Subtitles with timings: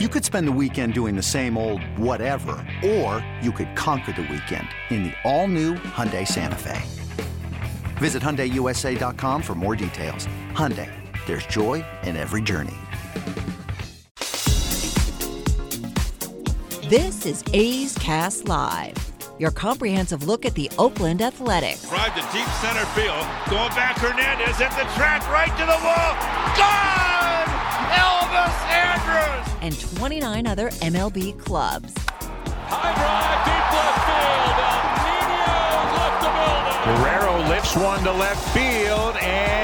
[0.00, 4.22] You could spend the weekend doing the same old whatever, or you could conquer the
[4.22, 6.82] weekend in the all-new Hyundai Santa Fe.
[7.98, 10.26] Visit HyundaiUSA.com for more details.
[10.50, 10.90] Hyundai,
[11.26, 12.74] there's joy in every journey.
[16.88, 18.96] This is A's Cast Live,
[19.38, 21.88] your comprehensive look at the Oakland Athletics.
[21.88, 26.58] Drive to deep center field, going back Hernandez at the track, right to the wall,
[26.58, 27.03] gone!
[28.34, 29.48] Elvis Andrus!
[29.62, 31.94] And 29 other MLB clubs.
[32.66, 34.56] High drive, deep left field.
[35.06, 36.78] Nino left the building.
[37.02, 39.63] Guerrero lifts one to left field and gone.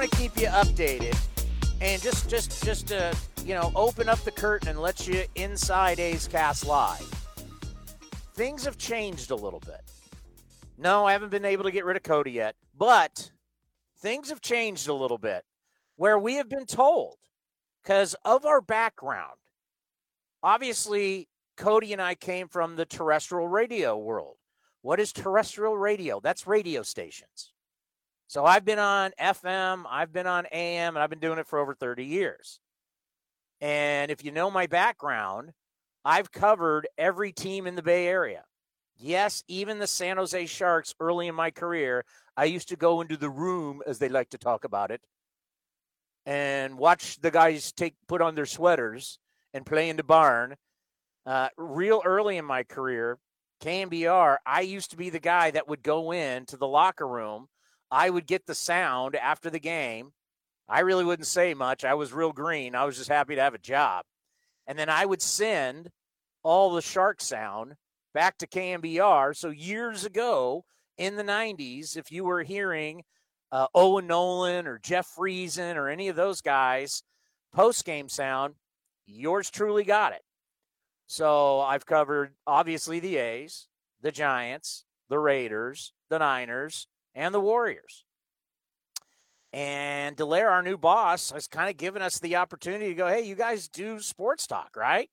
[0.00, 1.14] Want to keep you updated
[1.82, 6.00] and just just just to, you know, open up the curtain and let you inside
[6.00, 7.02] A's Cast Live.
[8.34, 9.82] Things have changed a little bit.
[10.78, 13.30] No, I haven't been able to get rid of Cody yet, but
[14.00, 15.44] things have changed a little bit
[15.96, 17.16] where we have been told
[17.82, 19.36] because of our background.
[20.42, 24.36] Obviously, Cody and I came from the terrestrial radio world.
[24.80, 26.20] What is terrestrial radio?
[26.20, 27.49] That's radio stations.
[28.30, 31.58] So I've been on FM, I've been on AM, and I've been doing it for
[31.58, 32.60] over 30 years.
[33.60, 35.50] And if you know my background,
[36.04, 38.44] I've covered every team in the Bay Area.
[38.96, 42.04] Yes, even the San Jose Sharks early in my career,
[42.36, 45.00] I used to go into the room, as they like to talk about it,
[46.24, 49.18] and watch the guys take put on their sweaters
[49.52, 50.54] and play in the barn.
[51.26, 53.18] Uh, real early in my career,
[53.60, 57.48] KNBR, I used to be the guy that would go in to the locker room
[57.90, 60.12] I would get the sound after the game.
[60.68, 61.84] I really wouldn't say much.
[61.84, 62.74] I was real green.
[62.74, 64.04] I was just happy to have a job.
[64.66, 65.90] And then I would send
[66.42, 67.74] all the shark sound
[68.14, 69.36] back to KNBR.
[69.36, 70.64] So years ago
[70.96, 73.02] in the 90s, if you were hearing
[73.50, 77.02] uh, Owen Nolan or Jeff Friesen or any of those guys
[77.52, 78.54] post game sound,
[79.06, 80.22] yours truly got it.
[81.08, 83.66] So I've covered obviously the A's,
[84.00, 88.04] the Giants, the Raiders, the Niners, and the Warriors.
[89.52, 93.22] And Delaire, our new boss, has kind of given us the opportunity to go, hey,
[93.22, 95.10] you guys do sports talk, right?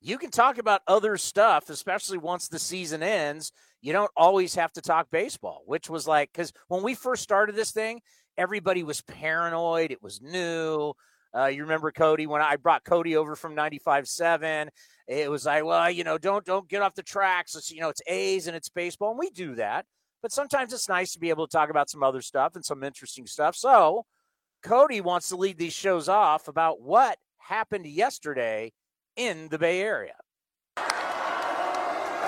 [0.00, 3.52] You can talk about other stuff, especially once the season ends.
[3.80, 7.54] You don't always have to talk baseball, which was like, because when we first started
[7.54, 8.00] this thing,
[8.36, 9.90] everybody was paranoid.
[9.90, 10.94] It was new.
[11.36, 14.68] Uh, you remember Cody when I brought Cody over from 95.7.
[15.06, 17.54] It was like, well, you know, don't don't get off the tracks.
[17.54, 19.86] It's, you know, it's A's and it's baseball, and we do that.
[20.22, 22.82] But sometimes it's nice to be able to talk about some other stuff and some
[22.84, 23.56] interesting stuff.
[23.56, 24.04] So
[24.62, 28.72] Cody wants to lead these shows off about what happened yesterday
[29.16, 30.14] in the Bay Area.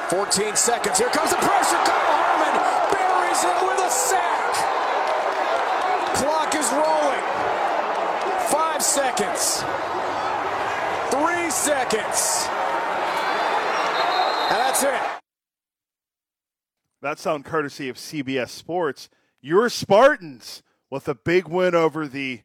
[0.08, 0.98] 14 seconds.
[0.98, 1.76] Here comes the pressure.
[1.76, 2.54] Kyle Harmon
[2.92, 4.54] buries him with a sack.
[6.16, 7.24] Clock is rolling.
[8.50, 9.64] Five seconds.
[11.10, 12.48] Three seconds.
[14.50, 15.21] And that's it.
[17.02, 19.08] That sound courtesy of CBS Sports.
[19.40, 22.42] Your Spartans with a big win over the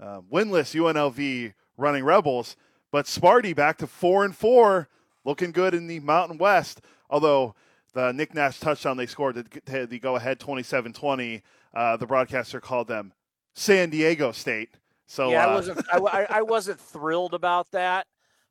[0.00, 2.56] uh, winless UNLV running Rebels,
[2.90, 4.88] but Sparty back to four and four,
[5.26, 6.80] looking good in the Mountain West.
[7.10, 7.54] Although
[7.92, 9.34] the Nick Nash touchdown they scored
[9.66, 11.42] to the go ahead 27-20,
[11.74, 13.12] uh, the broadcaster called them
[13.54, 14.70] San Diego State.
[15.06, 18.06] So yeah, uh, I wasn't I, I, wasn't thrilled about that,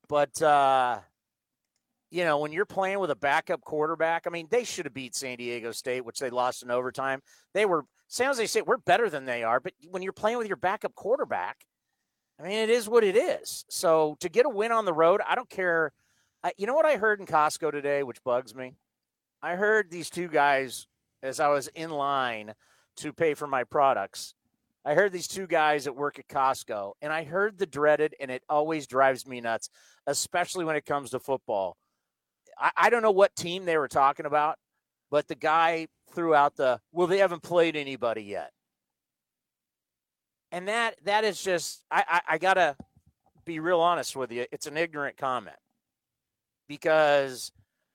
[0.07, 0.99] but uh,
[2.09, 5.15] you know, when you're playing with a backup quarterback, I mean, they should have beat
[5.15, 7.21] San Diego State, which they lost in overtime.
[7.53, 10.47] They were San Jose State, we're better than they are, but when you're playing with
[10.47, 11.57] your backup quarterback,
[12.39, 13.65] I mean, it is what it is.
[13.69, 15.91] So to get a win on the road, I don't care.
[16.43, 18.75] I, you know what I heard in Costco today, which bugs me?
[19.41, 20.87] I heard these two guys
[21.21, 22.53] as I was in line
[22.97, 24.33] to pay for my products.
[24.85, 28.31] I heard these two guys that work at Costco, and I heard the dreaded, and
[28.31, 29.69] it always drives me nuts,
[30.05, 31.75] especially when it comes to football
[32.59, 34.57] I, I don't know what team they were talking about,
[35.09, 38.51] but the guy threw out the well, they haven't played anybody yet.
[40.51, 42.75] And that that is just I, I, I gotta
[43.45, 44.45] be real honest with you.
[44.51, 45.55] It's an ignorant comment.
[46.67, 47.51] Because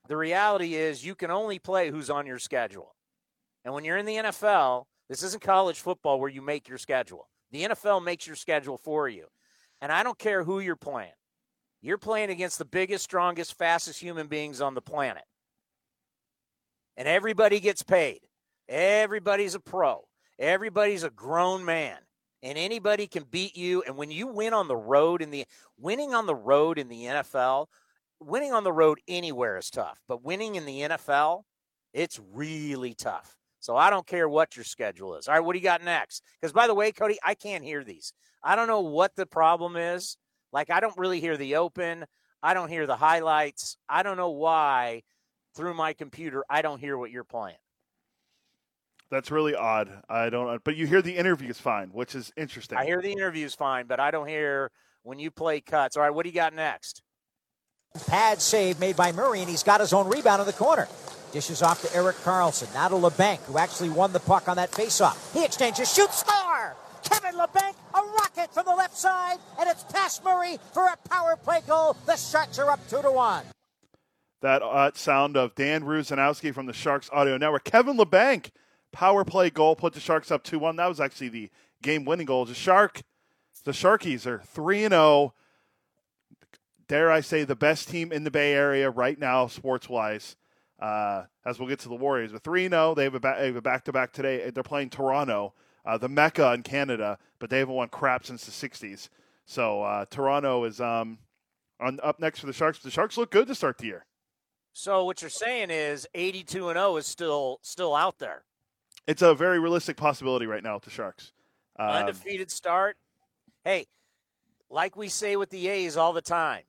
[0.08, 2.94] the reality is you can only play who's on your schedule.
[3.64, 7.28] And when you're in the NFL, this isn't college football where you make your schedule.
[7.52, 9.26] The NFL makes your schedule for you.
[9.80, 11.12] And I don't care who you're playing.
[11.82, 15.24] You're playing against the biggest, strongest, fastest human beings on the planet.
[16.96, 18.20] And everybody gets paid.
[18.68, 20.04] Everybody's a pro.
[20.38, 21.96] Everybody's a grown man.
[22.42, 23.82] And anybody can beat you.
[23.86, 25.44] And when you win on the road in the
[25.76, 27.66] winning on the road in the NFL,
[28.20, 29.98] winning on the road anywhere is tough.
[30.06, 31.42] But winning in the NFL,
[31.92, 33.36] it's really tough.
[33.60, 35.28] So I don't care what your schedule is.
[35.28, 36.22] All right, what do you got next?
[36.40, 38.12] Because by the way, Cody, I can't hear these.
[38.42, 40.16] I don't know what the problem is.
[40.52, 42.04] Like I don't really hear the open.
[42.42, 43.76] I don't hear the highlights.
[43.88, 45.02] I don't know why
[45.54, 47.56] through my computer I don't hear what you're playing.
[49.10, 49.90] That's really odd.
[50.08, 52.78] I don't, uh, but you hear the interviews fine, which is interesting.
[52.78, 54.70] I hear the interviews fine, but I don't hear
[55.02, 55.98] when you play cuts.
[55.98, 57.02] All right, what do you got next?
[58.06, 60.88] Pad save made by Murray, and he's got his own rebound in the corner.
[61.30, 62.72] Dishes off to Erik Karlsson.
[62.72, 65.34] Now to Labanc, who actually won the puck on that faceoff.
[65.34, 66.51] He exchanges, shoots, score!
[67.02, 71.36] Kevin Labanc, a rocket from the left side, and it's past Murray for a power
[71.36, 71.96] play goal.
[72.06, 73.44] The Sharks are up two to one.
[74.40, 77.64] That uh, sound of Dan Rusanowsky from the Sharks Audio Network.
[77.64, 78.50] Kevin Labanc,
[78.90, 80.76] power play goal, put the Sharks up 2 1.
[80.76, 81.50] That was actually the
[81.80, 82.44] game winning goal.
[82.44, 83.02] The Shark,
[83.64, 85.34] the Sharkies are 3 0.
[86.88, 90.36] Dare I say, the best team in the Bay Area right now, sports wise
[90.82, 92.32] uh, as we'll get to the Warriors.
[92.32, 94.50] But 3 0, they have a back to back today.
[94.50, 98.68] They're playing Toronto, uh, the Mecca in Canada, but they haven't won crap since the
[98.68, 99.08] 60s.
[99.44, 101.18] So uh, Toronto is um,
[101.80, 102.78] on up next for the Sharks.
[102.78, 104.06] The Sharks look good to start the year.
[104.72, 108.44] So what you're saying is 82 and 0 is still still out there.
[109.06, 111.32] It's a very realistic possibility right now with the Sharks.
[111.78, 112.96] Um, Undefeated start.
[113.64, 113.86] Hey,
[114.70, 116.62] like we say with the A's all the time,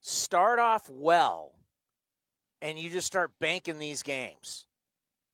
[0.00, 1.52] start off well
[2.62, 4.66] and you just start banking these games.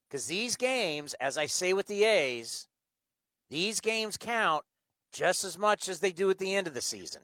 [0.09, 2.68] Because these games, as I say with the A's,
[3.51, 4.65] these games count
[5.13, 7.23] just as much as they do at the end of the season.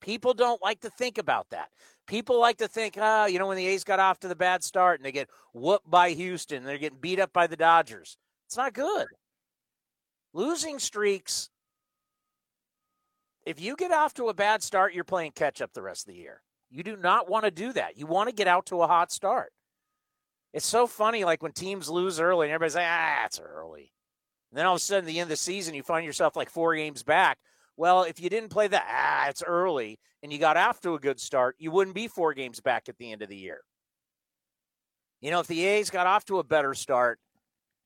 [0.00, 1.70] People don't like to think about that.
[2.06, 4.62] People like to think, oh, you know, when the A's got off to the bad
[4.62, 8.18] start and they get whooped by Houston, they're getting beat up by the Dodgers.
[8.46, 9.06] It's not good.
[10.34, 11.48] Losing streaks,
[13.46, 16.12] if you get off to a bad start, you're playing catch up the rest of
[16.12, 16.42] the year.
[16.70, 17.96] You do not want to do that.
[17.96, 19.52] You want to get out to a hot start.
[20.52, 23.93] It's so funny, like when teams lose early and everybody's like, ah, it's early.
[24.54, 26.48] And then all of a sudden, the end of the season, you find yourself like
[26.48, 27.38] four games back.
[27.76, 31.00] Well, if you didn't play that, ah, it's early, and you got off to a
[31.00, 33.62] good start, you wouldn't be four games back at the end of the year.
[35.20, 37.18] You know, if the A's got off to a better start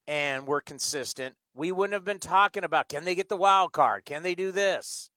[0.07, 4.05] and were consistent, we wouldn't have been talking about can they get the wild card?
[4.05, 5.09] Can they do this?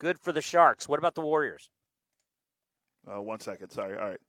[0.00, 0.88] Good for the Sharks.
[0.88, 1.68] What about the Warriors?
[3.06, 3.68] Uh, one second.
[3.72, 3.94] Sorry.
[3.98, 4.20] All right.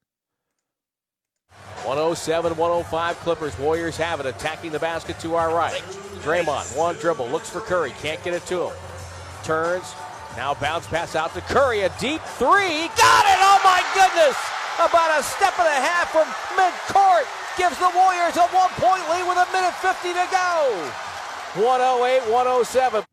[1.90, 3.58] 107 105 Clippers.
[3.58, 5.82] Warriors have it, attacking the basket to our right.
[6.22, 8.74] Draymond, one dribble, looks for Curry, can't get it to him.
[9.44, 9.96] Turns,
[10.38, 12.92] now bounce pass out to Curry, a deep three.
[12.94, 13.40] Got it!
[13.42, 14.38] Oh my goodness!
[14.78, 17.26] About a step and a half from midcourt
[17.58, 20.92] gives the Warriors a one point lead with a minute 50 to go.
[21.66, 23.04] 108 107.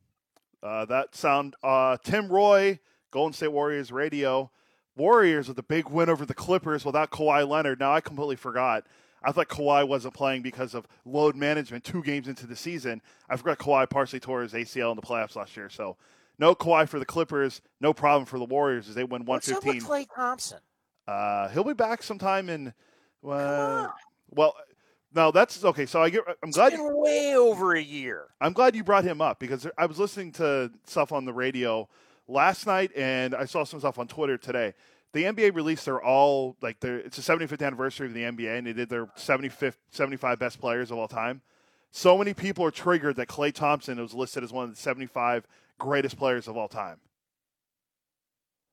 [0.62, 2.80] Uh, that sound, uh, Tim Roye,
[3.10, 4.50] Golden State Warriors radio.
[4.96, 7.80] Warriors with a big win over the Clippers without Kawhi Leonard.
[7.80, 8.84] Now I completely forgot.
[9.22, 13.02] I thought Kawhi wasn't playing because of load management two games into the season.
[13.28, 15.68] I forgot Kawhi partially tore his ACL in the playoffs last year.
[15.68, 15.96] So
[16.38, 19.26] no Kawhi for the Clippers, no problem for the Warriors as they win 115.
[19.26, 20.58] What's up with Klay Thompson?
[21.06, 22.72] Uh, he'll be back sometime in.
[23.26, 23.88] Uh,
[24.30, 24.54] well,
[25.14, 25.86] no, that's okay.
[25.86, 26.22] So I get.
[26.26, 26.72] I'm it's glad.
[26.72, 28.26] Been way over a year.
[28.40, 31.88] I'm glad you brought him up because I was listening to stuff on the radio
[32.28, 34.74] last night, and I saw some stuff on Twitter today.
[35.12, 38.66] The NBA released their all like their it's the 75th anniversary of the NBA, and
[38.66, 41.40] they did their 75th 75 best players of all time.
[41.90, 45.46] So many people are triggered that Klay Thompson was listed as one of the 75
[45.78, 46.98] greatest players of all time.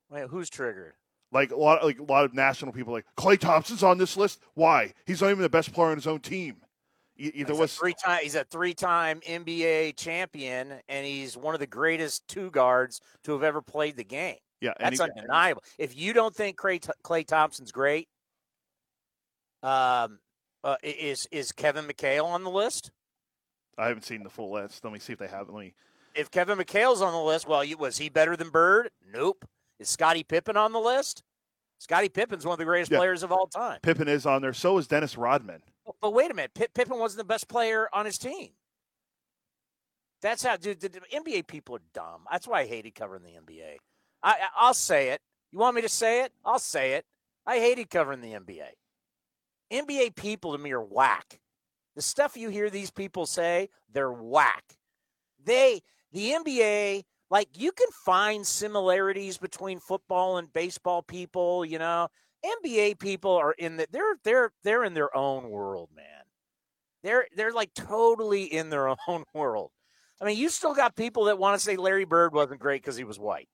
[0.10, 0.94] Wait, who's triggered?
[1.32, 4.42] Like a lot, like a lot of national people, like Klay Thompson's on this list.
[4.54, 4.94] Why?
[5.06, 6.58] He's not even the best player on his own team.
[7.16, 8.20] Either he's was a three time.
[8.24, 13.44] He's a three-time NBA champion, and he's one of the greatest two guards to have
[13.44, 14.38] ever played the game.
[14.62, 15.62] Yeah, that's he, undeniable.
[15.78, 18.08] If you don't think Clay, Klay Thompson's great,
[19.62, 20.20] um,
[20.64, 22.92] uh, is is Kevin McHale on the list?
[23.78, 24.84] I haven't seen the full list.
[24.84, 25.50] Let me see if they have.
[25.50, 25.76] Let me.
[26.16, 28.90] If Kevin McHale's on the list, well, was he better than Bird?
[29.12, 29.46] Nope.
[29.80, 31.24] Is Scottie Pippen on the list?
[31.80, 33.00] Scottie Pippen's one of the greatest yeah.
[33.00, 33.80] players of all time.
[33.82, 34.54] Pippen is on there.
[34.54, 35.62] So is Dennis Rodman.
[36.02, 38.50] But wait a minute, Pippen wasn't the best player on his team.
[40.22, 40.80] That's how, dude.
[40.80, 42.26] The, the NBA people are dumb.
[42.32, 43.78] That's why I hated covering the NBA.
[44.24, 45.22] I, I'll say it.
[45.52, 46.32] You want me to say it?
[46.46, 47.06] I'll say it.
[47.46, 48.70] I hated covering the NBA.
[49.72, 51.40] NBA people to me are whack.
[51.96, 54.64] The stuff you hear these people say, they're whack.
[55.44, 62.08] They, the NBA, like you can find similarities between football and baseball people, you know.
[62.46, 66.06] NBA people are in the they're they're they're in their own world, man.
[67.04, 69.72] They're they're like totally in their own world.
[70.22, 72.96] I mean, you still got people that want to say Larry Bird wasn't great because
[72.96, 73.50] he was white.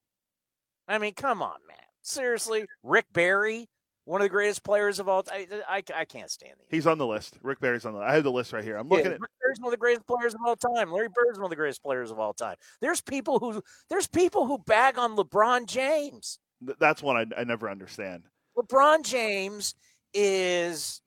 [0.88, 1.78] I mean, come on, man.
[2.02, 3.70] Seriously, Rick Barry,
[4.06, 5.46] one of the greatest players of all time.
[5.68, 6.68] I, I, I can't stand these.
[6.70, 7.38] He's on the list.
[7.44, 8.00] Rick Barry's on the.
[8.00, 8.76] I have the list right here.
[8.76, 9.22] I'm looking yeah, at.
[9.22, 10.92] Rick Barry's one of the greatest players of all time.
[10.92, 12.56] Larry Bird's one of the greatest players of all time.
[12.82, 16.40] There's people who there's people who bag on LeBron James.
[16.62, 18.24] That's one I, I never understand.
[18.60, 19.76] LeBron James
[20.14, 21.02] is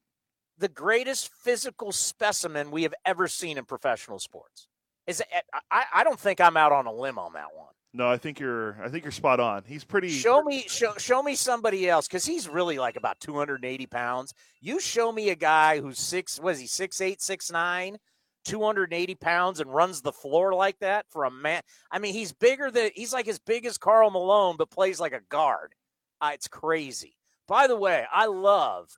[0.59, 4.69] the greatest physical specimen we have ever seen in professional sports.
[5.07, 5.23] Is
[5.71, 7.73] I, I don't think I'm out on a limb on that one.
[7.95, 8.79] No, I think you're.
[8.83, 9.65] I think you're spot on.
[9.67, 10.09] He's pretty.
[10.09, 14.33] Show me, show, show me somebody else because he's really like about 280 pounds.
[14.61, 16.41] You show me a guy who's six.
[16.41, 17.99] Was he six eight, six nine,
[18.47, 21.63] 280 pounds, and runs the floor like that for a man?
[21.91, 22.93] I mean, he's bigger than.
[22.95, 25.75] He's like as big as Karl Malone, but plays like a guard.
[26.21, 27.17] Uh, it's crazy.
[27.47, 28.91] By the way, I love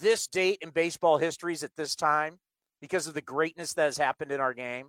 [0.00, 2.38] this date in baseball histories at this time
[2.80, 4.88] because of the greatness that has happened in our game.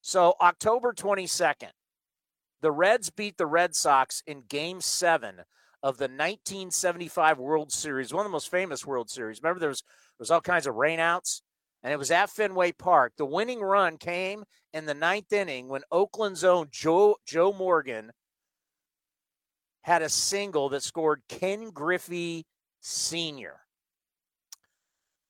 [0.00, 1.70] So, October 22nd,
[2.60, 5.42] the Reds beat the Red Sox in game seven
[5.82, 9.40] of the 1975 World Series, one of the most famous World Series.
[9.42, 11.42] Remember, there was, there was all kinds of rainouts,
[11.82, 13.14] and it was at Fenway Park.
[13.16, 18.12] The winning run came in the ninth inning when Oakland's own Joe, Joe Morgan
[19.82, 22.46] had a single that scored Ken Griffey
[22.80, 23.60] Sr.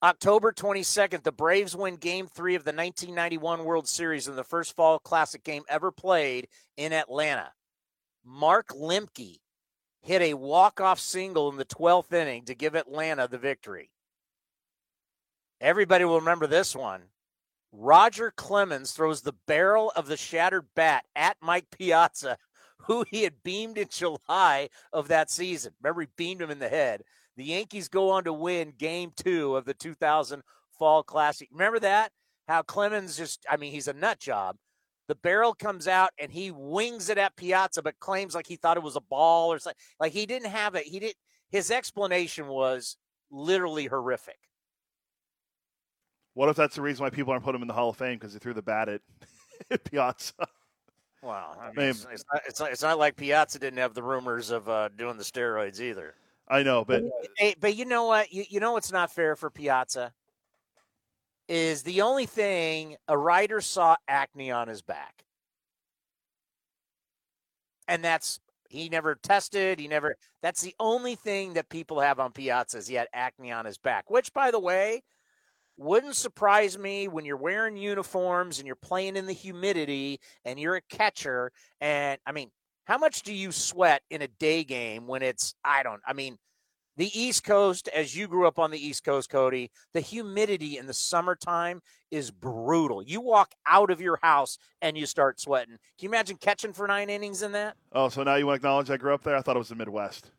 [0.02, 4.74] October 22nd, the Braves win game three of the 1991 World Series in the first
[4.74, 7.52] fall classic game ever played in Atlanta.
[8.24, 9.38] Mark Lemke
[10.00, 13.90] hit a walk-off single in the 12th inning to give Atlanta the victory.
[15.60, 17.02] Everybody will remember this one.
[17.70, 22.36] Roger Clemens throws the barrel of the shattered bat at Mike Piazza
[22.86, 25.72] who he had beamed in July of that season.
[25.82, 27.02] Remember, he beamed him in the head.
[27.36, 30.42] The Yankees go on to win game two of the 2000
[30.78, 31.48] Fall Classic.
[31.52, 32.12] Remember that?
[32.48, 34.56] How Clemens just, I mean, he's a nut job.
[35.08, 38.76] The barrel comes out and he wings it at Piazza, but claims like he thought
[38.76, 39.78] it was a ball or something.
[40.00, 40.84] Like he didn't have it.
[40.84, 41.16] He didn't.
[41.50, 42.96] His explanation was
[43.30, 44.38] literally horrific.
[46.34, 48.18] What if that's the reason why people aren't putting him in the Hall of Fame
[48.18, 50.46] because he threw the bat at Piazza?
[51.22, 54.02] Well, I mean, it's, it's, not, it's, not, it's, not, like Piazza didn't have the
[54.02, 56.14] rumors of uh, doing the steroids either.
[56.48, 57.04] I know, but
[57.38, 58.32] hey, but you know what?
[58.32, 60.12] You, you know what's not fair for Piazza
[61.48, 65.24] is the only thing a writer saw acne on his back,
[67.86, 69.78] and that's he never tested.
[69.78, 70.16] He never.
[70.42, 73.78] That's the only thing that people have on Piazza is he had acne on his
[73.78, 74.10] back.
[74.10, 75.02] Which, by the way,
[75.76, 80.76] wouldn't surprise me when you're wearing uniforms and you're playing in the humidity and you're
[80.76, 81.50] a catcher.
[81.80, 82.50] And I mean,
[82.84, 86.38] how much do you sweat in a day game when it's, I don't, I mean,
[86.98, 90.86] the East Coast, as you grew up on the East Coast, Cody, the humidity in
[90.86, 93.02] the summertime is brutal.
[93.02, 95.78] You walk out of your house and you start sweating.
[95.98, 97.76] Can you imagine catching for nine innings in that?
[97.92, 99.36] Oh, so now you want to acknowledge I grew up there?
[99.36, 100.30] I thought it was the Midwest.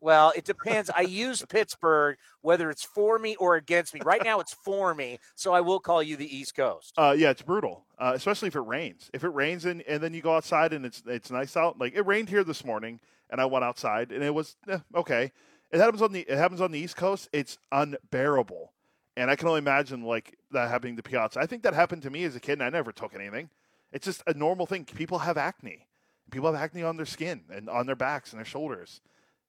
[0.00, 0.90] Well, it depends.
[0.94, 4.00] I use Pittsburgh, whether it's for me or against me.
[4.04, 6.92] Right now, it's for me, so I will call you the East Coast.
[6.98, 9.10] Uh, yeah, it's brutal, uh, especially if it rains.
[9.14, 11.78] If it rains and, and then you go outside and it's it's nice out.
[11.78, 13.00] Like it rained here this morning,
[13.30, 15.32] and I went outside and it was eh, okay.
[15.72, 17.28] It happens on the it happens on the East Coast.
[17.32, 18.72] It's unbearable,
[19.16, 21.40] and I can only imagine like that happening to Piazza.
[21.40, 23.48] I think that happened to me as a kid, and I never took anything.
[23.92, 24.84] It's just a normal thing.
[24.84, 25.86] People have acne.
[26.30, 29.00] People have acne on their skin and on their backs and their shoulders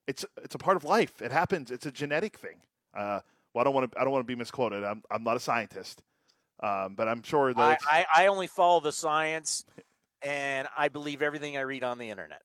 [0.08, 1.22] it's it's a part of life.
[1.22, 1.70] It happens.
[1.70, 2.58] It's a genetic thing.
[2.96, 3.20] Uh,
[3.54, 4.84] well, I don't want to I don't want to be misquoted.
[4.84, 6.02] I'm I'm not a scientist,
[6.62, 9.66] um, but I'm sure that I, I, I only follow the science,
[10.22, 12.42] and I believe everything I read on the internet.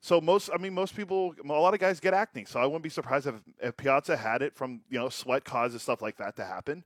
[0.00, 2.44] So most, I mean, most people, a lot of guys get acne.
[2.44, 5.82] So I wouldn't be surprised if, if Piazza had it from you know sweat causes
[5.82, 6.84] stuff like that to happen.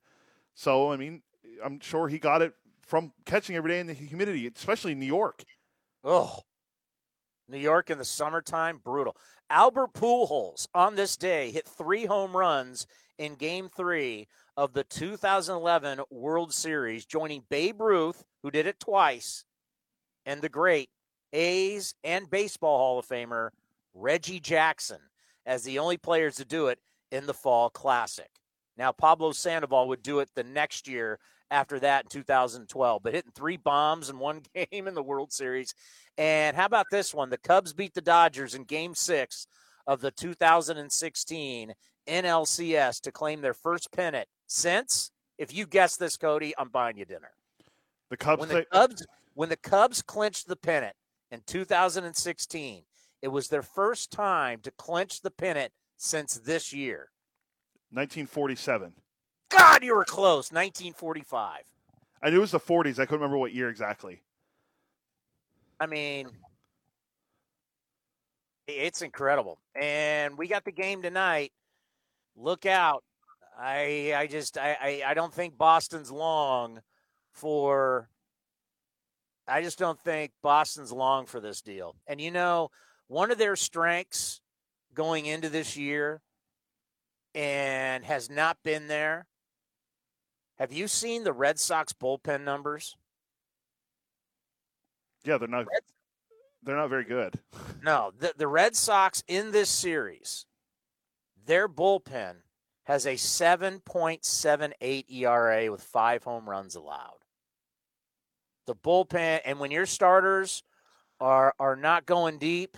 [0.55, 1.23] So I mean,
[1.65, 2.55] I'm sure he got it
[2.87, 5.43] from catching every day in the humidity, especially in New York.
[6.05, 6.41] Oh,
[7.49, 9.17] New York in the summertime, brutal.
[9.53, 12.87] Albert Pujols on this day hit three home runs
[13.19, 19.45] in Game Three of the 2011 World Series, joining Babe Ruth, who did it twice,
[20.25, 20.89] and the great
[21.35, 23.51] A's and Baseball Hall of Famer
[23.93, 25.01] Reggie Jackson
[25.45, 26.79] as the only players to do it
[27.11, 28.31] in the Fall Classic.
[28.79, 31.19] Now, Pablo Sandoval would do it the next year
[31.53, 35.75] after that in 2012, but hitting three bombs in one game in the World Series
[36.19, 37.31] and how about this one?
[37.31, 39.47] The Cubs beat the Dodgers in game six
[39.87, 41.73] of the 2016
[42.07, 47.05] NLCS to claim their first pennant since, if you guess this, Cody, I'm buying you
[47.05, 47.31] dinner.
[48.11, 50.95] The Cubs, when the Cubs, When the Cubs clinched the pennant
[51.31, 52.83] in 2016,
[53.23, 57.09] it was their first time to clinch the pennant since this year.
[57.91, 58.93] 1947.
[59.57, 60.51] God, you were close.
[60.51, 61.61] 1945.
[62.23, 62.99] I knew it was the 40s.
[62.99, 64.23] I couldn't remember what year exactly.
[65.81, 66.29] I mean,
[68.67, 69.59] it's incredible.
[69.75, 71.53] And we got the game tonight.
[72.37, 73.05] Look out.
[73.59, 76.81] I I just I, I, I don't think Boston's long
[77.33, 78.09] for
[79.47, 81.97] I just don't think Boston's long for this deal.
[82.07, 82.71] And you know,
[83.09, 84.41] one of their strengths
[84.95, 86.23] going into this year
[87.35, 89.27] and has not been there.
[90.59, 92.97] Have you seen the Red Sox bullpen numbers?
[95.25, 95.67] Yeah, they're not.
[95.67, 95.83] Red,
[96.63, 97.39] they're not very good.
[97.85, 100.47] No, the the Red Sox in this series,
[101.47, 102.37] their bullpen
[102.85, 107.19] has a 7.78 ERA with five home runs allowed.
[108.69, 110.63] The bullpen, and when your starters
[111.19, 112.77] are are not going deep,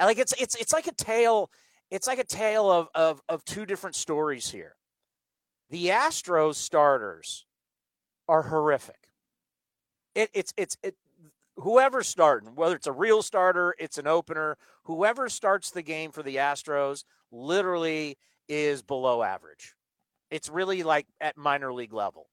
[0.00, 1.50] like it's it's it's like a tale.
[1.90, 4.76] It's like a tale of of of two different stories here.
[5.70, 7.46] The Astros starters
[8.28, 9.08] are horrific.
[10.14, 10.94] It, it's it's it
[11.56, 16.22] whoever's starting, whether it's a real starter, it's an opener, whoever starts the game for
[16.22, 18.16] the Astros literally
[18.48, 19.74] is below average.
[20.30, 22.26] It's really like at minor league level.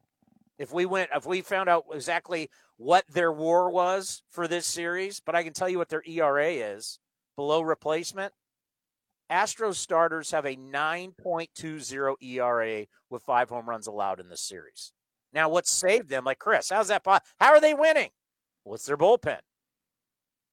[0.57, 5.19] If we went, if we found out exactly what their war was for this series,
[5.19, 6.99] but I can tell you what their ERA is
[7.35, 8.33] below replacement.
[9.31, 14.91] Astros starters have a 9.20 ERA with five home runs allowed in this series.
[15.33, 17.03] Now, what saved them, like Chris, how's that?
[17.05, 17.21] How
[17.53, 18.09] are they winning?
[18.63, 19.39] What's their bullpen?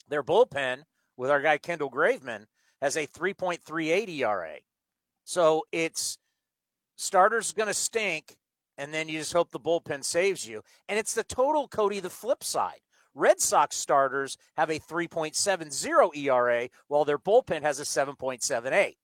[0.08, 0.84] Their bullpen
[1.16, 2.46] with our guy Kendall Graveman
[2.80, 4.58] has a 3.38 ERA.
[5.24, 6.18] So it's
[6.96, 8.36] starters going to stink,
[8.78, 10.62] and then you just hope the bullpen saves you.
[10.88, 12.80] And it's the total, Cody, the flip side.
[13.14, 18.96] Red Sox starters have a 3.70 ERA while their bullpen has a 7.78.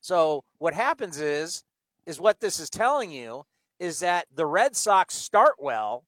[0.00, 1.62] So what happens is
[2.06, 3.44] is what this is telling you
[3.78, 6.04] is that the Red Sox start well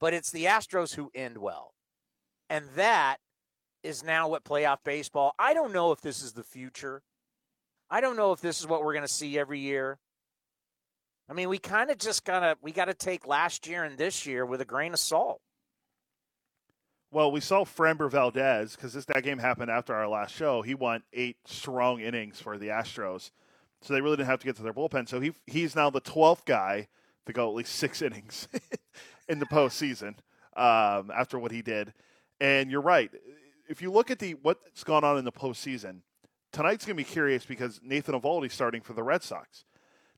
[0.00, 1.74] but it's the Astros who end well.
[2.48, 3.18] And that
[3.82, 5.34] is now what playoff baseball.
[5.38, 7.02] I don't know if this is the future.
[7.90, 9.98] I don't know if this is what we're going to see every year.
[11.28, 13.98] I mean, we kind of just got to we got to take last year and
[13.98, 15.40] this year with a grain of salt.
[17.12, 20.62] Well, we saw Framber Valdez because this that game happened after our last show.
[20.62, 23.30] He won eight strong innings for the Astros,
[23.80, 25.08] so they really didn't have to get to their bullpen.
[25.08, 26.88] So he he's now the twelfth guy
[27.26, 28.48] to go at least six innings
[29.28, 30.16] in the postseason
[30.56, 31.92] um, after what he did.
[32.40, 33.10] And you're right.
[33.68, 36.00] If you look at the what's gone on in the postseason,
[36.52, 39.64] tonight's going to be curious because Nathan Eovaldi starting for the Red Sox.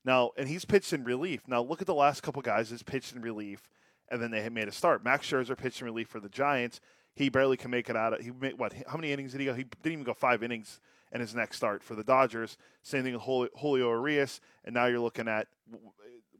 [0.05, 1.41] Now, and he's pitched in relief.
[1.47, 3.69] Now, look at the last couple guys that's pitched in relief,
[4.09, 5.03] and then they had made a start.
[5.03, 6.79] Max Scherzer pitched in relief for the Giants.
[7.15, 8.13] He barely can make it out.
[8.13, 8.73] Of, he made, what?
[8.87, 9.53] How many innings did he go?
[9.53, 10.79] He didn't even go five innings
[11.11, 12.57] in his next start for the Dodgers.
[12.83, 15.47] Same thing with Julio Urias, and now you're looking at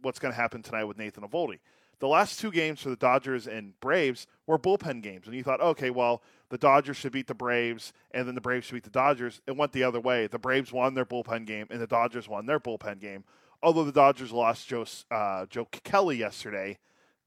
[0.02, 1.60] what's going to happen tonight with Nathan Eovaldi
[2.00, 5.28] the last two games for the Dodgers and Braves were bullpen games.
[5.28, 8.66] And you thought, okay, well, the Dodgers should beat the Braves, and then the Braves
[8.66, 9.42] should beat the Dodgers.
[9.46, 10.28] It went the other way.
[10.28, 13.26] The Braves won their bullpen game, and the Dodgers won their bullpen game.
[13.62, 16.80] Although the Dodgers lost Joe, uh, Joe Kelly yesterday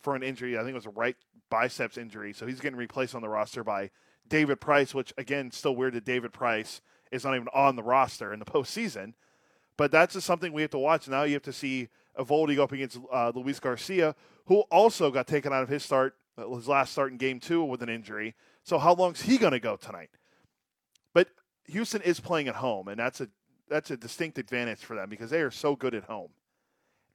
[0.02, 1.16] for an injury, I think it was a right
[1.50, 2.32] biceps injury.
[2.32, 3.90] So he's getting replaced on the roster by
[4.28, 8.32] David Price, which, again, still weird that David Price is not even on the roster
[8.32, 9.14] in the postseason.
[9.76, 11.08] But that's just something we have to watch.
[11.08, 11.88] Now you have to see
[12.18, 14.14] Eovaldi go up against uh, Luis Garcia,
[14.46, 17.64] who also got taken out of his start, uh, his last start in game two
[17.64, 18.34] with an injury.
[18.64, 20.10] So how long's he going to go tonight?
[21.14, 21.28] But
[21.66, 23.28] Houston is playing at home, and that's a
[23.68, 26.30] that's a distinct advantage for them because they are so good at home.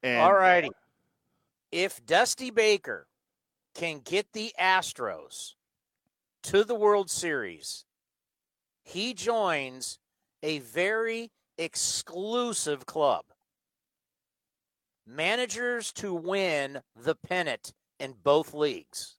[0.02, 0.71] And All righty.
[1.72, 3.08] If Dusty Baker
[3.76, 5.54] can get the Astros
[6.44, 7.86] to the World Series,
[8.84, 10.00] he joins
[10.42, 13.26] a very exclusive club
[15.06, 19.16] managers to win the pennant in both leagues.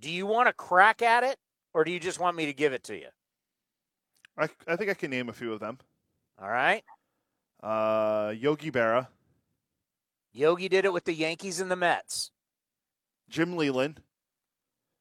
[0.00, 1.36] Do you want to crack at it,
[1.74, 3.08] or do you just want me to give it to you?
[4.38, 5.78] I, I think I can name a few of them.
[6.40, 6.82] All right.
[7.62, 9.06] Uh, Yogi Berra.
[10.32, 12.30] Yogi did it with the Yankees and the Mets.
[13.28, 14.00] Jim Leyland.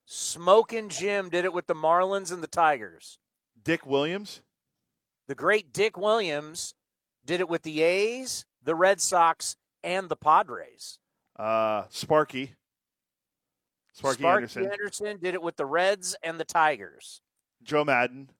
[0.05, 3.19] Smoking Jim did it with the Marlins and the Tigers.
[3.61, 4.41] Dick Williams.
[5.27, 6.73] The great Dick Williams
[7.25, 10.97] did it with the A's, the Red Sox, and the Padres.
[11.37, 12.55] Uh, Sparky.
[13.93, 14.71] Sparky, Sparky Anderson.
[14.71, 17.21] Anderson did it with the Reds and the Tigers.
[17.61, 18.31] Joe Maddon.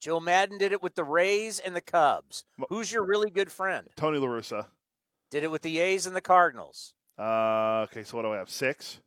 [0.00, 2.44] Joe Maddon did it with the Rays and the Cubs.
[2.68, 3.86] Who's your really good friend?
[3.96, 4.66] Tony La Russa.
[5.30, 6.94] Did it with the A's and the Cardinals.
[7.18, 8.48] Uh, okay, so what do I have?
[8.50, 9.00] Six?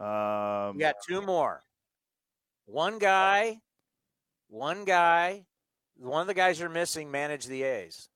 [0.00, 1.62] Um, You got two more.
[2.66, 3.58] One guy,
[4.48, 5.44] one guy,
[5.96, 8.08] one of the guys you're missing manage the A's.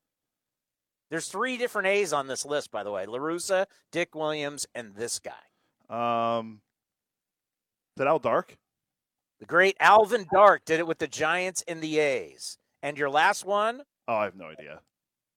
[1.10, 4.94] There's three different A's on this list, by the way: La Russa, Dick Williams, and
[4.94, 6.38] this guy.
[6.38, 6.60] Um,
[7.96, 8.56] that Al Dark?
[9.40, 12.58] The great Alvin Dark did it with the Giants and the A's.
[12.82, 14.80] And your last one, Oh, I have no idea.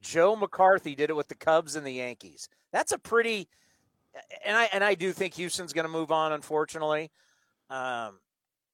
[0.02, 2.50] Joe McCarthy did it with the Cubs and the Yankees.
[2.72, 3.48] That's a pretty,
[4.46, 6.32] and I and I do think Houston's going to move on.
[6.34, 7.12] Unfortunately,
[7.70, 8.20] um,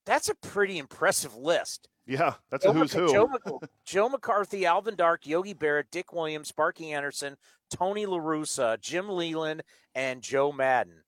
[0.06, 1.90] that's a pretty impressive list.
[2.06, 3.12] Yeah, that's Joe a who's Mc- who.
[3.12, 7.36] Joe, Joe McCarthy, Alvin Dark, Yogi Barrett, Dick Williams, Sparky Anderson,
[7.70, 9.64] Tony La Russa, Jim Leyland,
[9.94, 11.04] and Joe Maddon.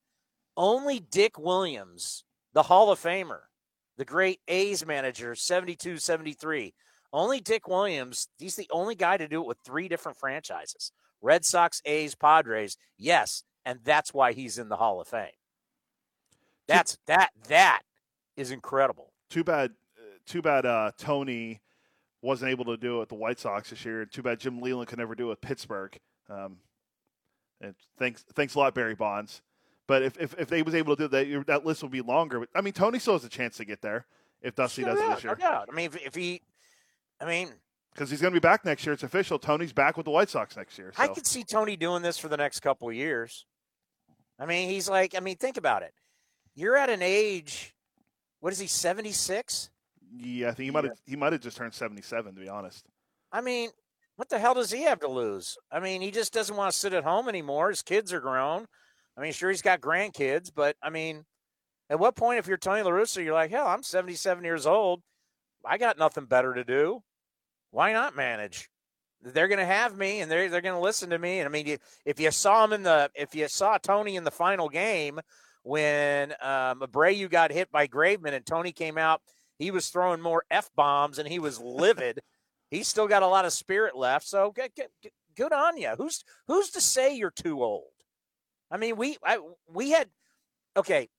[0.58, 3.40] Only Dick Williams, the Hall of Famer,
[3.98, 6.74] the great A's manager, 72 73.
[7.12, 10.92] Only Dick Williams, he's the only guy to do it with three different franchises
[11.22, 12.78] Red Sox, A's, Padres.
[12.98, 15.28] Yes, and that's why he's in the Hall of Fame.
[16.68, 17.82] That's that that
[18.38, 19.12] is incredible.
[19.30, 19.72] Too bad.
[20.26, 20.66] Too bad.
[20.66, 21.62] Uh, Tony
[22.22, 24.06] wasn't able to do it with the White Sox this year.
[24.06, 25.98] Too bad Jim Leyland could never do it with Pittsburgh.
[26.30, 26.58] Um,
[27.62, 29.42] and thanks, thanks a lot, Barry Bonds.
[29.88, 32.40] But if, if, if they was able to do that, that list would be longer.
[32.42, 34.06] But I mean, Tony still has a chance to get there
[34.42, 35.70] if Dusty No does it doubt, this no doubt.
[35.72, 36.42] I mean, if, if he,
[37.22, 37.50] I mean,
[37.94, 38.94] because he's going to be back next year.
[38.94, 39.40] It's official.
[39.40, 40.94] Tony's back with the White Sox next year.
[40.96, 41.04] So.
[41.04, 43.46] I could see Tony doing this for the next couple of years.
[44.40, 45.94] I mean, he's like, I mean, think about it.
[46.56, 47.74] You're at an age,
[48.40, 49.70] what is he, 76?
[50.18, 52.34] yeah, I think he might have he might have just turned seventy seven.
[52.36, 52.86] To be honest.
[53.32, 53.70] I mean,
[54.16, 55.58] what the hell does he have to lose?
[55.72, 57.70] I mean, he just doesn't want to sit at home anymore.
[57.70, 58.66] His kids are grown.
[59.18, 61.26] I mean, sure, he's got grandkids, but I mean,
[61.90, 65.02] at what point, if you're Tony La Russa, you're like, hell, I'm 77 years old.
[65.66, 67.04] I got nothing better to do.
[67.72, 68.70] Why not manage?
[69.22, 71.40] They're going to have me, and they're they're going to listen to me.
[71.40, 74.24] And I mean, you, if you saw him in the, if you saw Tony in
[74.24, 75.20] the final game
[75.64, 79.22] when um, Abreu got hit by Graveman, and Tony came out,
[79.58, 82.20] he was throwing more f bombs, and he was livid.
[82.72, 84.28] He's still got a lot of spirit left.
[84.28, 85.90] So good, good, good on you.
[85.98, 87.92] Who's who's to say you're too old?
[88.72, 90.08] I mean, we I, we had
[90.78, 91.10] okay.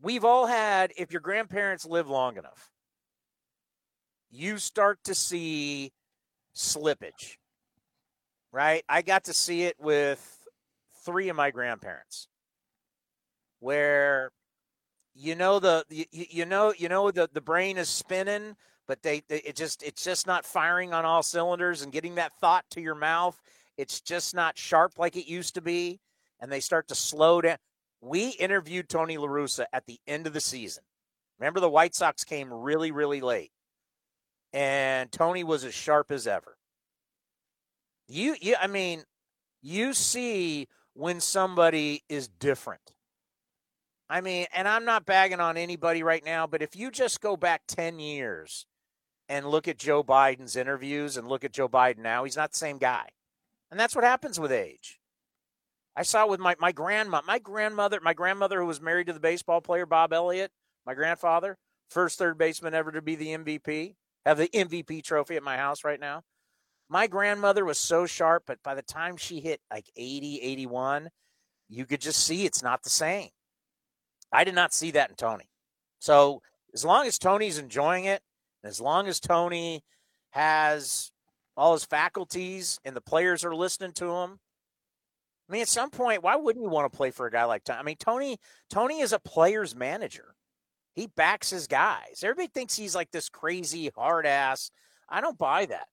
[0.00, 0.92] We've all had.
[0.96, 2.70] If your grandparents live long enough,
[4.34, 5.92] you start to see
[6.54, 7.36] slippage.
[8.52, 8.84] Right?
[8.88, 10.46] I got to see it with
[11.04, 12.28] three of my grandparents,
[13.60, 14.30] where
[15.14, 19.22] you know the you, you know you know the the brain is spinning but they,
[19.28, 22.80] they it just it's just not firing on all cylinders and getting that thought to
[22.80, 23.40] your mouth
[23.76, 26.00] it's just not sharp like it used to be
[26.40, 27.56] and they start to slow down
[28.00, 30.82] we interviewed tony larussa at the end of the season
[31.38, 33.52] remember the white sox came really really late
[34.54, 36.56] and tony was as sharp as ever
[38.08, 39.02] you, you i mean
[39.60, 42.94] you see when somebody is different
[44.08, 47.36] I mean, and I'm not bagging on anybody right now, but if you just go
[47.36, 48.66] back 10 years
[49.28, 52.58] and look at Joe Biden's interviews and look at Joe Biden now, he's not the
[52.58, 53.08] same guy.
[53.70, 55.00] And that's what happens with age.
[55.96, 59.12] I saw it with my, my grandma, my grandmother, my grandmother who was married to
[59.12, 60.52] the baseball player Bob Elliott,
[60.84, 61.56] my grandfather,
[61.88, 65.84] first third baseman ever to be the MVP, have the MVP trophy at my house
[65.84, 66.22] right now.
[66.88, 71.08] My grandmother was so sharp, but by the time she hit like 80, 81,
[71.68, 73.30] you could just see it's not the same.
[74.32, 75.48] I did not see that in Tony.
[75.98, 76.42] So
[76.74, 78.20] as long as Tony's enjoying it,
[78.62, 79.82] and as long as Tony
[80.30, 81.10] has
[81.56, 84.38] all his faculties and the players are listening to him,
[85.48, 87.64] I mean, at some point, why wouldn't you want to play for a guy like
[87.64, 87.78] Tony?
[87.78, 88.38] I mean, Tony,
[88.70, 90.33] Tony is a player's manager.
[90.94, 92.22] He backs his guys.
[92.22, 94.70] Everybody thinks he's like this crazy hard ass.
[95.08, 95.88] I don't buy that.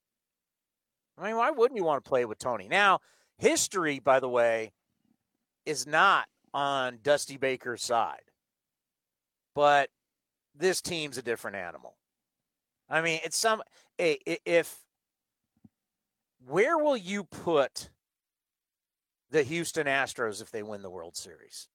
[1.17, 2.67] I mean, why wouldn't you want to play with Tony?
[2.67, 2.99] Now,
[3.37, 4.71] history, by the way,
[5.65, 8.31] is not on Dusty Baker's side
[9.53, 9.89] but
[10.55, 11.95] this team's a different animal.
[12.89, 13.61] I mean, it's some
[13.99, 14.77] eh, if
[16.45, 17.89] where will you put
[19.29, 21.67] the Houston Astros if they win the World Series?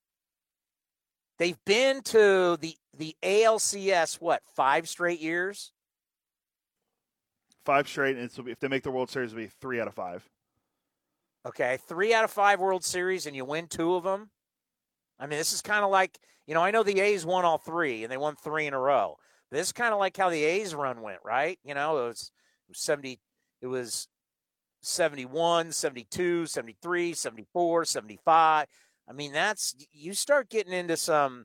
[1.39, 5.73] They've been to the the ALCS what five straight years?
[7.65, 9.95] Five straight, and it's, if they make the World Series, it'll be three out of
[9.95, 10.29] five.
[11.45, 14.31] Okay, three out of five World Series, and you win two of them.
[15.19, 17.59] I mean, this is kind of like, you know, I know the A's won all
[17.59, 19.17] three and they won three in a row.
[19.51, 21.59] This is kind of like how the A's run went, right?
[21.65, 22.31] You know, it was,
[22.69, 23.19] it was 70,
[23.63, 24.09] it was
[24.83, 28.67] 71, 72, 73, 74, 75.
[29.09, 31.45] I mean, that's, you start getting into some,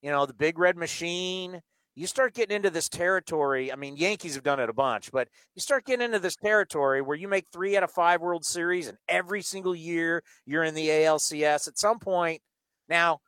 [0.00, 1.60] you know, the big red machine.
[1.94, 3.70] You start getting into this territory.
[3.70, 7.02] I mean, Yankees have done it a bunch, but you start getting into this territory
[7.02, 10.74] where you make three out of five World Series and every single year you're in
[10.74, 11.68] the ALCS.
[11.68, 12.40] At some point,
[12.88, 13.20] now,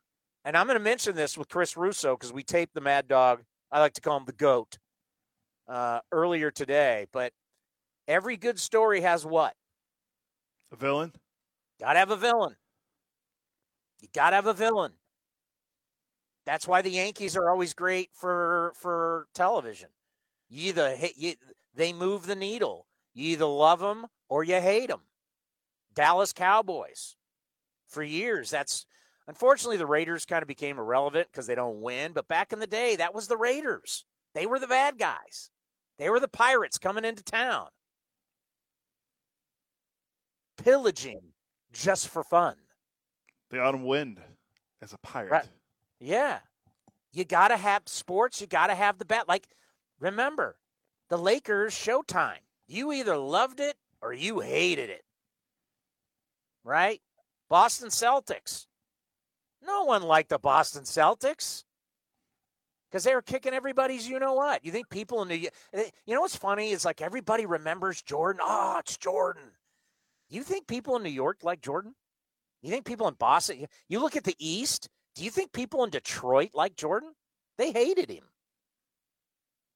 [0.43, 3.43] and I'm going to mention this with Chris Russo because we taped the Mad Dog.
[3.71, 4.77] I like to call him the GOAT
[5.67, 7.05] uh, earlier today.
[7.11, 7.33] But
[8.07, 9.53] every good story has what?
[10.71, 11.13] A villain?
[11.79, 12.55] Got to have a villain.
[13.99, 14.93] You got to have a villain.
[16.45, 19.89] That's why the Yankees are always great for for television.
[20.47, 21.33] You either hit, you,
[21.73, 22.87] they move the needle.
[23.13, 25.01] You either love them or you hate them.
[25.95, 27.15] Dallas Cowboys.
[27.87, 28.85] For years, that's
[29.27, 32.11] unfortunately the Raiders kind of became irrelevant because they don't win.
[32.13, 34.05] But back in the day, that was the Raiders.
[34.33, 35.49] They were the bad guys.
[35.97, 37.67] They were the pirates coming into town,
[40.57, 41.21] pillaging
[41.71, 42.55] just for fun.
[43.55, 44.19] The autumn wind
[44.81, 45.31] as a pirate.
[45.31, 45.47] Right.
[46.01, 46.39] Yeah.
[47.13, 48.41] You got to have sports.
[48.41, 49.29] You got to have the bet.
[49.29, 49.47] Like,
[50.01, 50.57] remember,
[51.07, 52.39] the Lakers Showtime.
[52.67, 55.05] You either loved it or you hated it.
[56.65, 56.99] Right?
[57.49, 58.65] Boston Celtics.
[59.65, 61.63] No one liked the Boston Celtics
[62.91, 64.65] because they were kicking everybody's you know what.
[64.65, 68.41] You think people in the eh, you know what's funny is like everybody remembers Jordan.
[68.43, 69.43] Oh, it's Jordan.
[70.29, 71.95] You think people in New York like Jordan?
[72.65, 73.67] You think people in Boston?
[73.89, 74.89] You look at the East.
[75.13, 77.13] Do you think people in Detroit like Jordan?
[77.59, 78.23] They hated him.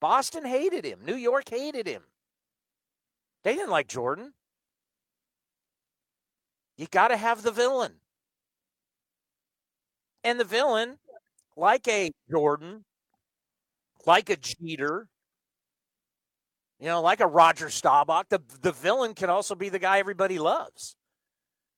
[0.02, 1.02] Boston hated him.
[1.06, 2.02] New York hated him.
[3.43, 4.34] They didn't like Jordan.
[6.78, 7.93] You got to have the villain.
[10.23, 10.97] And the villain,
[11.56, 12.86] like a Jordan,
[14.08, 15.08] like a Jeter,
[16.80, 20.39] you know, like a Roger Staubach, the, the villain can also be the guy everybody
[20.39, 20.95] loves.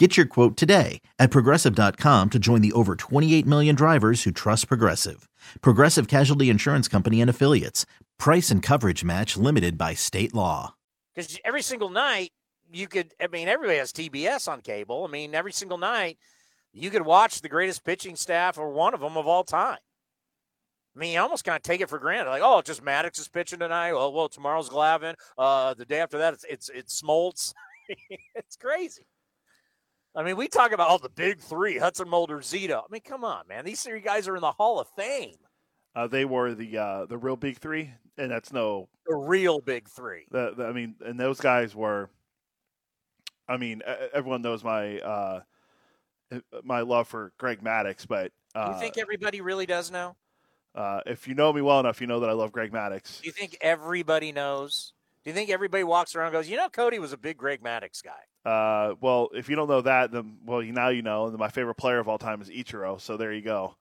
[0.00, 4.66] Get your quote today at progressive.com to join the over 28 million drivers who trust
[4.66, 5.28] Progressive.
[5.60, 7.86] Progressive Casualty Insurance Company and Affiliates.
[8.18, 10.74] Price and coverage match limited by state law.
[11.14, 12.32] Because every single night,
[12.72, 15.04] you could, I mean, everybody has TBS on cable.
[15.04, 16.18] I mean, every single night,
[16.72, 19.78] you could watch the greatest pitching staff or one of them of all time.
[20.96, 22.30] I mean, you almost kind of take it for granted.
[22.30, 23.92] Like, oh, just Maddux is pitching tonight.
[23.92, 25.14] Well, well, tomorrow's Glavine.
[25.38, 27.52] Uh, the day after that, it's it's, it's Smoltz.
[28.34, 29.06] it's crazy.
[30.16, 32.78] I mean, we talk about all the big three: Hudson, Mulder, Zito.
[32.78, 33.64] I mean, come on, man.
[33.64, 35.36] These three guys are in the Hall of Fame.
[35.94, 39.88] Uh, they were the uh, the real big three, and that's no the real big
[39.88, 40.26] three.
[40.30, 42.10] The, the, I mean, and those guys were.
[43.46, 43.82] I mean,
[44.14, 45.40] everyone knows my uh,
[46.62, 50.16] my love for Greg Maddux, but uh, you think everybody really does know?
[50.74, 53.20] Uh, if you know me well enough, you know that I love Greg Maddux.
[53.20, 54.92] Do you think everybody knows?
[55.22, 57.62] Do you think everybody walks around and goes, you know, Cody was a big Greg
[57.62, 58.12] Maddux guy?
[58.44, 61.26] Uh, well, if you don't know that, then well, now you know.
[61.26, 63.00] And my favorite player of all time is Ichiro.
[63.00, 63.76] So there you go.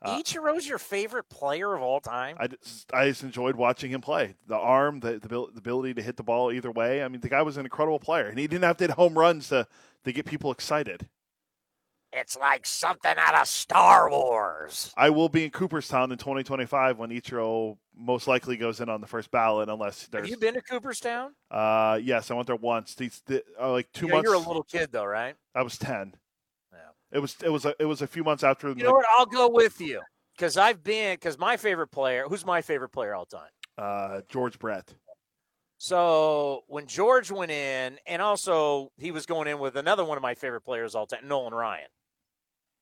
[0.00, 2.36] Uh, Ichiro's your favorite player of all time.
[2.38, 4.36] I just, I just enjoyed watching him play.
[4.46, 7.02] The arm, the, the, the ability to hit the ball either way.
[7.02, 9.18] I mean, the guy was an incredible player, and he didn't have to hit home
[9.18, 9.66] runs to
[10.04, 11.08] to get people excited.
[12.12, 14.92] It's like something out of Star Wars.
[14.96, 19.06] I will be in Cooperstown in 2025 when Ichiro most likely goes in on the
[19.06, 20.22] first ballot, unless there's.
[20.26, 21.34] Have you been to Cooperstown?
[21.50, 22.94] Uh, yes, I went there once.
[22.94, 24.26] These, uh, like two yeah, months.
[24.26, 25.34] You're a little kid though, right?
[25.54, 26.14] I was ten.
[26.72, 26.78] Yeah.
[27.12, 28.68] It was it was a, it was a few months after.
[28.68, 29.06] You the, know what?
[29.18, 30.00] I'll go with you
[30.36, 32.24] because I've been because my favorite player.
[32.26, 33.50] Who's my favorite player all time?
[33.76, 34.94] Uh, George Brett.
[35.76, 40.22] So when George went in, and also he was going in with another one of
[40.22, 41.86] my favorite players all time, Nolan Ryan.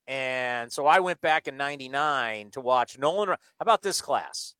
[0.08, 3.28] And so I went back in 99 to watch Nolan.
[3.28, 4.54] How about this class?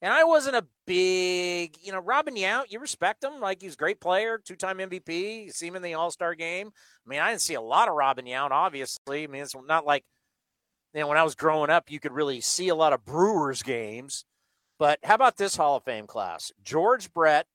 [0.00, 3.40] And I wasn't a big, you know, Robin Yount, you respect him.
[3.40, 5.50] Like he's a great player, two time MVP.
[5.52, 6.68] See him in the All Star game.
[6.68, 9.24] I mean, I didn't see a lot of Robin Yount, obviously.
[9.24, 10.04] I mean, it's not like,
[10.92, 13.62] you know, when I was growing up, you could really see a lot of Brewers
[13.62, 14.24] games.
[14.78, 16.52] But how about this Hall of Fame class?
[16.62, 17.46] George Brett,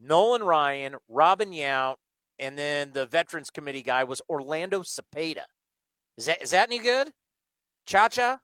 [0.00, 1.96] Nolan Ryan, Robin Yount,
[2.38, 5.42] and then the Veterans Committee guy was Orlando Cepeda.
[6.18, 7.12] Is that is that any good?
[7.86, 8.40] Cha Cha?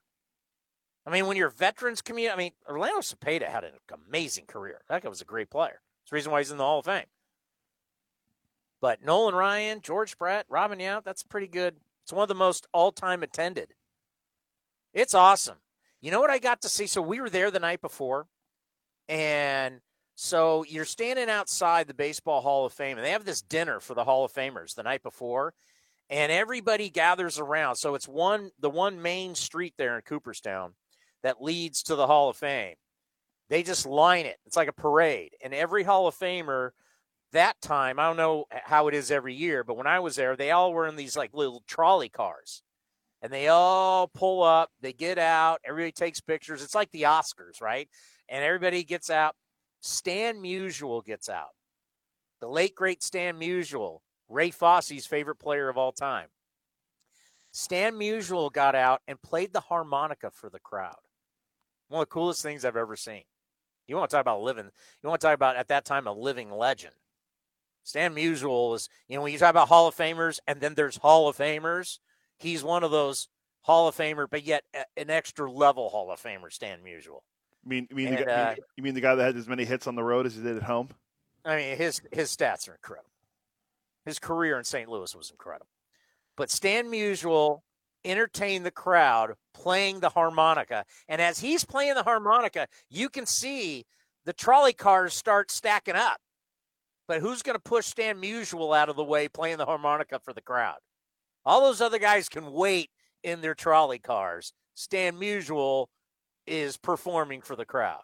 [1.05, 3.73] I mean, when you're veterans community, I mean, Orlando Cepeda had an
[4.07, 4.81] amazing career.
[4.89, 5.81] That guy was a great player.
[6.01, 7.05] It's the reason why he's in the Hall of Fame.
[8.81, 11.75] But Nolan Ryan, George Brett, Robin Yount, that's pretty good.
[12.03, 13.73] It's one of the most all time attended.
[14.93, 15.57] It's awesome.
[16.01, 16.87] You know what I got to see?
[16.87, 18.27] So we were there the night before,
[19.09, 19.81] and
[20.15, 23.95] so you're standing outside the Baseball Hall of Fame, and they have this dinner for
[23.95, 25.53] the Hall of Famers the night before
[26.09, 27.75] and everybody gathers around.
[27.77, 30.73] So it's one the one main street there in Cooperstown.
[31.25, 32.75] that leads to the Hall of Fame.
[33.49, 34.37] They just line it.
[34.45, 35.31] It's like a parade.
[35.43, 36.69] And every Hall of Famer
[37.31, 40.35] that time, I don't know how it is every year, but when I was there,
[40.35, 42.61] they all were in these like little trolley cars.
[43.23, 46.61] And they all pull up, they get out, everybody takes pictures.
[46.61, 47.89] It's like the Oscars, right?
[48.29, 49.35] And everybody gets out.
[49.81, 51.49] Stan Musial gets out.
[52.39, 56.27] The late great Stan Musial, Ray Fosse's favorite player of all time.
[57.51, 60.97] Stan Musial got out and played the harmonica for the crowd.
[61.87, 63.23] One of the coolest things I've ever seen.
[63.87, 66.11] You want to talk about living, you want to talk about at that time a
[66.11, 66.93] living legend.
[67.83, 70.97] Stan Musial is, you know, when you talk about Hall of Famers and then there's
[70.97, 71.99] Hall of Famers,
[72.39, 73.29] he's one of those
[73.61, 74.63] Hall of Famer, but yet
[74.97, 77.21] an extra level Hall of Famer, Stan Musial.
[77.63, 79.47] You mean, you mean, and, the, guy, uh, you mean the guy that had as
[79.47, 80.89] many hits on the road as he did at home?
[81.43, 83.09] I mean, his his stats are incredible.
[84.05, 84.89] His career in St.
[84.89, 85.67] Louis was incredible.
[86.37, 87.61] But Stan Musial
[88.03, 90.85] entertained the crowd playing the harmonica.
[91.07, 93.85] And as he's playing the harmonica, you can see
[94.25, 96.19] the trolley cars start stacking up.
[97.07, 100.33] But who's going to push Stan Musial out of the way playing the harmonica for
[100.33, 100.77] the crowd?
[101.45, 102.89] All those other guys can wait
[103.23, 104.53] in their trolley cars.
[104.73, 105.87] Stan Musial
[106.47, 108.01] is performing for the crowd.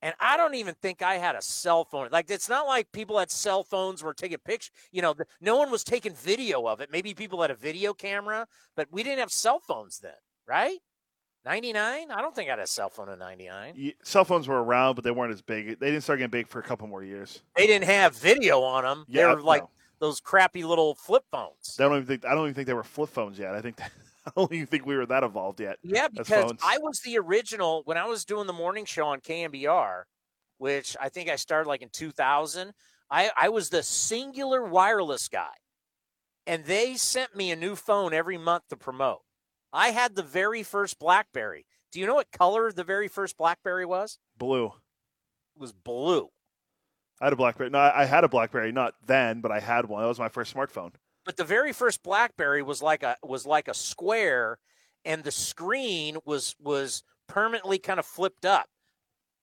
[0.00, 2.08] And I don't even think I had a cell phone.
[2.12, 4.70] Like it's not like people had cell phones were taking pictures.
[4.92, 6.90] You know, the, no one was taking video of it.
[6.92, 10.12] Maybe people had a video camera, but we didn't have cell phones then,
[10.46, 10.78] right?
[11.44, 12.10] 99?
[12.10, 13.92] I don't think I had a cell phone in 99.
[14.02, 15.78] cell phones were around, but they weren't as big.
[15.78, 17.40] They didn't start getting big for a couple more years.
[17.56, 19.04] They didn't have video on them.
[19.08, 19.70] Yeah, they were like no.
[19.98, 21.76] those crappy little flip phones.
[21.76, 23.54] They don't even think I don't even think they were flip phones yet.
[23.54, 23.90] I think that,
[24.36, 25.76] I don't even think we were that evolved yet.
[25.82, 30.02] Yeah, because I was the original when I was doing the morning show on KNBR,
[30.58, 32.72] which I think I started like in 2000.
[33.10, 35.54] I, I was the Cingular Wireless guy.
[36.46, 39.20] And they sent me a new phone every month to promote.
[39.72, 41.66] I had the very first Blackberry.
[41.92, 44.18] Do you know what color the very first Blackberry was?
[44.36, 44.66] Blue.
[44.66, 46.28] It was blue.
[47.20, 47.70] I had a Blackberry.
[47.70, 50.02] No, I had a Blackberry, not then, but I had one.
[50.02, 50.92] That was my first smartphone.
[51.28, 54.56] But the very first BlackBerry was like a was like a square,
[55.04, 58.64] and the screen was was permanently kind of flipped up.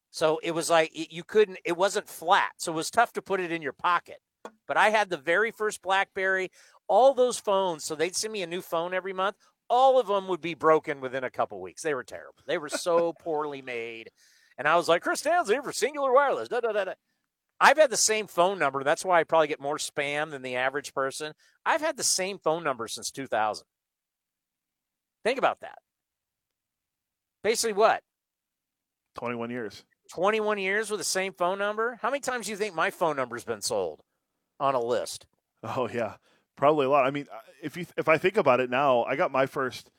[0.10, 1.60] So it was like you couldn't.
[1.64, 4.18] It wasn't flat, so it was tough to put it in your pocket.
[4.68, 6.50] But I had the very first BlackBerry.
[6.88, 9.36] All those phones, so they'd send me a new phone every month.
[9.70, 11.84] All of them would be broken within a couple weeks.
[11.84, 12.42] They were terrible.
[12.48, 14.10] They were so poorly made.
[14.58, 16.50] And I was like, Chris Stanley for Cingular Wireless.
[16.50, 16.94] Da, da, da, da.
[17.60, 18.84] I've had the same phone number.
[18.84, 21.34] That's why I probably get more spam than the average person.
[21.66, 23.66] I've had the same phone number since 2000.
[25.24, 25.78] Think about that.
[27.44, 28.02] Basically, what?
[29.16, 29.84] 21 years.
[30.12, 31.98] 21 years with the same phone number?
[32.02, 34.02] How many times do you think my phone number's been sold
[34.60, 35.26] on a list?
[35.64, 36.16] Oh, yeah.
[36.56, 37.06] Probably a lot.
[37.06, 39.90] I mean, uh, if you if I think about it now, I got my first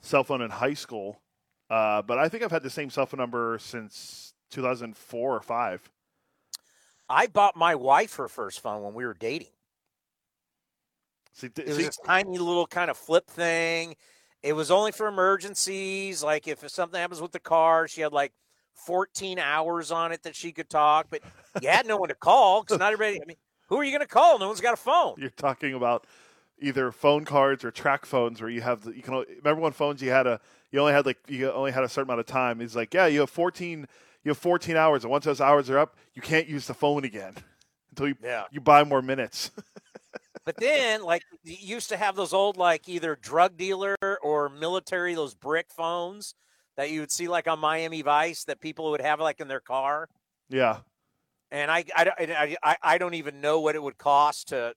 [0.00, 1.22] cell phone in high school,
[1.70, 5.90] uh, but I think I've had the same cell phone number since 2004 or 5.
[7.12, 9.48] I bought my wife her first phone when we were dating.
[11.34, 13.96] See, it was see, this tiny little kind of flip thing.
[14.42, 17.86] It was only for emergencies, like if something happens with the car.
[17.86, 18.32] She had like
[18.86, 21.20] 14 hours on it that she could talk, but
[21.60, 23.20] you had no one to call because not everybody.
[23.20, 23.36] I mean,
[23.68, 24.38] who are you going to call?
[24.38, 25.14] No one's got a phone.
[25.18, 26.06] You're talking about
[26.58, 30.00] either phone cards or track phones where you have the, you can remember when phones
[30.00, 32.62] you had a you only had like you only had a certain amount of time.
[32.62, 33.86] It's like yeah, you have 14
[34.24, 37.04] you have 14 hours, and once those hours are up, you can't use the phone
[37.04, 37.34] again
[37.90, 38.44] until you yeah.
[38.50, 39.50] you buy more minutes.
[40.44, 45.14] but then, like, you used to have those old, like, either drug dealer or military,
[45.14, 46.34] those brick phones
[46.76, 49.60] that you would see, like, on Miami Vice that people would have, like, in their
[49.60, 50.08] car.
[50.48, 50.78] Yeah.
[51.50, 54.74] And I, I, I, I don't even know what it would cost to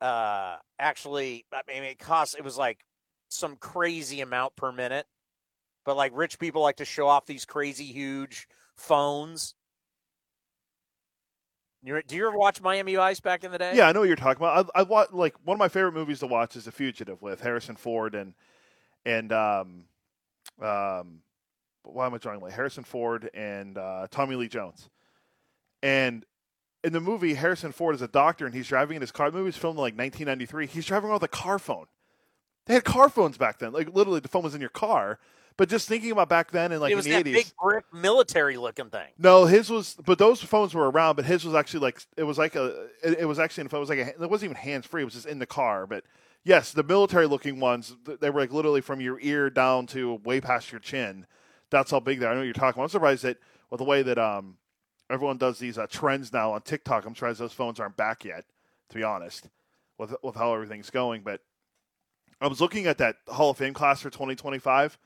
[0.00, 2.84] uh, actually, I mean, it cost it was like
[3.28, 5.06] some crazy amount per minute
[5.84, 9.54] but like rich people like to show off these crazy huge phones.
[11.82, 13.72] You're, do you ever watch Miami Vice back in the day?
[13.74, 14.70] Yeah, I know what you're talking about.
[14.74, 17.76] I, I like one of my favorite movies to watch is The Fugitive with Harrison
[17.76, 18.34] Ford and
[19.06, 19.84] and um
[20.60, 21.22] um
[21.82, 24.88] why am I drawing like Harrison Ford and uh, Tommy Lee Jones.
[25.82, 26.24] And
[26.84, 29.30] in the movie, Harrison Ford is a doctor and he's driving in his car.
[29.30, 30.66] The movie's filmed in like 1993.
[30.66, 31.86] He's driving around with a car phone.
[32.66, 33.72] They had car phones back then.
[33.72, 35.18] Like literally, the phone was in your car.
[35.60, 37.32] But just thinking about back then and like it was in the that 80s.
[37.34, 39.08] big brick military looking thing.
[39.18, 41.16] No, his was, but those phones were around.
[41.16, 43.90] But his was actually like it was like a, it, it was actually it was
[43.90, 45.02] like a, it wasn't even hands free.
[45.02, 45.86] It was just in the car.
[45.86, 46.04] But
[46.44, 50.40] yes, the military looking ones, they were like literally from your ear down to way
[50.40, 51.26] past your chin.
[51.68, 52.30] That's how big they are.
[52.30, 52.78] I know what you're talking.
[52.78, 52.84] About.
[52.84, 53.36] I'm surprised that
[53.68, 54.56] with the way that um
[55.10, 57.04] everyone does these uh, trends now on TikTok.
[57.04, 58.46] I'm surprised those phones aren't back yet.
[58.88, 59.50] To be honest,
[59.98, 61.42] with with how everything's going, but
[62.40, 64.96] I was looking at that Hall of Fame class for 2025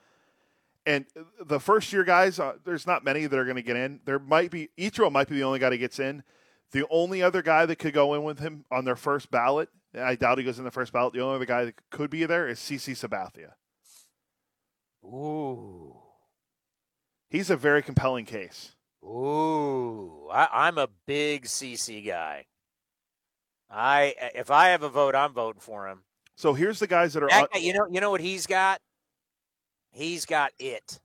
[0.85, 1.05] And
[1.43, 4.01] the first year guys, uh, there's not many that are going to get in.
[4.05, 6.23] There might be Ichiro might be the only guy that gets in.
[6.71, 10.15] The only other guy that could go in with him on their first ballot, I
[10.15, 11.13] doubt he goes in the first ballot.
[11.13, 13.53] The only other guy that could be there is CC Sabathia.
[15.03, 15.95] Ooh.
[17.29, 18.75] He's a very compelling case.
[19.03, 22.45] Ooh, I, am a big CC guy.
[23.69, 26.03] I if I have a vote, I'm voting for him.
[26.35, 27.29] So here's the guys that are.
[27.29, 28.81] That guy, you know, you know what he's got.
[29.95, 30.99] He's got it.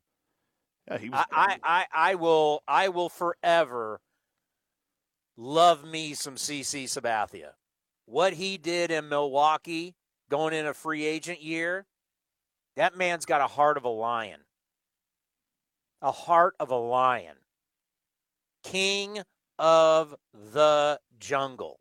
[0.89, 1.25] Yeah, he was.
[1.31, 4.01] I, I, I, I will, I will forever
[5.37, 7.53] love me some CC Sabathia.
[8.07, 9.95] What he did in Milwaukee,
[10.29, 11.87] going in a free agent year,
[12.75, 14.41] that man's got a heart of a lion.
[16.03, 17.37] A heart of a lion.
[18.65, 19.23] King
[19.57, 21.79] of the jungle.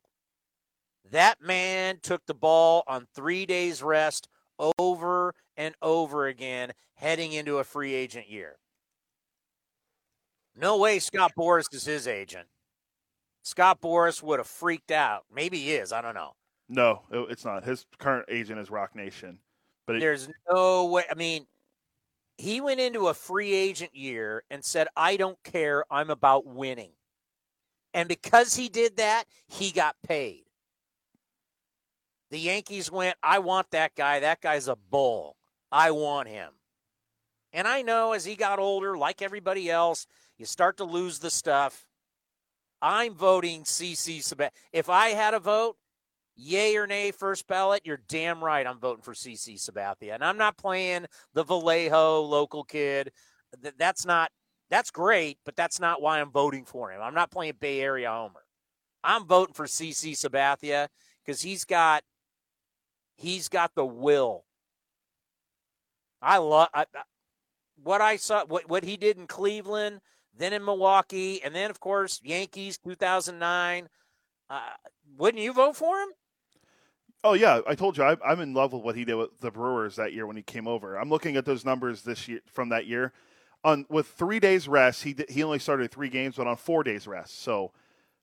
[1.10, 4.28] That man took the ball on three days' rest
[4.78, 8.57] over and over again heading into a free agent year.
[10.55, 12.47] No way Scott Boras is his agent.
[13.43, 15.23] Scott Boras would have freaked out.
[15.33, 15.93] Maybe he is.
[15.93, 16.33] I don't know.
[16.67, 17.63] No, it's not.
[17.63, 19.39] His current agent is Roc Nation.
[19.87, 21.03] But it, there's no way.
[21.09, 21.47] I mean,
[22.37, 25.83] he went into a free agent year and said, "I don't care.
[25.89, 26.91] I'm about winning."
[27.93, 30.43] And because he did that, he got paid.
[32.29, 34.19] The Yankees went, I want that guy.
[34.19, 35.35] That guy's a bull.
[35.71, 36.51] I want him.
[37.53, 40.05] And I know as he got older, like everybody else,
[40.37, 41.85] you start to lose the stuff.
[42.81, 44.51] I'm voting CC Sabathia.
[44.71, 45.75] If I had a vote,
[46.35, 50.13] yay or nay, first ballot, you're damn right I'm voting for CC Sabathia.
[50.15, 53.11] And I'm not playing the Vallejo local kid.
[53.77, 54.31] That's not,
[54.69, 57.01] that's great, but that's not why I'm voting for him.
[57.01, 58.43] I'm not playing Bay Area Homer.
[59.03, 60.87] I'm voting for CC Sabathia
[61.25, 62.03] because he's got,
[63.17, 64.45] he's got the will.
[66.21, 66.67] I love,
[67.84, 70.01] what I saw, what, what he did in Cleveland,
[70.38, 73.89] then in Milwaukee, and then, of course, Yankees 2009.
[74.49, 74.59] Uh,
[75.17, 76.09] wouldn't you vote for him?
[77.23, 79.51] Oh yeah, I told you I, I'm in love with what he did with the
[79.51, 80.95] Brewers that year when he came over.
[80.95, 83.11] I'm looking at those numbers this year from that year.
[83.65, 86.82] On with three days rest, he did, he only started three games, but on four
[86.82, 87.41] days rest.
[87.41, 87.73] So,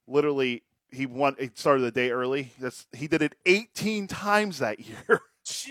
[0.07, 1.37] literally, he won.
[1.39, 2.53] He started the day early.
[2.59, 5.21] That's he did it 18 times that year.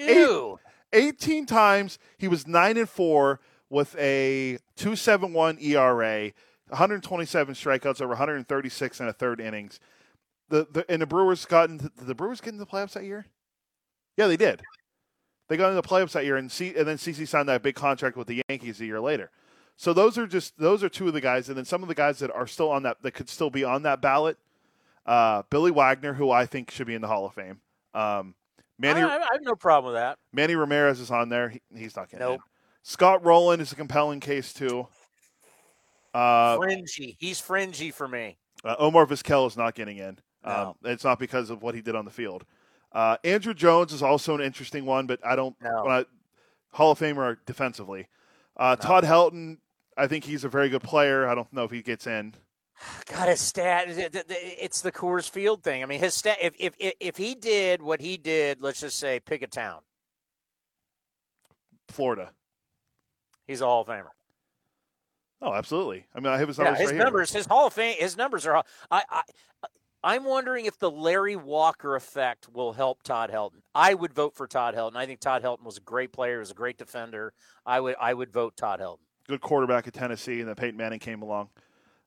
[0.93, 1.97] Eight, 18 times.
[2.17, 3.39] He was nine and four
[3.75, 6.31] with a 271 ERA,
[6.69, 9.81] 127 strikeouts over 136 and a third innings.
[10.47, 13.25] The, the and the Brewers got into the Brewers get into the playoffs that year?
[14.15, 14.61] Yeah, they did.
[15.49, 17.75] They got into the playoffs that year, and C, and then CC signed that big
[17.75, 19.29] contract with the Yankees a year later.
[19.75, 21.95] So those are just those are two of the guys, and then some of the
[21.95, 24.37] guys that are still on that that could still be on that ballot.
[25.05, 27.59] Uh, Billy Wagner, who I think should be in the Hall of Fame.
[27.93, 28.35] Um,
[28.79, 30.17] Manny, I, I, have no problem with that.
[30.31, 31.49] Manny Ramirez is on there.
[31.49, 32.41] He, he's not getting nope.
[32.87, 34.87] Scott Rolen is a compelling case too.
[36.13, 37.17] Uh, fringy.
[37.19, 38.37] He's fringy for me.
[38.63, 40.19] Uh, Omar Vizquel is not getting in.
[40.45, 40.51] No.
[40.51, 42.45] Um, it's not because of what he did on the field.
[42.91, 45.55] Uh, Andruw Jones is also an interesting one, but I don't.
[45.63, 45.87] No.
[45.87, 46.05] I,
[46.73, 48.07] Hall of Famer defensively.
[48.55, 48.87] Uh, no.
[48.87, 49.57] Todd Helton,
[49.97, 51.27] I think he's a very good player.
[51.27, 52.35] I don't know if he gets in.
[53.11, 55.81] God, his stat, it's the Coors Field thing.
[55.81, 59.19] I mean, his stat, if, if, if he did what he did, let's just say
[59.19, 59.79] pick a town.
[61.89, 62.29] Florida.
[63.47, 64.09] He's a Hall of Famer.
[65.41, 66.05] Oh, absolutely.
[66.15, 66.79] I mean, I have his numbers.
[66.79, 67.39] Yeah, his right numbers, here.
[67.39, 68.63] his Hall of Fame, his numbers are.
[68.89, 69.21] I, I,
[70.03, 73.61] I'm wondering if the Larry Walker effect will help Todd Helton.
[73.73, 74.95] I would vote for Todd Helton.
[74.95, 77.33] I think Todd Helton was a great player, He was a great defender.
[77.65, 78.99] I would, I would vote Todd Helton.
[79.27, 81.49] Good quarterback at Tennessee, and then Peyton Manning came along.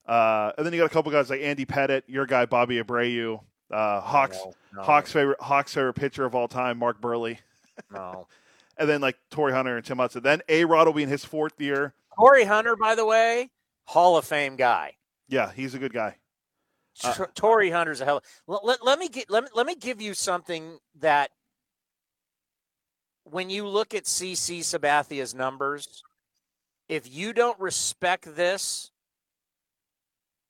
[0.06, 3.40] Uh, and then you got a couple guys like Andy Pettitte, your guy Bobby Abreu,
[3.70, 4.82] uh, Hawks, no, no.
[4.82, 7.36] Hawks favorite, Hawks favorite pitcher of all time, Mark Buehrle.
[7.92, 8.26] No.
[8.78, 10.22] and then like Torii Hunter and Tim Hudson.
[10.22, 11.94] Then A Rod will be in his fourth year.
[12.18, 13.50] Torii Hunter, by the way,
[13.84, 14.94] Hall of Fame guy.
[15.28, 16.16] Yeah, he's a good guy.
[17.04, 18.22] Uh, Torii Hunter's a hell.
[18.46, 21.30] Let, let, let me get let me let me give you something that
[23.24, 26.02] when you look at CC Sabathia's numbers,
[26.88, 28.90] if you don't respect this,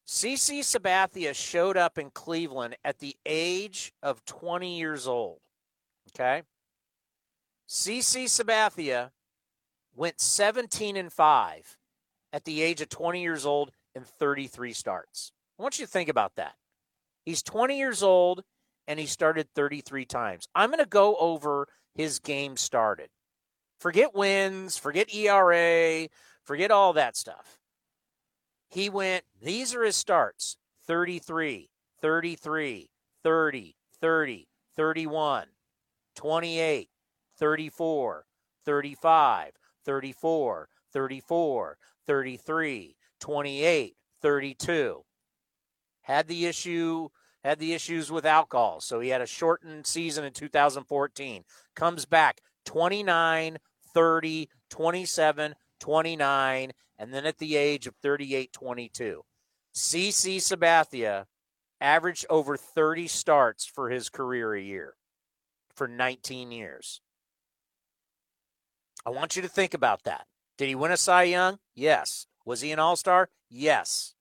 [0.06, 5.40] CC Sabathia showed up in Cleveland at the age of 20 years old.
[6.14, 6.42] Okay?
[7.68, 9.10] CC Sabathia
[9.94, 11.76] went 17 and 5
[12.32, 15.32] at the age of 20 years old in 33 starts.
[15.58, 16.54] I want you to think about that.
[17.24, 18.42] He's 20 years old
[18.86, 20.48] and he started 33 times.
[20.54, 23.10] I'm going to go over his game started.
[23.80, 26.08] Forget wins, forget ERA,
[26.44, 27.58] forget all that stuff.
[28.70, 30.56] He went, these are his starts
[30.86, 31.68] 33,
[32.00, 32.90] 33,
[33.22, 35.46] 30, 30, 31,
[36.16, 36.88] 28,
[37.38, 38.26] 34,
[38.64, 39.52] 35,
[39.84, 45.04] 34, 34, 33, 28, 32.
[46.02, 47.08] Had the issue
[47.44, 51.44] had the issues with alcohol, so he had a shortened season in 2014.
[51.76, 53.58] Comes back 29,
[53.94, 59.22] 30, 27, 29, and then at the age of 38, 22.
[59.74, 61.26] CC Sabathia
[61.80, 64.94] averaged over 30 starts for his career a year
[65.74, 67.00] for 19 years.
[69.06, 70.26] I want you to think about that.
[70.56, 71.58] Did he win a Cy Young?
[71.74, 72.26] Yes.
[72.44, 73.28] Was he an All Star?
[73.48, 74.14] Yes.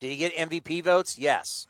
[0.00, 1.18] Did he get MVP votes?
[1.18, 1.66] Yes.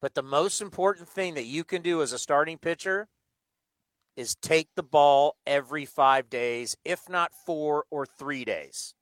[0.00, 3.08] But the most important thing that you can do as a starting pitcher
[4.16, 8.94] is take the ball every five days, if not four or three days.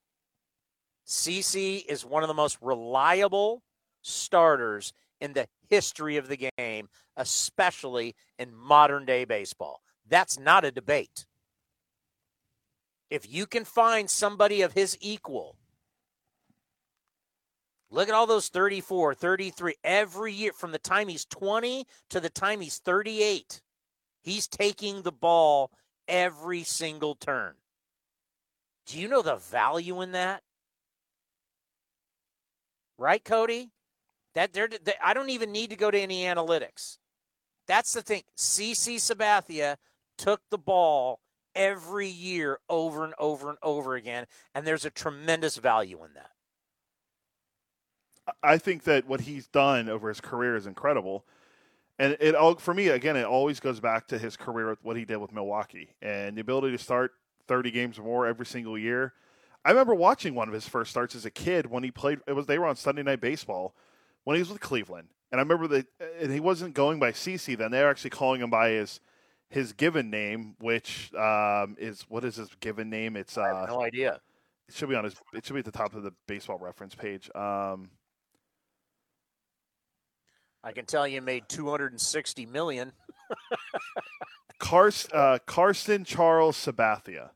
[1.07, 3.63] CC is one of the most reliable
[4.03, 9.83] starters in the history of the game, especially in modern day baseball.
[10.09, 11.27] That's not a debate.
[13.13, 15.59] If you can find somebody of his equal,
[17.91, 22.31] look at all those 34, 33 every year from the time he's 20 to the
[22.31, 23.61] time he's 38.
[24.23, 25.71] He's taking the ball
[26.09, 27.53] every single turn.
[28.87, 30.43] Do you know the value in that?
[32.97, 33.73] Right, Cody?
[34.35, 36.97] That they're, they, I don't even need to go to any analytics.
[37.69, 38.23] That's the thing.
[38.39, 39.77] CC Sabathia
[40.17, 41.21] took the ball
[41.55, 46.31] every year over and over and over again, and there's a tremendous value in that.
[48.43, 51.25] I think that what he's done over his career is incredible.
[51.99, 54.97] And it all for me again, it always goes back to his career with what
[54.97, 57.13] he did with Milwaukee and the ability to start
[57.49, 59.13] 30 games or more every single year.
[59.65, 62.21] I remember watching one of his first starts as a kid when he played.
[62.27, 63.75] It was they were on Sunday Night Baseball
[64.25, 65.87] when he was with Cleveland, and I remember that
[66.21, 67.71] and he wasn't going by CC then.
[67.71, 69.01] They were actually calling him by his
[69.53, 73.17] his given name, which um, is what is his given name?
[73.17, 74.19] It's uh, no idea.
[74.67, 75.15] It should be on his.
[75.35, 77.31] It should be at the top of the baseball reference page.
[77.35, 77.91] Um,
[80.65, 82.93] I can tell you made 260 million.
[84.59, 87.31] Carson, uh, Carson Charles Sabathia.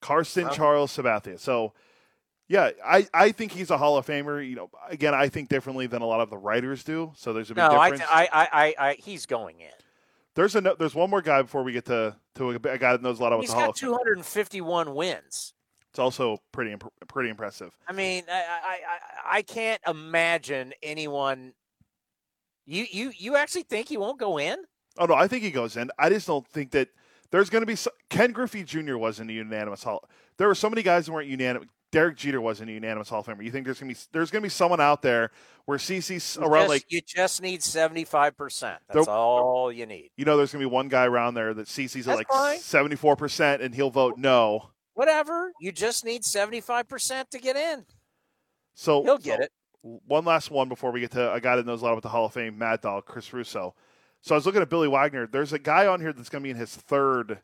[0.00, 0.50] Carson wow.
[0.50, 1.38] Charles Sabathia.
[1.38, 1.74] So,
[2.48, 4.48] yeah, I, I think he's a Hall of Famer.
[4.48, 7.12] You know, again, I think differently than a lot of the writers do.
[7.16, 8.04] So there's a big no, difference.
[8.10, 9.68] I, I, I, I, he's going in.
[10.40, 13.18] There's a there's one more guy before we get to to a guy that knows
[13.20, 15.52] a lot about he's the Hall got 251 wins.
[15.90, 16.74] It's also pretty
[17.08, 17.72] pretty impressive.
[17.86, 18.78] I mean, I, I
[19.38, 21.52] I can't imagine anyone.
[22.64, 24.56] You you you actually think he won't go in?
[24.98, 25.90] Oh no, I think he goes in.
[25.98, 26.88] I just don't think that
[27.30, 27.76] there's going to be
[28.08, 28.96] Ken Griffey Jr.
[28.96, 30.08] wasn't a unanimous Hall.
[30.38, 31.68] There were so many guys who weren't unanimous.
[31.92, 33.44] Derek Jeter wasn't a unanimous Hall of Famer.
[33.44, 35.30] You think there's gonna be there's gonna be someone out there
[35.64, 38.78] where CC's you around just, like you just need seventy five percent.
[38.92, 40.10] That's all you need.
[40.16, 43.16] You know, there's gonna be one guy around there that CC's at like seventy four
[43.16, 44.70] percent, and he'll vote no.
[44.94, 45.52] Whatever.
[45.60, 47.84] You just need seventy five percent to get in.
[48.74, 49.52] So he'll get so, it.
[49.82, 52.08] One last one before we get to a guy that knows a lot about the
[52.10, 53.74] Hall of Fame, Mad Dog, Chris Russo.
[54.20, 55.26] So I was looking at Billy Wagner.
[55.26, 57.38] There's a guy on here that's going to be in his third,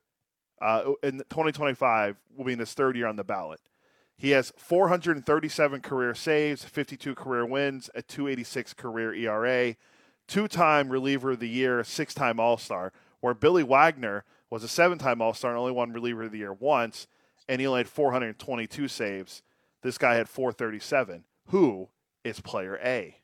[0.60, 3.60] uh, in 2025, will be in his third year on the ballot.
[4.16, 9.76] He has 437 career saves, 52 career wins, a 286 career ERA,
[10.26, 14.68] two time reliever of the year, six time All Star, where Billy Wagner was a
[14.68, 17.06] seven time All Star and only won reliever of the year once,
[17.48, 19.42] and he only had 422 saves.
[19.82, 21.24] This guy had 437.
[21.48, 21.88] Who
[22.24, 23.18] is player A?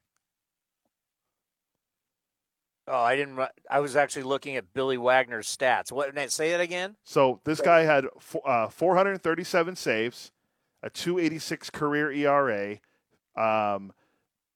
[2.86, 3.38] Oh, I didn't.
[3.70, 5.93] I was actually looking at Billy Wagner's stats.
[5.93, 6.12] What?
[6.30, 6.97] Say that again.
[7.05, 8.07] So this guy had
[8.45, 10.32] uh, 437 saves,
[10.82, 12.78] a 286 career ERA,
[13.36, 13.92] um,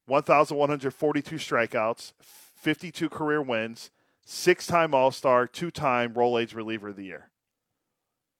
[0.07, 3.91] 1,142 strikeouts, 52 career wins,
[4.25, 7.31] six time All Star, two time Rolaids Reliever of the Year.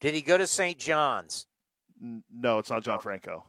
[0.01, 0.79] Did he go to St.
[0.79, 1.47] John's?
[2.01, 3.45] No, it's not John Franco.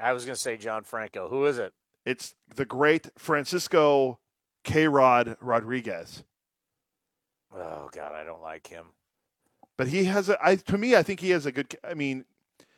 [0.00, 1.28] I was going to say John Franco.
[1.28, 1.72] Who is it?
[2.04, 4.18] It's the great Francisco
[4.64, 4.88] K.
[4.88, 6.24] Rod Rodriguez.
[7.54, 8.86] Oh God, I don't like him.
[9.76, 10.38] But he has a.
[10.44, 11.76] I to me, I think he has a good.
[11.88, 12.24] I mean,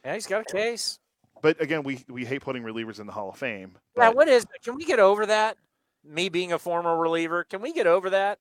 [0.06, 1.00] yeah, he's got a case.
[1.42, 3.76] But again, we we hate putting relievers in the Hall of Fame.
[3.96, 4.44] Yeah, what is?
[4.44, 4.62] It?
[4.62, 5.56] Can we get over that?
[6.04, 8.38] Me being a former reliever, can we get over that?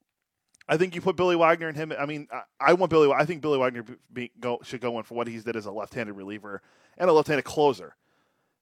[0.69, 1.91] I think you put Billy Wagner and him.
[1.97, 3.11] I mean, I, I want Billy.
[3.11, 5.71] I think Billy Wagner be, go, should go in for what he's did as a
[5.71, 6.61] left-handed reliever
[6.97, 7.95] and a left-handed closer.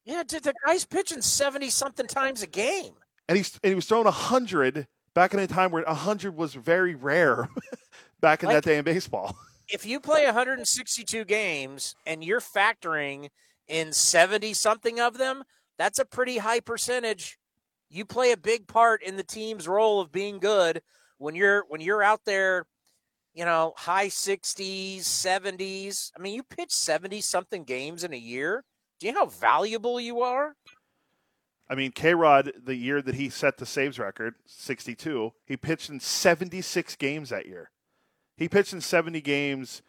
[0.06, 2.94] Yeah, the guy's pitching seventy something times a game,
[3.28, 6.96] and he's and he was throwing hundred back in a time where hundred was very
[6.96, 7.50] rare.
[8.22, 9.38] back in like, that day in baseball
[9.70, 13.30] if you play 162 games and you're factoring
[13.68, 15.44] in 70 something of them,
[15.78, 17.38] that's a pretty high percentage.
[17.90, 20.82] You play a big part in the team's role of being good
[21.18, 22.66] when you're when you're out there
[23.34, 26.12] you know, high 60s, 70s.
[26.18, 28.64] I mean, you pitch 70 something games in a year.
[29.00, 30.56] Do you know how valuable you are?
[31.70, 35.90] I mean, K Rod, the year that he set the saves record, 62, he pitched
[35.90, 37.72] in 76 games that year.
[38.36, 39.82] He pitched in 70 games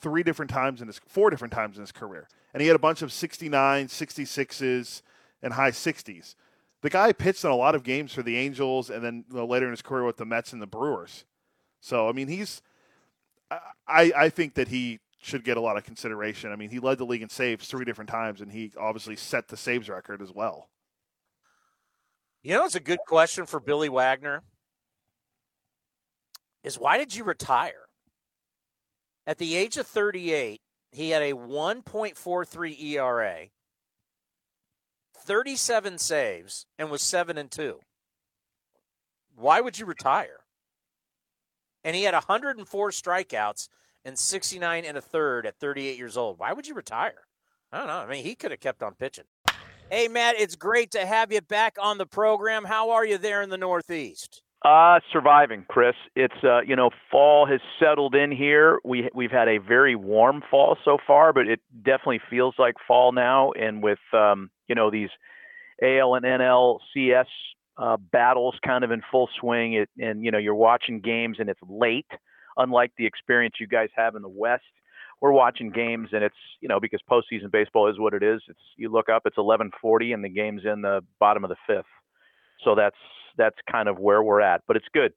[0.00, 2.28] three different times in his, four different times in his career.
[2.52, 5.02] And he had a bunch of 69, 66s,
[5.42, 6.34] and high 60s.
[6.82, 9.46] The guy pitched in a lot of games for the Angels and then you know,
[9.46, 11.24] later in his career with the Mets and the Brewers.
[11.80, 12.60] So, I mean, he's,
[13.86, 16.52] I, I think that he should get a lot of consideration.
[16.52, 19.48] I mean, he led the league in saves three different times, and he obviously set
[19.48, 20.68] the saves record as well.
[22.42, 24.42] You know, it's a good question for Billy Wagner.
[26.64, 27.81] Is why did you retire?
[29.26, 30.60] At the age of 38,
[30.90, 33.46] he had a 1.43 ERA,
[35.16, 37.80] 37 saves, and was 7 and 2.
[39.36, 40.40] Why would you retire?
[41.84, 43.68] And he had 104 strikeouts
[44.04, 46.38] and 69 and a third at 38 years old.
[46.38, 47.26] Why would you retire?
[47.72, 47.98] I don't know.
[47.98, 49.24] I mean, he could have kept on pitching.
[49.90, 52.64] Hey, Matt, it's great to have you back on the program.
[52.64, 54.42] How are you there in the Northeast?
[54.64, 55.96] Uh, surviving, Chris.
[56.14, 58.78] It's uh, you know, fall has settled in here.
[58.84, 63.10] We we've had a very warm fall so far, but it definitely feels like fall
[63.10, 63.50] now.
[63.52, 65.08] And with um, you know these
[65.82, 67.26] AL and NL CS
[67.76, 71.48] uh, battles kind of in full swing, it, and you know you're watching games and
[71.48, 72.06] it's late,
[72.56, 74.62] unlike the experience you guys have in the West.
[75.20, 78.40] We're watching games and it's you know because postseason baseball is what it is.
[78.48, 81.86] It's you look up, it's 11:40 and the game's in the bottom of the fifth.
[82.62, 82.96] So that's
[83.36, 85.12] that's kind of where we're at, but it's good.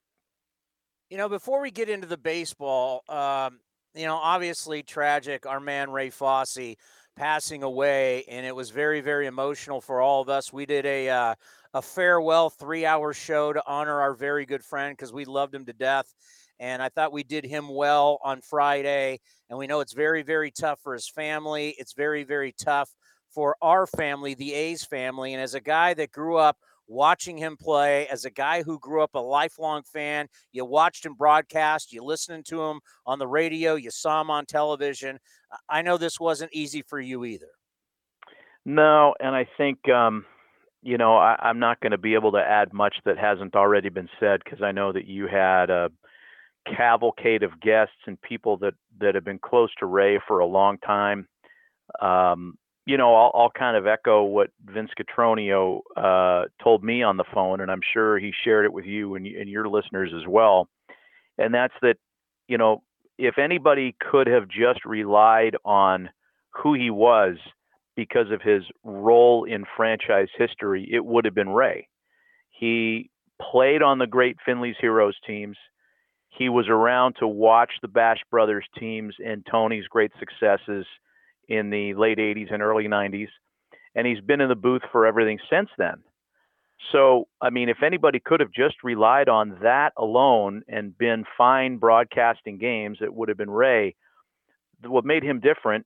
[1.09, 3.59] You know, before we get into the baseball, um,
[3.93, 5.45] you know, obviously tragic.
[5.45, 6.75] Our man Ray Fosse
[7.15, 10.51] passing away, and it was very, very emotional for all of us.
[10.51, 11.35] We did a uh,
[11.75, 15.65] a farewell three hour show to honor our very good friend because we loved him
[15.65, 16.13] to death.
[16.57, 19.19] And I thought we did him well on Friday.
[19.49, 21.75] And we know it's very, very tough for his family.
[21.77, 22.89] It's very, very tough
[23.29, 25.33] for our family, the A's family.
[25.33, 26.57] And as a guy that grew up
[26.87, 30.27] watching him play as a guy who grew up a lifelong fan.
[30.51, 34.45] You watched him broadcast, you listened to him on the radio, you saw him on
[34.45, 35.19] television.
[35.69, 37.49] I know this wasn't easy for you either.
[38.65, 40.25] No, and I think um,
[40.81, 43.89] you know I, I'm not going to be able to add much that hasn't already
[43.89, 45.89] been said because I know that you had a
[46.75, 50.77] cavalcade of guests and people that that have been close to Ray for a long
[50.79, 51.27] time.
[52.01, 52.55] Um,
[52.85, 57.23] you know, I'll, I'll, kind of echo what Vince Cotroneo uh, told me on the
[57.33, 60.69] phone, and I'm sure he shared it with you and, and your listeners as well.
[61.37, 61.95] And that's that,
[62.47, 62.83] you know,
[63.17, 66.09] if anybody could have just relied on
[66.51, 67.37] who he was
[67.95, 71.87] because of his role in franchise history, it would have been Ray.
[72.51, 73.09] He
[73.41, 75.57] played on the great Finley's Heroes teams.
[76.29, 80.85] He was around to watch the Bash Brothers teams and Tony's great successes
[81.47, 83.29] in the late 80s and early 90s,
[83.95, 86.03] and he's been in the booth for everything since then.
[86.91, 91.77] So, I mean, if anybody could have just relied on that alone and been fine
[91.77, 93.95] broadcasting games, it would have been Ray.
[94.83, 95.85] What made him different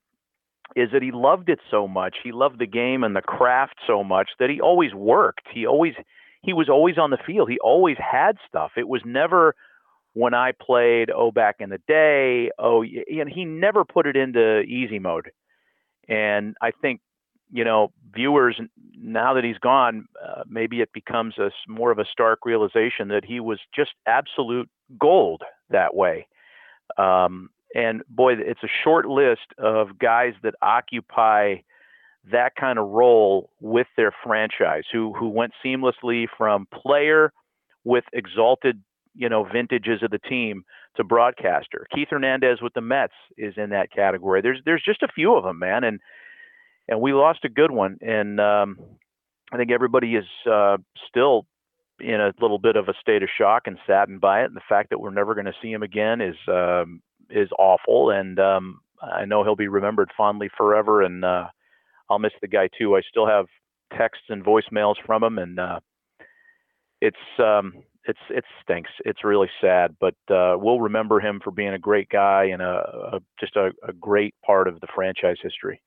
[0.75, 2.17] is that he loved it so much.
[2.23, 5.47] He loved the game and the craft so much that he always worked.
[5.53, 5.93] He always
[6.41, 7.49] he was always on the field.
[7.49, 8.71] He always had stuff.
[8.77, 9.55] It was never
[10.13, 12.51] when I played oh back in the day.
[12.59, 15.31] Oh, and he never put it into easy mode.
[16.09, 17.01] And I think,
[17.51, 18.59] you know, viewers
[18.97, 23.23] now that he's gone, uh, maybe it becomes a more of a stark realization that
[23.23, 26.27] he was just absolute gold that way.
[26.97, 31.57] Um, and boy, it's a short list of guys that occupy
[32.31, 37.31] that kind of role with their franchise, who who went seamlessly from player
[37.83, 38.81] with exalted,
[39.15, 40.63] you know, vintages of the team
[40.99, 41.87] to broadcaster.
[41.93, 44.41] Keith Hernandez with the Mets is in that category.
[44.41, 45.99] There's there's just a few of them, man, and
[46.87, 47.97] and we lost a good one.
[48.01, 48.77] And um,
[49.51, 50.77] I think everybody is uh,
[51.07, 51.45] still
[51.99, 54.45] in a little bit of a state of shock and saddened by it.
[54.45, 58.11] And the fact that we're never going to see him again is um, is awful.
[58.11, 61.01] And um, I know he'll be remembered fondly forever.
[61.01, 61.47] And uh,
[62.09, 62.95] I'll miss the guy too.
[62.95, 63.45] I still have
[63.97, 65.79] texts and voicemails from him, and uh,
[67.01, 67.73] it's um,
[68.09, 68.89] it's it stinks.
[69.05, 73.11] It's really sad, but uh, we'll remember him for being a great guy and a,
[73.13, 75.81] a just a, a, great part of the franchise history.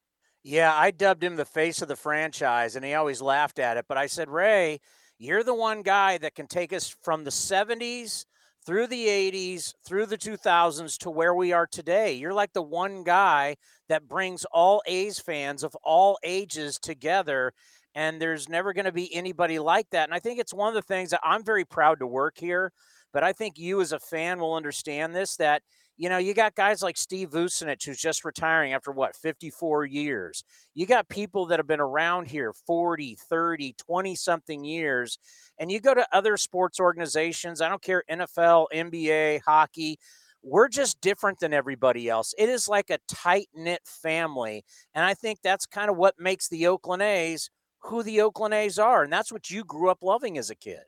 [0.45, 3.87] Yeah, I dubbed him the face of the franchise, and he always laughed at it.
[3.89, 4.81] But I said, Ray,
[5.18, 8.25] you're the one guy that can take us from the 70s
[8.64, 12.12] through the 80s, through the 2000s to where we are today.
[12.12, 13.57] You're like the one guy
[13.89, 17.53] that brings all A's fans of all ages together
[17.95, 20.05] and there's never going to be anybody like that.
[20.09, 22.72] And I think it's one of the things that I'm very proud to work here.
[23.12, 25.62] But I think you, as a fan, will understand this that
[25.99, 30.43] You know, you got guys like Steve Vucinich, who's just retiring after what, 54 years.
[30.74, 35.18] You got people that have been around here 40, 30, 20 something years.
[35.59, 39.99] And you go to other sports organizations, I don't care, NFL, NBA, hockey,
[40.43, 42.34] we're just different than everybody else.
[42.36, 44.64] It is like a tight knit family.
[44.95, 47.51] And I think that's kind of what makes the Oakland A's
[47.85, 49.03] who the Oakland A's are.
[49.03, 50.83] And that's what you grew up loving as a kid.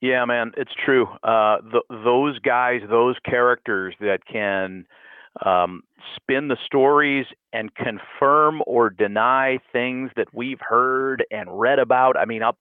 [0.00, 1.06] Yeah, man, it's true.
[1.22, 1.56] Uh,
[1.90, 4.86] those guys, those characters that can
[5.44, 5.82] um,
[6.14, 12.16] spin the stories and confirm or deny things that we've heard and read about.
[12.16, 12.56] I mean, I'll,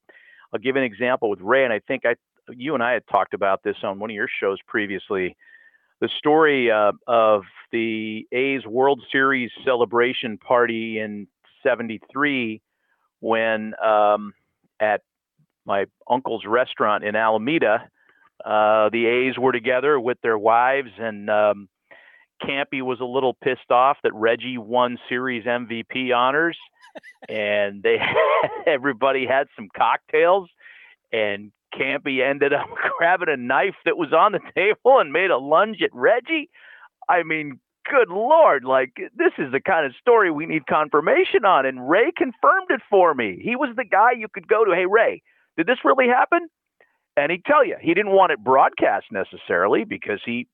[0.51, 2.15] I'll give an example with Ray, and I think I,
[2.49, 5.35] you and I had talked about this on one of your shows previously
[5.99, 11.27] the story uh, of the A's World Series celebration party in
[11.63, 12.61] '73
[13.19, 14.33] when um,
[14.79, 15.01] at
[15.65, 17.89] my uncle's restaurant in Alameda,
[18.45, 21.69] uh, the A's were together with their wives, and um,
[22.41, 26.57] Campy was a little pissed off that Reggie won Series MVP honors,
[27.29, 27.97] and they
[28.67, 30.49] everybody had some cocktails,
[31.11, 35.37] and Campy ended up grabbing a knife that was on the table and made a
[35.37, 36.49] lunge at Reggie.
[37.09, 37.59] I mean,
[37.89, 41.65] good lord, like this is the kind of story we need confirmation on.
[41.65, 43.39] And Ray confirmed it for me.
[43.41, 44.73] He was the guy you could go to.
[44.73, 45.21] Hey, Ray,
[45.57, 46.47] did this really happen?
[47.15, 50.47] And he'd tell you he didn't want it broadcast necessarily because he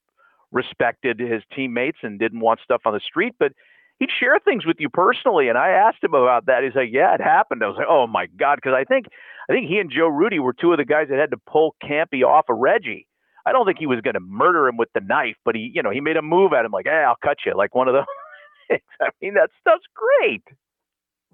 [0.51, 3.51] respected his teammates and didn't want stuff on the street, but
[3.99, 5.49] he'd share things with you personally.
[5.49, 6.63] And I asked him about that.
[6.63, 9.07] He's like, "Yeah, it happened." I was like, "Oh my god," because I think
[9.49, 11.75] I think he and Joe Rudi were two of the guys that had to pull
[11.83, 13.07] Campy off of Reggie.
[13.45, 15.83] I don't think he was going to murder him with the knife, but he, you
[15.83, 17.93] know, he made a move at him like, "Hey, I'll cut you," like one of
[18.69, 18.79] those.
[19.01, 20.43] I mean, that stuff's great.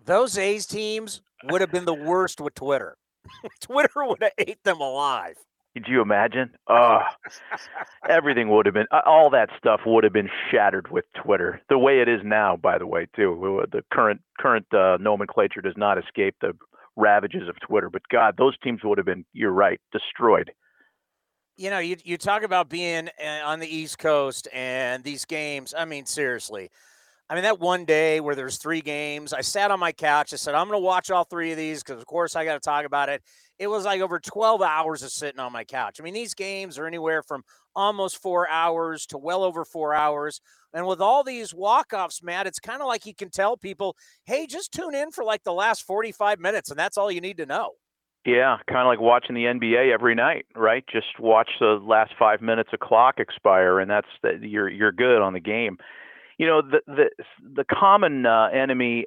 [0.03, 2.97] Those A's teams would have been the worst with Twitter.
[3.62, 5.38] Twitter would have ate them alive.
[5.74, 6.49] Could you imagine?
[6.68, 7.01] Uh,
[8.10, 11.62] everything would have been, all that stuff would have been shattered with Twitter.
[11.70, 13.64] The way it is now, by the way, too.
[13.72, 16.53] The current current uh, nomenclature does not escape the
[16.95, 17.89] ravages of Twitter.
[17.89, 20.51] But God, those teams would have been, you're right, destroyed.
[21.60, 25.74] You know, you, you talk about being uh, on the East Coast and these games.
[25.78, 26.72] I mean, seriously.
[27.30, 30.34] I mean, that one day where there's three games, I sat on my couch.
[30.34, 32.53] I said, I'm going to watch all three of these because, of course, I got
[32.53, 33.22] to talk about it
[33.60, 35.99] it was like over 12 hours of sitting on my couch.
[35.99, 37.43] I mean, these games are anywhere from
[37.76, 40.39] almost four hours to well over four hours.
[40.74, 43.97] And with all these walk offs, Matt, it's kind of like you can tell people,
[44.24, 47.38] hey, just tune in for like the last 45 minutes, and that's all you need
[47.38, 47.72] to know.
[48.26, 50.84] Yeah, kind of like watching the NBA every night, right?
[50.91, 55.22] Just watch the last five minutes of clock expire, and that's the, you're you're good
[55.22, 55.78] on the game
[56.39, 57.09] you know the the
[57.53, 59.05] the common uh, enemy,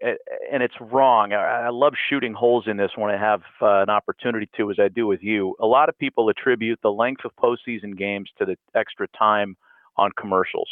[0.53, 1.33] and it's wrong.
[1.33, 4.77] I, I, love shooting holes in this when I have uh, an opportunity to, as
[4.79, 5.57] I do with you.
[5.59, 9.57] A lot of people attribute the length of postseason games to the extra time
[9.97, 10.69] on commercials,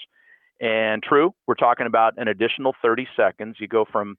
[0.60, 3.56] and true, we're talking about an additional 30 seconds.
[3.58, 4.18] You go from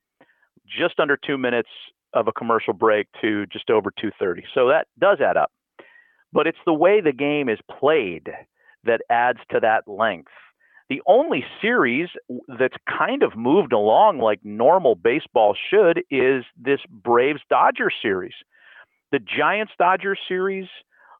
[0.65, 1.69] just under two minutes
[2.13, 5.51] of a commercial break to just over 230, so that does add up.
[6.33, 8.29] But it's the way the game is played
[8.83, 10.31] that adds to that length
[10.91, 12.09] the only series
[12.59, 18.33] that's kind of moved along like normal baseball should is this Braves Dodgers series.
[19.13, 20.67] The Giants Dodgers series,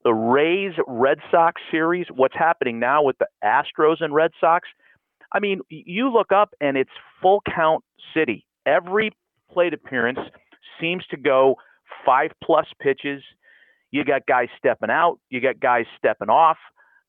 [0.03, 4.67] the Rays Red Sox series, what's happening now with the Astros and Red Sox.
[5.31, 7.81] I mean, you look up and it's full count
[8.13, 8.45] city.
[8.65, 9.11] Every
[9.53, 10.19] plate appearance
[10.81, 11.55] seems to go
[12.05, 13.23] five plus pitches.
[13.91, 16.57] You got guys stepping out, you got guys stepping off.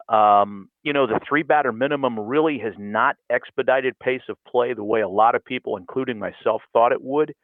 [0.08, 4.84] Um, you know, the three batter minimum really has not expedited pace of play the
[4.84, 7.34] way a lot of people, including myself, thought it would.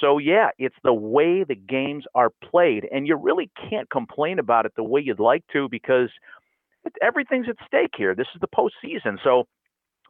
[0.00, 2.86] So, yeah, it's the way the games are played.
[2.92, 6.10] And you really can't complain about it the way you'd like to because
[7.02, 8.14] everything's at stake here.
[8.14, 9.18] This is the postseason.
[9.24, 9.46] So,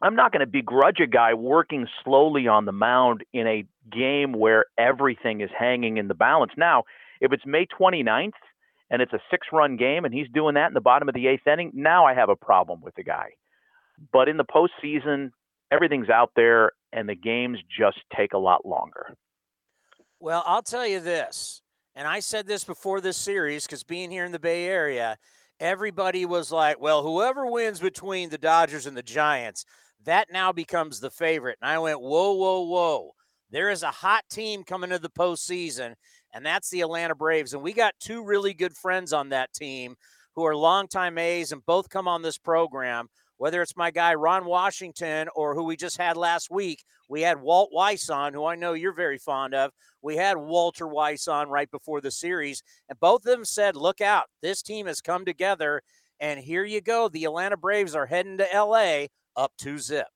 [0.01, 4.33] I'm not going to begrudge a guy working slowly on the mound in a game
[4.33, 6.51] where everything is hanging in the balance.
[6.57, 6.83] Now,
[7.19, 8.31] if it's May 29th
[8.89, 11.27] and it's a six run game and he's doing that in the bottom of the
[11.27, 13.29] eighth inning, now I have a problem with the guy.
[14.13, 15.31] But in the postseason,
[15.71, 19.15] everything's out there and the games just take a lot longer.
[20.19, 21.61] Well, I'll tell you this,
[21.95, 25.17] and I said this before this series because being here in the Bay Area,
[25.59, 29.65] everybody was like, well, whoever wins between the Dodgers and the Giants,
[30.05, 31.57] that now becomes the favorite.
[31.61, 33.11] And I went, whoa, whoa, whoa.
[33.49, 35.95] There is a hot team coming to the postseason,
[36.33, 37.53] and that's the Atlanta Braves.
[37.53, 39.95] And we got two really good friends on that team
[40.35, 43.07] who are longtime A's and both come on this program.
[43.37, 47.39] Whether it's my guy Ron Washington or who we just had last week, we had
[47.39, 49.71] Walt Weiss on, who I know you're very fond of.
[50.01, 54.01] We had Walter Weiss on right before the series, and both of them said, Look
[54.01, 55.81] out, this team has come together.
[56.19, 57.09] And here you go.
[57.09, 59.05] The Atlanta Braves are heading to LA
[59.37, 60.07] up two zip.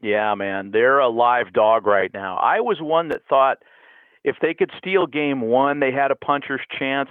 [0.00, 2.36] Yeah, man, they're a live dog right now.
[2.36, 3.58] I was one that thought
[4.24, 7.10] if they could steal game one, they had a puncher's chance.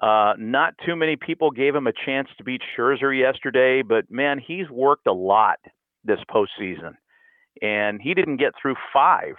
[0.00, 4.40] Uh, not too many people gave him a chance to beat Scherzer yesterday, but man,
[4.44, 5.58] he's worked a lot
[6.04, 6.94] this postseason,
[7.62, 9.34] and he didn't get through five.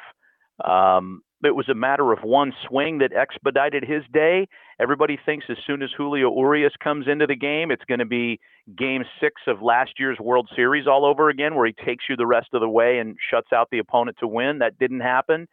[0.64, 4.48] Um, it was a matter of one swing that expedited his day.
[4.80, 8.39] Everybody thinks as soon as Julio Urias comes into the game, it's going to be
[8.78, 12.26] game six of last year's World Series all over again, where he takes you the
[12.26, 14.59] rest of the way and shuts out the opponent to win.
[14.59, 15.47] That didn't happen.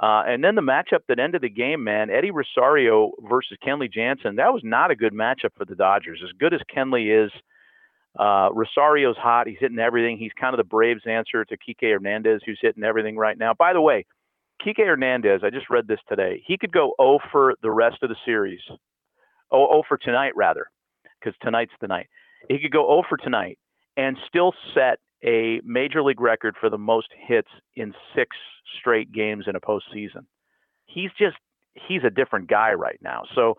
[0.00, 4.36] Uh, and then the matchup that ended the game, man, Eddie Rosario versus Kenley Jansen,
[4.36, 6.20] that was not a good matchup for the Dodgers.
[6.24, 7.30] As good as Kenley is,
[8.18, 9.46] uh, Rosario's hot.
[9.46, 10.18] He's hitting everything.
[10.18, 13.54] He's kind of the Braves' answer to Kike Hernandez, who's hitting everything right now.
[13.54, 14.06] By the way,
[14.64, 16.42] Kike Hernandez, I just read this today.
[16.46, 18.60] He could go 0 for the rest of the series.
[19.50, 20.66] Oh, 0 for tonight, rather,
[21.20, 22.06] because tonight's the night.
[22.48, 23.58] He could go 0 for tonight
[23.96, 28.36] and still set a major league record for the most hits in six
[28.78, 30.26] straight games in a postseason.
[30.86, 31.36] He's just
[31.88, 33.22] he's a different guy right now.
[33.34, 33.56] So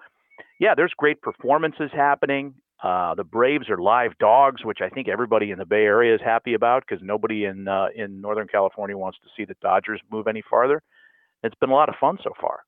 [0.60, 2.56] yeah, there's great performances happening.
[2.84, 6.22] Uh, the Braves are live dogs, which I think everybody in the Bay Area is
[6.22, 10.28] happy about because nobody in uh, in Northern California wants to see the Dodgers move
[10.28, 10.82] any farther.
[11.44, 12.62] It's been a lot of fun so far.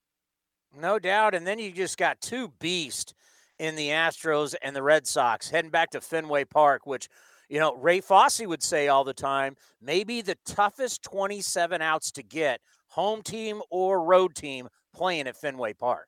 [0.78, 1.34] No doubt.
[1.34, 3.14] And then you just got two beasts
[3.58, 7.08] in the Astros and the Red Sox heading back to Fenway Park, which
[7.50, 12.24] you know, Ray Fosse would say all the time, maybe the toughest 27 outs to
[12.24, 16.08] get, home team or road team playing at Fenway Park.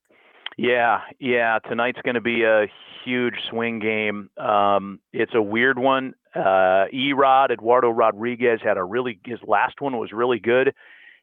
[0.58, 1.60] Yeah, yeah.
[1.60, 2.66] Tonight's going to be a
[3.06, 4.30] huge swing game.
[4.38, 6.14] Um, it's a weird one.
[6.36, 10.74] Uh, E-Rod Eduardo Rodriguez had a really his last one was really good.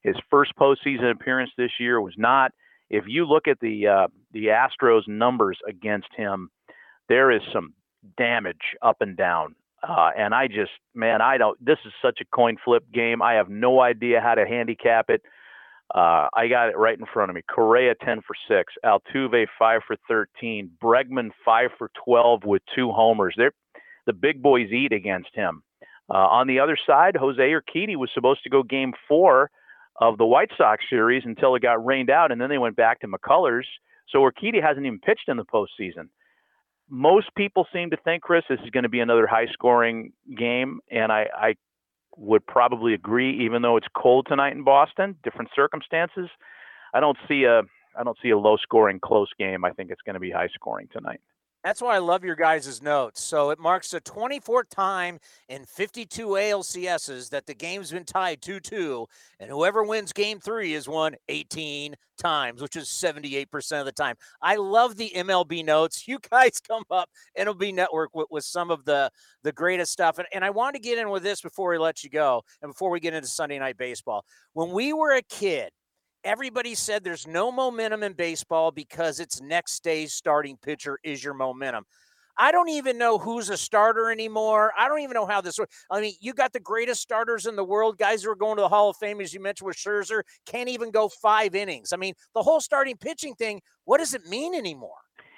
[0.04, 2.52] His first postseason appearance this year was not.
[2.90, 6.50] If you look at the uh, the Astros numbers against him,
[7.08, 7.72] there is some
[8.16, 9.56] damage up and down.
[9.86, 11.62] Uh, and I just, man, I don't.
[11.64, 13.22] This is such a coin flip game.
[13.22, 15.22] I have no idea how to handicap it.
[15.94, 17.42] Uh, I got it right in front of me.
[17.48, 23.34] Correa 10 for 6, Altuve 5 for 13, Bregman 5 for 12 with two homers.
[23.36, 23.52] They're,
[24.06, 25.62] the big boys eat against him.
[26.08, 29.50] Uh, on the other side, Jose Urquidy was supposed to go game four
[30.00, 33.00] of the White Sox series until it got rained out, and then they went back
[33.00, 33.64] to McCullers.
[34.08, 36.08] So Urquidy hasn't even pitched in the postseason
[36.88, 40.80] most people seem to think, Chris, this is going to be another high scoring game.
[40.90, 41.54] And I, I
[42.16, 46.28] would probably agree, even though it's cold tonight in Boston, different circumstances.
[46.92, 47.62] I don't see a
[47.96, 49.64] I don't see a low scoring close game.
[49.64, 51.20] I think it's going to be high scoring tonight.
[51.64, 53.22] That's why I love your guys' notes.
[53.22, 58.60] So it marks the 24th time in 52 ALCSs that the game's been tied 2
[58.60, 59.06] 2,
[59.40, 64.16] and whoever wins game three has won 18 times, which is 78% of the time.
[64.42, 66.04] I love the MLB notes.
[66.14, 69.10] You guys come up, and MLB Network, with, with some of the,
[69.42, 70.18] the greatest stuff.
[70.18, 72.70] And, and I want to get in with this before we let you go and
[72.70, 74.24] before we get into Sunday Night Baseball.
[74.52, 75.70] When we were a kid,
[76.24, 81.34] everybody said there's no momentum in baseball because it's next day's starting pitcher is your
[81.34, 81.84] momentum.
[82.36, 84.72] I don't even know who's a starter anymore.
[84.76, 85.86] I don't even know how this works.
[85.90, 88.62] I mean, you got the greatest starters in the world, guys who are going to
[88.62, 91.92] the Hall of Fame, as you mentioned with Scherzer, can't even go five innings.
[91.92, 94.96] I mean, the whole starting pitching thing, what does it mean anymore?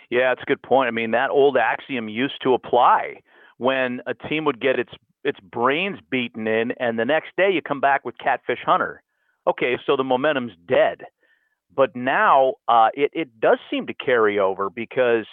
[0.09, 0.89] Yeah, it's a good point.
[0.89, 3.20] I mean, that old axiom used to apply
[3.59, 4.93] when a team would get its
[5.24, 9.03] its brains beaten in, and the next day you come back with Catfish Hunter
[9.47, 11.03] okay, so the momentum's dead.
[11.74, 15.26] But now uh, it, it does seem to carry over because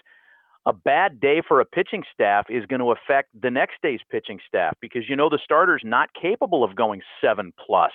[0.66, 4.40] a bad day for a pitching staff is going to affect the next day's pitching
[4.48, 7.92] staff because you know the starter's not capable of going seven plus.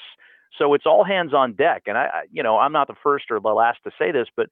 [0.58, 1.82] So it's all hands on deck.
[1.86, 4.48] And I, you know, I'm not the first or the last to say this, but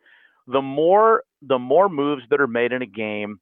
[0.46, 3.40] the more the more moves that are made in a game,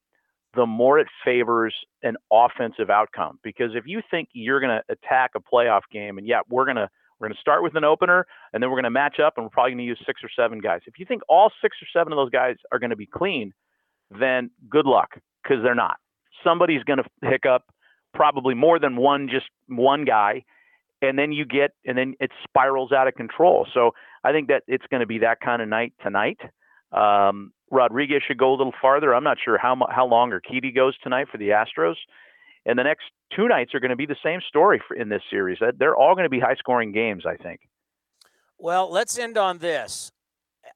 [0.55, 3.39] the more it favors an offensive outcome.
[3.43, 6.77] Because if you think you're going to attack a playoff game, and yeah, we're going
[6.77, 6.89] to
[7.19, 9.45] we're going to start with an opener, and then we're going to match up, and
[9.45, 10.81] we're probably going to use six or seven guys.
[10.87, 13.53] If you think all six or seven of those guys are going to be clean,
[14.11, 15.11] then good luck
[15.43, 15.97] because they're not.
[16.43, 17.63] Somebody's going to hiccup,
[18.13, 20.45] probably more than one, just one guy,
[21.03, 23.67] and then you get, and then it spirals out of control.
[23.73, 23.93] So
[24.23, 26.39] I think that it's going to be that kind of night tonight.
[26.93, 29.15] Um, Rodriguez should go a little farther.
[29.15, 31.97] I'm not sure how how long Urquidy goes tonight for the Astros.
[32.67, 33.05] And the next
[33.35, 35.59] two nights are going to be the same story for, in this series.
[35.79, 37.61] They're all going to be high scoring games, I think.
[38.59, 40.11] Well, let's end on this.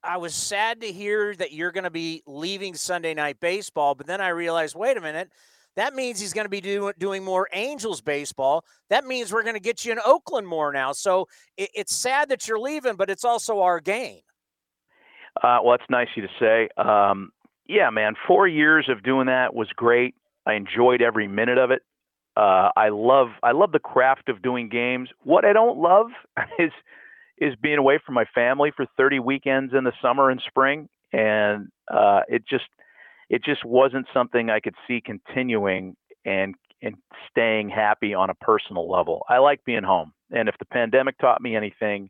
[0.02, 4.06] I was sad to hear that you're going to be leaving Sunday Night Baseball, but
[4.06, 5.30] then I realized, wait a minute,
[5.76, 8.64] that means he's going to be do, doing more Angels baseball.
[8.90, 10.92] That means we're going to get you in Oakland more now.
[10.92, 14.20] So it, it's sad that you're leaving, but it's also our game.
[15.42, 16.68] Uh, well, it's nice of you to say.
[16.76, 17.30] Um,
[17.66, 20.14] yeah, man, four years of doing that was great.
[20.48, 21.82] I enjoyed every minute of it.
[22.36, 25.10] Uh, I love I love the craft of doing games.
[25.22, 26.06] What I don't love
[26.58, 26.72] is
[27.36, 31.68] is being away from my family for 30 weekends in the summer and spring, and
[31.92, 32.64] uh, it just
[33.28, 36.94] it just wasn't something I could see continuing and and
[37.30, 39.24] staying happy on a personal level.
[39.28, 42.08] I like being home, and if the pandemic taught me anything,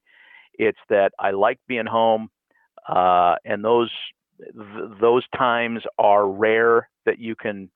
[0.55, 2.29] it's that I like being home,
[2.89, 3.91] uh, and those
[4.39, 7.71] th- those times are rare that you can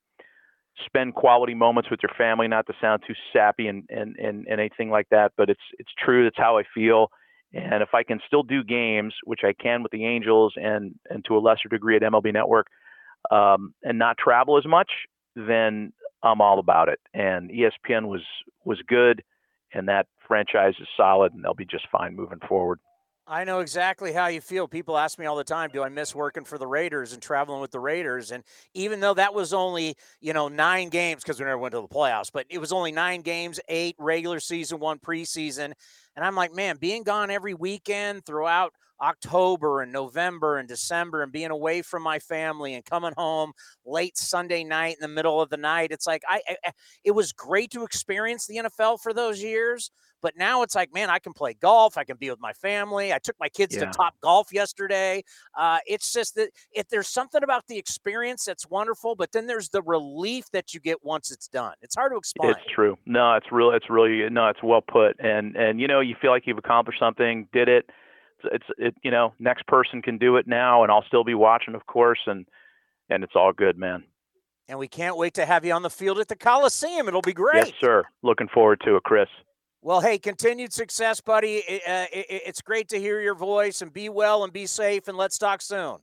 [0.86, 2.48] spend quality moments with your family.
[2.48, 5.90] Not to sound too sappy and and and, and anything like that, but it's it's
[5.98, 6.24] true.
[6.24, 7.10] That's how I feel.
[7.54, 11.24] And if I can still do games, which I can with the Angels and and
[11.26, 12.66] to a lesser degree at MLB Network,
[13.30, 14.90] um, and not travel as much,
[15.36, 15.92] then
[16.22, 17.00] I'm all about it.
[17.12, 18.22] And ESPN was
[18.64, 19.22] was good,
[19.74, 22.78] and that franchise is solid, and they'll be just fine moving forward.
[23.26, 24.66] I know exactly how you feel.
[24.66, 27.60] People ask me all the time, do I miss working for the Raiders and traveling
[27.60, 28.32] with the Raiders?
[28.32, 28.42] And
[28.74, 31.86] even though that was only, you know, nine games because we never went to the
[31.86, 35.72] playoffs, but it was only nine games, eight regular season, one preseason.
[36.16, 41.32] And I'm like, man, being gone every weekend throughout October and November and December and
[41.32, 43.52] being away from my family and coming home
[43.84, 45.90] late Sunday night in the middle of the night.
[45.92, 46.70] It's like I, I,
[47.04, 49.90] it was great to experience the NFL for those years,
[50.22, 51.98] but now it's like, man, I can play golf.
[51.98, 53.12] I can be with my family.
[53.12, 53.84] I took my kids yeah.
[53.84, 55.24] to Top Golf yesterday.
[55.56, 59.68] Uh, it's just that if there's something about the experience that's wonderful, but then there's
[59.68, 61.74] the relief that you get once it's done.
[61.82, 62.52] It's hard to explain.
[62.52, 62.96] It's true.
[63.04, 63.72] No, it's real.
[63.72, 64.48] It's really no.
[64.48, 65.16] It's well put.
[65.18, 67.48] And and you know, you feel like you've accomplished something.
[67.52, 67.90] Did it
[68.44, 71.74] it's it you know next person can do it now, and I'll still be watching,
[71.74, 72.46] of course, and
[73.08, 74.04] and it's all good, man.
[74.68, 77.08] And we can't wait to have you on the field at the Coliseum.
[77.08, 77.66] It'll be great.
[77.66, 78.04] Yes, sir.
[78.22, 79.28] Looking forward to it, Chris.
[79.84, 81.58] Well, hey, continued success, buddy.
[81.58, 85.08] Uh, it, it's great to hear your voice and be well and be safe.
[85.08, 85.96] And let's talk soon.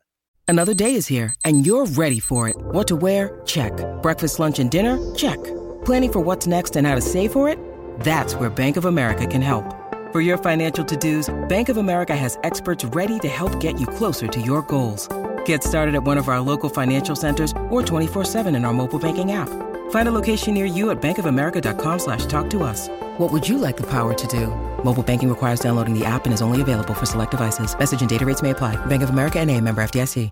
[0.49, 2.57] Another day is here and you're ready for it.
[2.59, 3.39] What to wear?
[3.45, 3.71] Check.
[4.01, 4.99] Breakfast, lunch, and dinner?
[5.15, 5.41] Check.
[5.85, 7.57] Planning for what's next and how to save for it?
[8.01, 9.73] That's where Bank of America can help.
[10.11, 14.27] For your financial to-dos, Bank of America has experts ready to help get you closer
[14.27, 15.07] to your goals.
[15.45, 19.31] Get started at one of our local financial centers or 24-7 in our mobile banking
[19.31, 19.49] app.
[19.91, 22.87] Find a location near you at bankofamerica.com slash talk to us.
[23.19, 24.47] What would you like the power to do?
[24.83, 27.77] Mobile banking requires downloading the app and is only available for select devices.
[27.77, 28.83] Message and data rates may apply.
[28.87, 30.31] Bank of America and a member FDIC.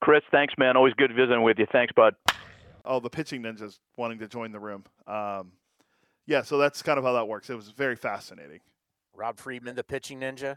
[0.00, 0.76] Chris, thanks, man.
[0.76, 1.66] Always good visiting with you.
[1.70, 2.14] Thanks, bud.
[2.86, 4.84] Oh, the pitching ninjas wanting to join the room.
[5.06, 5.52] Um,
[6.26, 7.50] yeah, so that's kind of how that works.
[7.50, 8.60] It was very fascinating.
[9.14, 10.56] Rob Friedman, the pitching ninja.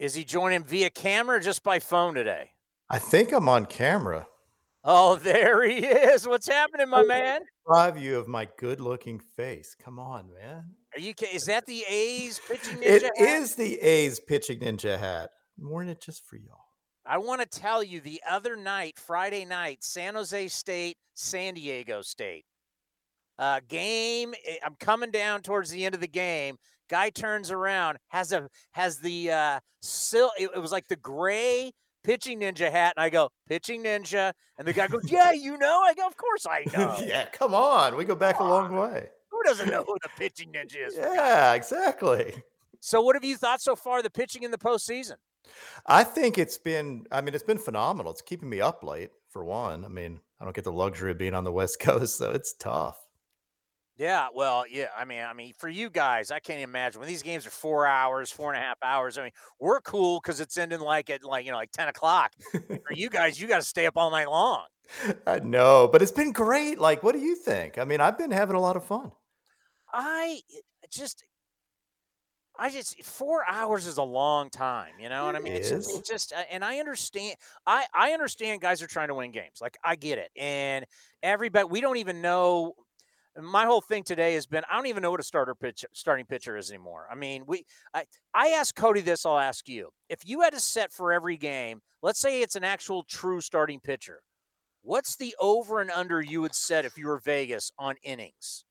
[0.00, 2.50] Is he joining via camera or just by phone today?
[2.90, 4.26] I think I'm on camera.
[4.88, 6.28] Oh, there he is.
[6.28, 7.40] What's happening, my man?
[7.68, 9.74] Five you of my good-looking face.
[9.82, 10.62] Come on, man.
[10.94, 11.12] Are you?
[11.32, 12.82] Is that the A's pitching ninja?
[12.86, 13.12] It hat?
[13.18, 15.30] is the A's pitching ninja hat.
[15.60, 16.60] I'm wearing it just for y'all.
[17.04, 22.00] I want to tell you the other night, Friday night, San Jose State, San Diego
[22.00, 22.44] State.
[23.40, 24.34] Uh, game.
[24.46, 26.58] Eh, I'm coming down towards the end of the game.
[26.88, 31.72] Guy turns around, has a has the uh sil- it, it was like the gray
[32.06, 34.32] pitching ninja hat, and I go, pitching ninja.
[34.58, 35.82] And the guy goes, Yeah, you know?
[35.84, 36.96] I go, Of course I know.
[37.04, 37.96] yeah, come on.
[37.96, 39.08] We go back a long way.
[39.30, 40.94] Who doesn't know who the pitching ninja is?
[40.96, 42.42] Yeah, exactly.
[42.80, 45.16] So what have you thought so far the pitching in the postseason?
[45.86, 48.12] I think it's been I mean, it's been phenomenal.
[48.12, 49.84] It's keeping me up late, for one.
[49.84, 52.54] I mean, I don't get the luxury of being on the West Coast, so it's
[52.54, 52.96] tough.
[53.98, 54.88] Yeah, well, yeah.
[54.96, 57.86] I mean, I mean, for you guys, I can't imagine when these games are four
[57.86, 59.16] hours, four and a half hours.
[59.16, 62.32] I mean, we're cool because it's ending like at like you know like ten o'clock.
[62.52, 64.64] for you guys, you got to stay up all night long.
[65.26, 66.78] I know, but it's been great.
[66.78, 67.78] Like, what do you think?
[67.78, 69.12] I mean, I've been having a lot of fun.
[69.92, 70.40] I
[70.90, 71.24] just,
[72.58, 74.92] I just four hours is a long time.
[75.00, 75.54] You know what I mean?
[75.54, 77.36] It it's just, it's just, uh, and I understand.
[77.66, 79.58] I I understand guys are trying to win games.
[79.62, 80.84] Like I get it, and
[81.22, 81.64] everybody.
[81.64, 82.74] We don't even know
[83.42, 86.26] my whole thing today has been I don't even know what a starter pitch starting
[86.26, 87.06] pitcher is anymore.
[87.10, 87.64] I mean, we
[87.94, 89.90] I I asked Cody this, I'll ask you.
[90.08, 93.80] If you had to set for every game, let's say it's an actual true starting
[93.80, 94.22] pitcher,
[94.82, 98.64] what's the over and under you would set if you were Vegas on innings?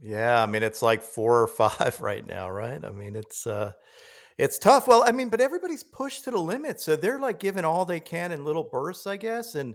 [0.00, 2.82] Yeah, I mean it's like four or five right now, right?
[2.84, 3.72] I mean it's uh
[4.38, 4.88] it's tough.
[4.88, 8.00] Well, I mean, but everybody's pushed to the limit, so they're like giving all they
[8.00, 9.74] can in little bursts, I guess, and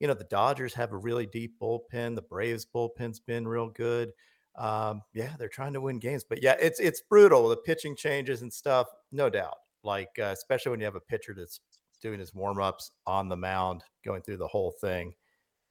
[0.00, 2.14] you know, the Dodgers have a really deep bullpen.
[2.14, 4.10] The Braves bullpen's been real good.
[4.56, 7.48] Um, yeah, they're trying to win games, but yeah, it's it's brutal.
[7.48, 9.56] The pitching changes and stuff, no doubt.
[9.84, 11.60] Like uh, especially when you have a pitcher that's
[12.00, 15.14] doing his warm ups on the mound, going through the whole thing.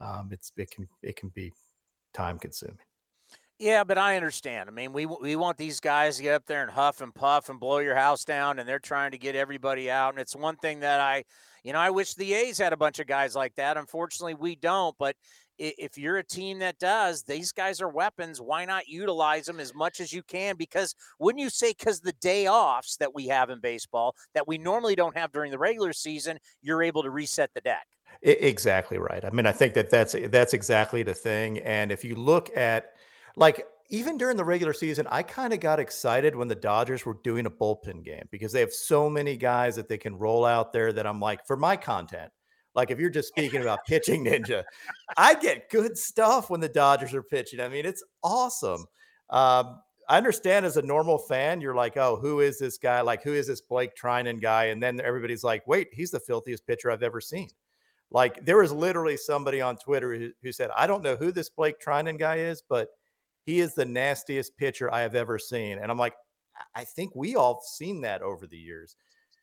[0.02, 1.52] Um, it's it can it can be
[2.14, 2.78] time consuming.
[3.58, 4.68] Yeah, but I understand.
[4.68, 7.50] I mean, we we want these guys to get up there and huff and puff
[7.50, 10.14] and blow your house down, and they're trying to get everybody out.
[10.14, 11.24] And it's one thing that I,
[11.64, 13.78] you know, I wish the A's had a bunch of guys like that.
[13.78, 14.94] Unfortunately, we don't.
[14.98, 15.16] But
[15.58, 18.42] if you're a team that does, these guys are weapons.
[18.42, 20.58] Why not utilize them as much as you can?
[20.58, 24.58] Because wouldn't you say, because the day offs that we have in baseball that we
[24.58, 27.88] normally don't have during the regular season, you're able to reset the deck?
[28.22, 29.24] Exactly right.
[29.24, 31.60] I mean, I think that that's that's exactly the thing.
[31.60, 32.92] And if you look at
[33.36, 37.18] like even during the regular season, I kind of got excited when the Dodgers were
[37.24, 40.74] doing a bullpen game because they have so many guys that they can roll out
[40.74, 42.32] there that I'm like, for my content,
[42.74, 44.64] like if you're just speaking about pitching ninja,
[45.18, 47.60] I get good stuff when the Dodgers are pitching.
[47.60, 48.86] I mean, it's awesome.
[49.30, 53.02] Um, I understand as a normal fan, you're like, oh, who is this guy?
[53.02, 54.66] Like, who is this Blake Treinen guy?
[54.66, 57.50] And then everybody's like, wait, he's the filthiest pitcher I've ever seen.
[58.12, 61.50] Like, there was literally somebody on Twitter who, who said, I don't know who this
[61.50, 62.90] Blake Treinen guy is, but
[63.46, 65.78] he is the nastiest pitcher I have ever seen.
[65.78, 66.16] And I'm like,
[66.74, 68.96] I think we all seen that over the years.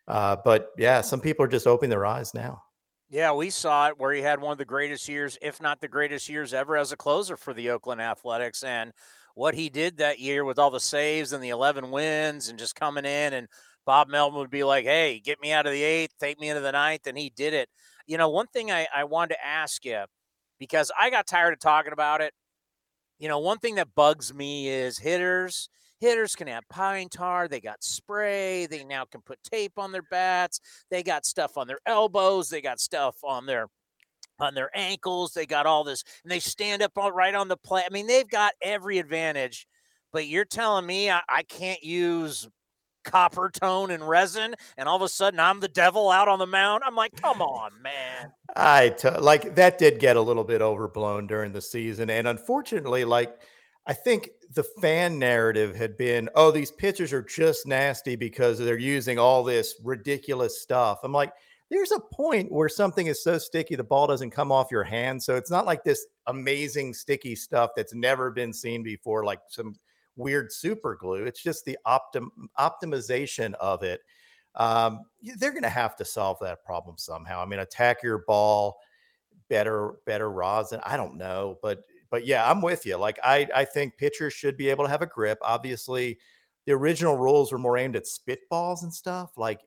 [0.08, 2.62] Uh, but yeah, some people are just opening their eyes now.
[3.08, 5.88] Yeah, we saw it where he had one of the greatest years, if not the
[5.88, 8.62] greatest years ever, as a closer for the Oakland Athletics.
[8.62, 8.92] And
[9.34, 12.74] what he did that year with all the saves and the 11 wins and just
[12.74, 13.48] coming in, and
[13.84, 16.62] Bob Melvin would be like, hey, get me out of the eighth, take me into
[16.62, 17.06] the ninth.
[17.06, 17.68] And he did it.
[18.06, 20.04] You know, one thing I, I wanted to ask you,
[20.58, 22.32] because I got tired of talking about it.
[23.22, 25.70] You know, one thing that bugs me is hitters–
[26.02, 27.46] hitters can have pine tar.
[27.46, 28.66] They got spray.
[28.66, 30.60] They now can put tape on their bats.
[30.90, 32.50] They got stuff on their elbows.
[32.50, 33.68] They got stuff on their
[34.40, 35.32] on their ankles.
[35.32, 37.84] They got all this, and they stand up all right on the play.
[37.86, 39.66] I mean, they've got every advantage.
[40.12, 42.48] But you're telling me I, I can't use
[43.04, 46.82] Coppertone and rosin, and all of a sudden I'm the devil out on the mound.
[46.86, 48.32] I'm like, come on, man.
[48.56, 53.04] I t- like that did get a little bit overblown during the season, and unfortunately,
[53.04, 53.38] like
[53.86, 58.78] I think the fan narrative had been, oh, these pitchers are just nasty because they're
[58.78, 61.00] using all this ridiculous stuff.
[61.02, 61.32] I'm like,
[61.70, 65.22] there's a point where something is so sticky the ball doesn't come off your hand.
[65.22, 69.74] So it's not like this amazing sticky stuff that's never been seen before, like some
[70.16, 71.24] weird super glue.
[71.24, 74.00] It's just the optim- optimization of it.
[74.54, 75.00] Um,
[75.38, 77.40] they're going to have to solve that problem somehow.
[77.40, 78.76] I mean, attack your ball
[79.48, 80.80] better, better rosin.
[80.84, 82.96] I don't know, but but yeah, I'm with you.
[82.96, 85.38] Like I I think pitchers should be able to have a grip.
[85.42, 86.18] Obviously,
[86.66, 89.32] the original rules were more aimed at spitballs and stuff.
[89.36, 89.60] Like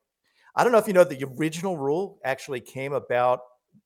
[0.55, 3.39] I don't know if you know the original rule actually came about.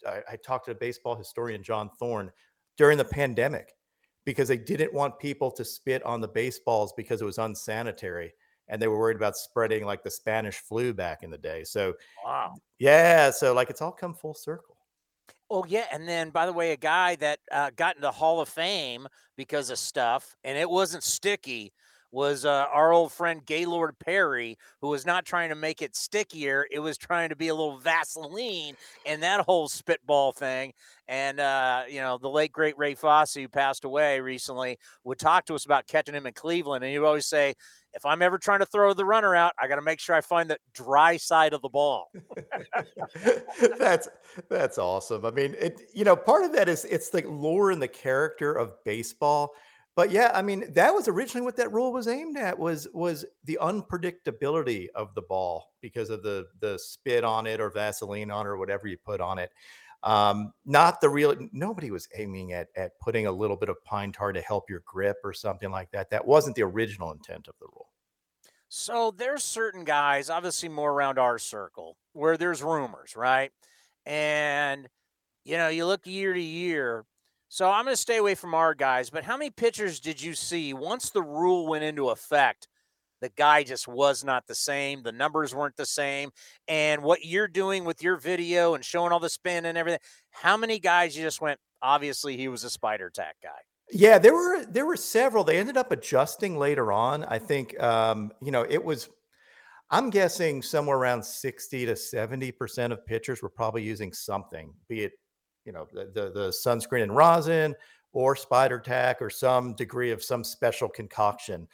[0.08, 2.32] I, I talked to a baseball historian John Thorn
[2.78, 3.74] during the pandemic
[4.30, 8.32] because they didn't want people to spit on the baseballs because it was unsanitary
[8.68, 11.64] and they were worried about spreading like the Spanish flu back in the day.
[11.64, 12.54] So, wow.
[12.78, 13.32] Yeah.
[13.32, 14.76] So, like, it's all come full circle.
[15.50, 18.48] Oh yeah, and then by the way, a guy that uh, got into Hall of
[18.48, 21.74] Fame because of stuff, and it wasn't sticky,
[22.12, 26.66] was uh, our old friend Gaylord Perry, who was not trying to make it stickier;
[26.72, 30.74] it was trying to be a little Vaseline, and that whole spitball thing.
[31.08, 35.46] And uh, you know, the late great Ray Fosse, who passed away recently, would talk
[35.46, 37.56] to us about catching him in Cleveland, and he would always say,
[37.94, 40.22] if I'm ever trying to throw the runner out, I got to make sure I
[40.22, 42.12] find the dry side of the ball.
[43.80, 44.08] that's
[44.50, 45.26] that's awesome.
[45.26, 48.54] I mean, it you know, part of that is it's the lore and the character
[48.54, 49.54] of baseball.
[50.00, 53.26] But yeah, I mean, that was originally what that rule was aimed at was was
[53.44, 58.46] the unpredictability of the ball because of the the spit on it or Vaseline on
[58.46, 59.52] it or whatever you put on it.
[60.04, 64.14] Um, not the real nobody was aiming at at putting a little bit of pine
[64.14, 66.10] tar to help your grip or something like that.
[66.12, 67.90] That wasn't the original intent of the rule.
[68.70, 73.52] So there's certain guys, obviously more around our circle, where there's rumors, right?
[74.06, 74.88] And
[75.44, 77.04] you know, you look year to year.
[77.50, 80.34] So I'm going to stay away from our guys, but how many pitchers did you
[80.34, 82.68] see once the rule went into effect
[83.22, 85.04] the guy just was not the same.
[85.04, 86.32] The numbers weren't the same.
[86.68, 90.00] And what you're doing with your video and showing all the spin and everything,
[90.32, 93.50] how many guys you just went, obviously he was a spider tack guy.
[93.92, 95.44] Yeah, there were there were several.
[95.44, 97.24] They ended up adjusting later on.
[97.24, 99.10] I think um, you know, it was
[99.90, 105.14] I'm guessing somewhere around 60 to 70% of pitchers were probably using something, be it,
[105.66, 107.76] you know, the, the, the sunscreen and rosin
[108.12, 111.68] or spider tack or some degree of some special concoction.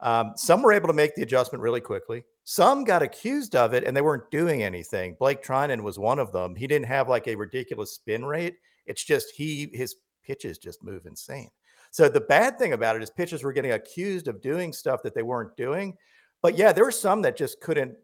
[0.00, 2.24] Um, some were able to make the adjustment really quickly.
[2.44, 5.16] Some got accused of it and they weren't doing anything.
[5.18, 6.56] Blake Treinen was one of them.
[6.56, 8.56] He didn't have like a ridiculous spin rate.
[8.86, 11.50] It's just he his pitches just move insane.
[11.92, 15.14] So the bad thing about it is pitchers were getting accused of doing stuff that
[15.14, 15.96] they weren't doing.
[16.40, 17.94] But yeah, there were some that just couldn't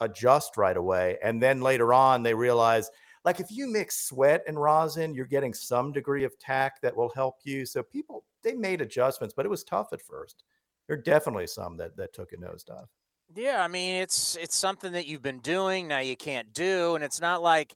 [0.00, 1.16] adjust right away.
[1.22, 2.90] And then later on, they realized
[3.26, 7.10] like if you mix sweat and rosin, you're getting some degree of tack that will
[7.10, 7.66] help you.
[7.66, 10.44] So people they made adjustments, but it was tough at first.
[10.86, 12.86] There are definitely some that that took a nosedive.
[13.34, 17.02] Yeah, I mean it's it's something that you've been doing now you can't do, and
[17.02, 17.74] it's not like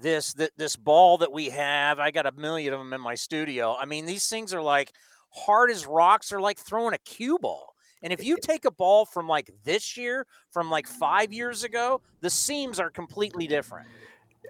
[0.00, 1.98] this that this ball that we have.
[1.98, 3.76] I got a million of them in my studio.
[3.78, 4.92] I mean these things are like
[5.28, 6.30] hard as rocks.
[6.30, 7.74] They're like throwing a cue ball.
[8.02, 12.00] And if you take a ball from like this year, from like five years ago,
[12.22, 13.88] the seams are completely different.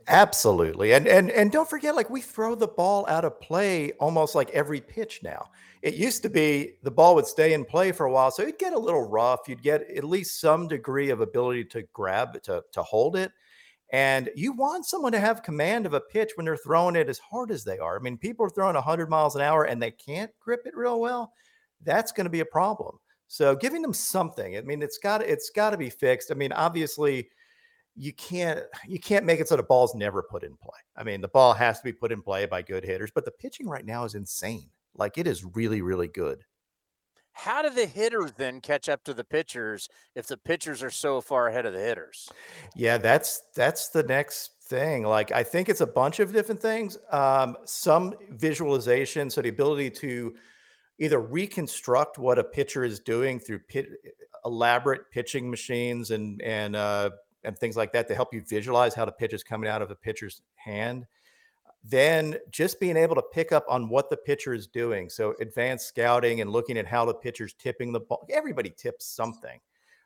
[0.09, 0.93] Absolutely.
[0.95, 4.51] And and and don't forget, like we throw the ball out of play almost like
[4.51, 5.51] every pitch now.
[5.83, 8.31] It used to be the ball would stay in play for a while.
[8.31, 9.41] So it'd get a little rough.
[9.49, 13.33] You'd get at least some degree of ability to grab to to hold it.
[13.93, 17.19] And you want someone to have command of a pitch when they're throwing it as
[17.19, 17.97] hard as they are.
[17.97, 20.99] I mean, people are throwing 100 miles an hour and they can't grip it real
[21.01, 21.33] well.
[21.85, 22.99] That's going to be a problem.
[23.29, 24.57] So giving them something.
[24.57, 26.31] I mean, it's got it's got to be fixed.
[26.31, 27.29] I mean, obviously,
[27.97, 30.79] you can't you can't make it so the ball's never put in play.
[30.97, 33.31] I mean, the ball has to be put in play by good hitters, but the
[33.31, 34.69] pitching right now is insane.
[34.95, 36.45] Like it is really really good.
[37.33, 41.21] How do the hitters then catch up to the pitchers if the pitchers are so
[41.21, 42.31] far ahead of the hitters?
[42.75, 45.05] Yeah, that's that's the next thing.
[45.05, 46.97] Like I think it's a bunch of different things.
[47.11, 50.35] Um, some visualization, so the ability to
[50.99, 53.89] either reconstruct what a pitcher is doing through pit,
[54.47, 57.11] elaborate pitching machines and and uh,
[57.47, 59.91] and things like that to help you visualize how the pitch is coming out of
[59.91, 61.07] a pitcher's hand.
[61.85, 65.09] Then just being able to pick up on what the pitcher is doing.
[65.09, 68.27] So advanced scouting and looking at how the pitcher's tipping the ball.
[68.31, 69.61] Everybody tips something.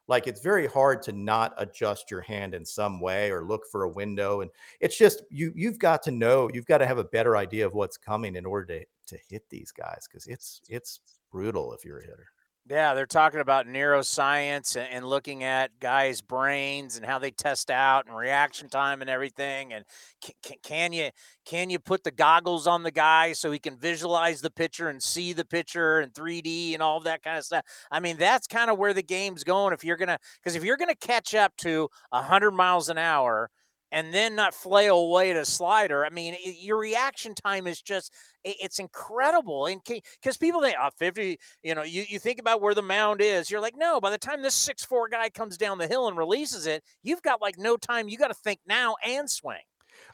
[0.07, 3.85] Like it's very hard to not adjust your hand in some way or look for
[3.85, 4.43] a window.
[4.43, 4.51] And
[4.81, 7.75] it's just you you've got to know, you've got to have a better idea of
[7.75, 11.01] what's coming in order to to hit these guys because it's it's
[11.31, 12.27] brutal if you're a hitter.
[12.71, 18.07] Yeah, they're talking about neuroscience and, looking at guys' brains and how they test out
[18.07, 19.73] and reaction time and everything.
[19.73, 19.85] And
[20.23, 21.11] can, can you
[21.45, 25.03] can you put the goggles on the guy so he can visualize the pitcher and
[25.03, 27.65] see the pitcher and 3D and all that kind of stuff?
[27.91, 29.75] I mean, that's kind of where the game's going.
[29.75, 33.51] If you're gonna, because if you're gonna catch up to 100 miles an hour
[33.93, 36.05] and then not flail away a slider.
[36.05, 38.13] I mean, it, your reaction time is just
[38.45, 39.67] it, it's incredible.
[39.67, 43.21] And because people think, oh, 50, you know, you, you think about where the mound
[43.21, 46.09] is, you're like, no, by the time this six four guy comes down the hill
[46.09, 48.09] and releases it, you've got like no time.
[48.09, 49.59] You got to think now and swing.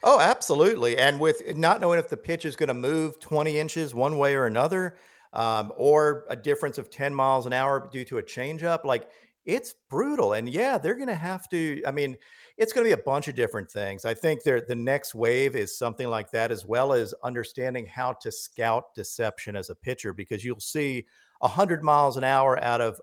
[0.03, 0.97] Oh, absolutely.
[0.97, 4.35] And with not knowing if the pitch is going to move 20 inches one way
[4.35, 4.97] or another,
[5.33, 9.09] um, or a difference of 10 miles an hour due to a changeup, like
[9.45, 10.33] it's brutal.
[10.33, 12.17] And yeah, they're going to have to, I mean,
[12.57, 14.03] it's going to be a bunch of different things.
[14.03, 18.13] I think there the next wave is something like that, as well as understanding how
[18.13, 21.05] to scout deception as a pitcher, because you'll see
[21.41, 22.99] hundred miles an hour out of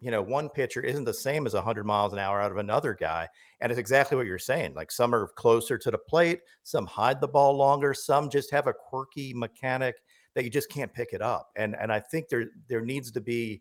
[0.00, 2.94] you know one pitcher isn't the same as 100 miles an hour out of another
[2.94, 3.28] guy
[3.60, 7.20] and it's exactly what you're saying like some are closer to the plate some hide
[7.20, 9.96] the ball longer some just have a quirky mechanic
[10.34, 13.20] that you just can't pick it up and and i think there there needs to
[13.20, 13.60] be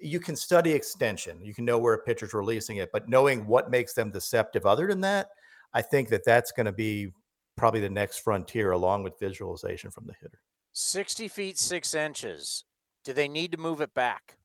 [0.00, 1.38] you can study extension.
[1.42, 4.86] You can know where a pitcher's releasing it, but knowing what makes them deceptive other
[4.86, 5.28] than that,
[5.72, 7.12] I think that that's going to be
[7.56, 10.40] probably the next frontier along with visualization from the hitter.
[10.72, 12.64] 60 feet, six inches.
[13.04, 14.36] Do they need to move it back?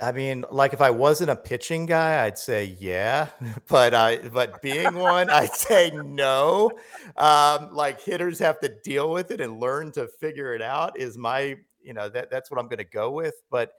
[0.00, 3.28] I mean, like if I wasn't a pitching guy, I'd say yeah,
[3.68, 6.70] but I but being one, I'd say no.
[7.16, 10.98] Um, like hitters have to deal with it and learn to figure it out.
[10.98, 13.34] Is my you know that that's what I'm going to go with.
[13.50, 13.72] But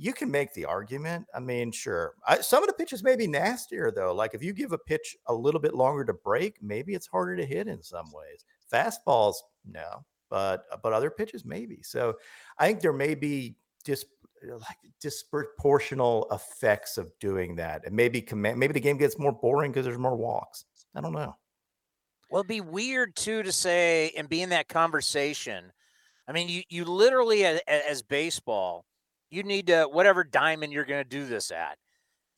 [0.00, 1.26] you can make the argument.
[1.34, 2.14] I mean, sure.
[2.26, 4.14] I, some of the pitches may be nastier though.
[4.14, 7.36] Like if you give a pitch a little bit longer to break, maybe it's harder
[7.36, 8.46] to hit in some ways.
[8.72, 9.34] Fastballs,
[9.70, 11.82] no, but uh, but other pitches maybe.
[11.82, 12.14] So
[12.58, 14.06] I think there may be just
[14.42, 18.58] uh, like disproportional effects of doing that, and maybe command.
[18.58, 20.64] Maybe the game gets more boring because there's more walks.
[20.94, 21.36] I don't know.
[22.30, 25.72] Well, it'd be weird too to say and be in that conversation.
[26.26, 28.86] I mean, you you literally as, as baseball
[29.30, 31.78] you need to whatever diamond you're going to do this at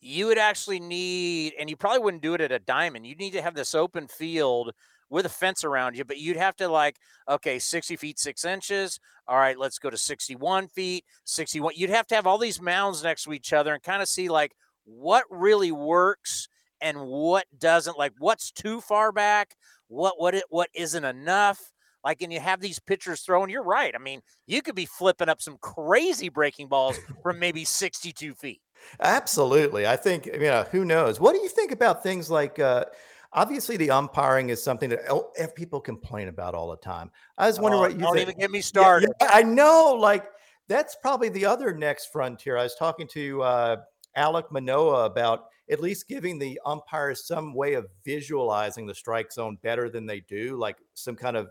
[0.00, 3.32] you would actually need and you probably wouldn't do it at a diamond you'd need
[3.32, 4.72] to have this open field
[5.10, 6.96] with a fence around you but you'd have to like
[7.28, 8.98] okay 60 feet 6 inches
[9.28, 13.02] all right let's go to 61 feet 61 you'd have to have all these mounds
[13.02, 14.52] next to each other and kind of see like
[14.84, 16.48] what really works
[16.80, 19.54] and what doesn't like what's too far back
[19.88, 21.71] what what it what isn't enough
[22.04, 23.94] like, and you have these pitchers throwing, you're right.
[23.94, 28.60] I mean, you could be flipping up some crazy breaking balls from maybe 62 feet.
[29.00, 29.86] Absolutely.
[29.86, 31.20] I think, you know, who knows?
[31.20, 32.84] What do you think about things like, uh,
[33.32, 37.10] obviously the umpiring is something that people complain about all the time.
[37.38, 38.28] I was wondering oh, what you don't think.
[38.28, 39.10] even get me started.
[39.20, 39.96] Yeah, yeah, I know.
[39.98, 40.26] Like,
[40.68, 42.56] that's probably the other next frontier.
[42.56, 43.76] I was talking to uh,
[44.16, 49.58] Alek Manoah about at least giving the umpires some way of visualizing the strike zone
[49.62, 51.48] better than they do, like some kind of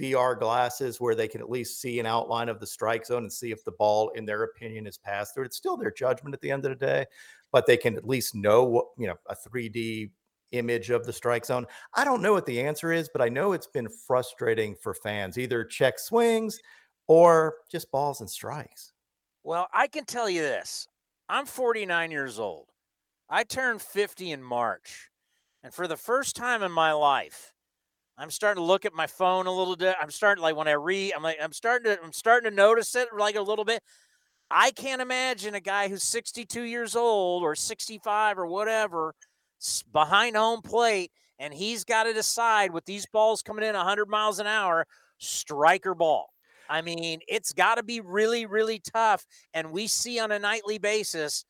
[0.00, 3.32] VR glasses where they can at least see an outline of the strike zone and
[3.32, 5.44] see if the ball, in their opinion, is passed through.
[5.44, 7.06] It's still their judgment at the end of the day,
[7.50, 10.10] but they can at least know what, you know, a 3D
[10.52, 11.66] image of the strike zone.
[11.94, 15.38] I don't know what the answer is, but I know it's been frustrating for fans,
[15.38, 16.58] either check swings
[17.06, 18.92] or just balls and strikes.
[19.44, 20.86] Well, I can tell you this
[21.28, 22.68] I'm 49 years old.
[23.28, 25.08] I turned 50 in March.
[25.64, 27.51] And for the first time in my life,
[28.18, 29.96] I'm starting to look at my phone a little bit.
[30.00, 32.94] I'm starting like when I read, I'm like, I'm starting to, I'm starting to notice
[32.94, 33.82] it like a little bit.
[34.50, 39.14] I can't imagine a guy who's 62 years old or 65 or whatever
[39.92, 41.10] behind home plate
[41.42, 44.86] and he's got to decide with these balls coming in 100 miles an hour,
[45.18, 46.28] striker ball.
[46.68, 49.26] I mean, it's got to be really, really tough.
[49.52, 51.44] And we see on a nightly basis,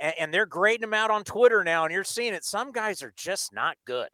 [0.00, 2.42] and, and, they're grading them out on Twitter now, and you're seeing it.
[2.42, 4.08] Some guys are just not good.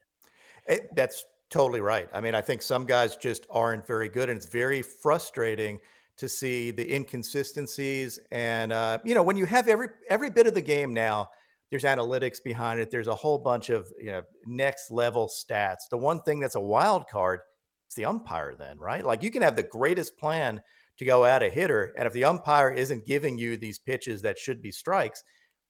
[0.67, 2.09] It, that's totally right.
[2.13, 5.79] I mean, I think some guys just aren't very good, and it's very frustrating
[6.17, 8.19] to see the inconsistencies.
[8.31, 11.31] And uh, you know, when you have every every bit of the game now,
[11.71, 12.91] there's analytics behind it.
[12.91, 15.89] There's a whole bunch of you know next level stats.
[15.91, 17.41] The one thing that's a wild card
[17.89, 18.55] is the umpire.
[18.55, 19.05] Then, right?
[19.05, 20.61] Like you can have the greatest plan
[20.99, 24.39] to go at a hitter, and if the umpire isn't giving you these pitches that
[24.39, 25.25] should be strikes,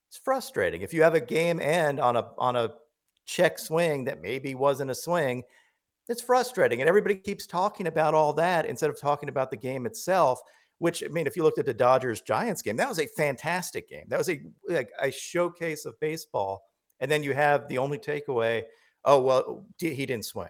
[0.09, 0.83] it's frustrating.
[0.83, 2.71] If you have a game end on a on a
[3.25, 5.45] check swing that maybe wasn't a swing,
[6.11, 6.81] it's frustrating.
[6.81, 10.41] And everybody keeps talking about all that instead of talking about the game itself.
[10.79, 13.89] Which I mean, if you looked at the Dodgers Giants game, that was a fantastic
[13.89, 14.07] game.
[14.09, 16.63] That was a like a showcase of baseball.
[17.01, 18.63] And then you have the only takeaway.
[19.05, 20.49] Oh well, he didn't swing.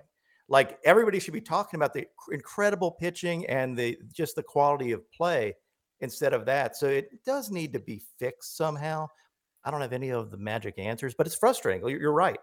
[0.48, 5.10] Like everybody should be talking about the incredible pitching and the just the quality of
[5.12, 5.56] play
[6.00, 6.76] instead of that.
[6.76, 9.08] So it does need to be fixed somehow.
[9.64, 11.86] I don't have any of the magic answers, but it's frustrating.
[11.86, 12.38] You're right.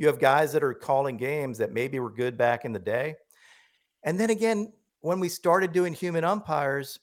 [0.00, 3.16] You have guys that are calling games that maybe were good back in the day.
[4.02, 4.72] And then again,
[5.02, 6.98] when we started doing human umpires,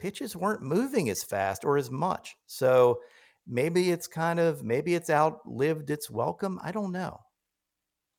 [0.00, 2.34] pitches weren't moving as fast or as much.
[2.48, 2.98] So
[3.46, 6.58] maybe it's kind of maybe it's outlived its welcome.
[6.60, 7.20] I don't know.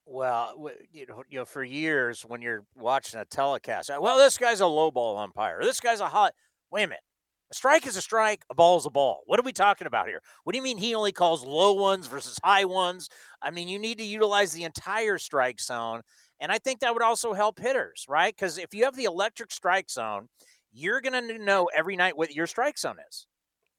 [0.06, 4.62] Well, you know, you know, for years when you're watching a telecast, well, this guy's
[4.62, 5.60] a low ball umpire.
[5.62, 6.34] This guy's a hot.
[6.72, 7.04] Wait a minute.
[7.52, 9.24] A strike is a strike, a ball is a ball.
[9.26, 10.22] What are we talking about here?
[10.44, 13.10] What do you mean he only calls low ones versus high ones?
[13.42, 16.02] I mean, you need to utilize the entire strike zone.
[16.40, 18.36] And I think that would also help hitters, right?
[18.36, 20.30] Because if you have the electric strike zone,
[20.72, 23.26] you're going to know every night what your strike zone is.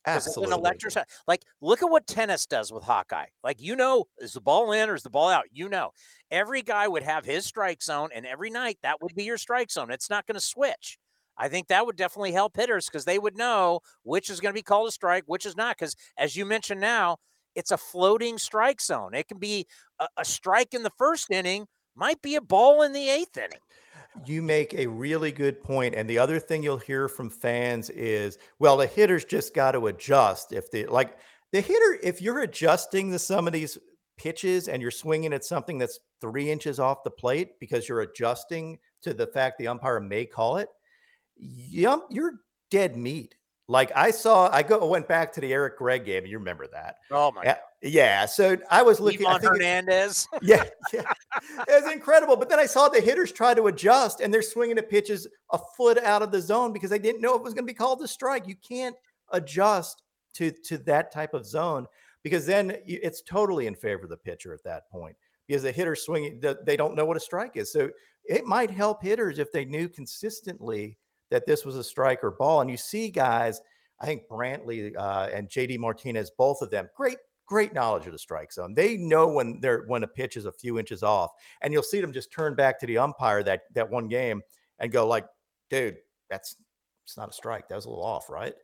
[0.05, 0.53] Absolutely.
[0.53, 0.95] An electric,
[1.29, 3.27] like, look at what tennis does with Hawkeye.
[3.45, 5.45] Like, you know, is the ball in or is the ball out?
[5.53, 5.91] You know,
[6.31, 9.71] every guy would have his strike zone, and every night that would be your strike
[9.71, 9.91] zone.
[9.91, 10.99] It's not going to switch.
[11.41, 14.59] I think that would definitely help hitters because they would know which is going to
[14.59, 15.77] be called a strike, which is not.
[15.79, 17.17] Because as you mentioned now,
[17.55, 19.15] it's a floating strike zone.
[19.15, 19.67] It can be
[19.99, 23.59] a, a strike in the first inning, might be a ball in the eighth inning.
[24.27, 25.95] You make a really good point.
[25.95, 29.87] And the other thing you'll hear from fans is, well, the hitters just got to
[29.87, 30.53] adjust.
[30.53, 31.17] If they like
[31.53, 33.79] the hitter, if you're adjusting to some of these
[34.19, 38.79] pitches and you're swinging at something that's three inches off the plate because you're adjusting
[39.03, 40.69] to the fact the umpire may call it,
[41.41, 42.35] yum, you're
[42.71, 43.35] dead meat.
[43.69, 46.27] Like I saw, I go went back to the Eric Gregg game.
[46.27, 46.97] You remember that?
[47.13, 47.45] Oh my!
[47.45, 48.27] Yeah, yeah.
[48.27, 49.25] So I was looking.
[49.27, 50.27] at Hernandez.
[50.43, 51.13] yeah, yeah,
[51.69, 52.35] it was incredible.
[52.35, 55.59] But then I saw the hitters try to adjust, and they're swinging at pitches a
[55.77, 58.03] foot out of the zone because they didn't know it was going to be called
[58.03, 58.49] a strike.
[58.49, 58.97] You can't
[59.31, 60.03] adjust
[60.35, 61.87] to to that type of zone
[62.25, 65.15] because then it's totally in favor of the pitcher at that point
[65.47, 67.73] because the hitter swinging they don't know what a strike is.
[67.73, 67.89] So
[68.25, 70.99] it might help hitters if they knew consistently
[71.31, 72.61] that this was a strike or ball.
[72.61, 73.61] And you see guys,
[74.01, 78.19] I think Brantley uh, and JD Martinez, both of them, great, great knowledge of the
[78.19, 78.75] strike zone.
[78.75, 81.31] They know when they're when a pitch is a few inches off,
[81.63, 84.43] and you'll see them just turn back to the umpire that that one game
[84.79, 85.27] and go like,
[85.69, 85.97] "Dude,
[86.31, 86.57] that's
[87.05, 87.69] it's not a strike.
[87.69, 88.55] That was a little off, right?"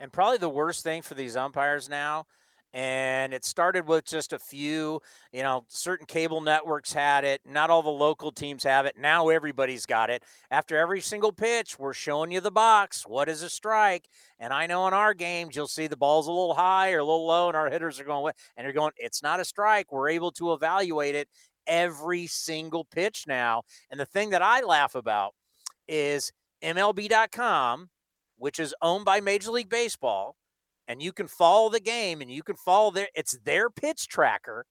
[0.00, 2.26] And probably the worst thing for these umpires now
[2.74, 5.00] and it started with just a few
[5.32, 9.28] you know certain cable networks had it not all the local teams have it now
[9.28, 10.22] everybody's got it.
[10.50, 14.08] After every single pitch we're showing you the box what is a strike?
[14.38, 17.04] And i know in our games you'll see the ball's a little high or a
[17.04, 19.92] little low and our hitters are going and you're going it's not a strike.
[19.92, 21.28] We're able to evaluate it
[21.66, 23.62] every single pitch now.
[23.90, 25.34] And the thing that i laugh about
[25.88, 26.32] is
[26.62, 27.90] mlb.com
[28.38, 30.36] which is owned by major league baseball
[30.92, 34.66] and you can follow the game and you can follow their it's their pitch tracker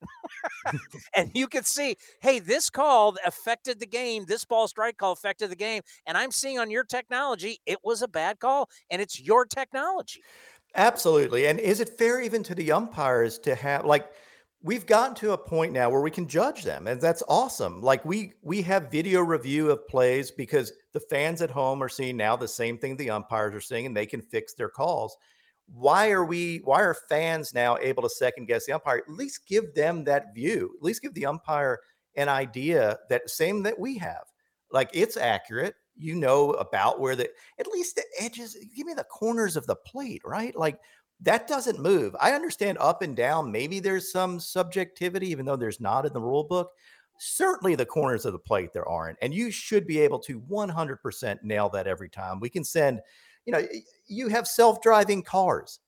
[1.15, 4.23] and you can see hey this call affected the game.
[4.27, 8.03] This ball strike call affected the game and i'm seeing on your technology it was
[8.03, 10.21] a bad call and it's your technology.
[10.75, 14.07] Absolutely and is it fair even to the umpires to have like
[14.61, 18.05] we've gotten to a point now where we can judge them and that's awesome like
[18.05, 22.35] we we have video review of plays because the fans at home are seeing now
[22.35, 25.17] the same thing the umpires are seeing and they can fix their calls
[25.73, 28.97] why are we why are fans now able to second guess the umpire?
[28.97, 30.71] At least give them that view.
[30.77, 31.79] At least give the umpire
[32.15, 34.23] an idea that same that we have.
[34.71, 35.75] Like it's accurate.
[35.95, 37.29] You know about where the
[37.59, 40.55] at least the edges give me the corners of the plate right?
[40.55, 40.77] Like
[41.21, 42.15] that doesn't move.
[42.19, 46.21] I understand up and down maybe there's some subjectivity even though there's not in the
[46.21, 46.71] rule book.
[47.19, 51.43] Certainly the corners of the plate there aren't and you should be able to 100%
[51.43, 52.39] nail that every time.
[52.41, 52.99] We can send
[53.45, 53.61] you know
[54.07, 55.79] you have self-driving cars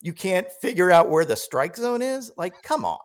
[0.00, 2.98] you can't figure out where the strike zone is like come on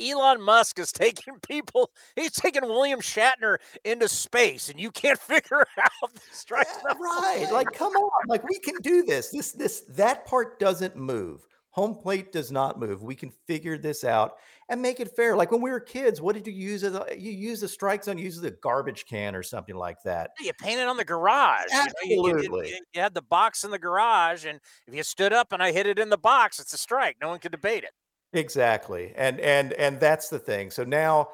[0.00, 5.66] Elon Musk is taking people, he's taking William Shatner into space, and you can't figure
[5.78, 6.66] out the strike.
[6.86, 7.48] Yeah, right.
[7.52, 8.28] Like, come on.
[8.28, 9.30] Like, we can do this.
[9.30, 11.46] This, this, that part doesn't move.
[11.70, 13.02] Home plate does not move.
[13.02, 14.36] We can figure this out
[14.68, 15.36] and make it fair.
[15.36, 18.04] Like when we were kids, what did you use as a, you use the strike
[18.04, 20.30] zone, you use the garbage can or something like that.
[20.40, 21.66] You painted on the garage.
[21.72, 22.42] Absolutely.
[22.42, 25.32] You, know, you, you, you had the box in the garage, and if you stood
[25.32, 27.16] up and I hit it in the box, it's a strike.
[27.20, 27.90] No one could debate it.
[28.32, 29.12] Exactly.
[29.16, 30.70] And and and that's the thing.
[30.70, 31.28] So now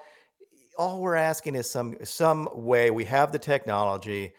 [0.78, 4.32] all we're asking is some some way we have the technology.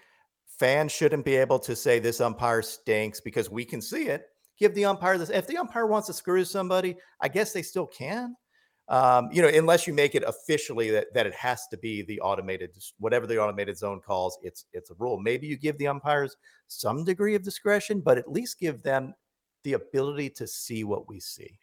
[0.57, 4.23] Fans shouldn't be able to say this umpire stinks because we can see it.
[4.57, 5.30] Give the umpire this.
[5.30, 8.38] If the umpire wants to screw somebody, I guess they still can.
[8.87, 12.21] Um, you know, unless you make it officially that that it has to be the
[12.21, 15.19] automated, whatever the automated zone calls, it's it's a rule.
[15.19, 16.35] Maybe you give the umpires
[16.67, 19.15] some degree of discretion, but at least give them
[19.63, 21.59] the ability to see what we see.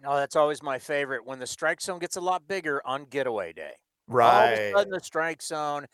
[0.00, 1.24] No, that's always my favorite.
[1.24, 3.72] When the strike zone gets a lot bigger on getaway day.
[4.08, 4.28] Right.
[4.34, 5.86] All of a sudden the strike zone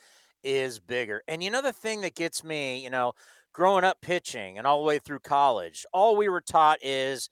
[0.42, 1.22] is bigger.
[1.28, 3.12] And you know the thing that gets me, you know,
[3.52, 7.30] growing up pitching and all the way through college, all we were taught is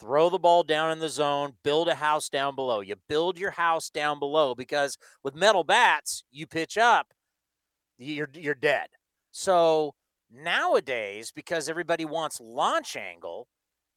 [0.00, 2.80] throw the ball down in the zone, build a house down below.
[2.80, 7.12] You build your house down below because with metal bats, you pitch up,
[7.98, 8.88] you're you're dead.
[9.32, 9.94] So
[10.32, 13.48] nowadays, because everybody wants launch angle,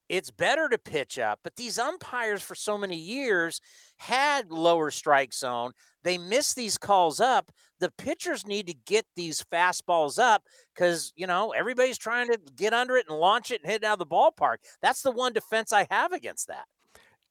[0.09, 1.39] it's better to pitch up.
[1.43, 3.61] But these umpires for so many years
[3.97, 5.71] had lower strike zone.
[6.03, 7.51] They miss these calls up.
[7.79, 10.43] The pitchers need to get these fastballs up
[10.73, 13.85] because, you know, everybody's trying to get under it and launch it and hit it
[13.85, 14.57] out of the ballpark.
[14.81, 16.65] That's the one defense I have against that.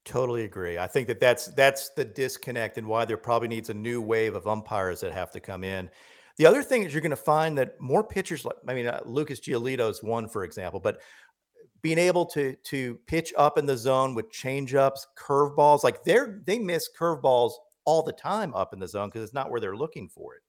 [0.04, 0.78] Totally agree.
[0.78, 4.34] I think that that's that's the disconnect and why there probably needs a new wave
[4.34, 5.90] of umpires that have to come in.
[6.38, 9.00] The other thing is you're going to find that more pitchers, like I mean, uh,
[9.04, 11.00] Lucas Giolito's one, for example, but
[11.82, 16.58] being able to to pitch up in the zone with changeups, curveballs, like they're they
[16.58, 17.52] miss curveballs
[17.88, 20.42] all the time up in the zone because it's not where they're looking for it.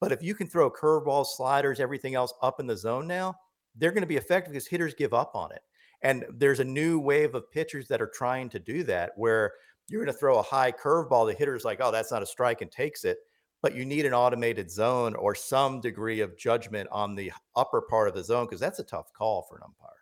[0.00, 3.36] But if you can throw curveballs, sliders, everything else up in the zone now,
[3.76, 5.62] they're going to be effective because hitters give up on it.
[6.02, 9.52] And there's a new wave of pitchers that are trying to do that where
[9.86, 12.60] you're going to throw a high curveball, the hitter's like, oh, that's not a strike
[12.60, 13.18] and takes it.
[13.62, 18.08] But you need an automated zone or some degree of judgment on the upper part
[18.08, 19.99] of the zone because that's a tough call for an umpire.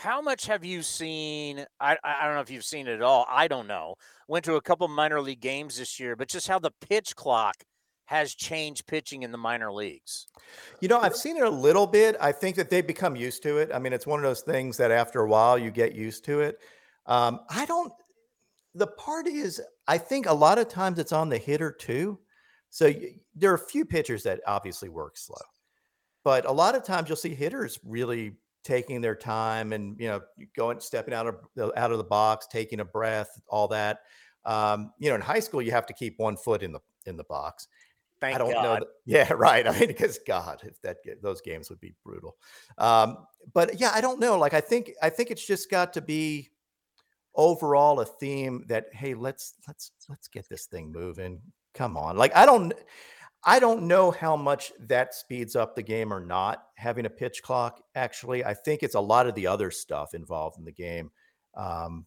[0.00, 1.66] How much have you seen?
[1.78, 3.26] I, I don't know if you've seen it at all.
[3.28, 3.96] I don't know.
[4.28, 7.56] Went to a couple minor league games this year, but just how the pitch clock
[8.06, 10.26] has changed pitching in the minor leagues.
[10.80, 12.16] You know, I've seen it a little bit.
[12.18, 13.70] I think that they've become used to it.
[13.74, 16.40] I mean, it's one of those things that after a while you get used to
[16.40, 16.60] it.
[17.04, 17.92] Um, I don't.
[18.74, 22.18] The part is, I think a lot of times it's on the hitter too.
[22.70, 25.36] So y- there are a few pitchers that obviously work slow,
[26.24, 30.20] but a lot of times you'll see hitters really taking their time and you know
[30.56, 34.00] going stepping out of the, out of the box taking a breath all that
[34.44, 37.16] um, you know in high school you have to keep one foot in the in
[37.16, 37.68] the box.
[38.20, 38.62] Thank i don't God.
[38.62, 42.36] know that, yeah right i mean because god if that those games would be brutal.
[42.76, 43.18] Um,
[43.54, 46.50] but yeah i don't know like i think i think it's just got to be
[47.34, 51.40] overall a theme that hey let's let's let's get this thing moving.
[51.72, 52.74] Come on like i don't
[53.44, 57.42] I don't know how much that speeds up the game or not, having a pitch
[57.42, 57.80] clock.
[57.94, 61.10] Actually, I think it's a lot of the other stuff involved in the game.
[61.54, 62.06] Um,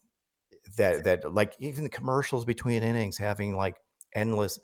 [0.78, 3.78] that that like even the commercials between innings, having like
[4.14, 4.60] endless,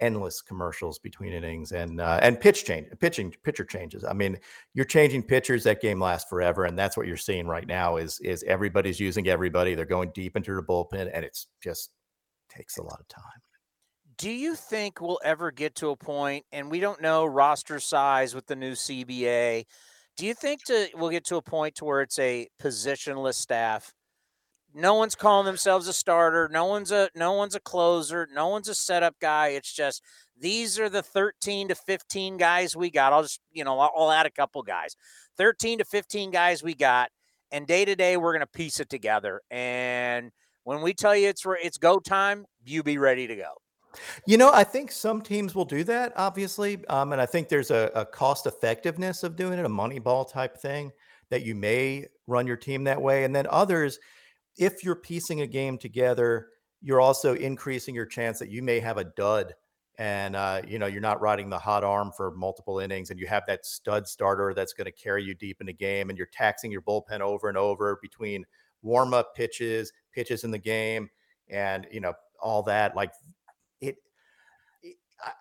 [0.00, 4.04] endless commercials between innings and uh, and pitch change, pitching pitcher changes.
[4.04, 4.38] I mean,
[4.74, 5.64] you're changing pitchers.
[5.64, 7.96] That game lasts forever, and that's what you're seeing right now.
[7.96, 9.74] Is is everybody's using everybody?
[9.74, 11.90] They're going deep into the bullpen, and it's just
[12.50, 13.40] takes a lot of time
[14.22, 18.36] do you think we'll ever get to a point, and we don't know roster size
[18.36, 19.64] with the new CBA?
[20.16, 23.92] Do you think to we'll get to a point to where it's a positionless staff?
[24.74, 26.48] No one's calling themselves a starter.
[26.52, 28.28] No one's a no one's a closer.
[28.32, 29.48] No one's a setup guy.
[29.48, 30.02] It's just
[30.38, 33.12] these are the 13 to 15 guys we got.
[33.12, 34.96] I'll just you know I'll, I'll add a couple guys.
[35.36, 37.10] 13 to 15 guys we got,
[37.50, 40.30] and day to day we're gonna piece it together and
[40.64, 43.61] When we tell you it's it's go time, you be ready to go.
[44.26, 46.84] You know, I think some teams will do that, obviously.
[46.86, 50.24] Um, and I think there's a, a cost effectiveness of doing it, a money ball
[50.24, 50.92] type thing
[51.30, 53.24] that you may run your team that way.
[53.24, 53.98] And then others,
[54.56, 56.48] if you're piecing a game together,
[56.82, 59.54] you're also increasing your chance that you may have a dud
[59.98, 63.26] and uh, you know you're not riding the hot arm for multiple innings and you
[63.26, 66.28] have that stud starter that's going to carry you deep in the game and you're
[66.32, 68.44] taxing your bullpen over and over between
[68.82, 71.08] warm up pitches pitches in the game
[71.50, 73.12] and you know all that like
[73.82, 73.96] it,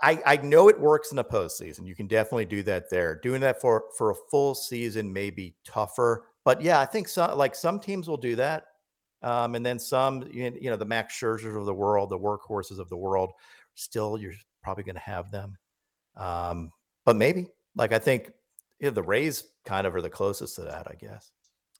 [0.02, 1.88] I, I know it works in the postseason.
[1.88, 3.16] You can definitely do that there.
[3.16, 7.38] Doing that for for a full season may be tougher, but yeah, I think some
[7.38, 8.66] like some teams will do that,
[9.24, 12.90] um, and then some, you know, the Max Scherzers of the world, the workhorses of
[12.90, 13.32] the world,
[13.76, 15.58] still you're probably going to have them,
[16.18, 16.72] um,
[17.06, 18.32] but maybe like I think
[18.82, 21.32] know, the Rays kind of are the closest to that, I guess.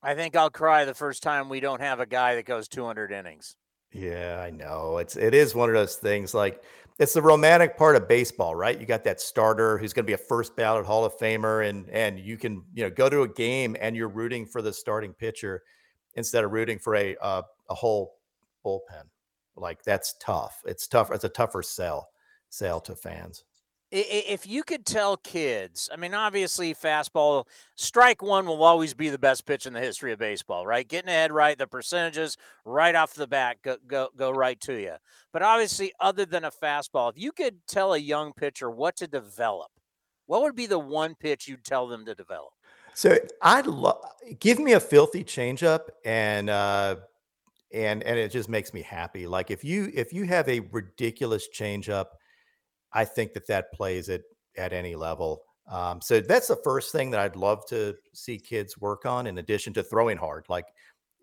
[0.04, 3.12] I think I'll cry the first time we don't have a guy that goes 200
[3.12, 3.56] innings.
[3.94, 4.98] Yeah, I know.
[4.98, 6.64] It's it is one of those things like
[7.00, 8.80] it's the romantic part of baseball, right?
[8.80, 11.90] You got that starter who's going to be a first ballot Hall of Famer and
[11.90, 15.14] and you can, you know, go to a game and you're rooting for the starting
[15.14, 15.64] pitcher
[16.16, 18.16] instead of rooting for a uh, a whole
[18.66, 19.04] bullpen.
[19.58, 20.62] Like that's tough.
[20.66, 21.12] It's tough.
[21.12, 22.10] It's a tougher sell
[22.50, 23.44] sell to fans
[23.92, 27.46] if you could tell kids, I mean, obviously, fastball,
[27.76, 30.88] strike one will always be the best pitch in the history of baseball, right?
[30.88, 34.96] Getting ahead right, the percentages right off the bat go, go, go right to you.
[35.34, 39.08] But obviously, other than a fastball, if you could tell a young pitcher what to
[39.08, 39.72] develop,
[40.26, 42.54] what would be the one pitch you'd tell them to develop?
[42.94, 44.04] So I'd love
[44.40, 46.98] give me a filthy changeup and uh
[47.74, 49.28] and and it just makes me happy.
[49.28, 52.08] Like if you if you have a ridiculous changeup
[52.94, 54.24] I think that that plays it
[54.58, 55.44] at any level.
[55.70, 59.38] Um, so that's the first thing that I'd love to see kids work on, in
[59.38, 60.46] addition to throwing hard.
[60.50, 60.66] Like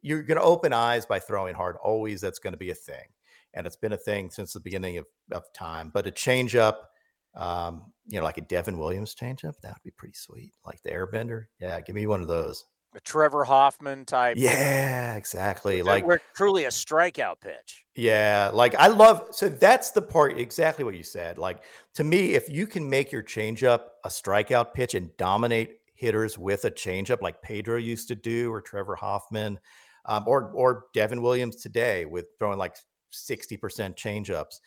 [0.01, 1.77] you're going to open eyes by throwing hard.
[1.83, 3.09] Always, that's going to be a thing,
[3.55, 5.91] and it's been a thing since the beginning of, of time.
[5.93, 6.91] But a change up,
[7.35, 10.53] um, you know, like a Devin Williams change up, that would be pretty sweet.
[10.65, 14.37] Like the Airbender, yeah, give me one of those a Trevor Hoffman type.
[14.39, 15.83] Yeah, exactly.
[15.83, 17.85] Like we're truly a strikeout pitch.
[17.95, 21.39] Yeah, like I love so that's the part exactly what you said.
[21.39, 21.63] Like
[21.95, 26.65] to me, if you can make your changeup a strikeout pitch and dominate hitters with
[26.65, 29.59] a changeup like Pedro used to do, or Trevor Hoffman,
[30.07, 32.77] um, or or Devin Williams today with throwing like
[33.13, 33.61] 60%
[33.97, 34.61] changeups.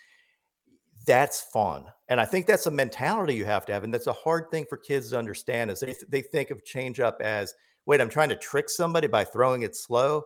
[1.08, 1.86] That's fun.
[2.10, 3.84] And I think that's a mentality you have to have.
[3.84, 7.20] And that's a hard thing for kids to understand is they, they think of changeup
[7.20, 10.24] as– wait, I'm trying to trick somebody by throwing it slow.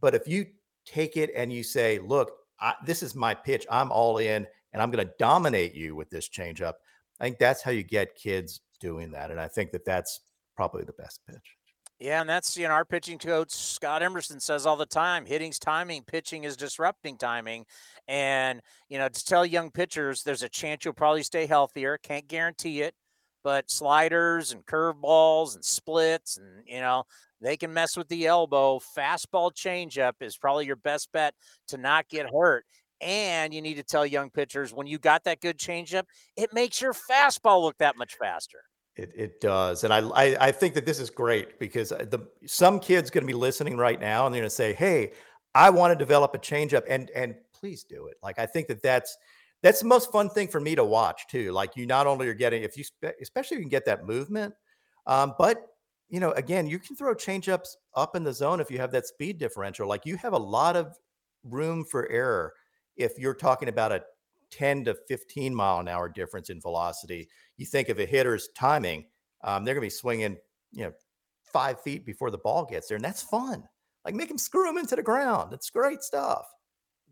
[0.00, 0.46] But if you
[0.84, 4.82] take it and you say, look, I, this is my pitch, I'm all in, and
[4.82, 6.74] I'm going to dominate you with this changeup.
[7.20, 9.30] I think that's how you get kids doing that.
[9.30, 10.20] And I think that that's
[10.56, 11.56] probably the best pitch.
[11.98, 15.60] Yeah, and that's you know our pitching coach Scott Emerson says all the time, hitting's
[15.60, 17.64] timing, pitching is disrupting timing.
[18.08, 21.98] And you know, to tell young pitchers there's a chance you'll probably stay healthier.
[22.02, 22.96] Can't guarantee it
[23.42, 27.04] but sliders and curveballs and splits and you know
[27.42, 28.80] they can mess with the elbow.
[28.96, 31.34] Fastball changeup is probably your best bet
[31.68, 32.64] to not get hurt.
[33.00, 36.04] And you need to tell young pitchers when you got that good changeup,
[36.36, 38.60] it makes your fastball look that much faster.
[38.94, 42.28] It, it does, and I, I, I think that this is great because uh, the
[42.46, 45.12] some kids going to be listening right now and they're going to say, "Hey,
[45.54, 48.18] I want to develop a changeup," and and please do it.
[48.22, 49.16] Like I think that that's
[49.62, 51.52] that's the most fun thing for me to watch too.
[51.52, 52.84] Like you not only are getting if you
[53.20, 54.54] especially if you can get that movement,
[55.06, 55.66] um, but
[56.08, 59.06] you know again you can throw changeups up in the zone if you have that
[59.06, 59.88] speed differential.
[59.88, 60.96] Like you have a lot of
[61.44, 62.52] room for error
[62.96, 64.02] if you're talking about a
[64.50, 67.28] 10 to 15 mile an hour difference in velocity.
[67.56, 69.06] You think of a hitter's timing,
[69.44, 70.36] um, they're going to be swinging
[70.72, 70.92] you know
[71.44, 73.62] five feet before the ball gets there, and that's fun.
[74.04, 75.52] Like make them screw them into the ground.
[75.52, 76.46] It's great stuff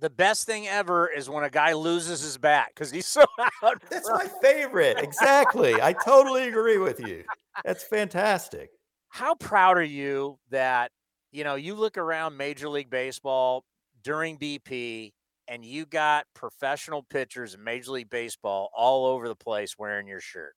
[0.01, 3.25] the best thing ever is when a guy loses his bat because he's so
[3.63, 3.83] out.
[3.89, 4.99] That's my favorite.
[4.99, 5.81] Exactly.
[5.81, 7.25] I totally agree with you.
[7.65, 8.71] That's fantastic.
[9.11, 10.91] How proud are you that,
[11.33, 13.65] you know, you look around Major League Baseball
[14.03, 15.13] during BP
[15.49, 20.21] and you got professional pitchers in Major League Baseball all over the place wearing your
[20.21, 20.55] shirt?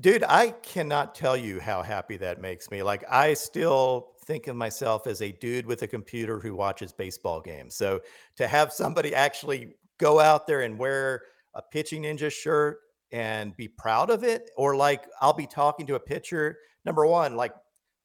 [0.00, 2.82] Dude, I cannot tell you how happy that makes me.
[2.82, 7.40] Like, I still think of myself as a dude with a computer who watches baseball
[7.40, 7.74] games.
[7.74, 8.00] So
[8.36, 11.22] to have somebody actually go out there and wear
[11.54, 12.78] a pitching ninja shirt
[13.10, 16.58] and be proud of it, or like I'll be talking to a pitcher.
[16.84, 17.52] Number one, like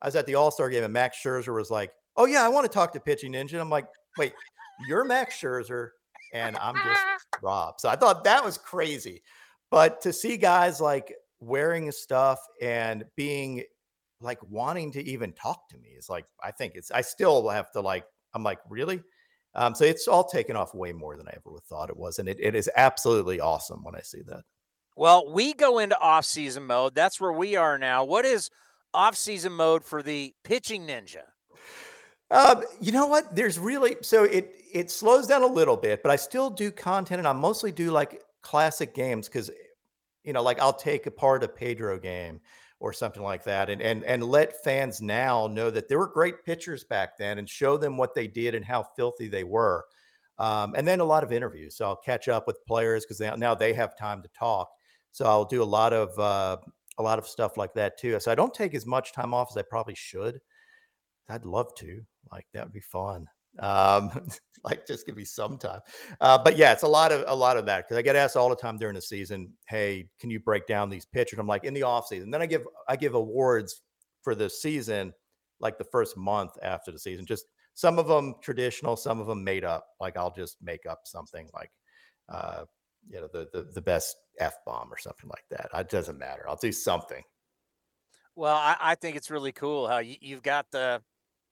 [0.02, 2.48] I was at the All Star game and Max Scherzer was like, "Oh yeah, I
[2.50, 3.86] want to talk to pitching ninja." I'm like,
[4.18, 4.34] "Wait,
[4.88, 5.90] you're Max Scherzer,
[6.34, 7.06] and I'm just
[7.44, 9.22] Rob." So I thought that was crazy.
[9.70, 13.64] But to see guys like wearing stuff and being
[14.22, 17.72] like wanting to even talk to me is like I think it's I still have
[17.74, 19.02] to like I'm like really
[19.56, 22.28] Um, so it's all taken off way more than I ever thought it was, and
[22.28, 24.44] it, it is absolutely awesome when I see that.
[24.98, 26.94] Well, we go into off-season mode.
[26.94, 28.04] That's where we are now.
[28.04, 28.50] What is
[28.94, 31.24] off-season mode for the pitching ninja?
[32.32, 33.36] Um, you know what?
[33.36, 37.20] There's really so it it slows down a little bit, but I still do content,
[37.20, 39.52] and I mostly do like classic games because
[40.24, 42.42] you know, like I'll take apart a Pedro game
[42.80, 46.44] or something like that, and and and let fans now know that there were great
[46.46, 49.86] pitchers back then, and show them what they did and how filthy they were.
[50.38, 51.78] Um, and then a lot of interviews.
[51.78, 54.70] So I'll catch up with players because now they have time to talk.
[55.12, 56.58] So I'll do a lot of uh,
[56.98, 58.20] a lot of stuff like that too.
[58.20, 60.40] So I don't take as much time off as I probably should.
[61.30, 62.02] I'd love to.
[62.32, 63.28] Like that would be fun.
[63.60, 64.12] Um,
[64.64, 65.80] like just give me some time.
[66.20, 68.36] Uh, but yeah, it's a lot of a lot of that because I get asked
[68.36, 71.64] all the time during the season, "Hey, can you break down these pitchers?" I'm like,
[71.64, 72.32] in the off season.
[72.32, 73.82] Then I give I give awards
[74.24, 75.14] for the season,
[75.60, 77.26] like the first month after the season.
[77.26, 77.46] Just
[77.76, 79.86] some of them traditional, some of them made up.
[80.00, 81.72] Like I'll just make up something like,
[82.30, 82.66] uh,
[83.08, 85.70] you know, the the, the best f bomb or something like that.
[85.80, 86.50] It doesn't matter.
[86.50, 87.22] I'll do something.
[88.36, 91.02] Well, I, I think it's really cool how you, you've got the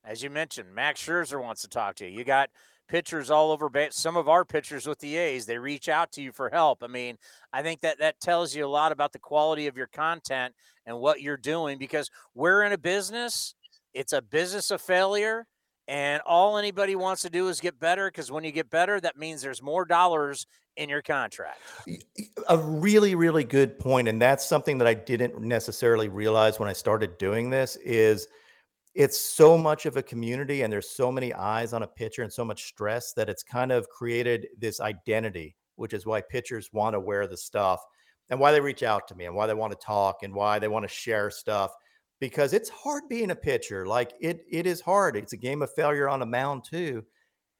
[0.04, 2.18] as you mentioned, Max Scherzer wants to talk to you.
[2.18, 2.50] You got
[2.88, 3.70] pitchers all over.
[3.90, 6.82] Some of our pitchers with the A's, they reach out to you for help.
[6.82, 7.16] I mean,
[7.52, 10.54] I think that that tells you a lot about the quality of your content
[10.86, 13.54] and what you're doing because we're in a business.
[13.94, 15.46] It's a business of failure.
[15.86, 19.18] And all anybody wants to do is get better because when you get better, that
[19.18, 21.60] means there's more dollars in your contract.
[22.48, 26.72] A really, really good point, and that's something that I didn't necessarily realize when I
[26.72, 27.76] started doing this.
[27.76, 28.28] Is
[28.94, 32.32] it's so much of a community and there's so many eyes on a pitcher and
[32.32, 36.94] so much stress that it's kind of created this identity, which is why pitchers want
[36.94, 37.80] to wear the stuff
[38.30, 40.58] and why they reach out to me and why they want to talk and why
[40.58, 41.72] they want to share stuff
[42.20, 43.86] because it's hard being a pitcher.
[43.86, 45.16] Like it it is hard.
[45.16, 47.04] It's a game of failure on a mound too.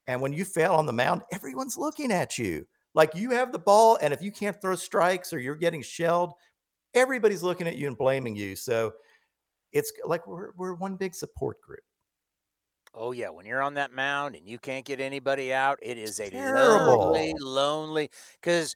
[0.06, 2.66] And when you fail on the mound, everyone's looking at you.
[2.94, 6.32] Like you have the ball and if you can't throw strikes or you're getting shelled,
[6.94, 8.55] everybody's looking at you and blaming you.
[8.55, 8.93] So
[9.74, 11.80] it's like we're we're one big support group.
[12.94, 16.20] Oh yeah, when you're on that mound and you can't get anybody out, it is
[16.20, 16.96] a Terrible.
[16.96, 18.10] lonely, lonely
[18.40, 18.74] because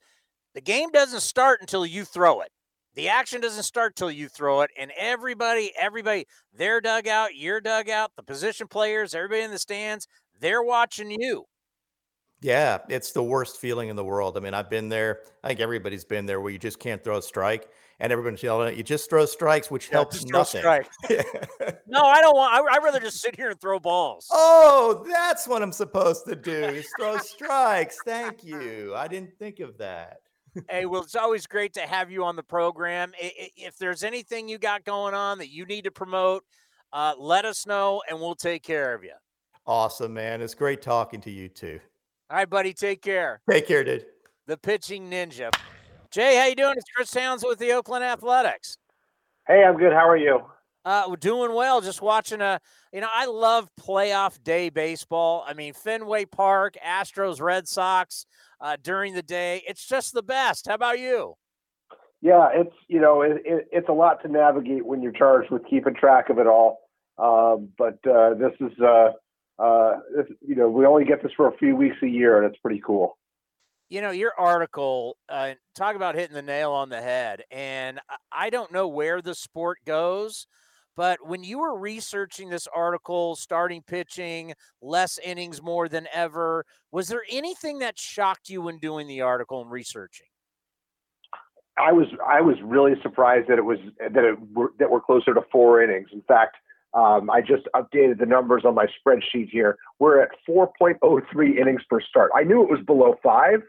[0.53, 2.51] the game doesn't start until you throw it.
[2.95, 8.11] The action doesn't start till you throw it, and everybody, everybody, their dugout, your dugout,
[8.17, 10.05] the position players, everybody in the stands,
[10.39, 11.45] they're watching you.
[12.41, 14.35] Yeah, it's the worst feeling in the world.
[14.37, 15.19] I mean, I've been there.
[15.43, 17.69] I think everybody's been there where you just can't throw a strike
[17.99, 18.83] and everyone's yelling at you.
[18.83, 20.61] Just throw strikes, which yeah, helps nothing.
[21.87, 22.53] no, I don't want.
[22.53, 24.27] I, would rather just sit here and throw balls.
[24.31, 26.51] Oh, that's what I'm supposed to do.
[26.51, 27.97] Is throw strikes.
[28.05, 28.93] Thank you.
[28.95, 30.19] I didn't think of that.
[30.69, 33.11] hey, well, it's always great to have you on the program.
[33.19, 36.43] If there's anything you got going on that you need to promote,
[36.91, 39.13] uh, let us know, and we'll take care of you.
[39.67, 40.41] Awesome, man.
[40.41, 41.79] It's great talking to you too.
[42.31, 42.73] All right, buddy.
[42.73, 43.41] Take care.
[43.49, 44.05] Take care, dude.
[44.47, 45.51] The pitching ninja.
[46.11, 46.73] Jay, how you doing?
[46.75, 48.79] It's Chris Townsend with the Oakland Athletics.
[49.47, 49.93] Hey, I'm good.
[49.93, 50.41] How are you?
[50.83, 51.81] Uh, we're doing well.
[51.81, 52.59] Just watching a,
[52.91, 55.45] you know, I love playoff day baseball.
[55.47, 58.25] I mean, Fenway Park, Astros, Red Sox
[58.59, 59.61] uh, during the day.
[59.67, 60.67] It's just the best.
[60.67, 61.35] How about you?
[62.21, 65.61] Yeah, it's you know, it, it, it's a lot to navigate when you're charged with
[65.69, 66.79] keeping track of it all.
[67.19, 69.11] Um, but uh, this is, uh,
[69.59, 72.51] uh, this, you know, we only get this for a few weeks a year, and
[72.51, 73.18] it's pretty cool
[73.89, 77.99] you know your article uh, talk about hitting the nail on the head and
[78.31, 80.47] i don't know where the sport goes
[80.95, 87.07] but when you were researching this article starting pitching less innings more than ever was
[87.07, 90.27] there anything that shocked you when doing the article and researching
[91.77, 94.37] i was i was really surprised that it was that it
[94.77, 96.55] that we're closer to four innings in fact
[96.93, 99.77] um, I just updated the numbers on my spreadsheet here.
[99.99, 102.31] We're at 4.03 innings per start.
[102.35, 103.61] I knew it was below five,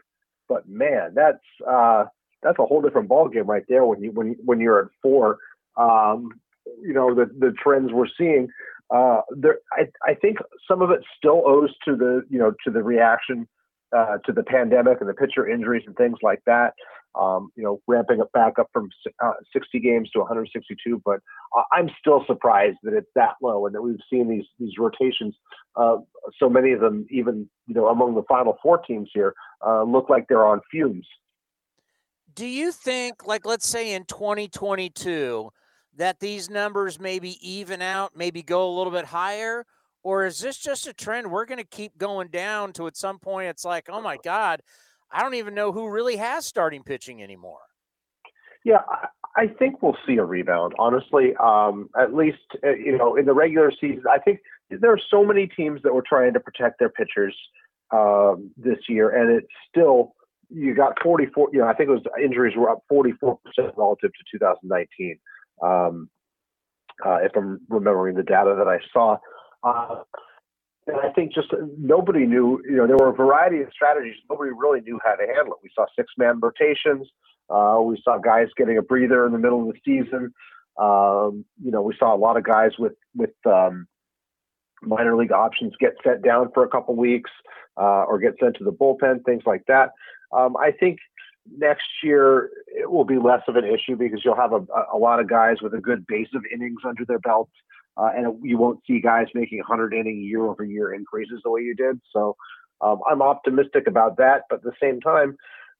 [0.51, 2.03] but man, that's uh,
[2.43, 5.37] that's a whole different ballgame right there when you when when you're at four.
[5.77, 6.41] Um,
[6.81, 8.49] you know the the trends we're seeing.
[8.93, 12.71] Uh, there, I, I think some of it still owes to the you know to
[12.71, 13.47] the reaction
[13.95, 16.73] uh, to the pandemic and the pitcher injuries and things like that.
[17.13, 18.89] Um, you know, ramping up back up from
[19.21, 21.01] uh, 60 games to 162.
[21.03, 21.19] But
[21.73, 25.35] I'm still surprised that it's that low and that we've seen these these rotations.
[25.75, 25.97] Uh,
[26.39, 29.33] so many of them, even you know, among the final four teams here,
[29.65, 31.05] uh, look like they're on fumes.
[32.33, 35.51] Do you think, like, let's say in 2022,
[35.97, 39.65] that these numbers maybe even out, maybe go a little bit higher?
[40.03, 43.19] Or is this just a trend we're going to keep going down to at some
[43.19, 43.49] point?
[43.49, 44.61] It's like, oh my God,
[45.11, 47.59] I don't even know who really has starting pitching anymore.
[48.63, 48.81] Yeah,
[49.35, 50.73] I think we'll see a rebound.
[50.77, 54.99] Honestly, um, at least uh, you know in the regular season, I think there are
[55.09, 57.35] so many teams that were trying to protect their pitchers
[57.91, 60.13] um, this year, and it's still
[60.49, 61.49] you got 44.
[61.53, 65.17] You know, I think it was injuries were up 44 percent relative to 2019.
[65.63, 66.09] Um,
[67.05, 69.17] uh, if I'm remembering the data that I saw.
[69.63, 70.03] Uh,
[70.87, 74.15] and I think just nobody knew, you know, there were a variety of strategies.
[74.29, 75.59] Nobody really knew how to handle it.
[75.63, 77.07] We saw six man rotations.
[77.49, 80.33] Uh, we saw guys getting a breather in the middle of the season.
[80.79, 83.87] Um, you know, we saw a lot of guys with, with, um,
[84.81, 87.29] minor league options get sent down for a couple weeks
[87.77, 89.91] uh, or get sent to the bullpen, things like that.
[90.35, 90.97] Um, I think
[91.57, 94.61] next year it will be less of an issue because you'll have a,
[94.93, 97.51] a lot of guys with a good base of innings under their belts
[97.97, 101.61] uh, and you won't see guys making 100 inning year over year increases the way
[101.61, 101.99] you did.
[102.13, 102.35] So
[102.81, 104.43] um, I'm optimistic about that.
[104.49, 105.35] But at the same time,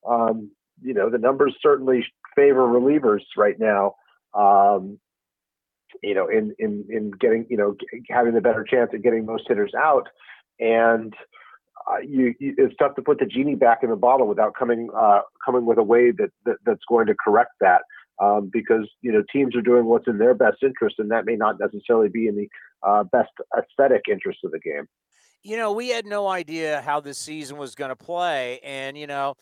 [0.08, 0.52] um,
[0.82, 2.06] you know, the numbers certainly
[2.36, 3.96] favor relievers right now.
[4.34, 5.00] Um,
[6.02, 7.76] you know, in in in getting you know
[8.10, 10.08] having the better chance at getting most hitters out,
[10.60, 11.14] and
[11.88, 14.90] uh, you, you, it's tough to put the genie back in the bottle without coming
[14.98, 17.82] uh, coming with a way that, that that's going to correct that
[18.22, 21.36] um, because you know teams are doing what's in their best interest, and that may
[21.36, 22.48] not necessarily be in the
[22.84, 24.88] uh, best aesthetic interest of the game.
[25.44, 29.08] You know, we had no idea how this season was going to play, and you
[29.08, 29.34] know,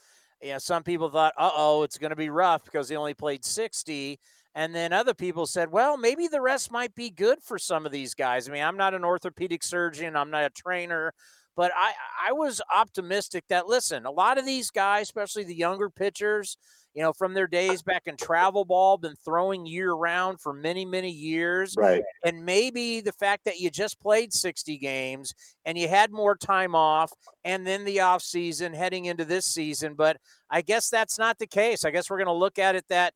[0.41, 3.13] you know, some people thought, "Uh oh, it's going to be rough because they only
[3.13, 4.19] played 60."
[4.55, 7.91] And then other people said, well, maybe the rest might be good for some of
[7.91, 8.49] these guys.
[8.49, 11.13] I mean, I'm not an orthopedic surgeon, I'm not a trainer,
[11.55, 11.93] but I,
[12.29, 16.57] I was optimistic that, listen, a lot of these guys, especially the younger pitchers,
[16.99, 20.83] you know, from their days back in travel ball, been throwing year round for many,
[20.83, 21.73] many years.
[21.77, 22.03] Right.
[22.25, 26.75] And maybe the fact that you just played 60 games and you had more time
[26.75, 27.13] off
[27.45, 29.93] and then the off season heading into this season.
[29.93, 30.17] But
[30.49, 31.85] I guess that's not the case.
[31.85, 33.13] I guess we're going to look at it that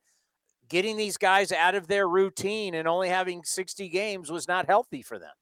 [0.70, 5.02] getting these guys out of their routine and only having 60 games was not healthy
[5.02, 5.34] for them.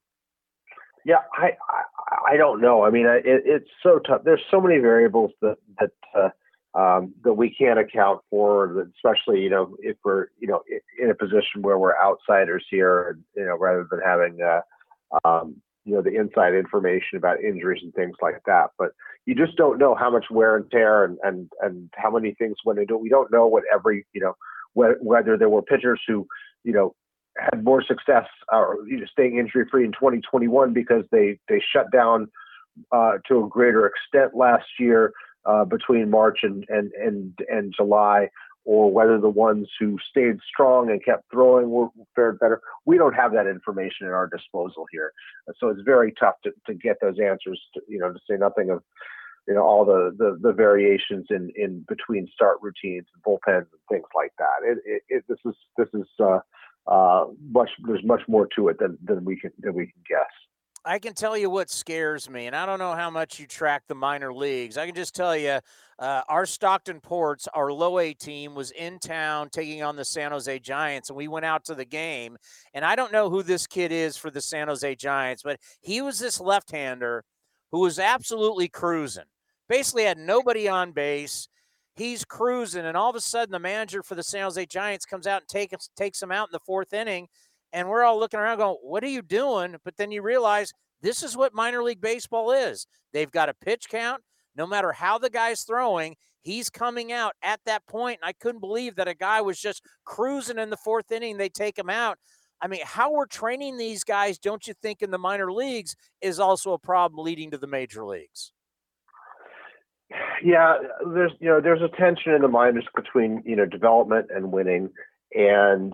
[1.05, 2.84] Yeah, I, I, I don't know.
[2.84, 4.23] I mean, it, it's so tough.
[4.26, 6.30] There's so many variables that, that, uh,
[6.73, 10.61] um, that we can't account for, especially you know if we're you know
[11.02, 14.61] in a position where we're outsiders here, you know, rather than having uh,
[15.27, 18.69] um, you know the inside information about injuries and things like that.
[18.77, 18.91] But
[19.26, 22.57] you just don't know how much wear and tear and and and how many things
[22.64, 23.02] went into it.
[23.02, 24.35] We don't know what every you know
[24.73, 26.26] whether there were pitchers who
[26.64, 26.95] you know
[27.38, 31.91] had more success or you know, staying injury free in 2021 because they they shut
[31.91, 32.30] down
[32.91, 35.11] uh, to a greater extent last year
[35.45, 38.30] uh, between March and, and, and, and July,
[38.63, 42.61] or whether the ones who stayed strong and kept throwing were fared better.
[42.85, 45.13] We don't have that information at our disposal here,
[45.59, 47.59] so it's very tough to, to get those answers.
[47.73, 48.84] To, you know, to say nothing of
[49.47, 53.81] you know all the, the, the variations in, in between start routines and bullpens and
[53.89, 54.63] things like that.
[54.63, 56.39] It, it, it this is this is uh,
[56.88, 60.31] uh, much there's much more to it than, than we can than we can guess.
[60.84, 63.84] I can tell you what scares me, and I don't know how much you track
[63.88, 64.78] the minor leagues.
[64.78, 65.60] I can just tell you,
[65.99, 70.32] uh, our Stockton Ports, our low A team, was in town taking on the San
[70.32, 72.36] Jose Giants, and we went out to the game.
[72.74, 76.02] And I don't know who this kid is for the San Jose Giants, but he
[76.02, 77.24] was this left-hander
[77.72, 79.26] who was absolutely cruising.
[79.70, 81.48] Basically, had nobody on base.
[81.95, 85.28] He's cruising, and all of a sudden, the manager for the San Jose Giants comes
[85.28, 87.28] out and takes takes him out in the fourth inning
[87.73, 89.76] and we're all looking around going, what are you doing?
[89.84, 92.88] But then you realize this is what minor league baseball is.
[93.14, 94.22] They've got a pitch count.
[94.56, 98.19] No matter how the guy's throwing, he's coming out at that point.
[98.22, 101.38] And I couldn't believe that a guy was just cruising in the fourth inning.
[101.38, 102.18] They take him out.
[102.61, 106.39] I mean, how we're training these guys, don't you think, in the minor leagues is
[106.39, 108.52] also a problem leading to the major leagues?
[110.43, 110.77] Yeah,
[111.14, 114.89] there's you know there's a tension in the minors between you know development and winning,
[115.34, 115.93] and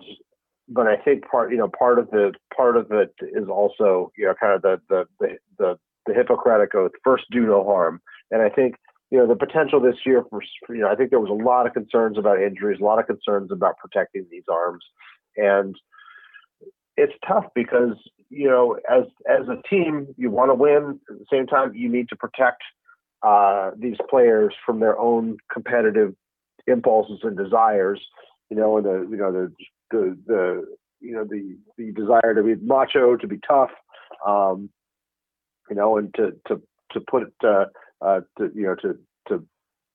[0.68, 4.26] but I think part, you know, part of the part of it is also, you
[4.26, 8.00] know, kind of the the the the, the Hippocratic oath: first, do no harm.
[8.30, 8.76] And I think,
[9.10, 11.66] you know, the potential this year for, you know, I think there was a lot
[11.66, 14.84] of concerns about injuries, a lot of concerns about protecting these arms,
[15.36, 15.74] and
[16.96, 17.94] it's tough because
[18.30, 21.00] you know, as as a team, you want to win.
[21.10, 22.62] At the same time, you need to protect
[23.22, 26.14] uh, these players from their own competitive
[26.66, 28.00] impulses and desires.
[28.50, 29.52] You know, and the you know the
[29.90, 30.64] the the
[31.00, 33.70] you know the the desire to be macho, to be tough,
[34.26, 34.70] um,
[35.70, 36.60] you know, and to to
[36.92, 37.66] to put uh,
[38.00, 38.98] uh, to you know to
[39.28, 39.44] to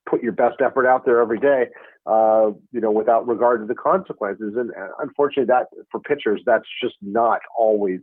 [0.09, 1.67] put your best effort out there every day,
[2.05, 4.53] uh, you know, without regard to the consequences.
[4.57, 8.01] And unfortunately, that for pitchers, that's just not always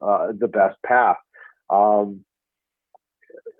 [0.00, 1.16] uh, the best path.
[1.70, 2.24] Um,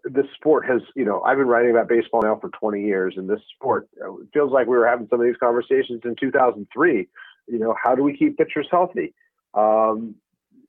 [0.05, 3.29] this sport has, you know, I've been writing about baseball now for 20 years, and
[3.29, 3.89] this sport
[4.35, 7.09] feels like we were having some of these conversations in 2003
[7.47, 9.15] you know, how do we keep pitchers healthy?
[9.55, 10.17] Um,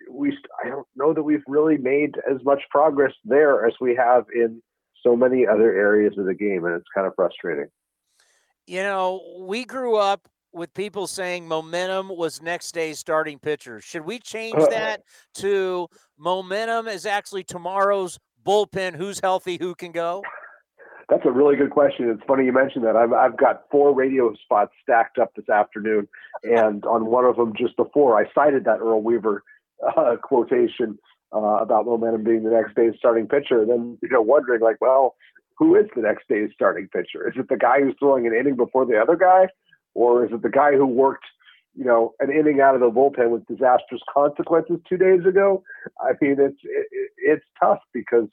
[0.09, 4.25] we I don't know that we've really made as much progress there as we have
[4.33, 4.61] in
[5.01, 7.67] so many other areas of the game, and it's kind of frustrating.
[8.67, 13.81] You know, we grew up with people saying momentum was next day's starting pitcher.
[13.81, 15.01] Should we change that
[15.35, 15.87] to
[16.17, 18.95] momentum is actually tomorrow's bullpen?
[18.95, 19.57] Who's healthy?
[19.59, 20.23] Who can go?
[21.09, 22.09] That's a really good question.
[22.09, 22.95] It's funny you mentioned that.
[22.95, 26.07] I've, I've got four radio spots stacked up this afternoon,
[26.43, 29.43] and on one of them just before I cited that Earl Weaver
[29.97, 30.97] uh, quotation
[31.33, 33.61] uh, about momentum being the next day's starting pitcher.
[33.61, 35.15] And then you know, wondering like, well,
[35.57, 37.27] who is the next day's starting pitcher?
[37.27, 39.47] Is it the guy who's throwing an inning before the other guy,
[39.93, 41.25] or is it the guy who worked,
[41.75, 45.63] you know, an inning out of the bullpen with disastrous consequences two days ago?
[45.99, 48.29] I mean, it's it, it's tough because.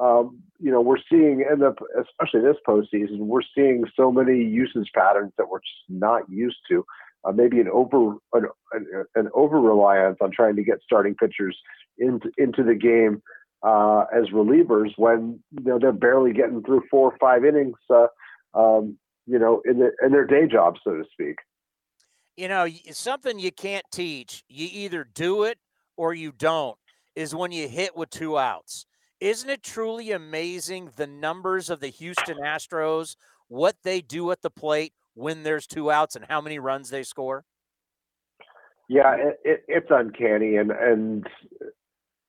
[0.00, 4.90] Um, you know, we're seeing, in the, especially this postseason, we're seeing so many usage
[4.94, 6.84] patterns that we're just not used to.
[7.24, 8.46] Uh, maybe an over an,
[9.16, 11.58] an over reliance on trying to get starting pitchers
[11.98, 13.20] into into the game
[13.62, 18.06] uh, as relievers when you know they're barely getting through four or five innings, uh,
[18.54, 18.96] um,
[19.26, 21.36] you know, in the, in their day job, so to speak.
[22.36, 24.44] You know, something you can't teach.
[24.48, 25.58] You either do it
[25.96, 26.78] or you don't.
[27.16, 28.86] Is when you hit with two outs.
[29.20, 33.16] Isn't it truly amazing the numbers of the Houston Astros,
[33.48, 37.02] what they do at the plate when there's two outs, and how many runs they
[37.02, 37.44] score?
[38.88, 41.26] Yeah, it, it, it's uncanny, and and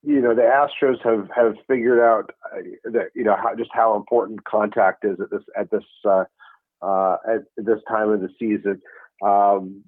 [0.04, 3.96] you know the Astros have have figured out uh, that you know how, just how
[3.96, 6.24] important contact is at this at this uh,
[6.82, 8.82] uh, at this time of the season.
[9.24, 9.84] Um,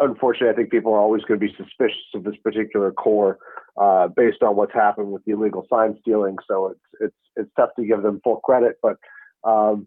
[0.00, 3.38] unfortunately, I think people are always going to be suspicious of this particular core
[3.80, 6.36] uh, based on what's happened with the illegal sign stealing.
[6.48, 8.96] So it's it's it's tough to give them full credit, but
[9.44, 9.86] um,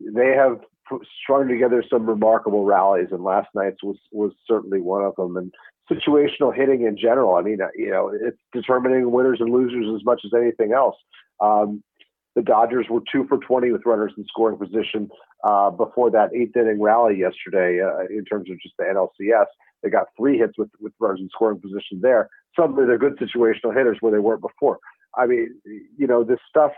[0.00, 0.60] they have
[1.22, 5.36] strung together some remarkable rallies, and last night's was was certainly one of them.
[5.36, 5.52] And
[5.90, 7.34] situational hitting in general.
[7.34, 10.96] I mean, you know, it's determining winners and losers as much as anything else.
[11.40, 11.82] Um,
[12.40, 15.10] the Dodgers were two for 20 with runners in scoring position
[15.44, 19.46] uh, before that eighth inning rally yesterday uh, in terms of just the NLCS.
[19.82, 22.30] They got three hits with, with runners in scoring position there.
[22.58, 24.78] Suddenly they're good situational hitters where they weren't before.
[25.16, 25.60] I mean,
[25.98, 26.72] you know, this stuff,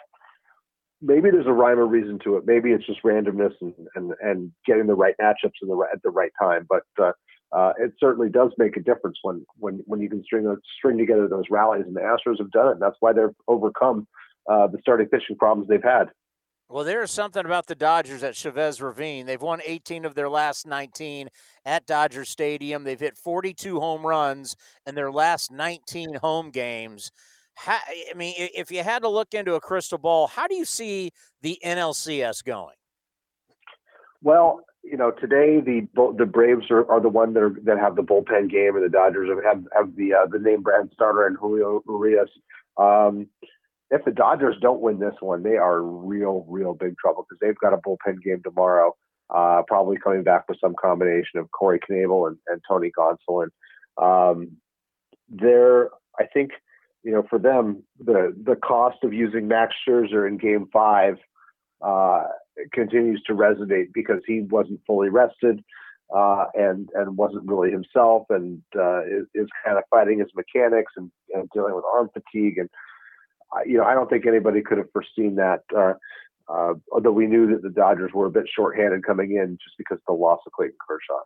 [1.00, 2.44] maybe there's a rhyme or reason to it.
[2.44, 6.10] Maybe it's just randomness and, and, and getting the right matchups in the, at the
[6.10, 6.66] right time.
[6.68, 7.12] But uh,
[7.52, 11.28] uh, it certainly does make a difference when when when you can string string together
[11.28, 12.72] those rallies, and the Astros have done it.
[12.72, 14.08] And that's why they've overcome
[14.50, 16.10] uh, the starting pitching problems they've had.
[16.68, 19.26] Well, there's something about the Dodgers at Chavez Ravine.
[19.26, 21.28] They've won 18 of their last 19
[21.66, 22.82] at Dodger Stadium.
[22.82, 24.56] They've hit 42 home runs
[24.86, 27.12] in their last 19 home games.
[27.56, 27.76] How,
[28.10, 31.10] I mean, if you had to look into a crystal ball, how do you see
[31.42, 32.76] the NLCS going?
[34.22, 35.86] Well, you know, today the
[36.16, 38.88] the Braves are, are the one that are, that have the bullpen game, and the
[38.88, 42.30] Dodgers have have the uh, the name brand starter and Julio Urias.
[42.76, 43.28] Um,
[43.92, 47.58] if the Dodgers don't win this one, they are real, real big trouble because they've
[47.58, 48.96] got a bullpen game tomorrow.
[49.28, 53.48] Uh, probably coming back with some combination of Corey Knebel and, and Tony Gonsolin.
[54.02, 54.56] Um,
[55.28, 56.52] they're, I think,
[57.02, 61.16] you know, for them, the the cost of using Max Scherzer in Game Five
[61.82, 62.24] uh,
[62.72, 65.62] continues to resonate because he wasn't fully rested
[66.14, 70.92] uh, and and wasn't really himself and uh, is, is, kind of fighting his mechanics
[70.96, 72.68] and, and dealing with arm fatigue and
[73.66, 75.62] you know I don't think anybody could have foreseen that.
[75.76, 75.94] Uh,
[76.48, 79.98] uh, although we knew that the Dodgers were a bit shorthanded coming in just because
[79.98, 81.22] of the loss of Clayton Kershaw.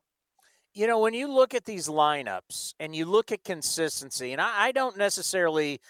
[0.75, 4.67] You know, when you look at these lineups and you look at consistency, and I,
[4.67, 5.81] I don't necessarily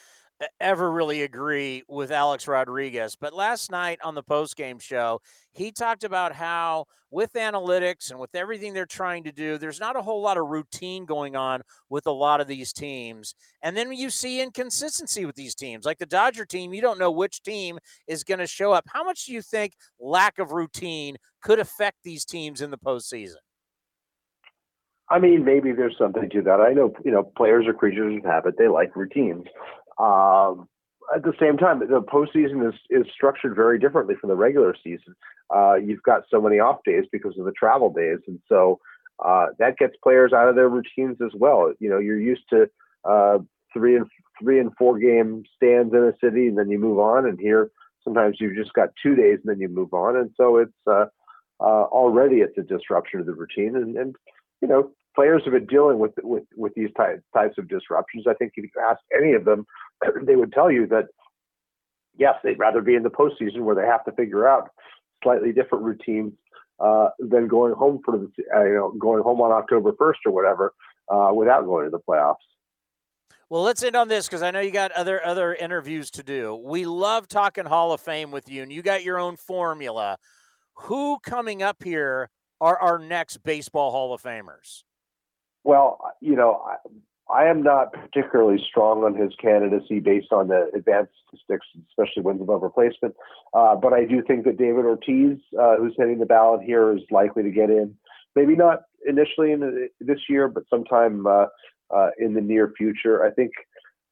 [0.61, 3.17] ever really agree with Alex Rodriguez.
[3.17, 5.21] But last night on the post-game show,
[5.53, 9.97] he talked about how with analytics and with everything they're trying to do, there's not
[9.97, 13.35] a whole lot of routine going on with a lot of these teams.
[13.63, 15.87] And then you see inconsistency with these teams.
[15.87, 18.85] Like the Dodger team, you don't know which team is going to show up.
[18.89, 23.37] How much do you think lack of routine could affect these teams in the postseason?
[25.09, 26.61] I mean, maybe there's something to that.
[26.61, 28.57] I know, you know, players are creatures of habit.
[28.59, 29.47] They like routines.
[29.99, 30.69] Um,
[31.15, 35.15] at the same time, the postseason is, is structured very differently from the regular season.
[35.55, 38.81] Uh, you've got so many off days because of the travel days, and so
[39.25, 41.73] uh, that gets players out of their routines as well.
[41.79, 42.69] You know, you're used to
[43.05, 43.39] uh,
[43.73, 44.07] three and
[44.43, 47.27] three and four game stands in a city, and then you move on.
[47.27, 47.71] And here,
[48.03, 50.17] sometimes you've just got two days, and then you move on.
[50.17, 51.07] And so it's uh,
[51.61, 53.77] uh, already it's a disruption of the routine.
[53.77, 54.17] And, and
[54.61, 58.27] you know, players have been dealing with with with these ty- types of disruptions.
[58.29, 59.67] I think if you ask any of them,
[60.23, 61.07] they would tell you that
[62.17, 64.71] yes, they'd rather be in the postseason where they have to figure out
[65.23, 66.33] slightly different routines
[66.81, 70.33] uh, than going home for the uh, you know going home on October first or
[70.33, 70.75] whatever
[71.11, 72.37] uh, without going to the playoffs.
[73.49, 76.55] Well, let's end on this because I know you got other other interviews to do.
[76.55, 80.19] We love talking Hall of Fame with you, and you got your own formula.
[80.81, 82.29] Who coming up here
[82.61, 84.83] are our next baseball Hall of Famers?
[85.65, 86.63] Well, you know,
[87.33, 92.41] I, am not particularly strong on his candidacy based on the advanced statistics, especially wins
[92.41, 93.15] above replacement.
[93.53, 97.03] Uh, but I do think that David Ortiz, uh, who's heading the ballot here, is
[97.11, 97.95] likely to get in.
[98.35, 101.47] Maybe not initially in the, this year, but sometime uh,
[101.95, 103.25] uh, in the near future.
[103.25, 103.53] I think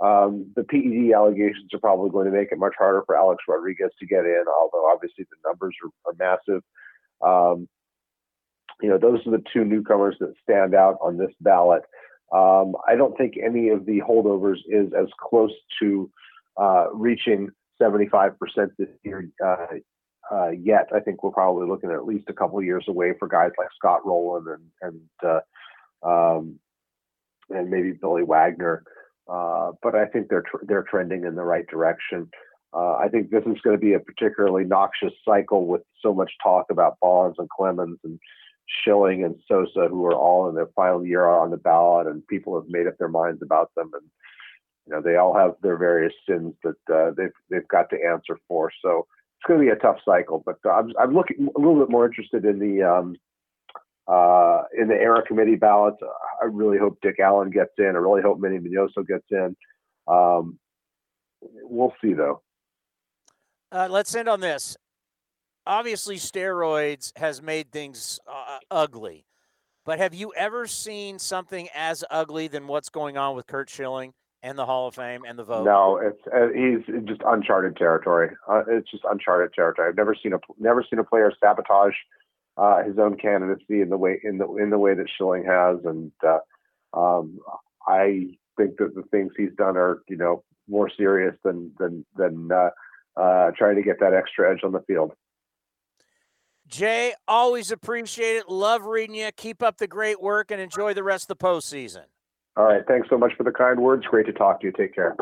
[0.00, 3.90] um, the PED allegations are probably going to make it much harder for Alex Rodriguez
[4.00, 6.62] to get in, although obviously the numbers are, are massive.
[7.22, 7.68] Um,
[8.82, 11.82] you know, those are the two newcomers that stand out on this ballot.
[12.32, 16.10] Um, I don't think any of the holdovers is as close to
[16.56, 18.34] uh, reaching 75%
[18.78, 19.66] this year uh,
[20.32, 20.88] uh, yet.
[20.94, 23.68] I think we're probably looking at at least a couple years away for guys like
[23.76, 24.44] Scott Rolen
[24.82, 25.40] and and
[26.02, 26.58] uh, um,
[27.50, 28.84] and maybe Billy Wagner.
[29.28, 32.28] Uh, but I think they're tr- they're trending in the right direction.
[32.72, 36.32] Uh, I think this is going to be a particularly noxious cycle with so much
[36.42, 38.18] talk about Bonds and Clemens and
[38.68, 42.54] Schilling and Sosa, who are all in their final year on the ballot, and people
[42.58, 44.02] have made up their minds about them, and
[44.86, 48.38] you know they all have their various sins that uh, they've they've got to answer
[48.48, 48.70] for.
[48.82, 49.06] So
[49.38, 50.42] it's going to be a tough cycle.
[50.44, 53.16] But I'm I'm looking a little bit more interested in the um,
[54.06, 55.98] uh, in the era committee ballots.
[56.40, 57.86] I really hope Dick Allen gets in.
[57.86, 59.56] I really hope Minnie Minoso gets in.
[60.06, 60.58] Um,
[61.40, 62.42] we'll see, though.
[63.72, 64.76] Uh, let's end on this.
[65.66, 69.26] Obviously, steroids has made things uh, ugly,
[69.84, 74.14] but have you ever seen something as ugly than what's going on with Curt Schilling
[74.42, 75.64] and the Hall of Fame and the vote?
[75.64, 78.30] No, it's uh, he's just uncharted territory.
[78.48, 79.88] Uh, it's just uncharted territory.
[79.88, 81.94] I've never seen a never seen a player sabotage
[82.56, 85.78] uh, his own candidacy in the way in the in the way that Schilling has,
[85.84, 86.38] and uh,
[86.98, 87.40] um,
[87.86, 92.50] I think that the things he's done are you know more serious than than than
[92.52, 92.70] uh,
[93.20, 95.12] uh, trying to get that extra edge on the field.
[96.68, 98.48] Jay, always appreciate it.
[98.48, 99.30] Love reading you.
[99.36, 102.04] Keep up the great work and enjoy the rest of the postseason.
[102.56, 102.82] All right.
[102.86, 104.04] Thanks so much for the kind words.
[104.06, 104.72] Great to talk to you.
[104.72, 105.16] Take care.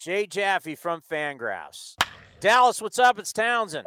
[0.00, 1.96] Jay Jaffe from FanGraphs.
[2.40, 3.18] Dallas, what's up?
[3.18, 3.86] It's Townsend.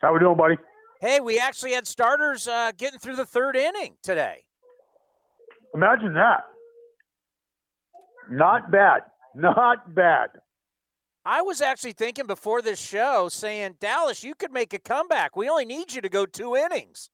[0.00, 0.56] How we doing, buddy?
[1.00, 4.44] Hey, we actually had starters uh, getting through the third inning today.
[5.74, 6.44] Imagine that.
[8.30, 9.02] Not bad.
[9.34, 10.30] Not bad.
[11.24, 15.36] I was actually thinking before this show, saying, Dallas, you could make a comeback.
[15.36, 17.10] We only need you to go two innings.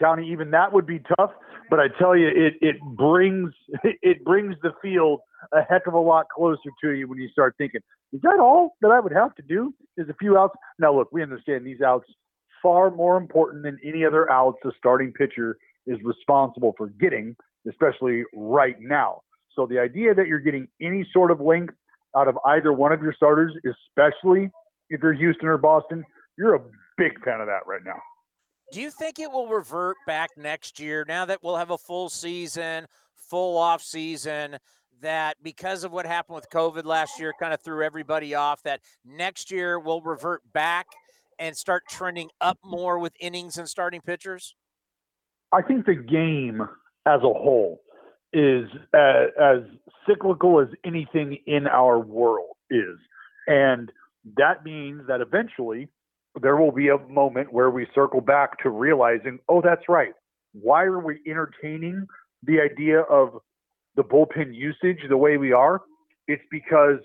[0.00, 1.30] Townie, even that would be tough,
[1.68, 3.52] but I tell you, it it brings
[3.84, 5.20] it brings the field
[5.52, 7.80] a heck of a lot closer to you when you start thinking,
[8.12, 9.74] is that all that I would have to do?
[9.96, 10.54] Is a few outs.
[10.78, 12.06] Now, look, we understand these outs
[12.62, 15.56] far more important than any other outs a starting pitcher
[15.86, 17.36] is responsible for getting,
[17.68, 19.20] especially right now.
[19.54, 21.74] So the idea that you're getting any sort of length
[22.16, 24.50] out of either one of your starters, especially
[24.88, 26.04] if you're Houston or Boston,
[26.36, 26.60] you're a
[26.96, 28.00] big fan of that right now.
[28.72, 32.08] Do you think it will revert back next year now that we'll have a full
[32.08, 32.86] season,
[33.28, 34.58] full off season?
[35.02, 38.62] That because of what happened with COVID last year, kind of threw everybody off.
[38.64, 40.86] That next year will revert back
[41.40, 44.54] and start trending up more with innings and starting pitchers?
[45.52, 46.60] I think the game
[47.06, 47.80] as a whole
[48.32, 52.98] is uh, as, as cyclical as anything in our world is.
[53.46, 53.92] And
[54.36, 55.88] that means that eventually
[56.40, 60.12] there will be a moment where we circle back to realizing, oh, that's right.
[60.52, 62.06] Why are we entertaining
[62.42, 63.40] the idea of
[63.96, 65.82] the bullpen usage the way we are?
[66.28, 66.98] It's because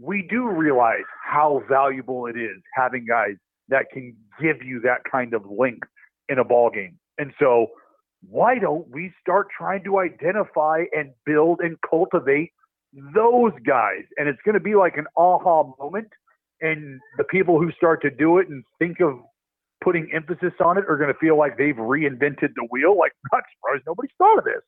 [0.00, 3.36] we do realize how valuable it is having guys
[3.68, 5.88] that can give you that kind of length
[6.28, 6.98] in a ball game.
[7.18, 7.68] And so,
[8.28, 12.52] why don't we start trying to identify and build and cultivate
[13.14, 14.02] those guys?
[14.16, 16.08] And it's going to be like an aha moment.
[16.60, 19.20] And the people who start to do it and think of
[19.84, 22.98] putting emphasis on it are going to feel like they've reinvented the wheel.
[22.98, 24.62] Like, not surprised nobody's thought of this.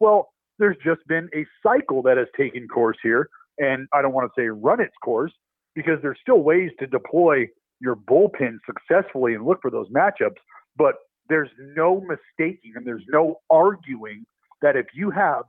[0.00, 0.28] Well,
[0.58, 3.28] there's just been a cycle that has taken course here.
[3.58, 5.32] And I don't want to say run its course
[5.74, 7.46] because there's still ways to deploy
[7.80, 10.38] your bullpen successfully and look for those matchups.
[10.76, 10.94] But
[11.28, 14.24] there's no mistaking and there's no arguing
[14.62, 15.44] that if you have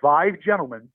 [0.00, 0.88] five gentlemen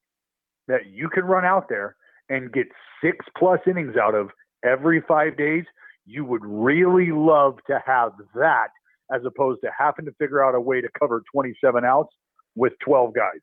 [0.67, 1.95] that you can run out there
[2.29, 2.67] and get
[3.03, 4.29] six plus innings out of
[4.63, 5.65] every five days,
[6.05, 8.67] you would really love to have that
[9.13, 12.13] as opposed to having to figure out a way to cover 27 outs
[12.55, 13.39] with 12 guys.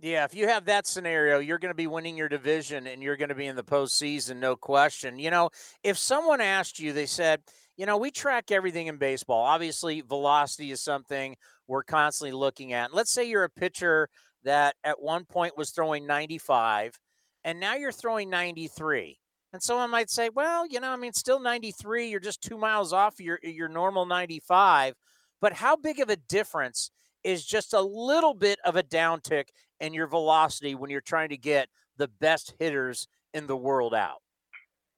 [0.00, 3.16] Yeah, if you have that scenario, you're going to be winning your division and you're
[3.16, 5.18] going to be in the postseason, no question.
[5.18, 5.50] You know,
[5.82, 7.40] if someone asked you, they said,
[7.76, 9.42] you know, we track everything in baseball.
[9.42, 12.94] Obviously, velocity is something we're constantly looking at.
[12.94, 14.08] Let's say you're a pitcher
[14.44, 16.96] that at one point was throwing 95
[17.44, 19.18] and now you're throwing 93.
[19.52, 22.08] And someone might say, well, you know, I mean, still 93.
[22.08, 24.94] You're just two miles off your, your normal 95.
[25.40, 26.90] But how big of a difference
[27.24, 29.46] is just a little bit of a downtick
[29.80, 34.18] in your velocity when you're trying to get the best hitters in the world out?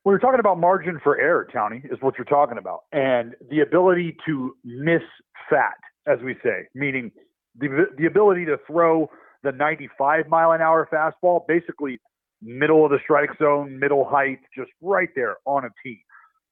[0.05, 2.81] We're talking about margin for error, Townie, is what you're talking about.
[2.93, 5.03] And the ability to miss
[5.51, 5.77] fat,
[6.07, 7.13] as we say, meaning
[7.59, 9.11] the, the ability to throw
[9.43, 11.99] the 95 mile an hour fastball, basically
[12.43, 16.03] middle of the strike zone, middle height, just right there on a tee.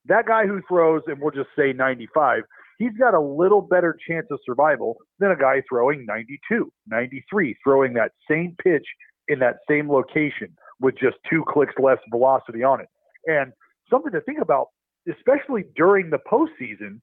[0.05, 2.43] That guy who throws, and we'll just say 95,
[2.79, 7.93] he's got a little better chance of survival than a guy throwing 92, 93, throwing
[7.93, 8.85] that same pitch
[9.27, 12.87] in that same location with just two clicks less velocity on it.
[13.27, 13.51] And
[13.89, 14.67] something to think about,
[15.07, 17.01] especially during the postseason,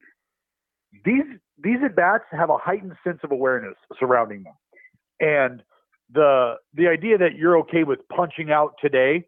[1.05, 1.24] these
[1.62, 4.55] these at bats have a heightened sense of awareness surrounding them.
[5.20, 5.62] And
[6.12, 9.24] the the idea that you're okay with punching out today,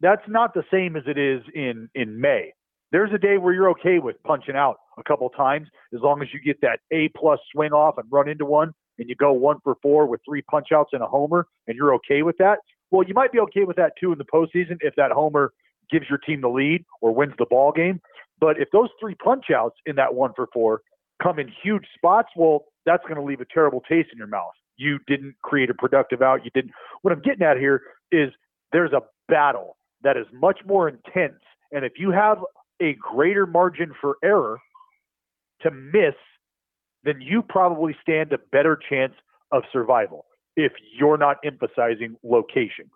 [0.00, 2.52] that's not the same as it is in in May.
[2.92, 6.28] There's a day where you're okay with punching out a couple times as long as
[6.32, 9.58] you get that A plus swing off and run into one and you go one
[9.64, 12.58] for four with three punch outs and a homer and you're okay with that.
[12.90, 15.52] Well, you might be okay with that too in the postseason if that homer
[15.90, 18.00] gives your team the lead or wins the ball game.
[18.40, 20.82] But if those three punch outs in that one for four
[21.22, 24.52] come in huge spots, well, that's going to leave a terrible taste in your mouth
[24.76, 26.44] you didn't create a productive out.
[26.44, 26.72] You didn't.
[27.02, 27.82] What I'm getting at here
[28.12, 28.30] is
[28.72, 31.40] there's a battle that is much more intense.
[31.72, 32.38] And if you have
[32.80, 34.58] a greater margin for error
[35.62, 36.14] to miss,
[37.04, 39.14] then you probably stand a better chance
[39.52, 40.26] of survival
[40.56, 42.90] if you're not emphasizing location.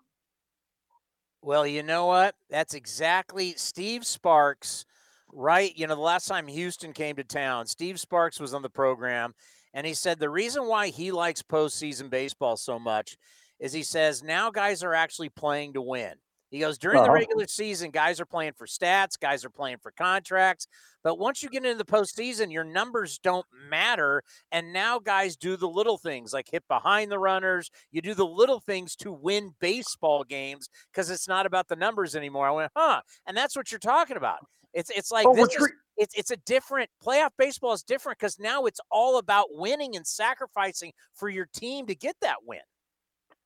[1.43, 2.35] Well, you know what?
[2.49, 4.85] That's exactly Steve Sparks,
[5.31, 5.75] right?
[5.75, 9.33] You know, the last time Houston came to town, Steve Sparks was on the program
[9.73, 13.17] and he said the reason why he likes postseason baseball so much
[13.59, 16.13] is he says now guys are actually playing to win.
[16.51, 17.07] He goes during uh-huh.
[17.07, 20.67] the regular season, guys are playing for stats, guys are playing for contracts.
[21.01, 24.21] But once you get into the postseason, your numbers don't matter.
[24.51, 27.71] And now guys do the little things like hit behind the runners.
[27.91, 32.15] You do the little things to win baseball games because it's not about the numbers
[32.15, 32.47] anymore.
[32.47, 33.01] I went, huh?
[33.25, 34.39] And that's what you're talking about.
[34.73, 38.39] It's it's like oh, this is, it's it's a different playoff baseball is different because
[38.39, 42.59] now it's all about winning and sacrificing for your team to get that win.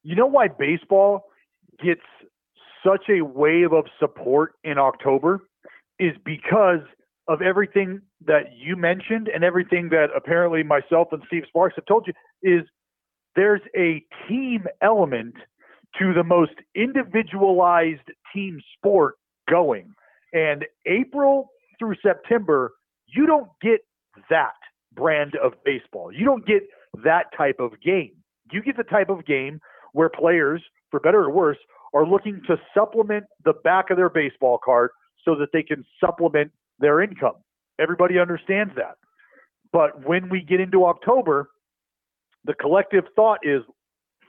[0.03, 1.29] You know why baseball
[1.83, 2.01] gets
[2.85, 5.41] such a wave of support in October
[5.99, 6.81] is because
[7.27, 12.07] of everything that you mentioned and everything that apparently myself and Steve Sparks have told
[12.07, 12.13] you
[12.43, 12.65] is
[13.35, 15.35] there's a team element
[15.99, 19.15] to the most individualized team sport
[19.49, 19.93] going.
[20.33, 21.49] And April
[21.79, 22.73] through September,
[23.07, 23.81] you don't get
[24.29, 24.53] that
[24.93, 26.11] brand of baseball.
[26.11, 26.63] You don't get
[27.03, 28.11] that type of game.
[28.51, 29.59] You get the type of game
[29.93, 31.57] where players, for better or worse,
[31.95, 34.91] are looking to supplement the back of their baseball card
[35.23, 37.35] so that they can supplement their income.
[37.79, 38.95] Everybody understands that.
[39.71, 41.49] But when we get into October,
[42.43, 43.61] the collective thought is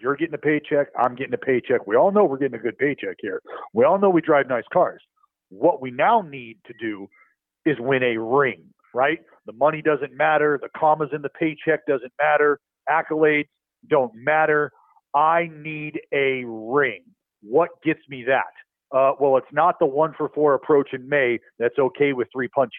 [0.00, 1.86] you're getting a paycheck, I'm getting a paycheck.
[1.86, 3.42] We all know we're getting a good paycheck here.
[3.74, 5.02] We all know we drive nice cars.
[5.48, 7.08] What we now need to do
[7.64, 8.64] is win a ring,
[8.94, 9.18] right?
[9.46, 10.58] The money doesn't matter.
[10.60, 12.60] The commas in the paycheck doesn't matter.
[12.88, 13.48] Accolades
[13.88, 14.70] don't matter.
[15.14, 17.02] I need a ring.
[17.48, 18.96] What gets me that?
[18.96, 22.48] Uh, well, it's not the one for four approach in May that's okay with three
[22.48, 22.72] punches.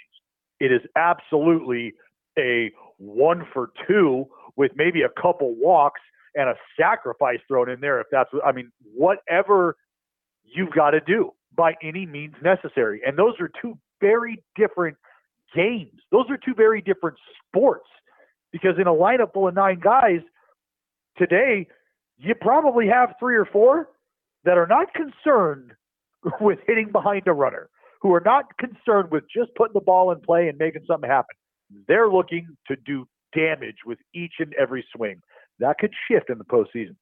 [0.60, 1.94] It is absolutely
[2.38, 4.26] a one for two
[4.56, 6.02] with maybe a couple walks
[6.36, 8.00] and a sacrifice thrown in there.
[8.00, 9.76] If that's, I mean, whatever
[10.44, 13.02] you've got to do by any means necessary.
[13.06, 14.98] And those are two very different
[15.56, 16.00] games.
[16.12, 17.18] Those are two very different
[17.48, 17.88] sports
[18.52, 20.22] because in a lineup full of nine guys
[21.18, 21.68] today,
[22.18, 23.90] you probably have three or four
[24.44, 25.74] that are not concerned
[26.42, 27.70] with hitting behind a runner,
[28.02, 31.36] who are not concerned with just putting the ball in play and making something happen.
[31.88, 35.22] They're looking to do damage with each and every swing.
[35.60, 36.96] That could shift in the postseason.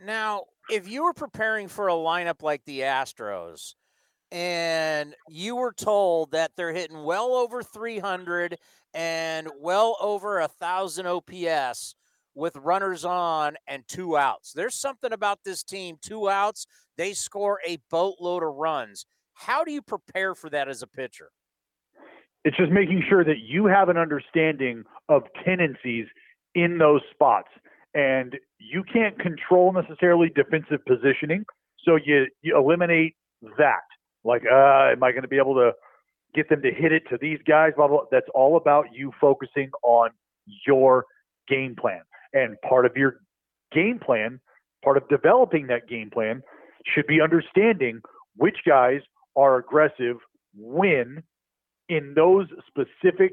[0.00, 3.74] Now, if you were preparing for a lineup like the Astros,
[4.30, 8.58] and you were told that they're hitting well over 300
[8.94, 11.94] and well over a thousand OPS
[12.38, 14.52] with runners on and two outs.
[14.52, 16.66] There's something about this team, two outs,
[16.96, 19.06] they score a boatload of runs.
[19.34, 21.30] How do you prepare for that as a pitcher?
[22.44, 26.06] It's just making sure that you have an understanding of tendencies
[26.54, 27.48] in those spots.
[27.94, 31.44] And you can't control necessarily defensive positioning.
[31.84, 33.16] So you, you eliminate
[33.58, 33.82] that.
[34.24, 35.72] Like, uh, am I going to be able to
[36.34, 37.72] get them to hit it to these guys?
[37.76, 38.02] Blah, blah.
[38.10, 40.10] That's all about you focusing on
[40.66, 41.04] your
[41.48, 42.02] game plan.
[42.32, 43.20] And part of your
[43.72, 44.40] game plan
[44.84, 46.42] Part of developing that game plan
[46.86, 48.00] should be understanding
[48.36, 49.00] which guys
[49.36, 50.16] are aggressive
[50.56, 51.22] when
[51.88, 53.32] in those specific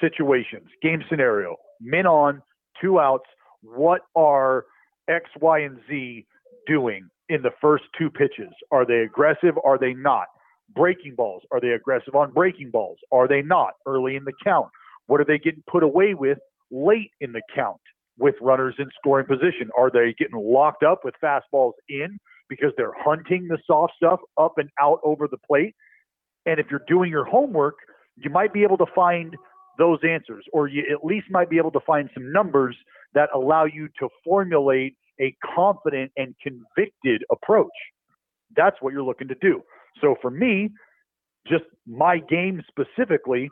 [0.00, 0.68] situations.
[0.82, 2.42] Game scenario, men on,
[2.80, 3.28] two outs.
[3.62, 4.66] What are
[5.08, 6.26] X, Y, and Z
[6.66, 8.52] doing in the first two pitches?
[8.70, 9.54] Are they aggressive?
[9.64, 10.26] Are they not?
[10.74, 11.42] Breaking balls.
[11.50, 12.98] Are they aggressive on breaking balls?
[13.10, 14.68] Are they not early in the count?
[15.06, 16.38] What are they getting put away with
[16.70, 17.80] late in the count
[18.18, 19.70] with runners in scoring position?
[19.76, 22.18] Are they getting locked up with fastballs in
[22.48, 25.74] because they're hunting the soft stuff up and out over the plate?
[26.46, 27.74] And if you're doing your homework,
[28.16, 29.34] you might be able to find
[29.78, 32.76] those answers, or you at least might be able to find some numbers
[33.14, 37.68] that allow you to formulate a confident and convicted approach.
[38.56, 39.62] That's what you're looking to do.
[40.00, 40.70] So for me,
[41.48, 43.50] just my game specifically,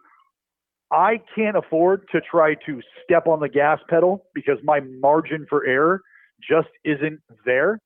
[0.92, 5.64] I can't afford to try to step on the gas pedal because my margin for
[5.64, 6.02] error
[6.46, 7.78] just isn't there.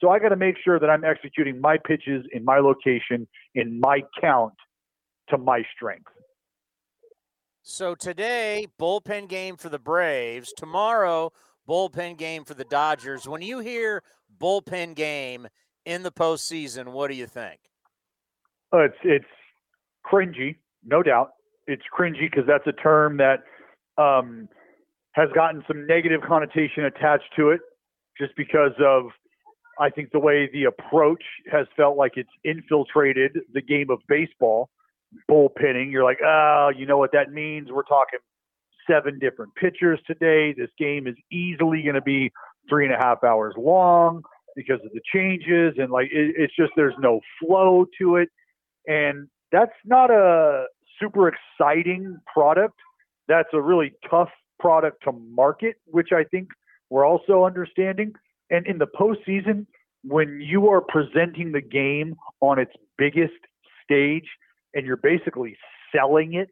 [0.00, 3.80] So I got to make sure that I'm executing my pitches in my location, in
[3.80, 4.54] my count
[5.30, 6.10] to my strength.
[7.62, 10.52] So today, bullpen game for the Braves.
[10.52, 11.32] Tomorrow,
[11.68, 13.26] bullpen game for the Dodgers.
[13.26, 14.02] When you hear
[14.38, 15.48] bullpen game
[15.84, 17.58] in the postseason, what do you think?
[18.72, 19.24] Uh, it's it's
[20.04, 21.30] cringy, no doubt.
[21.66, 23.40] It's cringy because that's a term that
[23.96, 24.48] um,
[25.12, 27.60] has gotten some negative connotation attached to it,
[28.18, 29.06] just because of
[29.78, 34.70] I think the way the approach has felt like it's infiltrated the game of baseball
[35.30, 35.90] bullpenning.
[35.90, 37.68] You're like, oh, you know what that means?
[37.70, 38.20] We're talking
[38.88, 40.52] seven different pitchers today.
[40.52, 42.30] This game is easily going to be
[42.68, 44.22] three and a half hours long
[44.56, 45.74] because of the changes.
[45.78, 48.28] And like, it, it's just, there's no flow to it.
[48.86, 50.66] And that's not a
[51.04, 52.78] super exciting product.
[53.28, 56.48] That's a really tough product to market, which I think
[56.90, 58.12] we're also understanding.
[58.50, 59.66] And in the postseason,
[60.02, 63.32] when you are presenting the game on its biggest
[63.82, 64.28] stage,
[64.74, 65.56] and you're basically
[65.94, 66.50] selling it,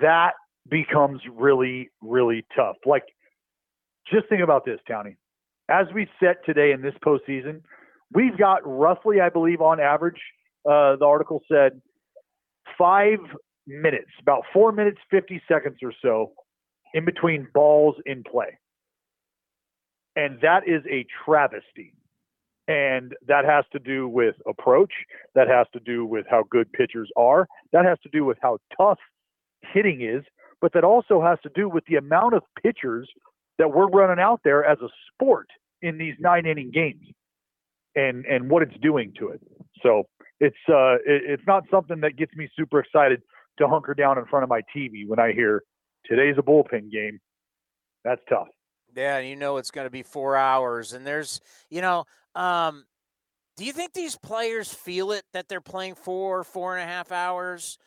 [0.00, 0.32] that
[0.68, 2.76] becomes really, really tough.
[2.84, 3.04] Like,
[4.12, 5.16] just think about this, Townie.
[5.68, 7.62] As we set today in this postseason,
[8.12, 10.20] we've got roughly, I believe, on average,
[10.68, 11.80] uh, the article said
[12.78, 13.18] five
[13.66, 16.32] minutes, about four minutes, 50 seconds or so
[16.94, 18.58] in between balls in play.
[20.14, 21.92] And that is a travesty
[22.68, 24.92] and that has to do with approach.
[25.34, 27.46] That has to do with how good pitchers are.
[27.72, 28.98] That has to do with how tough
[29.72, 30.24] hitting is.
[30.60, 33.08] But that also has to do with the amount of pitchers
[33.58, 35.48] that we're running out there as a sport
[35.82, 37.06] in these nine inning games
[37.96, 39.40] and, and what it's doing to it.
[39.82, 40.04] So
[40.38, 43.22] it's, uh, it, it's not something that gets me super excited
[43.58, 45.62] to hunker down in front of my TV when I hear
[46.04, 47.18] today's a bullpen game.
[48.04, 48.48] That's tough.
[48.94, 52.04] Yeah, you know it's going to be four hours, and there's, you know,
[52.34, 52.84] um,
[53.56, 57.10] do you think these players feel it that they're playing four, four and a half
[57.10, 57.78] hours?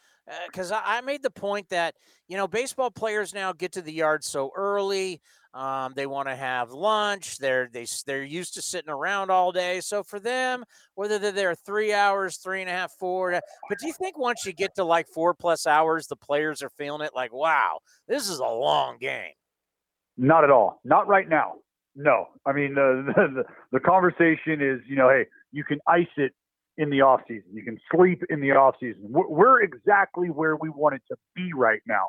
[0.48, 1.96] Because uh, I, I, made the point that
[2.28, 5.22] you know baseball players now get to the yard so early.
[5.54, 7.38] Um, they want to have lunch.
[7.40, 9.82] They're they they're used to sitting around all day.
[9.82, 10.64] So for them,
[10.94, 13.32] whether they're there three hours, three and a half, four.
[13.68, 16.70] But do you think once you get to like four plus hours, the players are
[16.70, 19.32] feeling it like, wow, this is a long game?
[20.18, 20.82] Not at all.
[20.84, 21.56] Not right now.
[21.96, 26.34] No, I mean the, the the conversation is you know hey you can ice it
[26.78, 30.70] in the off season you can sleep in the off season we're exactly where we
[30.70, 32.06] wanted to be right now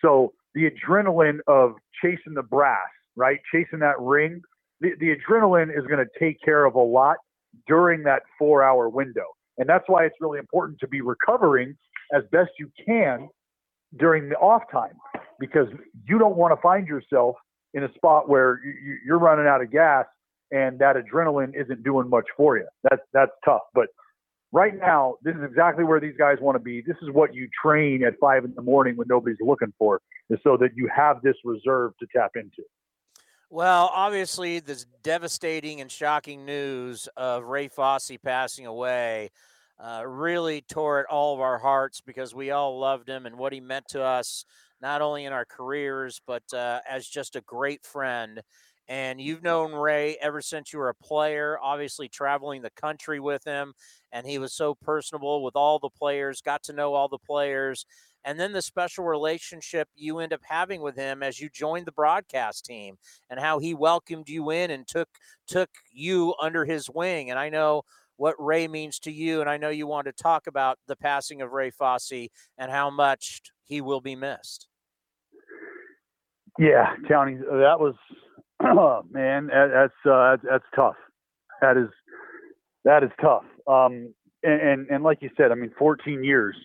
[0.00, 4.40] so the adrenaline of chasing the brass right chasing that ring
[4.80, 7.16] the, the adrenaline is going to take care of a lot
[7.66, 9.26] during that four hour window
[9.58, 11.76] and that's why it's really important to be recovering
[12.14, 13.28] as best you can
[13.98, 14.94] during the off time
[15.38, 15.66] because
[16.08, 17.36] you don't want to find yourself
[17.74, 18.60] in a spot where
[19.04, 20.06] you, are running out of gas
[20.50, 22.66] and that adrenaline isn't doing much for you.
[22.84, 23.62] That's that's tough.
[23.74, 23.88] But
[24.52, 26.82] right now, this is exactly where these guys want to be.
[26.82, 30.00] This is what you train at five in the morning when nobody's looking for,
[30.30, 32.62] is so that you have this reserve to tap into.
[33.50, 39.30] Well, obviously, this devastating and shocking news of Ray Fosse passing away
[39.78, 43.52] uh, really tore at all of our hearts because we all loved him and what
[43.52, 44.44] he meant to us
[44.80, 48.40] not only in our careers, but uh, as just a great friend.
[48.88, 53.44] And you've known Ray ever since you were a player, obviously traveling the country with
[53.44, 53.74] him.
[54.12, 57.86] And he was so personable with all the players, got to know all the players.
[58.24, 61.92] And then the special relationship you end up having with him as you joined the
[61.92, 62.96] broadcast team
[63.30, 65.08] and how he welcomed you in and took
[65.48, 67.30] took you under his wing.
[67.30, 67.82] And I know
[68.16, 69.40] what Ray means to you.
[69.40, 72.28] And I know you want to talk about the passing of Ray Fosse
[72.58, 74.68] and how much he will be missed.
[76.58, 77.94] Yeah, Townie, that was
[78.62, 80.96] Oh man, that's uh, that's tough.
[81.60, 81.88] That is
[82.84, 83.44] that is tough.
[83.66, 86.56] Um, and, and, and like you said, I mean, 14 years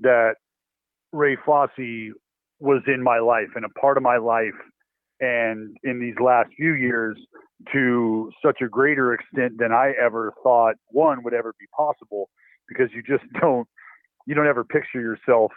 [0.00, 0.34] that
[1.12, 2.12] Ray Fosse
[2.60, 4.54] was in my life and a part of my life,
[5.20, 7.16] and in these last few years,
[7.72, 12.28] to such a greater extent than I ever thought one would ever be possible,
[12.68, 13.66] because you just don't
[14.26, 15.52] you don't ever picture yourself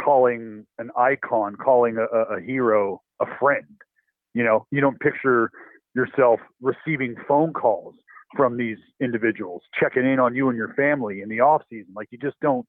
[0.00, 3.66] calling an icon, calling a, a hero a friend.
[4.34, 5.50] You know, you don't picture
[5.94, 7.94] yourself receiving phone calls
[8.36, 11.92] from these individuals, checking in on you and your family in the off season.
[11.94, 12.66] Like you just don't.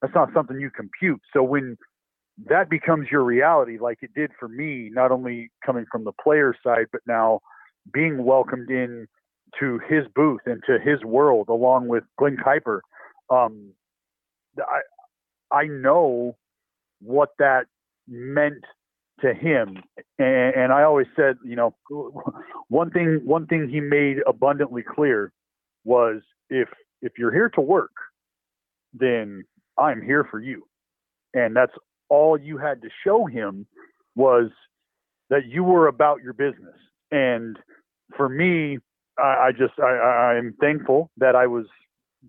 [0.00, 1.20] That's not something you compute.
[1.32, 1.76] So when
[2.46, 6.54] that becomes your reality, like it did for me, not only coming from the player
[6.64, 7.40] side, but now
[7.92, 9.06] being welcomed in
[9.58, 12.80] to his booth and to his world along with Glen Kuiper.
[13.30, 13.72] Um,
[14.58, 14.80] I
[15.50, 16.36] I know
[17.00, 17.66] what that
[18.06, 18.64] meant
[19.20, 19.82] to him.
[20.18, 21.74] And, and, i always said you know
[22.68, 25.32] one thing one thing he made abundantly clear
[25.84, 26.68] was if
[27.02, 27.92] if you're here to work
[28.92, 29.44] then
[29.78, 30.64] i'm here for you.
[31.34, 31.72] And that's
[32.08, 33.66] all you had to show him
[34.16, 34.50] was
[35.30, 36.76] that you were about your business.
[37.10, 37.58] And
[38.16, 38.78] for me
[39.18, 41.66] i, I just I, i'm thankful that i was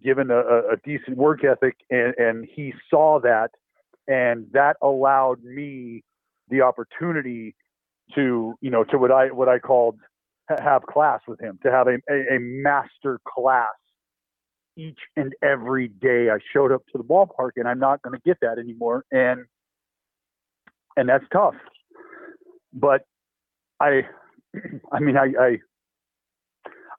[0.03, 3.51] given a, a decent work ethic and, and he saw that.
[4.07, 6.03] And that allowed me
[6.49, 7.55] the opportunity
[8.15, 9.99] to you know to what I what I called
[10.49, 13.67] have class with him to have a, a, a master class
[14.75, 16.29] each and every day.
[16.29, 19.45] I showed up to the ballpark and I'm not going to get that anymore and
[20.97, 21.55] and that's tough.
[22.73, 23.03] But
[23.79, 24.07] I
[24.91, 25.57] I mean I I,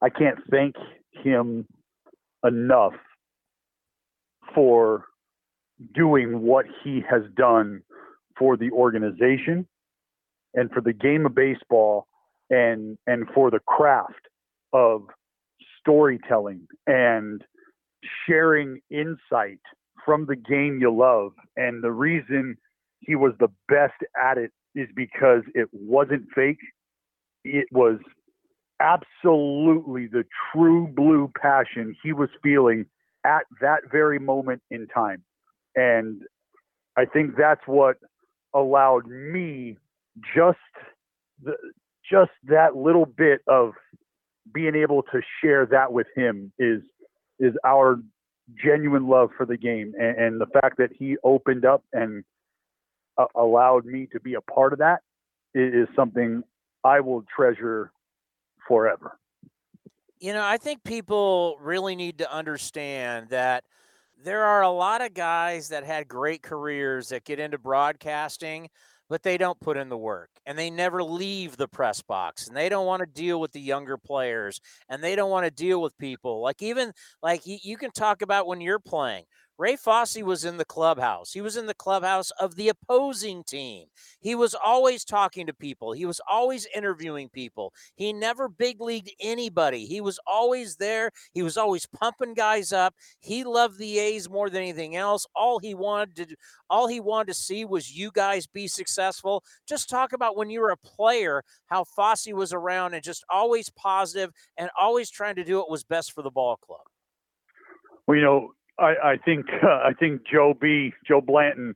[0.03, 0.77] I can't thank
[1.13, 1.67] him
[2.47, 2.95] enough
[4.55, 5.05] for
[5.95, 7.83] doing what he has done
[8.41, 9.69] for the organization
[10.55, 12.09] and for the game of baseball
[12.49, 14.27] and and for the craft
[14.73, 15.03] of
[15.79, 17.45] storytelling and
[18.27, 19.61] sharing insight
[20.05, 21.33] from the game you love.
[21.57, 22.57] And the reason
[23.01, 26.61] he was the best at it is because it wasn't fake.
[27.45, 27.99] It was
[28.81, 32.87] absolutely the true blue passion he was feeling
[33.25, 35.23] at that very moment in time.
[35.77, 36.23] And
[36.97, 37.97] I think that's what
[38.55, 39.77] allowed me
[40.35, 40.59] just
[41.43, 41.55] the,
[42.11, 43.73] just that little bit of
[44.53, 46.83] being able to share that with him is
[47.39, 48.01] is our
[48.63, 52.25] genuine love for the game and, and the fact that he opened up and
[53.17, 55.01] uh, allowed me to be a part of that
[55.55, 56.43] is, is something
[56.85, 57.93] I will treasure
[58.67, 59.19] forever.
[60.19, 63.65] You know, I think people really need to understand that
[64.25, 68.69] there are a lot of guys that had great careers that get into broadcasting,
[69.09, 72.57] but they don't put in the work and they never leave the press box and
[72.57, 75.83] they don't want to deal with the younger players and they don't want to deal
[75.83, 76.41] with people.
[76.43, 76.93] Like, even
[77.23, 79.25] like you can talk about when you're playing.
[79.61, 81.35] Ray Fosse was in the clubhouse.
[81.35, 83.89] He was in the clubhouse of the opposing team.
[84.19, 85.93] He was always talking to people.
[85.93, 87.75] He was always interviewing people.
[87.95, 89.85] He never big leagued anybody.
[89.85, 91.11] He was always there.
[91.35, 92.95] He was always pumping guys up.
[93.19, 95.27] He loved the A's more than anything else.
[95.37, 96.37] All he wanted to
[96.71, 99.45] all he wanted to see was you guys be successful.
[99.69, 103.69] Just talk about when you were a player, how Fosse was around and just always
[103.69, 106.81] positive and always trying to do what was best for the ball club.
[108.07, 108.53] Well, you know,
[108.87, 110.93] I, think uh, I think Joe B.
[111.07, 111.75] Joe Blanton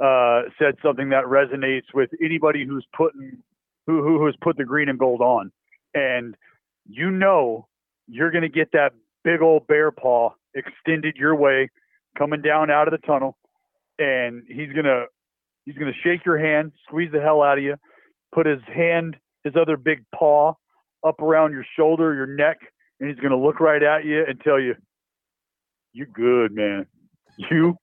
[0.00, 3.38] uh, said something that resonates with anybody who's putting
[3.86, 5.52] who, who who's put the green and gold on,
[5.94, 6.34] and
[6.86, 7.68] you know
[8.08, 8.92] you're going to get that
[9.22, 11.70] big old bear paw extended your way
[12.16, 13.36] coming down out of the tunnel,
[13.98, 15.04] and he's gonna
[15.64, 17.76] he's gonna shake your hand, squeeze the hell out of you,
[18.34, 20.54] put his hand his other big paw
[21.06, 22.58] up around your shoulder, your neck,
[22.98, 24.74] and he's gonna look right at you and tell you
[25.94, 26.86] you good, man.
[27.38, 27.76] You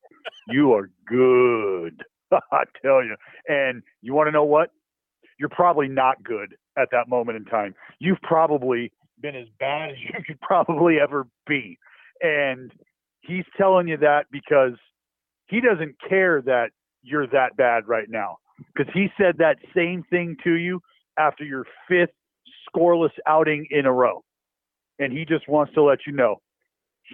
[0.48, 2.04] you are good.
[2.32, 3.16] I tell you.
[3.48, 4.70] And you want to know what?
[5.40, 7.74] You're probably not good at that moment in time.
[8.00, 11.80] You've probably been as bad as you could probably ever be.
[12.22, 12.72] And
[13.22, 14.74] he's telling you that because
[15.48, 16.70] he doesn't care that
[17.02, 18.38] you're that bad right now.
[18.76, 20.82] Because he said that same thing to you
[21.18, 22.14] after your fifth
[22.70, 24.24] scoreless outing in a row.
[25.00, 26.42] And he just wants to let you know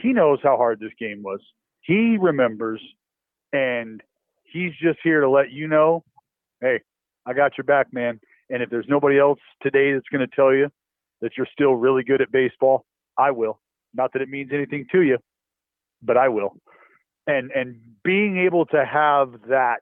[0.02, 1.40] he knows how hard this game was.
[1.82, 2.82] He remembers,
[3.54, 4.02] and
[4.44, 6.04] he's just here to let you know,
[6.62, 6.82] hey,
[7.26, 8.20] I got your back, man.
[8.50, 10.70] And if there's nobody else today that's going to tell you
[11.22, 12.86] that you're still really good at baseball,
[13.18, 13.60] I will.
[13.94, 15.18] Not that it means anything to you,
[16.02, 16.56] but I will.
[17.26, 19.82] And and being able to have that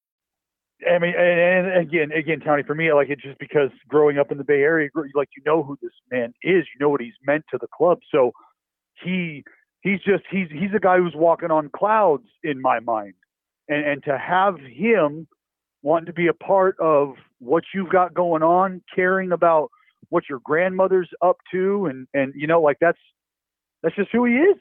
[0.89, 4.37] I mean, and, again, again, Tony, for me, like it's just because growing up in
[4.37, 7.45] the Bay Area, like you know who this man is, you know what he's meant
[7.51, 7.99] to the club.
[8.11, 8.31] So
[9.03, 9.43] he
[9.81, 13.13] he's just he's he's a guy who's walking on clouds in my mind,
[13.67, 15.27] and and to have him
[15.83, 19.69] wanting to be a part of what you've got going on, caring about
[20.09, 22.99] what your grandmother's up to, and and you know like that's
[23.83, 24.57] that's just who he is.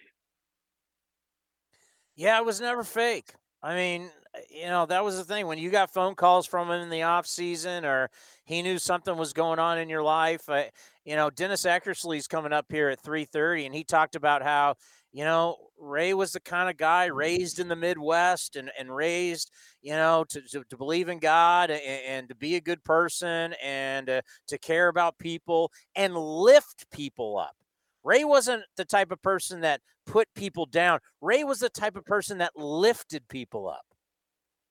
[2.17, 3.33] Yeah, it was never fake.
[3.63, 4.11] I mean,
[4.51, 7.03] you know, that was the thing when you got phone calls from him in the
[7.03, 8.11] off season or
[8.45, 10.49] he knew something was going on in your life.
[10.49, 10.65] Uh,
[11.05, 14.75] you know, Dennis Eckersley's coming up here at 3:30 and he talked about how,
[15.13, 19.51] you know, Ray was the kind of guy raised in the Midwest and, and raised,
[19.83, 23.55] you know, to, to, to believe in God and, and, to be a good person
[23.63, 27.57] and uh, to care about people and lift people up.
[28.05, 31.01] Ray wasn't the type of person that put people down.
[31.21, 33.90] Ray was the type of person that lifted people up.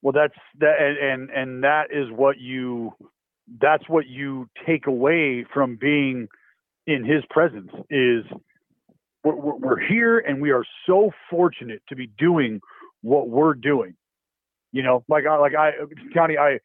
[0.02, 2.94] Well, that's that, and, and that is what you
[3.60, 6.28] that's what you take away from being
[6.86, 8.24] in his presence is
[9.24, 12.62] we're, we're here and we are so fortunate to be doing
[13.02, 13.96] what we're doing.
[14.72, 15.72] You know, like I like I
[16.14, 16.60] County I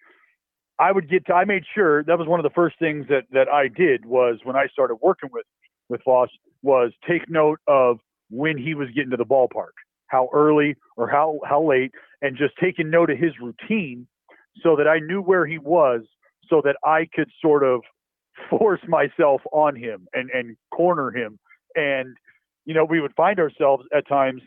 [0.78, 3.24] I would get to I made sure that was one of the first things that
[3.32, 5.47] that I did was when I started working with
[5.89, 6.28] with Foss
[6.62, 7.98] was take note of
[8.31, 9.74] when he was getting to the ballpark,
[10.09, 11.93] how early or how how late,
[12.24, 14.06] and just taking note of his routine
[14.62, 16.01] so that I knew where he was
[16.48, 17.82] so that I could sort of
[18.48, 21.38] force myself on him and, and corner him.
[21.74, 22.16] And,
[22.64, 24.40] you know, we would find ourselves at times,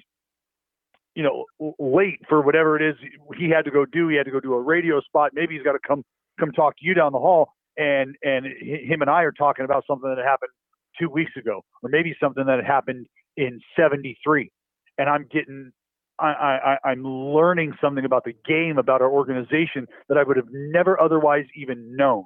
[1.13, 1.45] you know,
[1.77, 2.95] late for whatever it is
[3.37, 4.07] he had to go do.
[4.07, 5.31] He had to go do a radio spot.
[5.35, 6.03] Maybe he's got to come
[6.39, 7.53] come talk to you down the hall.
[7.77, 10.51] And and him and I are talking about something that happened
[10.99, 13.05] two weeks ago, or maybe something that happened
[13.35, 14.49] in '73.
[14.97, 15.71] And I'm getting
[16.19, 20.47] I, I, I'm learning something about the game, about our organization that I would have
[20.51, 22.25] never otherwise even known.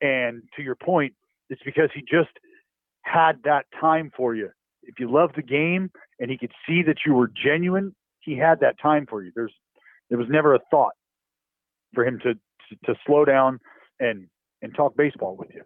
[0.00, 1.14] And to your point,
[1.50, 2.30] it's because he just
[3.02, 4.50] had that time for you.
[4.82, 8.60] If you love the game and he could see that you were genuine, he had
[8.60, 9.32] that time for you.
[9.34, 9.52] There's
[10.08, 10.92] there was never a thought
[11.94, 13.60] for him to to, to slow down
[14.00, 14.28] and
[14.60, 15.62] and talk baseball with you.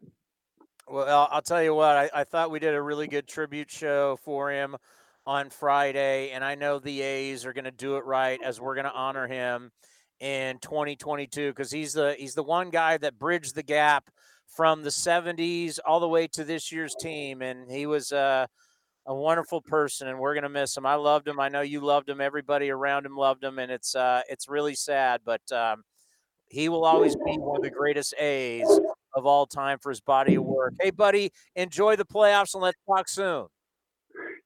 [0.88, 4.16] Well, I'll tell you what, I, I thought we did a really good tribute show
[4.22, 4.76] for him
[5.26, 8.74] on Friday, and I know the A's are going to do it right as we're
[8.74, 9.70] going to honor him
[10.20, 14.08] in 2022 because he's the he's the one guy that bridged the gap
[14.46, 18.46] from the 70s all the way to this year's team, and he was uh,
[19.06, 20.86] a wonderful person, and we're going to miss him.
[20.86, 21.40] I loved him.
[21.40, 22.20] I know you loved him.
[22.20, 25.82] Everybody around him loved him, and it's uh, it's really sad, but um,
[26.48, 28.68] he will always be one of the greatest A's
[29.14, 30.74] of all time for his body of work.
[30.80, 33.46] Hey, buddy, enjoy the playoffs, and let's talk soon.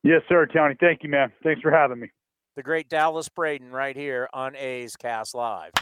[0.02, 0.74] Yes, sir, Tony.
[0.80, 1.32] Thank you, man.
[1.42, 2.08] Thanks for having me.
[2.56, 5.72] The great Dallas Braden right here on A's Cast Live.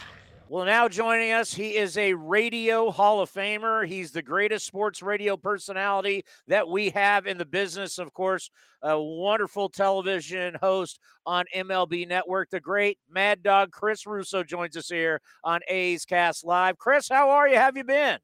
[0.49, 3.85] Well, now joining us, he is a radio Hall of Famer.
[3.85, 7.99] He's the greatest sports radio personality that we have in the business.
[7.99, 8.49] Of course,
[8.81, 12.49] a wonderful television host on MLB Network.
[12.49, 16.79] The great Mad Dog Chris Russo joins us here on A's Cast Live.
[16.79, 17.57] Chris, how are you?
[17.57, 18.17] Have you been?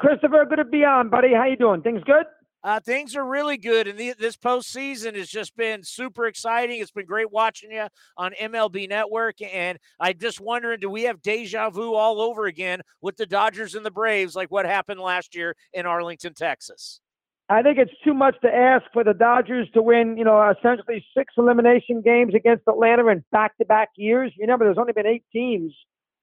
[0.00, 1.34] Christopher, good to be on, buddy.
[1.34, 1.82] How you doing?
[1.82, 2.26] Things good?
[2.64, 6.80] Uh, things are really good, and the, this postseason has just been super exciting.
[6.80, 7.86] It's been great watching you
[8.16, 12.82] on MLB Network, and I just wondering, do we have deja vu all over again
[13.00, 17.00] with the Dodgers and the Braves, like what happened last year in Arlington, Texas?
[17.48, 21.04] I think it's too much to ask for the Dodgers to win, you know, essentially
[21.16, 24.32] six elimination games against Atlanta in back-to-back years.
[24.36, 25.72] You remember, there's only been eight teams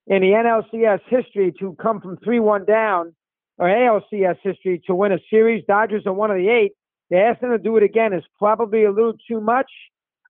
[0.06, 3.16] in the NLCS history to come from three-one down
[3.57, 5.64] or ALCS history to win a series.
[5.68, 6.73] Dodgers are one of the eight.
[7.11, 9.69] To ask them to do it again is probably a little too much.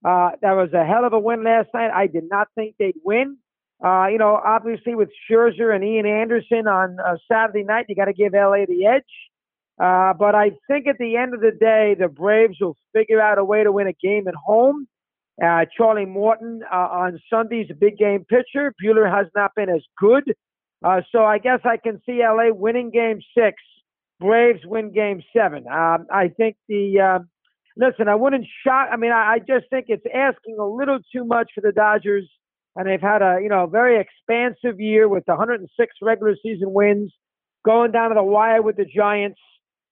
[0.04, 1.90] Uh, that was a hell of a win last night.
[1.90, 3.38] I did not think they'd win.
[3.84, 8.06] Uh, you know, obviously with Scherzer and Ian Anderson on uh, Saturday night, you got
[8.06, 9.02] to give LA the edge.
[9.78, 13.38] Uh, but I think at the end of the day, the Braves will figure out
[13.38, 14.86] a way to win a game at home.
[15.42, 18.72] Uh, Charlie Morton uh, on Sunday's a big game pitcher.
[18.82, 20.34] Buehler has not been as good.
[20.86, 23.56] Uh, so I guess I can see LA winning game six.
[24.20, 25.66] Braves win game seven.
[25.66, 27.18] Um, I think the, uh,
[27.76, 28.88] listen, I wouldn't shock.
[28.92, 32.26] I mean, I, I, just think it's asking a little too much for the Dodgers
[32.76, 37.12] and they've had a you know very expansive year with 106 regular season wins,
[37.64, 39.40] going down to the wire with the Giants,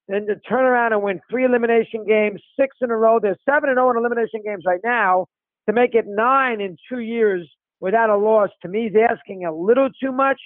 [0.07, 3.19] then to turn around and win three elimination games, six in a row.
[3.21, 5.27] They're seven and zero in elimination games right now.
[5.67, 7.49] To make it nine in two years
[7.81, 10.41] without a loss, to me, is asking a little too much.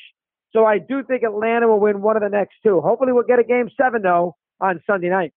[0.52, 2.80] So I do think Atlanta will win one of the next two.
[2.80, 5.32] Hopefully, we'll get a game seven though on Sunday night.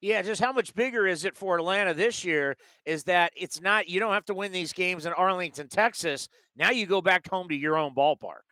[0.00, 2.56] Yeah, just how much bigger is it for Atlanta this year?
[2.86, 6.28] Is that it's not, you don't have to win these games in Arlington, Texas.
[6.56, 8.44] Now you go back home to your own ballpark.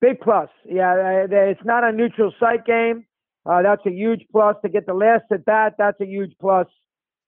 [0.00, 0.48] Big plus.
[0.64, 3.06] Yeah, it's not a neutral site game.
[3.48, 5.74] Uh, that's a huge plus to get the last at bat.
[5.78, 6.66] That's a huge plus.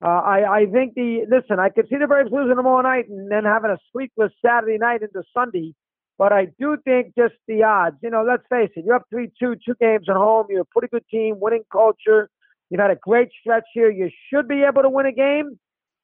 [0.05, 1.61] Uh, I, I think the listen.
[1.61, 5.03] I could see the Braves losing tomorrow night and then having a sleepless Saturday night
[5.03, 5.75] into Sunday.
[6.19, 7.97] But I do think just the odds.
[8.03, 8.85] You know, let's face it.
[8.85, 10.47] You're up three-two, two games at home.
[10.51, 12.29] You're a pretty good team, winning culture.
[12.71, 13.91] You've had a great stretch here.
[13.91, 15.59] You should be able to win a game.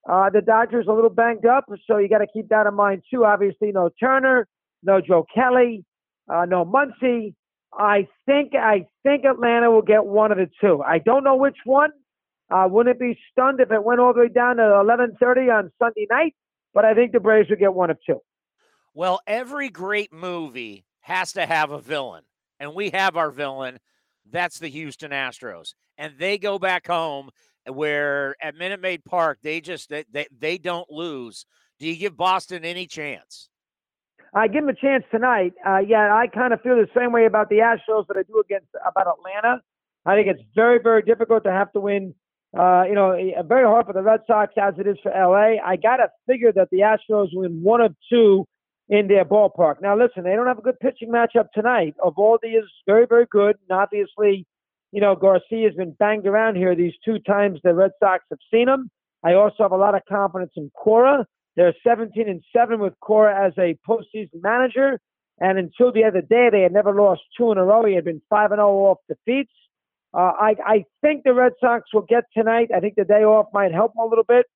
[0.08, 2.74] Uh, the Dodgers are a little banged up, so you got to keep that in
[2.74, 3.24] mind too.
[3.24, 4.46] Obviously, no Turner,
[4.82, 5.84] no Joe Kelly,
[6.32, 7.34] uh, no Muncy.
[7.72, 10.82] I think I think Atlanta will get one of the two.
[10.82, 11.90] I don't know which one.
[12.50, 16.06] Uh, wouldn't be stunned if it went all the way down to 11:30 on Sunday
[16.10, 16.34] night?
[16.74, 18.20] But I think the Braves will get one of two.
[18.94, 22.22] Well, every great movie has to have a villain,
[22.60, 23.78] and we have our villain.
[24.30, 27.30] That's the Houston Astros, and they go back home
[27.66, 31.44] where at Minute Maid Park they just they, they, they don't lose.
[31.78, 33.48] Do you give Boston any chance?
[34.32, 35.54] I give them a chance tonight.
[35.66, 38.40] Uh, yeah, I kind of feel the same way about the Astros that I do
[38.40, 39.60] against about Atlanta.
[40.06, 42.14] I think it's very, very difficult to have to win.
[42.56, 43.16] Uh, you know,
[43.46, 45.60] very hard for the Red Sox as it is for LA.
[45.64, 48.46] I gotta figure that the Astros win one of two
[48.88, 49.80] in their ballpark.
[49.80, 51.94] Now, listen, they don't have a good pitching matchup tonight.
[52.00, 54.46] Eovaldi is very, very good, and obviously,
[54.92, 58.38] you know, Garcia has been banged around here these two times the Red Sox have
[58.52, 58.90] seen him.
[59.24, 61.26] I also have a lot of confidence in Cora.
[61.56, 65.00] They're 17 and 7 with Cora as a postseason manager.
[65.40, 67.84] And until the other day, they had never lost two in a row.
[67.84, 69.52] He had been 5 and 0 off defeats.
[70.12, 72.70] Uh, I, I think the Red Sox will get tonight.
[72.74, 74.46] I think the day off might help them a little bit.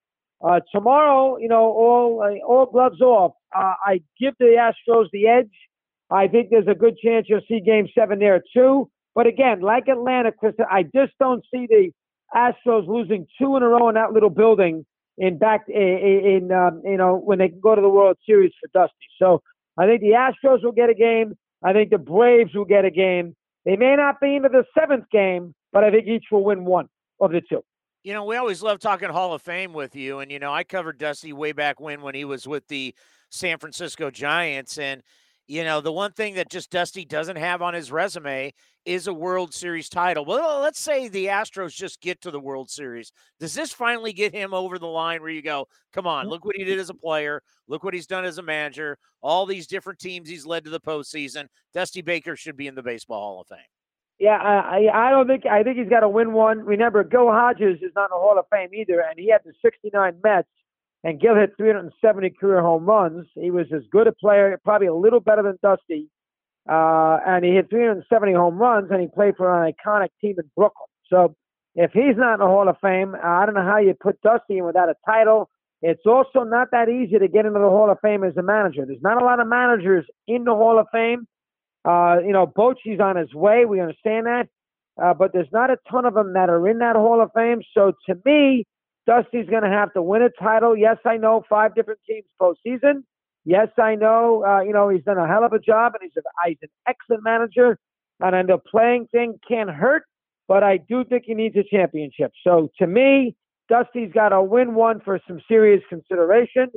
[0.41, 3.33] Uh, tomorrow, you know, all uh, all gloves off.
[3.55, 5.51] Uh, I give the Astros the edge.
[6.11, 8.89] I think there's a good chance you'll see Game Seven there too.
[9.15, 11.91] But again, like Atlanta, Chris, I just don't see the
[12.35, 14.85] Astros losing two in a row in that little building
[15.17, 18.69] in back in, um, you know when they can go to the World Series for
[18.73, 18.95] Dusty.
[19.19, 19.41] So
[19.77, 21.37] I think the Astros will get a game.
[21.63, 23.35] I think the Braves will get a game.
[23.65, 26.87] They may not be into the seventh game, but I think each will win one
[27.19, 27.61] of the two.
[28.03, 30.19] You know, we always love talking Hall of Fame with you.
[30.19, 32.95] And, you know, I covered Dusty way back when when he was with the
[33.29, 34.77] San Francisco Giants.
[34.77, 35.01] And,
[35.47, 38.53] you know, the one thing that just Dusty doesn't have on his resume
[38.85, 40.25] is a World Series title.
[40.25, 43.11] Well, let's say the Astros just get to the World Series.
[43.39, 46.55] Does this finally get him over the line where you go, come on, look what
[46.55, 49.99] he did as a player, look what he's done as a manager, all these different
[49.99, 51.47] teams he's led to the postseason?
[51.73, 53.59] Dusty Baker should be in the Baseball Hall of Fame.
[54.19, 56.59] Yeah, I I don't think I think he's got to win one.
[56.59, 59.53] Remember, Gil Hodges is not in the Hall of Fame either, and he had the
[59.61, 60.47] 69 Mets,
[61.03, 63.27] and Gil hit 370 career home runs.
[63.35, 66.07] He was as good a player, probably a little better than Dusty,
[66.69, 70.49] uh, and he hit 370 home runs, and he played for an iconic team in
[70.55, 70.87] Brooklyn.
[71.07, 71.35] So
[71.75, 74.57] if he's not in the Hall of Fame, I don't know how you put Dusty
[74.57, 75.49] in without a title.
[75.81, 78.85] It's also not that easy to get into the Hall of Fame as a manager.
[78.85, 81.25] There's not a lot of managers in the Hall of Fame
[81.85, 83.65] uh, you know, Bochy's on his way.
[83.65, 84.47] We understand that.
[85.01, 87.61] Uh, but there's not a ton of them that are in that Hall of Fame.
[87.73, 88.65] So to me,
[89.09, 90.77] Dusty's going to have to win a title.
[90.77, 93.03] Yes, I know five different teams postseason.
[93.43, 94.45] Yes, I know.
[94.45, 96.69] Uh, you know he's done a hell of a job, and he's, a, he's an
[96.87, 97.79] excellent manager.
[98.19, 100.03] And the playing thing can't hurt,
[100.47, 102.33] but I do think he needs a championship.
[102.43, 103.35] So to me,
[103.67, 106.67] Dusty's got to win one for some serious consideration.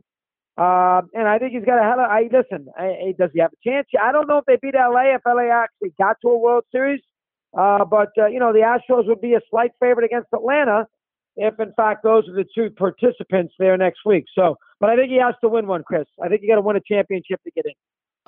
[0.57, 2.09] Uh, and I think he's got a hell of.
[2.11, 2.69] I listen.
[2.79, 3.89] I, does he have a chance?
[4.01, 5.17] I don't know if they beat LA.
[5.17, 7.03] If LA actually got to a World Series,
[7.59, 10.87] uh, but uh, you know the Astros would be a slight favorite against Atlanta
[11.37, 14.25] if, in fact, those are the two participants there next week.
[14.35, 16.07] So, but I think he has to win one, Chris.
[16.23, 17.73] I think you got to win a championship to get in.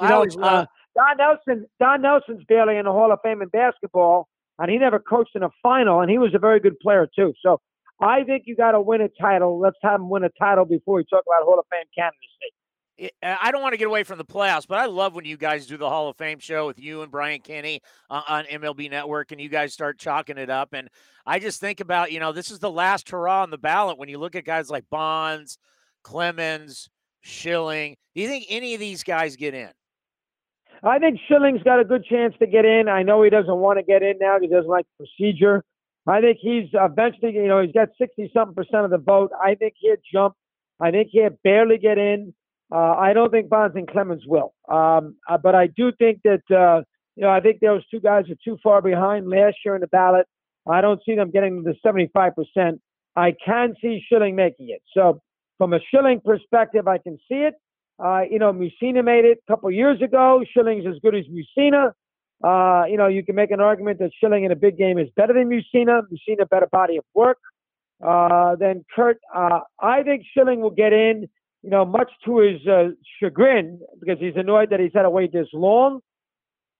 [0.00, 0.66] You know, uh, uh,
[0.96, 1.66] Don Nelson.
[1.80, 4.28] Don Nelson's barely in the Hall of Fame in basketball,
[4.58, 7.32] and he never coached in a final, and he was a very good player too.
[7.42, 7.60] So
[8.00, 9.60] I think you got to win a title.
[9.60, 12.54] Let's have him win a title before we talk about Hall of Fame candidacy.
[13.22, 15.66] I don't want to get away from the playoffs, but I love when you guys
[15.66, 19.32] do the Hall of Fame show with you and Brian Kenny uh, on MLB Network
[19.32, 20.74] and you guys start chalking it up.
[20.74, 20.88] And
[21.26, 24.08] I just think about, you know, this is the last hurrah on the ballot when
[24.08, 25.58] you look at guys like Bonds,
[26.04, 26.88] Clemens,
[27.20, 27.96] Schilling.
[28.14, 29.70] Do you think any of these guys get in?
[30.84, 32.88] I think Schilling's got a good chance to get in.
[32.88, 34.38] I know he doesn't want to get in now.
[34.40, 35.64] He doesn't like the procedure.
[36.06, 39.32] I think he's eventually, you know, he's got 60 something percent of the vote.
[39.42, 40.34] I think he'd jump.
[40.78, 42.34] I think he'd barely get in.
[42.72, 44.54] Uh, I don't think Bonds and Clemens will.
[44.68, 46.82] Um, uh, but I do think that, uh,
[47.16, 49.86] you know, I think those two guys are too far behind last year in the
[49.88, 50.26] ballot.
[50.68, 52.78] I don't see them getting the 75%.
[53.16, 54.82] I can see Schilling making it.
[54.92, 55.20] So
[55.58, 57.54] from a Schilling perspective, I can see it.
[58.02, 60.42] Uh, you know, Mussina made it a couple years ago.
[60.52, 61.92] Schilling's as good as Mussina.
[62.42, 65.08] Uh, you know, you can make an argument that Schilling in a big game is
[65.16, 66.02] better than Mussina.
[66.10, 67.38] Mussina better body of work
[68.04, 69.18] uh, than Curt.
[69.32, 71.28] I think Schilling will get in.
[71.64, 72.88] You know, much to his uh,
[73.18, 76.00] chagrin because he's annoyed that he's had to wait this long.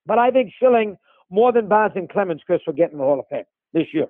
[0.05, 0.97] But I think Schilling
[1.31, 4.09] more than Bonds and Clemens, Chris, will get in the Hall of Fame this year.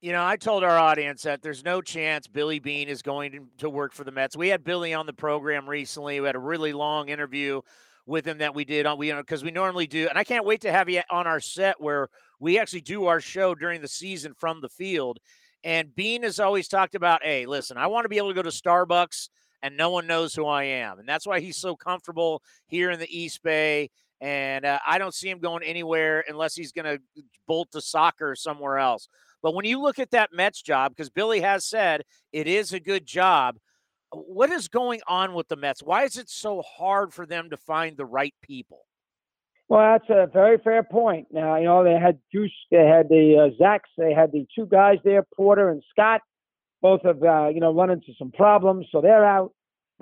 [0.00, 3.70] You know, I told our audience that there's no chance Billy Beane is going to,
[3.70, 4.36] work for the Mets.
[4.36, 6.20] We had Billy on the program recently.
[6.20, 7.62] We had a really long interview
[8.04, 10.44] with him that we did on we know because we normally do, and I can't
[10.44, 12.08] wait to have you on our set where
[12.38, 15.20] we actually do our show during the season from the field.
[15.62, 18.42] And Beane has always talked about, hey, listen, I want to be able to go
[18.42, 19.30] to Starbucks
[19.64, 23.00] and no one knows who I am, and that's why he's so comfortable here in
[23.00, 23.90] the East Bay.
[24.20, 28.36] And uh, I don't see him going anywhere unless he's going to bolt to soccer
[28.36, 29.08] somewhere else.
[29.42, 32.78] But when you look at that Mets job, because Billy has said it is a
[32.78, 33.56] good job,
[34.12, 35.82] what is going on with the Mets?
[35.82, 38.82] Why is it so hard for them to find the right people?
[39.68, 41.28] Well, that's a very fair point.
[41.30, 44.66] Now, you know, they had Juice, they had the uh, Zacks, they had the two
[44.66, 46.20] guys there, Porter and Scott.
[46.84, 49.52] Both have, uh, you know, run into some problems, so they're out.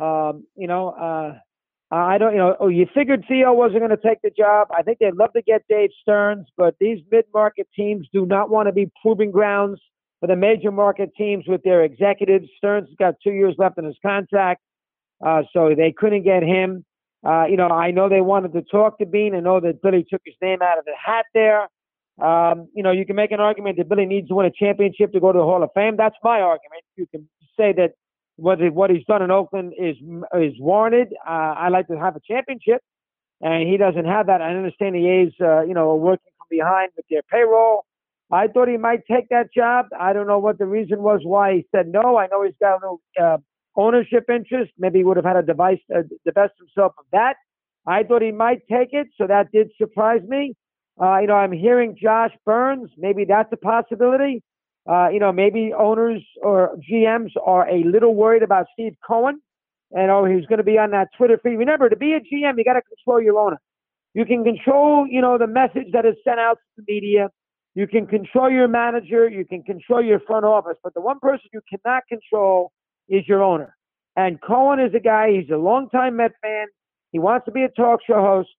[0.01, 1.39] Um, you know, uh,
[1.95, 4.67] I don't, you know, oh, you figured Theo wasn't going to take the job.
[4.77, 8.67] I think they'd love to get Dave Stearns, but these mid-market teams do not want
[8.67, 9.79] to be proving grounds
[10.19, 12.49] for the major market teams with their executives.
[12.57, 14.61] Stearns has got two years left in his contract,
[15.25, 16.85] uh, so they couldn't get him.
[17.25, 19.37] Uh, you know, I know they wanted to talk to Beane.
[19.37, 21.69] I know that Billy took his name out of the hat there.
[22.21, 25.13] Um, you know, you can make an argument that Billy needs to win a championship
[25.13, 25.97] to go to the Hall of Fame.
[25.97, 26.83] That's my argument.
[26.97, 27.93] You can say that
[28.37, 29.97] what what he's done in Oakland is
[30.39, 31.15] is warranted.
[31.27, 32.83] Uh, I like to have a championship,
[33.41, 34.43] and he doesn't have that.
[34.43, 37.85] I understand the A's, uh, you know, are working from behind with their payroll.
[38.31, 39.87] I thought he might take that job.
[39.99, 42.17] I don't know what the reason was why he said no.
[42.17, 43.37] I know he's got a little uh,
[43.77, 44.73] ownership interest.
[44.79, 47.37] Maybe he would have had a device uh, divest himself of that.
[47.87, 50.55] I thought he might take it, so that did surprise me.
[51.01, 52.91] Uh, you know, I'm hearing Josh Byrnes.
[52.97, 54.43] Maybe that's a possibility.
[54.89, 59.41] Uh, you know, maybe owners or GMs are a little worried about Steve Cohen
[59.93, 61.57] and oh, he's going to be on that Twitter feed.
[61.57, 63.61] Remember, to be a GM, you got to control your owner.
[64.15, 67.31] You can control, you know, the message that is sent out to the media.
[67.75, 69.29] You can control your manager.
[69.29, 70.77] You can control your front office.
[70.83, 72.73] But the one person you cannot control
[73.09, 73.77] is your owner.
[74.17, 75.31] And Cohen is a guy.
[75.33, 76.67] He's a longtime Met fan.
[77.13, 78.51] He wants to be a talk show host.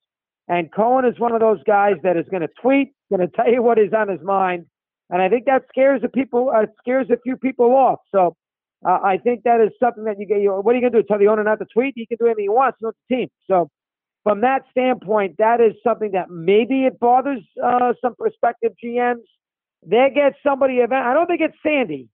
[0.48, 3.50] And Cohen is one of those guys that is going to tweet, going to tell
[3.50, 4.66] you what is on his mind,
[5.10, 8.00] and I think that scares the people, uh, scares a few people off.
[8.12, 8.36] So
[8.86, 10.42] uh, I think that is something that you get.
[10.42, 11.08] You what are you going to do?
[11.08, 11.94] Tell the owner not to tweet?
[11.96, 12.80] He can do anything he wants.
[12.82, 13.30] Not the team.
[13.48, 13.70] So
[14.24, 19.24] from that standpoint, that is something that maybe it bothers uh, some prospective GMs.
[19.86, 20.82] They get somebody.
[20.82, 22.10] I don't think it's Sandy.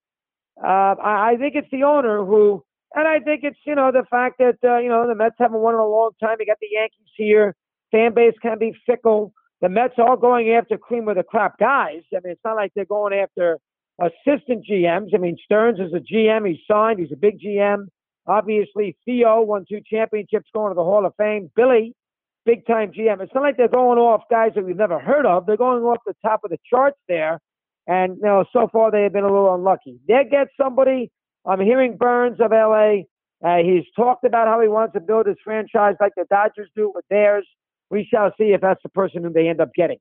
[0.62, 2.64] Uh, I, I think it's the owner who,
[2.96, 5.60] and I think it's you know the fact that uh, you know the Mets haven't
[5.60, 6.38] won in a long time.
[6.40, 7.56] You got the Yankees here.
[7.92, 12.02] Fan base can be fickle the Mets are going after cream of the crop guys.
[12.14, 13.60] I mean, it's not like they're going after
[14.00, 15.10] assistant GMs.
[15.14, 16.48] I mean, Stearns is a GM.
[16.48, 17.00] He's signed.
[17.00, 17.88] He's a big GM.
[18.26, 21.52] Obviously, Theo won two championships, going to the Hall of Fame.
[21.56, 21.94] Billy,
[22.46, 23.22] big time GM.
[23.22, 25.46] It's not like they're going off guys that we've never heard of.
[25.46, 27.40] They're going off the top of the charts there.
[27.88, 30.00] And you know, so far they have been a little unlucky.
[30.08, 31.12] They get somebody.
[31.46, 33.02] I'm hearing Byrnes of LA.
[33.44, 36.92] Uh, he's talked about how he wants to build his franchise like the Dodgers do
[36.94, 37.48] with theirs
[37.90, 39.98] we shall see if that's the person who they end up getting.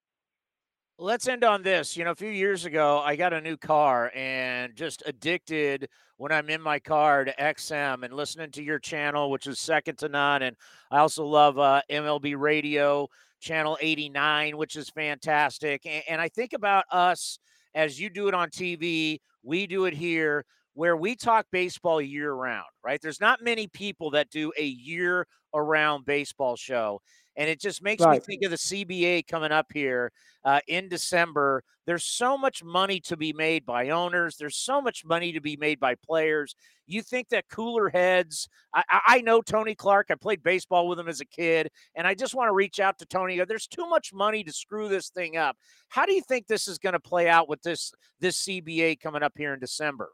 [0.99, 1.97] Let's end on this.
[1.97, 6.33] You know, a few years ago, I got a new car and just addicted when
[6.33, 10.08] I'm in my car to XM and listening to your channel, which is second to
[10.08, 10.42] none.
[10.42, 10.57] And
[10.91, 13.07] I also love uh, MLB Radio,
[13.41, 15.86] channel 89, which is fantastic.
[15.86, 17.39] And, and I think about us
[17.76, 20.44] as you do it on TV, we do it here
[20.75, 23.00] where we talk baseball year round, right?
[23.00, 27.00] There's not many people that do a year around baseball show.
[27.39, 28.15] And it just makes right.
[28.15, 30.10] me think of the CBA coming up here
[30.44, 31.62] uh, in December.
[31.86, 34.36] There's so much money to be made by owners.
[34.36, 36.57] There's so much money to be made by players.
[36.86, 38.49] You think that cooler heads?
[38.75, 40.08] I, I know Tony Clark.
[40.10, 42.99] I played baseball with him as a kid, and I just want to reach out
[42.99, 43.41] to Tony.
[43.44, 45.57] There's too much money to screw this thing up.
[45.89, 49.23] How do you think this is going to play out with this this CBA coming
[49.23, 50.10] up here in December?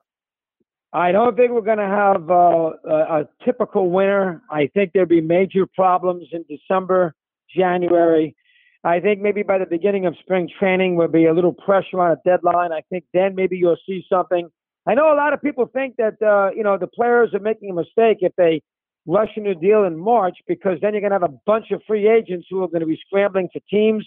[0.95, 4.41] I don't think we're going to have uh, a, a, typical winter.
[4.49, 7.17] I think there'll be major problems in December,
[7.55, 8.37] January.
[8.85, 12.13] I think maybe by the beginning of spring training will be a little pressure on
[12.13, 12.71] a deadline.
[12.71, 14.49] I think then maybe you'll see something.
[14.87, 17.71] I know a lot of people think that uh, you know the players are making
[17.71, 18.63] a mistake if they
[19.05, 22.09] rushing the deal in March because then you're going to have a bunch of free
[22.09, 24.07] agents who are going to be scrambling for teams,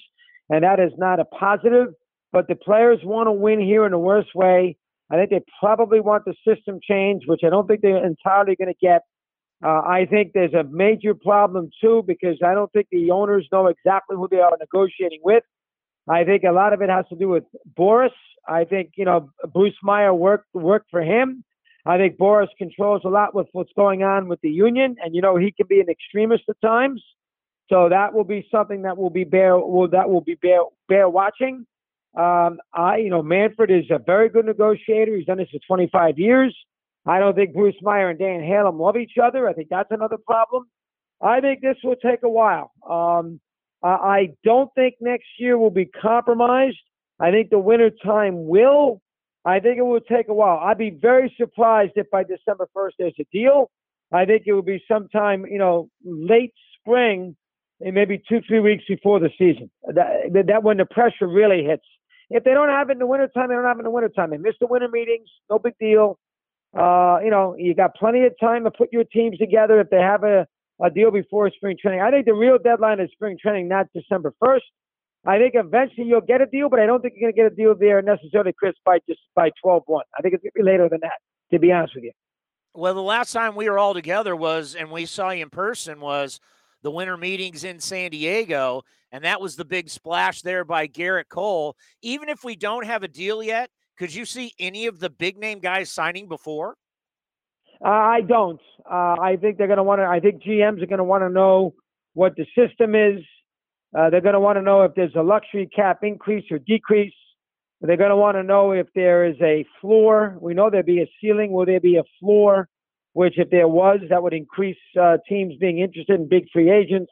[0.49, 1.87] and that is not a positive.
[2.31, 4.77] But the players want to win here in the worst way.
[5.09, 8.73] I think they probably want the system change, which I don't think they're entirely going
[8.73, 9.01] to get.
[9.63, 13.67] Uh, I think there's a major problem too because I don't think the owners know
[13.67, 15.43] exactly who they are negotiating with.
[16.07, 17.43] I think a lot of it has to do with
[17.77, 18.11] Boras.
[18.47, 21.43] I think you know Bruce Meyer worked worked for him.
[21.85, 25.21] I think Boras controls a lot with what's going on with the union, and you
[25.21, 27.03] know he can be an extremist at times.
[27.69, 31.09] So that will be something that will be bear will that will be bear bear
[31.09, 31.65] watching.
[32.15, 35.15] Um, I you know Manfred is a very good negotiator.
[35.15, 36.55] He's done this for 25 years.
[37.05, 39.47] I don't think Bruce Meyer and Dan Halem love each other.
[39.47, 40.65] I think that's another problem.
[41.21, 42.71] I think this will take a while.
[42.87, 43.39] Um,
[43.83, 46.77] I don't think next year will be compromised.
[47.19, 49.01] I think the winter time will.
[49.45, 50.57] I think it will take a while.
[50.57, 53.71] I'd be very surprised if by December 1st there's a deal.
[54.11, 57.35] I think it will be sometime, you know, late spring,
[57.79, 59.69] maybe two, three weeks before the season.
[59.93, 61.85] That, that when the pressure really hits.
[62.29, 64.31] If they don't have it in the wintertime, they don't have it in the wintertime.
[64.31, 66.19] They miss the winter meetings, no big deal.
[66.77, 70.01] Uh, you know, you got plenty of time to put your teams together if they
[70.01, 70.45] have a,
[70.81, 72.01] a deal before spring training.
[72.01, 74.59] I think the real deadline is spring training, not December 1st.
[75.25, 77.51] I think eventually you'll get a deal, but I don't think you're going to get
[77.51, 80.03] a deal there necessarily, Chris, by just by 12 1.
[80.17, 81.19] I think it's going to be later than that,
[81.51, 82.11] to be honest with you.
[82.73, 85.99] Well, the last time we were all together was, and we saw you in person,
[85.99, 86.39] was
[86.87, 88.81] the winter meetings in San Diego.
[89.11, 91.75] And that was the big splash there by Gerrit Cole.
[92.01, 95.37] Even if we don't have a deal yet, could you see any of the big
[95.37, 96.77] name guys signing before?
[97.83, 98.61] Uh, I don't.
[98.89, 100.05] Uh, I think they're going to want to.
[100.05, 101.73] I think GMs are going to want to know
[102.13, 103.21] what the system is.
[103.93, 107.13] Uh, they're going to want to know if there's a luxury cap increase or decrease.
[107.81, 110.37] They're going to want to know if there is a floor.
[110.39, 111.51] We know there'll be a ceiling.
[111.51, 112.69] Will there be a floor?
[113.17, 117.11] Which, if there was, that would increase uh, teams being interested in big free agents.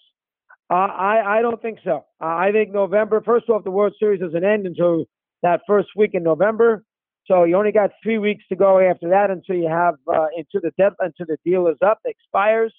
[0.69, 0.75] Uh,
[1.09, 2.06] I I don't think so.
[2.22, 3.24] I think November.
[3.25, 5.06] First off, the World Series doesn't end until
[5.42, 6.84] that first week in November.
[7.25, 10.59] So you only got three weeks to go after that until you have uh, into
[10.61, 12.74] the dead until the deal is up, expires.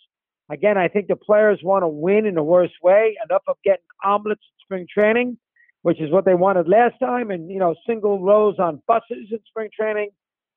[0.49, 3.17] Again, I think the players want to win in the worst way.
[3.29, 5.37] Enough of getting omelets in spring training,
[5.83, 9.41] which is what they wanted last time, and you know single rows on buses in
[9.49, 10.11] spring training.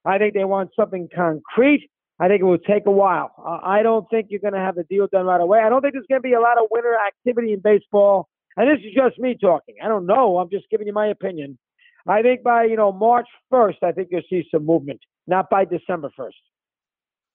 [0.06, 1.90] I think they want something concrete.
[2.20, 3.32] I think it will take a while.
[3.38, 5.60] Uh, I don't think you're going to have the deal done right away.
[5.60, 8.28] I don't think there's going to be a lot of winter activity in baseball.
[8.58, 9.76] And this is just me talking.
[9.82, 10.38] I don't know.
[10.38, 11.58] I'm just giving you my opinion.
[12.08, 15.66] I think by you know March 1st, I think you'll see some movement, not by
[15.66, 16.32] December 1st.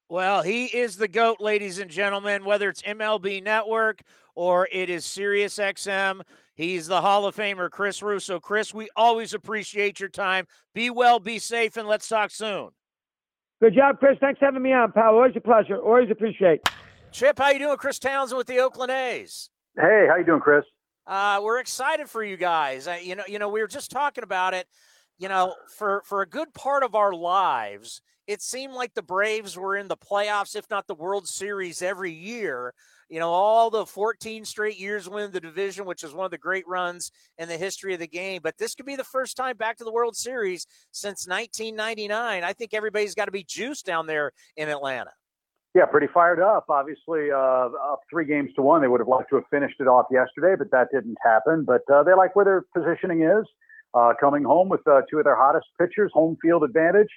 [0.07, 4.01] Well, he is the GOAT, ladies and gentlemen, whether it's MLB Network
[4.35, 6.21] or it is Sirius XM.
[6.53, 8.39] He's the Hall of Famer, Chris Russo.
[8.39, 10.45] Chris, we always appreciate your time.
[10.75, 12.69] Be well, be safe, and let's talk soon.
[13.61, 14.17] Good job, Chris.
[14.19, 15.15] Thanks for having me on, pal.
[15.15, 15.77] Always a pleasure.
[15.77, 16.61] Always appreciate.
[17.11, 17.77] Chip, how you doing?
[17.77, 19.49] Chris Townsend with the Oakland A's.
[19.77, 20.65] Hey, how you doing, Chris?
[21.07, 22.87] Uh, we're excited for you guys.
[22.87, 24.67] Uh, you know, you know, we were just talking about it.
[25.17, 29.57] You know, for for a good part of our lives, it seemed like the Braves
[29.57, 32.73] were in the playoffs, if not the World Series, every year.
[33.09, 36.37] You know, all the 14 straight years winning the division, which is one of the
[36.37, 38.41] great runs in the history of the game.
[38.43, 42.43] But this could be the first time back to the World Series since 1999.
[42.43, 45.11] I think everybody's got to be juiced down there in Atlanta.
[45.75, 46.65] Yeah, pretty fired up.
[46.69, 48.81] Obviously, uh, up three games to one.
[48.81, 51.65] They would have liked to have finished it off yesterday, but that didn't happen.
[51.65, 53.45] But uh, they like where their positioning is.
[53.93, 57.07] Uh, coming home with uh, two of their hottest pitchers, home field advantage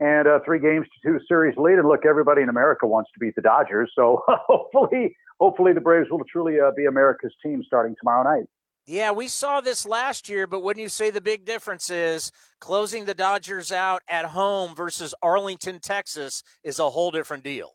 [0.00, 1.78] and a three games to two series lead.
[1.78, 6.08] And look, everybody in America wants to beat the Dodgers, so hopefully, hopefully the Braves
[6.10, 8.46] will truly uh, be America's team starting tomorrow night.
[8.86, 13.04] Yeah, we saw this last year, but wouldn't you say the big difference is closing
[13.04, 17.74] the Dodgers out at home versus Arlington, Texas is a whole different deal.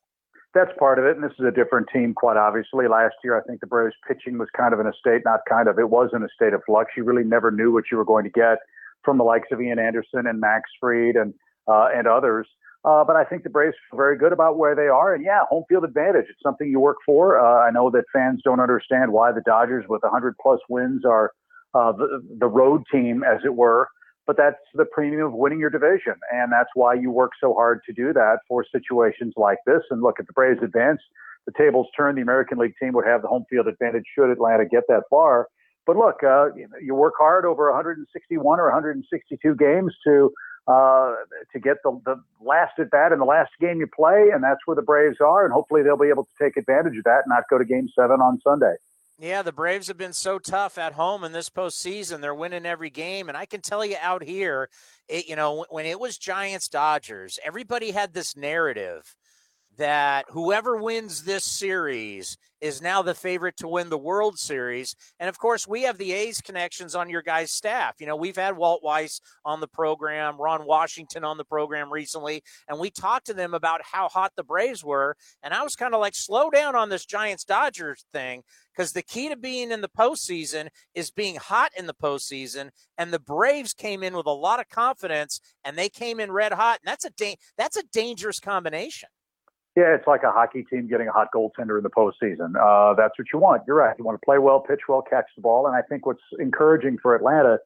[0.55, 2.87] That's part of it, and this is a different team, quite obviously.
[2.87, 5.67] Last year, I think the Braves pitching was kind of in a state, not kind
[5.67, 6.91] of, it was in a state of flux.
[6.97, 8.57] You really never knew what you were going to get
[9.03, 11.33] from the likes of Ian Anderson and Max Fried and
[11.67, 12.47] uh, and others.
[12.85, 15.13] Uh, but I think the Braves feel very good about where they are.
[15.13, 16.25] And yeah, home field advantage.
[16.29, 17.39] It's something you work for.
[17.39, 21.31] Uh, I know that fans don't understand why the Dodgers, with 100 plus wins, are
[21.73, 23.87] uh, the, the road team, as it were.
[24.27, 26.15] But that's the premium of winning your division.
[26.31, 29.81] And that's why you work so hard to do that for situations like this.
[29.89, 30.99] And look, if the Braves advance,
[31.45, 34.65] the tables turn, the American League team would have the home field advantage should Atlanta
[34.65, 35.47] get that far.
[35.85, 36.47] But look, uh,
[36.81, 40.31] you work hard over 161 or 162 games to
[40.67, 41.13] uh,
[41.51, 44.61] to get the, the last at bat in the last game you play, and that's
[44.65, 47.29] where the Braves are, and hopefully they'll be able to take advantage of that and
[47.29, 48.75] not go to Game Seven on Sunday.
[49.19, 52.19] Yeah, the Braves have been so tough at home in this postseason.
[52.19, 54.69] They're winning every game, and I can tell you out here,
[55.07, 59.15] it, you know, when it was Giants Dodgers, everybody had this narrative
[59.77, 64.95] that whoever wins this series is now the favorite to win the World Series.
[65.19, 67.95] And of course, we have the A's connections on your guys' staff.
[67.99, 72.41] You know, we've had Walt Weiss on the program, Ron Washington on the program recently,
[72.69, 75.17] and we talked to them about how hot the Braves were.
[75.43, 78.43] And I was kind of like, slow down on this Giants Dodgers thing
[78.73, 82.69] because the key to being in the postseason is being hot in the postseason.
[82.97, 86.53] And the Braves came in with a lot of confidence, and they came in red
[86.53, 89.09] hot, and that's a da- that's a dangerous combination.
[89.75, 92.53] Yeah, it's like a hockey team getting a hot goaltender in the postseason.
[92.55, 93.63] Uh, that's what you want.
[93.65, 93.95] You're right.
[93.97, 95.65] You want to play well, pitch well, catch the ball.
[95.65, 97.57] And I think what's encouraging for Atlanta,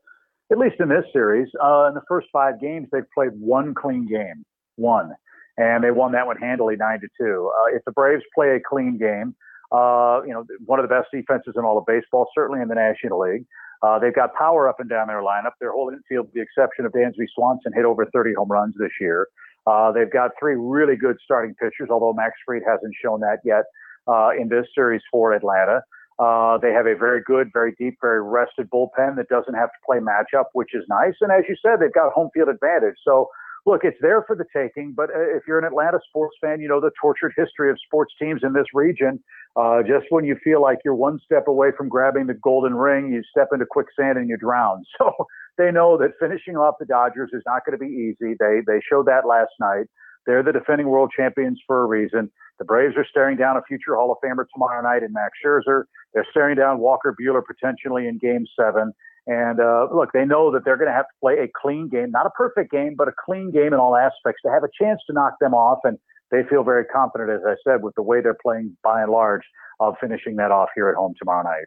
[0.50, 4.08] at least in this series, uh, in the first five games, they've played one clean
[4.08, 4.46] game,
[4.78, 5.12] one,
[5.58, 7.52] and they won that one handily, nine to two.
[7.54, 9.36] Uh, if the Braves play a clean game,
[9.74, 12.76] uh, you know, one of the best defenses in all of baseball, certainly in the
[12.76, 13.46] National League.
[13.84, 15.52] Uh, they've got power up and down their lineup.
[15.60, 18.92] Their whole infield, with the exception of Dansby Swanson, hit over 30 home runs this
[19.00, 19.28] year.
[19.68, 23.66] Uh, they've got three really good starting pitchers, although Max Fried hasn't shown that yet
[24.08, 25.82] uh, in this series for Atlanta.
[26.20, 29.78] Uh, they have a very good, very deep, very rested bullpen that doesn't have to
[29.86, 31.14] play matchup, which is nice.
[31.22, 32.96] And as you said, they've got home field advantage.
[33.04, 33.30] So,
[33.68, 34.94] look, it's there for the taking.
[34.96, 38.14] But uh, if you're an Atlanta sports fan, you know the tortured history of sports
[38.20, 39.22] teams in this region.
[39.56, 43.12] Uh, just when you feel like you're one step away from grabbing the golden ring,
[43.12, 44.84] you step into quicksand and you drown.
[44.98, 45.14] So
[45.58, 48.36] they know that finishing off the Dodgers is not going to be easy.
[48.40, 49.86] They they showed that last night.
[50.26, 52.32] They're the defending world champions for a reason.
[52.60, 55.84] The Braves are staring down a future Hall of Famer tomorrow night in Max Scherzer.
[56.14, 58.94] They're staring down Walker Buehler potentially in Game Seven.
[59.28, 62.12] And uh, look, they know that they're going to have to play a clean game,
[62.12, 65.02] not a perfect game, but a clean game in all aspects to have a chance
[65.08, 65.80] to knock them off.
[65.84, 65.98] And
[66.32, 69.44] they feel very confident, as I said, with the way they're playing by and large
[69.80, 71.66] of finishing that off here at home tomorrow night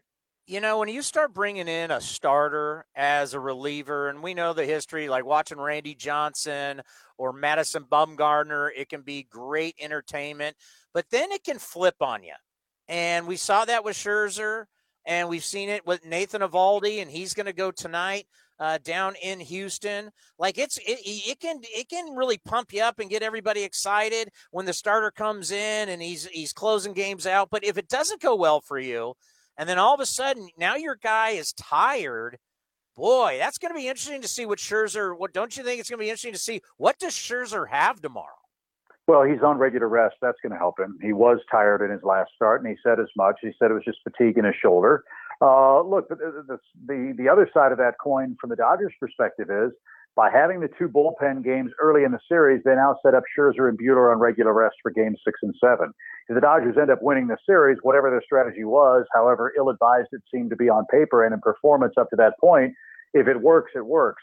[0.50, 4.52] you know, when you start bringing in a starter as a reliever, and we know
[4.52, 6.82] the history, like watching Randy Johnson
[7.16, 10.56] or Madison Bumgarner, it can be great entertainment,
[10.92, 12.34] but then it can flip on you.
[12.88, 14.64] And we saw that with Scherzer,
[15.06, 18.26] and we've seen it with Nathan Eovaldi, and he's going to go tonight
[18.60, 20.10] uh, down in Houston.
[20.38, 24.28] Like it's it, it can it can really pump you up and get everybody excited
[24.50, 27.48] when the starter comes in and he's he's closing games out.
[27.50, 29.14] But if it doesn't go well for you,
[29.56, 32.38] and then all of a sudden, now your guy is tired.
[32.96, 35.18] Boy, that's going to be interesting to see what Scherzer.
[35.18, 38.02] What don't you think it's going to be interesting to see what does Scherzer have
[38.02, 38.39] tomorrow?
[39.08, 40.16] Well, he's on regular rest.
[40.22, 40.98] That's going to help him.
[41.02, 43.36] He was tired in his last start, and he said as much.
[43.42, 45.02] He said it was just fatigue in his shoulder.
[45.42, 49.48] Uh, look, the, the, the the other side of that coin from the Dodgers' perspective
[49.50, 49.72] is
[50.16, 53.68] by having the two bullpen games early in the series, they now set up Scherzer
[53.68, 55.92] and Buehler on regular rest for Game Six and Seven.
[56.28, 60.22] If the Dodgers end up winning the series, whatever their strategy was, however ill-advised it
[60.32, 62.74] seemed to be on paper and in performance up to that point,
[63.14, 64.22] if it works, it works.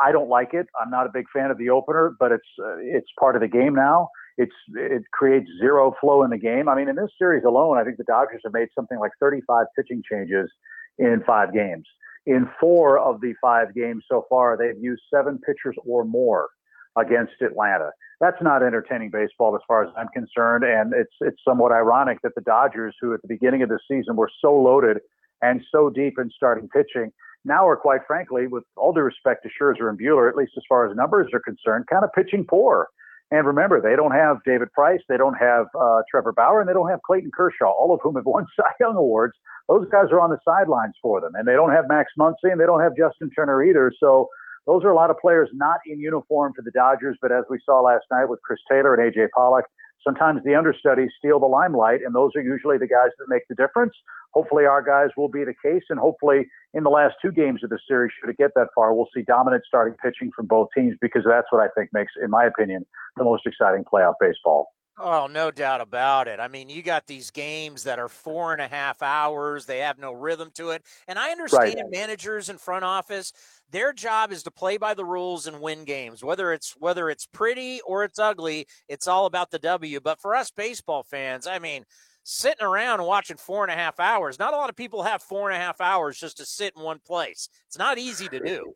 [0.00, 0.66] I don't like it.
[0.80, 3.48] I'm not a big fan of the opener, but it's uh, it's part of the
[3.48, 4.08] game now.
[4.38, 6.68] It's it creates zero flow in the game.
[6.68, 9.66] I mean, in this series alone, I think the Dodgers have made something like 35
[9.76, 10.50] pitching changes
[10.98, 11.86] in five games.
[12.26, 16.48] In four of the five games so far, they've used seven pitchers or more
[16.96, 17.90] against Atlanta.
[18.20, 20.64] That's not entertaining baseball as far as I'm concerned.
[20.64, 24.16] And it's it's somewhat ironic that the Dodgers, who at the beginning of the season
[24.16, 24.98] were so loaded
[25.42, 27.12] and so deep in starting pitching,
[27.44, 30.62] now are quite frankly, with all due respect to Scherzer and Buehler, at least as
[30.68, 32.88] far as numbers are concerned, kind of pitching poor.
[33.30, 36.74] And remember, they don't have David Price, they don't have uh, Trevor Bauer, and they
[36.74, 39.34] don't have Clayton Kershaw, all of whom have won Cy Young awards.
[39.68, 42.60] Those guys are on the sidelines for them, and they don't have Max Muncy, and
[42.60, 43.92] they don't have Justin Turner either.
[43.98, 44.28] So
[44.66, 47.58] those are a lot of players not in uniform for the Dodgers, but as we
[47.64, 49.64] saw last night with Chris Taylor and AJ Pollock,
[50.04, 53.54] sometimes the understudies steal the limelight, and those are usually the guys that make the
[53.54, 53.94] difference.
[54.32, 57.70] Hopefully, our guys will be the case, and hopefully, in the last two games of
[57.70, 60.96] the series, should it get that far, we'll see dominant starting pitching from both teams
[61.00, 62.84] because that's what I think makes, in my opinion,
[63.16, 64.68] the most exciting playoff baseball.
[64.96, 66.38] Oh, no doubt about it.
[66.38, 69.66] I mean, you got these games that are four and a half hours.
[69.66, 70.84] They have no rhythm to it.
[71.08, 71.90] And I understand right.
[71.90, 73.32] managers and front office,
[73.70, 76.22] their job is to play by the rules and win games.
[76.22, 79.98] Whether it's whether it's pretty or it's ugly, it's all about the W.
[79.98, 81.84] But for us baseball fans, I mean,
[82.22, 85.22] sitting around and watching four and a half hours, not a lot of people have
[85.22, 87.48] four and a half hours just to sit in one place.
[87.66, 88.74] It's not easy to do.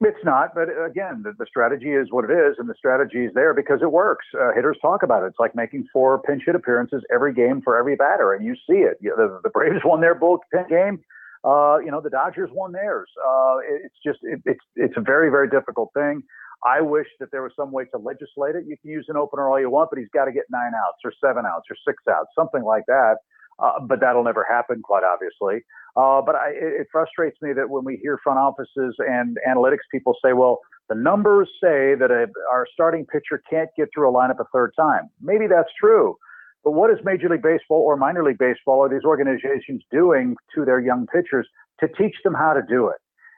[0.00, 3.32] It's not, but again, the, the, strategy is what it is, and the strategy is
[3.34, 4.26] there because it works.
[4.38, 5.28] Uh, hitters talk about it.
[5.28, 8.84] It's like making four pinch hit appearances every game for every batter, and you see
[8.84, 8.98] it.
[9.00, 11.00] You the, the, Braves won their bullpen game.
[11.44, 13.08] Uh, you know, the Dodgers won theirs.
[13.26, 16.22] Uh, it's just it, it's it's a very very difficult thing.
[16.66, 18.64] I wish that there was some way to legislate it.
[18.66, 20.98] You can use an opener all you want, but he's got to get nine outs
[21.04, 23.16] or seven outs or six outs, something like that.
[23.58, 25.64] Uh, but that'll never happen, quite obviously.
[25.96, 30.14] Uh, but I, it frustrates me that when we hear front offices and analytics people
[30.22, 34.38] say, well, the numbers say that a, our starting pitcher can't get through a lineup
[34.38, 35.08] a third time.
[35.20, 36.16] Maybe that's true.
[36.64, 40.64] But what is Major League Baseball or minor league baseball or these organizations doing to
[40.64, 41.48] their young pitchers
[41.80, 42.96] to teach them how to do it?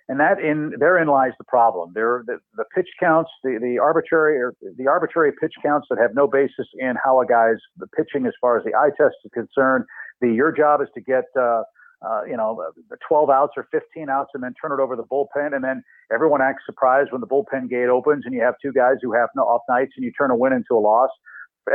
[0.09, 1.93] And that in therein lies the problem.
[1.95, 6.15] There, the, the pitch counts, the, the arbitrary or the arbitrary pitch counts that have
[6.15, 9.31] no basis in how a guy's the pitching as far as the eye test is
[9.35, 9.85] concerned.
[10.21, 11.63] The your job is to get uh,
[12.07, 12.65] uh, you know,
[13.09, 15.55] 12 outs or 15 outs and then turn it over the bullpen.
[15.55, 15.83] And then
[16.13, 19.29] everyone acts surprised when the bullpen gate opens and you have two guys who have
[19.35, 21.11] no off nights and you turn a win into a loss.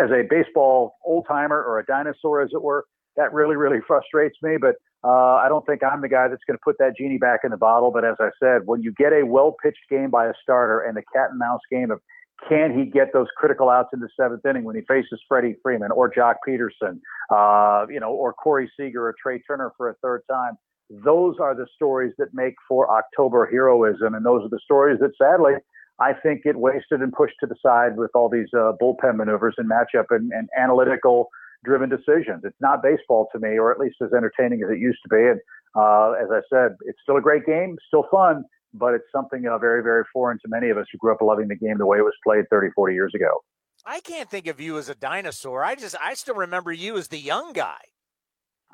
[0.01, 4.37] As a baseball old timer or a dinosaur, as it were, that really, really frustrates
[4.41, 4.57] me.
[4.59, 7.41] But uh, I don't think I'm the guy that's going to put that genie back
[7.43, 7.91] in the bottle.
[7.91, 10.95] But as I said, when you get a well pitched game by a starter and
[10.95, 11.99] the cat and mouse game of
[12.47, 15.91] can he get those critical outs in the seventh inning when he faces Freddie Freeman
[15.91, 16.99] or Joc Pederson,
[17.31, 20.53] uh, you know, or Corey Seager or Trea Turner for a third time?
[20.89, 25.11] Those are the stories that make for October heroism, and those are the stories that
[25.17, 25.53] sadly
[25.99, 29.55] I think get wasted and pushed to the side with all these uh, bullpen maneuvers
[29.57, 31.29] and matchup and, and analytical
[31.63, 32.41] driven decisions.
[32.43, 35.21] It's not baseball to me, or at least as entertaining as it used to be.
[35.29, 35.39] And
[35.75, 39.57] uh, as I said, it's still a great game, still fun, but it's something uh,
[39.57, 41.99] very, very foreign to many of us who grew up loving the game the way
[41.99, 43.43] it was played 30, 40 years ago.
[43.85, 45.63] I can't think of you as a dinosaur.
[45.63, 47.79] I just, I still remember you as the young guy.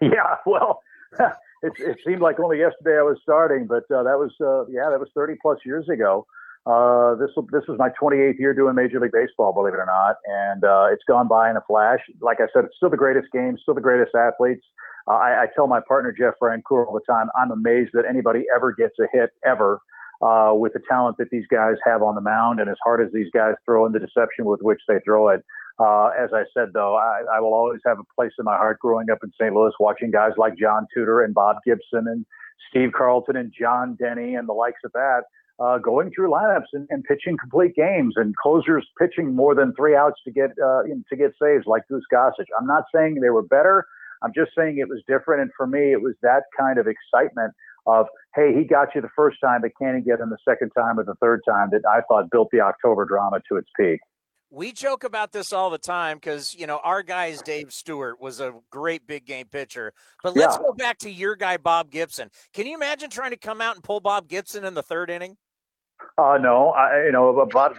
[0.01, 0.81] Yeah, well,
[1.19, 4.89] it, it seemed like only yesterday I was starting, but uh, that was, uh, yeah,
[4.89, 6.25] that was 30 plus years ago.
[6.65, 10.15] Uh, this this was my 28th year doing Major League Baseball, believe it or not,
[10.25, 11.99] and uh, it's gone by in a flash.
[12.21, 14.65] Like I said, it's still the greatest game, still the greatest athletes.
[15.07, 18.43] Uh, I, I tell my partner Jeff Francoeur all the time, I'm amazed that anybody
[18.53, 19.79] ever gets a hit ever
[20.21, 23.11] uh, with the talent that these guys have on the mound and as hard as
[23.13, 25.43] these guys throw and the deception with which they throw it.
[25.79, 28.79] Uh, as I said, though, I, I will always have a place in my heart
[28.79, 29.53] growing up in St.
[29.53, 32.25] Louis, watching guys like John Tudor and Bob Gibson and
[32.69, 35.21] Steve Carlton and John Denny and the likes of that.
[35.59, 39.93] Uh, going through lineups and, and, pitching complete games and closers pitching more than three
[39.93, 42.45] outs to get uh, to get saves like Goose Gossage.
[42.57, 43.85] I'm not saying they were better.
[44.21, 45.41] I'm just saying it was different.
[45.41, 47.53] And for me, it was that kind of excitement
[47.85, 50.71] of, hey, he got you the first time, but can he get him the second
[50.71, 53.99] time or the third time that I thought built the October drama to its peak.
[54.51, 58.39] We joke about this all the time because, you know, our guy's Dave Stewart was
[58.39, 59.93] a great big game pitcher.
[60.23, 60.63] But let's yeah.
[60.63, 62.31] go back to your guy, Bob Gibson.
[62.51, 65.37] Can you imagine trying to come out and pull Bob Gibson in the third inning?
[66.17, 67.75] Uh, no, I, you know, Bob,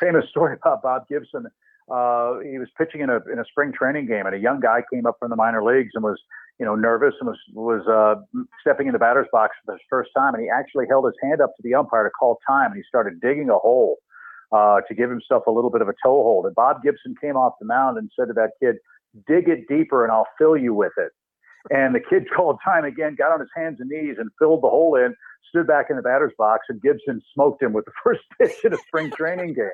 [0.00, 1.46] famous story about Bob Gibson.
[1.88, 4.82] Uh, he was pitching in a in a spring training game, and a young guy
[4.92, 6.20] came up from the minor leagues and was
[6.58, 10.10] you know, nervous and was was uh, stepping in the batter's box for the first
[10.16, 12.76] time, and he actually held his hand up to the umpire to call time, and
[12.76, 13.98] he started digging a hole
[14.52, 16.46] uh, to give himself a little bit of a toe hold.
[16.46, 18.76] And Bob Gibson came off the mound and said to that kid,
[19.26, 21.12] "Dig it deeper, and I'll fill you with it."
[21.70, 24.68] And the kid called time again, got on his hands and knees, and filled the
[24.68, 25.14] hole in.
[25.50, 28.72] Stood back in the batter's box, and Gibson smoked him with the first pitch in
[28.72, 29.70] a spring training game.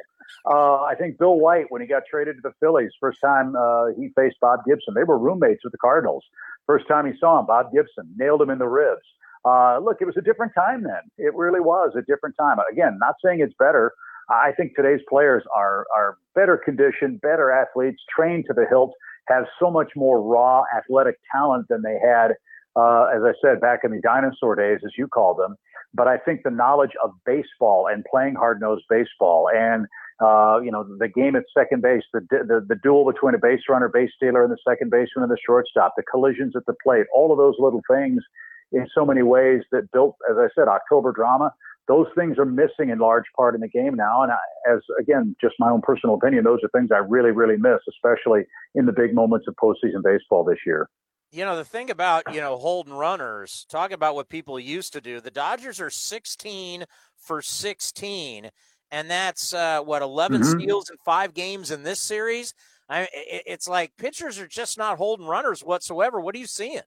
[0.46, 3.86] Uh, I think Bill White, when he got traded to the Phillies, first time uh,
[3.98, 6.24] he faced Bob Gibson, they were roommates with the Cardinals.
[6.66, 9.02] First time he saw him, Bob Gibson nailed him in the ribs.
[9.44, 11.02] Uh, look, it was a different time then.
[11.18, 12.58] It really was a different time.
[12.70, 13.92] Again, not saying it's better.
[14.30, 18.92] I think today's players are are better conditioned, better athletes, trained to the hilt,
[19.28, 22.32] have so much more raw athletic talent than they had,
[22.76, 25.56] uh, as I said, back in the dinosaur days, as you call them.
[25.94, 29.86] But I think the knowledge of baseball and playing hard nosed baseball and
[30.22, 33.62] uh, you know, the game at second base, the, the the duel between a base
[33.68, 37.06] runner, base stealer, and the second baseman and the shortstop, the collisions at the plate,
[37.12, 38.22] all of those little things,
[38.70, 41.52] in so many ways that built, as I said, October drama.
[41.92, 45.36] Those things are missing in large part in the game now, and I, as again,
[45.42, 48.92] just my own personal opinion, those are things I really, really miss, especially in the
[48.92, 50.88] big moments of postseason baseball this year.
[51.32, 55.02] You know, the thing about, you know, holding runners, talk about what people used to
[55.02, 55.20] do.
[55.20, 56.84] The Dodgers are 16
[57.18, 58.50] for 16
[58.90, 60.60] and that's uh, what 11 mm-hmm.
[60.60, 62.54] steals in five games in this series.
[62.88, 66.20] I, it, it's like pitchers are just not holding runners whatsoever.
[66.20, 66.82] What are you seeing?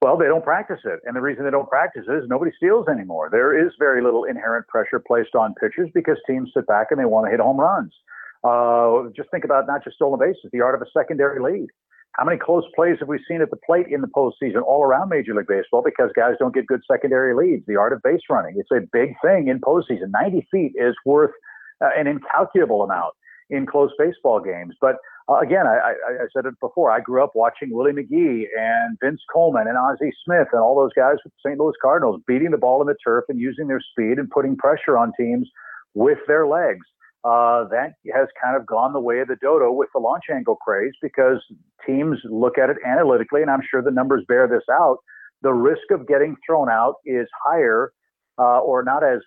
[0.00, 2.86] Well, they don't practice it, and the reason they don't practice it is nobody steals
[2.86, 3.30] anymore.
[3.32, 7.04] There is very little inherent pressure placed on pitchers because teams sit back and they
[7.04, 7.92] want to hit home runs.
[8.44, 11.66] Uh, just think about not just stolen bases, the art of a secondary lead.
[12.12, 15.08] How many close plays have we seen at the plate in the postseason all around
[15.08, 17.66] Major League Baseball because guys don't get good secondary leads?
[17.66, 18.54] The art of base running.
[18.56, 20.10] It's a big thing in postseason.
[20.10, 21.32] 90 feet is worth
[21.80, 23.14] uh, an incalculable amount
[23.50, 24.74] in close baseball games.
[24.80, 24.96] But
[25.28, 25.92] uh, again, I, I,
[26.22, 26.90] I, said it before.
[26.90, 30.92] I grew up watching Willie McGee and Vince Coleman and Ozzie Smith and all those
[30.96, 31.60] guys with the St.
[31.60, 34.96] Louis Cardinals beating the ball in the turf and using their speed and putting pressure
[34.96, 35.48] on teams
[35.94, 36.86] with their legs
[37.24, 40.56] uh, that has kind of gone the way of the dodo with the launch angle
[40.56, 41.42] craze because
[41.86, 44.98] teams look at it analytically, and I'm sure the numbers bear this out.
[45.42, 47.92] The risk of getting thrown out is higher
[48.38, 49.18] uh, or not as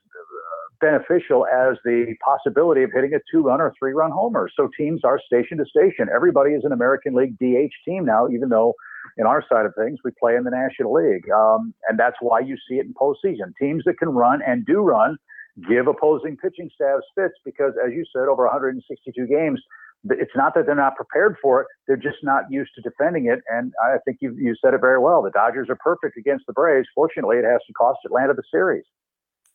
[0.81, 4.49] beneficial as the possibility of hitting a two run or three run homer.
[4.55, 6.07] So teams are station to station.
[6.13, 8.73] Everybody is an American League DH team now, even though
[9.17, 11.29] in our side of things we play in the National League.
[11.31, 13.53] Um, and that's why you see it in postseason.
[13.59, 15.17] Teams that can run and do run
[15.67, 19.61] give opposing pitching staffs fits because, as you said, over 162 games,
[20.09, 23.39] it's not that they're not prepared for it; they're just not used to defending it.
[23.49, 25.21] And I think you you said it very well.
[25.21, 26.87] The Dodgers are perfect against the Braves.
[26.95, 28.83] Fortunately, it has to cost Atlanta the series.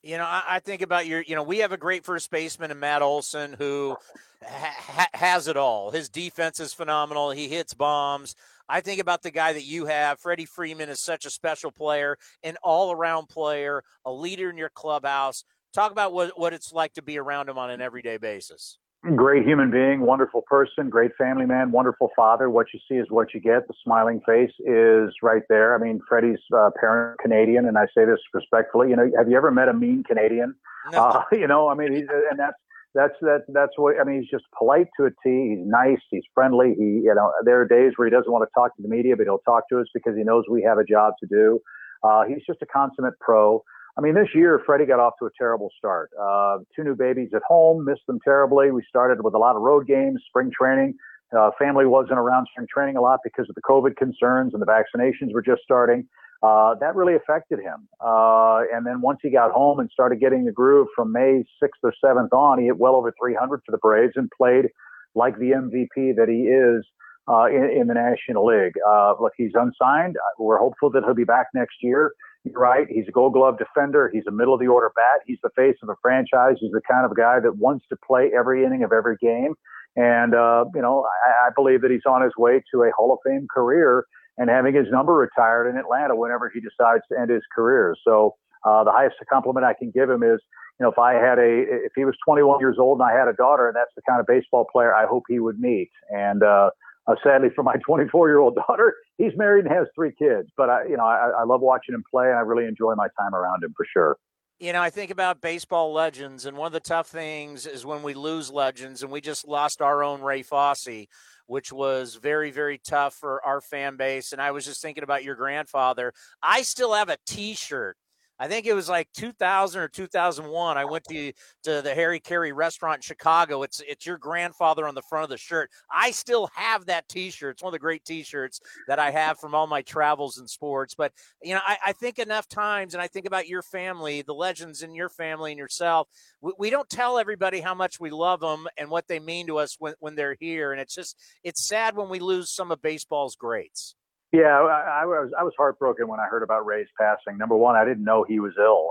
[0.06, 1.20] You know, I, I, think about your.
[1.22, 3.96] You know, we have a great first baseman in Matt Olson who
[4.44, 5.90] ha- has it all.
[5.90, 7.32] His defense is phenomenal.
[7.32, 8.36] He hits bombs.
[8.68, 10.20] I think about the guy that you have.
[10.20, 15.42] Freddie Freeman is such a special player, an all-around player, a leader in your clubhouse.
[15.72, 18.78] Talk about what what it's like to be around him on an everyday basis.
[19.14, 22.50] Great human being, wonderful person, great family man, wonderful father.
[22.50, 23.68] What you see is what you get.
[23.68, 25.76] The smiling face is right there.
[25.76, 28.90] I mean, Freddie's uh, parent Canadian, and I say this respectfully.
[28.90, 30.56] You know, have you ever met a mean Canadian?
[30.90, 31.04] No.
[31.04, 32.56] Uh, you know, I mean, he's, and that's
[32.96, 34.22] that's that that's what I mean.
[34.22, 35.54] He's just polite to a T.
[35.54, 36.00] He's nice.
[36.10, 36.74] He's friendly.
[36.76, 39.16] He, you know, there are days where he doesn't want to talk to the media,
[39.16, 41.60] but he'll talk to us because he knows we have a job to do.
[42.02, 43.62] Uh, he's just a consummate pro.
[43.98, 46.10] I mean, this year, Freddie got off to a terrible start.
[46.20, 48.70] Uh, two new babies at home, missed them terribly.
[48.70, 50.94] We started with a lot of road games, spring training.
[51.36, 54.66] Uh, family wasn't around spring training a lot because of the COVID concerns and the
[54.66, 56.06] vaccinations were just starting.
[56.42, 57.88] Uh, that really affected him.
[58.00, 61.68] Uh, and then once he got home and started getting the groove from May 6th
[61.82, 64.66] or 7th on, he hit well over 300 for the Braves and played
[65.14, 66.84] like the MVP that he is
[67.28, 68.74] uh, in, in, the National League.
[68.86, 70.16] Uh, look, he's unsigned.
[70.38, 72.12] We're hopeful that he'll be back next year.
[72.46, 72.86] You're right.
[72.88, 74.08] He's a gold glove defender.
[74.12, 75.22] He's a middle of the order bat.
[75.26, 76.56] He's the face of a franchise.
[76.60, 79.54] He's the kind of guy that wants to play every inning of every game.
[79.96, 83.12] And, uh, you know, I, I believe that he's on his way to a Hall
[83.12, 84.06] of Fame career
[84.38, 87.96] and having his number retired in Atlanta whenever he decides to end his career.
[88.04, 90.38] So uh, the highest compliment I can give him is,
[90.78, 93.28] you know, if I had a, if he was 21 years old and I had
[93.28, 95.90] a daughter, and that's the kind of baseball player I hope he would meet.
[96.10, 96.70] And uh,
[97.06, 100.48] uh, sadly, for my 24 year old daughter, he's married and has three kids.
[100.56, 103.08] But I, you know, I, I love watching him play, and I really enjoy my
[103.18, 104.16] time around him for sure.
[104.58, 108.02] You know, I think about baseball legends, and one of the tough things is when
[108.02, 111.06] we lose legends, and we just lost our own Ray Fosse,
[111.46, 114.32] which was very, very tough for our fan base.
[114.32, 116.14] And I was just thinking about your grandfather.
[116.42, 117.98] I still have a T-shirt
[118.38, 120.76] I think it was like 2000 or 2001.
[120.76, 121.32] I went to
[121.64, 123.62] to the Harry Caray restaurant in Chicago.
[123.62, 125.70] It's it's your grandfather on the front of the shirt.
[125.90, 127.54] I still have that T-shirt.
[127.54, 130.94] It's one of the great T-shirts that I have from all my travels and sports.
[130.94, 134.34] But you know, I, I think enough times, and I think about your family, the
[134.34, 136.08] legends in your family and yourself.
[136.40, 139.58] We, we don't tell everybody how much we love them and what they mean to
[139.58, 140.72] us when when they're here.
[140.72, 143.94] And it's just it's sad when we lose some of baseball's greats.
[144.32, 147.38] Yeah, I, I, was I was heartbroken when I heard about Ray's passing.
[147.38, 148.90] Number one, I didn't know he was ill.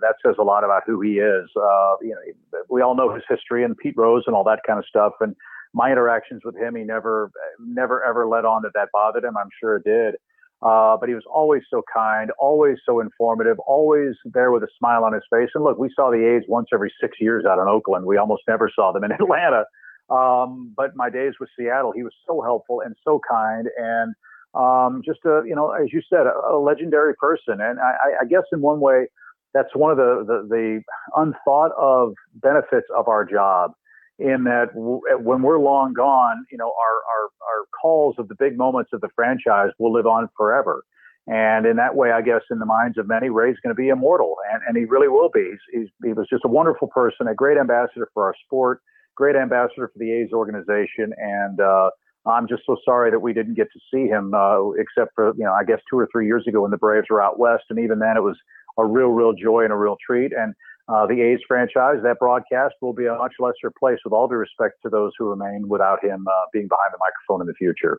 [0.00, 1.48] That says a lot about who he is.
[1.54, 4.78] Uh, you know, we all know his history and Pete Rose and all that kind
[4.78, 5.12] of stuff.
[5.20, 5.36] And
[5.74, 9.36] my interactions with him, he never, never ever let on that that bothered him.
[9.36, 10.14] I'm sure it did.
[10.62, 15.04] Uh, but he was always so kind, always so informative, always there with a smile
[15.04, 15.48] on his face.
[15.54, 18.04] And look, we saw the A's once every six years out in Oakland.
[18.04, 19.64] We almost never saw them in Atlanta.
[20.10, 24.14] Um, but my days with Seattle, he was so helpful and so kind and
[24.54, 27.60] um, just a you know as you said a, a legendary person.
[27.60, 29.06] And I, I, guess in one way
[29.54, 30.82] that's one of the, the, the
[31.16, 33.72] unthought of benefits of our job
[34.18, 38.34] in that w- when we're long gone you know our, our our calls of the
[38.38, 40.82] big moments of the franchise will live on forever.
[41.26, 43.88] And in that way i guess in the minds of many ray's going to be
[43.88, 45.48] immortal and, and he really will be.
[45.50, 48.82] He's, he's, he was just a wonderful person a great ambassador for our sport
[49.14, 51.90] great ambassador for the a's organization and uh,
[52.26, 55.44] I'm just so sorry that we didn't get to see him, uh, except for you
[55.44, 57.78] know, I guess two or three years ago when the Braves were out west, and
[57.78, 58.36] even then it was
[58.78, 60.32] a real, real joy and a real treat.
[60.32, 60.54] And
[60.88, 64.34] uh, the A's franchise, that broadcast will be a much lesser place, with all due
[64.34, 67.98] respect to those who remain without him uh, being behind the microphone in the future.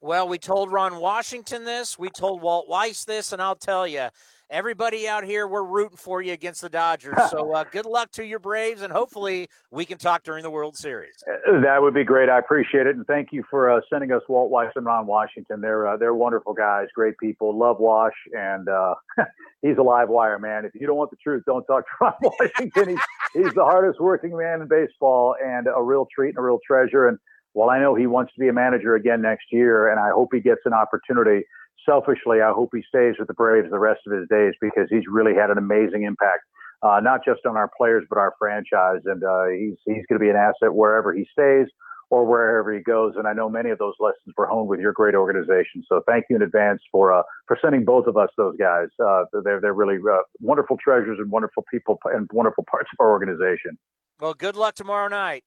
[0.00, 4.08] Well, we told Ron Washington this, we told Walt Weiss this, and I'll tell you,
[4.52, 7.16] everybody out here, we're rooting for you against the Dodgers.
[7.30, 10.76] So uh, good luck to your Braves, and hopefully we can talk during the World
[10.76, 11.14] Series.
[11.26, 12.28] Uh, that would be great.
[12.28, 15.60] I appreciate it, and thank you for uh, sending us Walt Weiss and Ron Washington.
[15.60, 17.58] They're uh, they're wonderful guys, great people.
[17.58, 18.94] Love Wash, and uh,
[19.62, 20.64] he's a live wire man.
[20.66, 22.90] If you don't want the truth, don't talk to Ron Washington.
[22.90, 26.60] he's, he's the hardest working man in baseball, and a real treat and a real
[26.64, 27.08] treasure.
[27.08, 27.18] And
[27.54, 30.30] while I know he wants to be a manager again next year, and I hope
[30.32, 31.44] he gets an opportunity
[31.88, 35.04] selfishly, I hope he stays with the Braves the rest of his days because he's
[35.08, 36.44] really had an amazing impact,
[36.82, 39.00] uh, not just on our players but our franchise.
[39.04, 41.68] And uh, he's he's going to be an asset wherever he stays
[42.10, 43.14] or wherever he goes.
[43.16, 45.82] And I know many of those lessons were honed with your great organization.
[45.88, 48.88] So thank you in advance for uh, for sending both of us those guys.
[49.04, 53.10] Uh, they're they're really uh, wonderful treasures and wonderful people and wonderful parts of our
[53.10, 53.78] organization.
[54.20, 55.44] Well, good luck tomorrow night.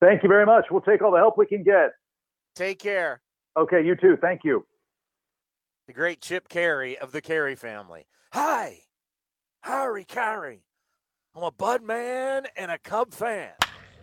[0.00, 0.66] Thank you very much.
[0.70, 1.90] We'll take all the help we can get.
[2.54, 3.20] Take care.
[3.56, 4.16] Okay, you too.
[4.20, 4.64] Thank you.
[5.90, 8.06] The great Chip Caray of the Caray family.
[8.32, 8.82] Hi,
[9.62, 10.60] Harry Caray.
[11.34, 13.50] I'm a Bud man and a Cub fan.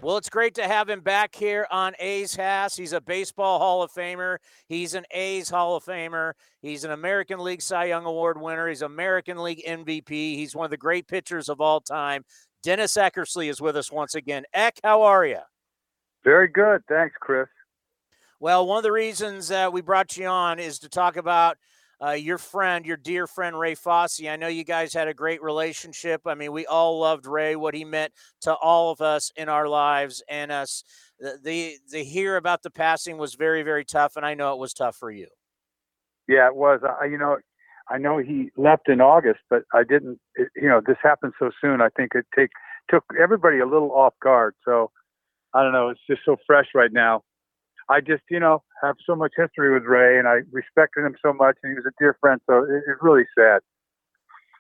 [0.01, 2.75] Well, it's great to have him back here on A's Hass.
[2.75, 4.39] He's a baseball Hall of Famer.
[4.67, 6.33] He's an A's Hall of Famer.
[6.61, 8.67] He's an American League Cy Young Award winner.
[8.67, 10.09] He's American League MVP.
[10.09, 12.25] He's one of the great pitchers of all time.
[12.63, 14.43] Dennis Eckersley is with us once again.
[14.53, 15.39] Eck, how are you?
[16.25, 16.81] Very good.
[16.89, 17.47] Thanks, Chris.
[18.41, 21.57] Well, one of the reasons that we brought you on is to talk about
[22.03, 24.25] uh, your friend, your dear friend Ray Fosse.
[24.27, 26.21] I know you guys had a great relationship.
[26.25, 29.67] I mean, we all loved Ray, what he meant to all of us in our
[29.67, 30.83] lives, and us.
[31.19, 34.59] The, the the hear about the passing was very very tough, and I know it
[34.59, 35.27] was tough for you.
[36.27, 36.81] Yeah, it was.
[36.83, 37.37] I, you know,
[37.89, 40.19] I know he left in August, but I didn't.
[40.35, 41.81] It, you know, this happened so soon.
[41.81, 42.51] I think it take
[42.89, 44.53] took everybody a little off guard.
[44.63, 44.91] So
[45.53, 45.89] I don't know.
[45.89, 47.23] It's just so fresh right now.
[47.89, 51.33] I just, you know, have so much history with Ray, and I respected him so
[51.33, 52.41] much, and he was a dear friend.
[52.49, 53.61] So it, it's really sad.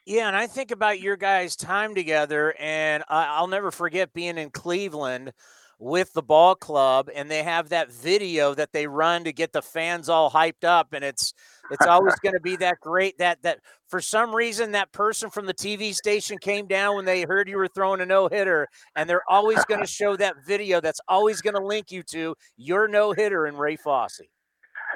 [0.05, 4.51] Yeah, and I think about your guys' time together, and I'll never forget being in
[4.51, 5.33] Cleveland
[5.79, 9.61] with the ball club, and they have that video that they run to get the
[9.61, 11.33] fans all hyped up, and it's
[11.69, 15.45] it's always going to be that great that that for some reason that person from
[15.45, 19.09] the TV station came down when they heard you were throwing a no hitter, and
[19.09, 20.81] they're always going to show that video.
[20.81, 24.21] That's always going to link you to your no hitter and Ray Fosse.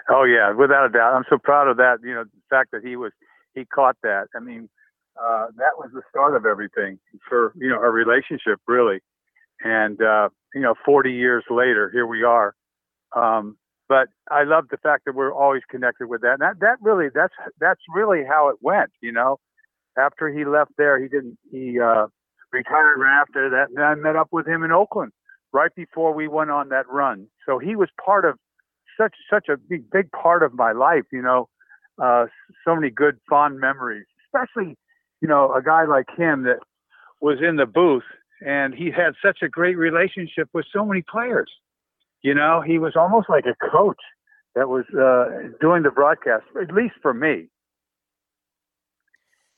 [0.09, 1.13] Oh yeah, without a doubt.
[1.13, 1.97] I'm so proud of that.
[2.03, 3.11] You know, the fact that he was
[3.53, 4.27] he caught that.
[4.35, 4.69] I mean,
[5.21, 8.99] uh, that was the start of everything for you know our relationship really.
[9.63, 12.53] And uh, you know, 40 years later, here we are.
[13.15, 13.57] Um,
[13.87, 16.37] but I love the fact that we're always connected with that.
[16.39, 18.91] And that that really that's that's really how it went.
[19.01, 19.37] You know,
[19.97, 22.07] after he left there, he didn't he uh,
[22.53, 25.11] retired right after that, and I met up with him in Oakland
[25.51, 27.27] right before we went on that run.
[27.45, 28.37] So he was part of
[28.97, 31.03] such such a big big part of my life.
[31.11, 31.49] You know,
[32.01, 32.27] uh,
[32.65, 34.77] so many good fond memories, especially
[35.21, 36.59] you know a guy like him that
[37.19, 38.03] was in the booth
[38.41, 41.49] and he had such a great relationship with so many players.
[42.21, 43.99] You know, he was almost like a coach
[44.55, 47.47] that was uh, doing the broadcast, at least for me.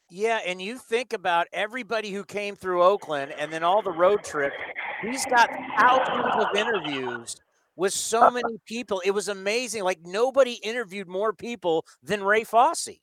[0.09, 4.23] Yeah, and you think about everybody who came through Oakland and then all the road
[4.23, 4.55] trips.
[5.01, 7.35] He's got thousands of interviews
[7.75, 9.01] with so many people.
[9.03, 9.83] It was amazing.
[9.83, 12.99] Like nobody interviewed more people than Ray Fosse.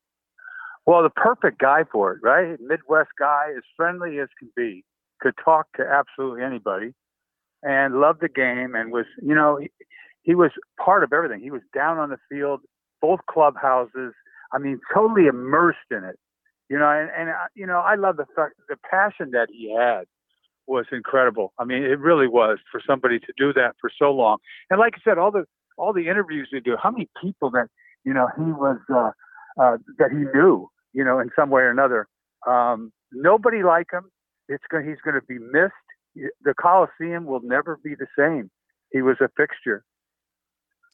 [0.86, 2.58] Well, the perfect guy for it, right?
[2.60, 4.84] Midwest guy, as friendly as can be,
[5.20, 6.92] could talk to absolutely anybody
[7.62, 9.70] and loved the game and was, you know, he,
[10.22, 10.50] he was
[10.82, 11.40] part of everything.
[11.40, 12.60] He was down on the field,
[13.00, 14.12] both clubhouses.
[14.52, 16.16] I mean, totally immersed in it.
[16.68, 19.74] You know, and, and uh, you know, I love the fact the passion that he
[19.76, 20.04] had
[20.68, 21.52] was incredible.
[21.58, 24.38] I mean, it really was for somebody to do that for so long.
[24.70, 27.66] And like I said, all the all the interviews we do, how many people that
[28.04, 29.10] you know he was uh,
[29.60, 32.06] uh, that he knew, you know, in some way or another.
[32.46, 34.10] Um, nobody like him.
[34.50, 34.86] It's going.
[34.86, 35.72] He's going to be missed
[36.14, 38.50] the Coliseum will never be the same.
[38.92, 39.84] He was a fixture.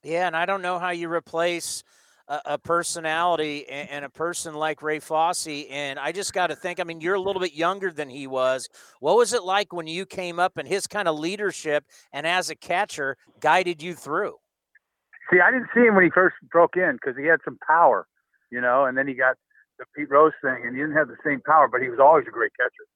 [0.03, 1.83] Yeah, and I don't know how you replace
[2.29, 5.67] a, a personality and, and, a person like Ray Fosse.
[5.71, 6.81] And I just got to think.
[6.81, 8.69] I mean, you're a little bit younger than he was.
[9.01, 12.51] What was it like when you came up and his kind of leadership and as
[12.51, 14.37] a catcher guided you through?
[15.33, 18.07] See, I didn't see him when he first broke in because he had some power,
[18.51, 19.37] you know, and then he got
[19.79, 22.27] the Pete Rose thing, and he didn't have the same power, but he was always
[22.29, 22.87] a great catcher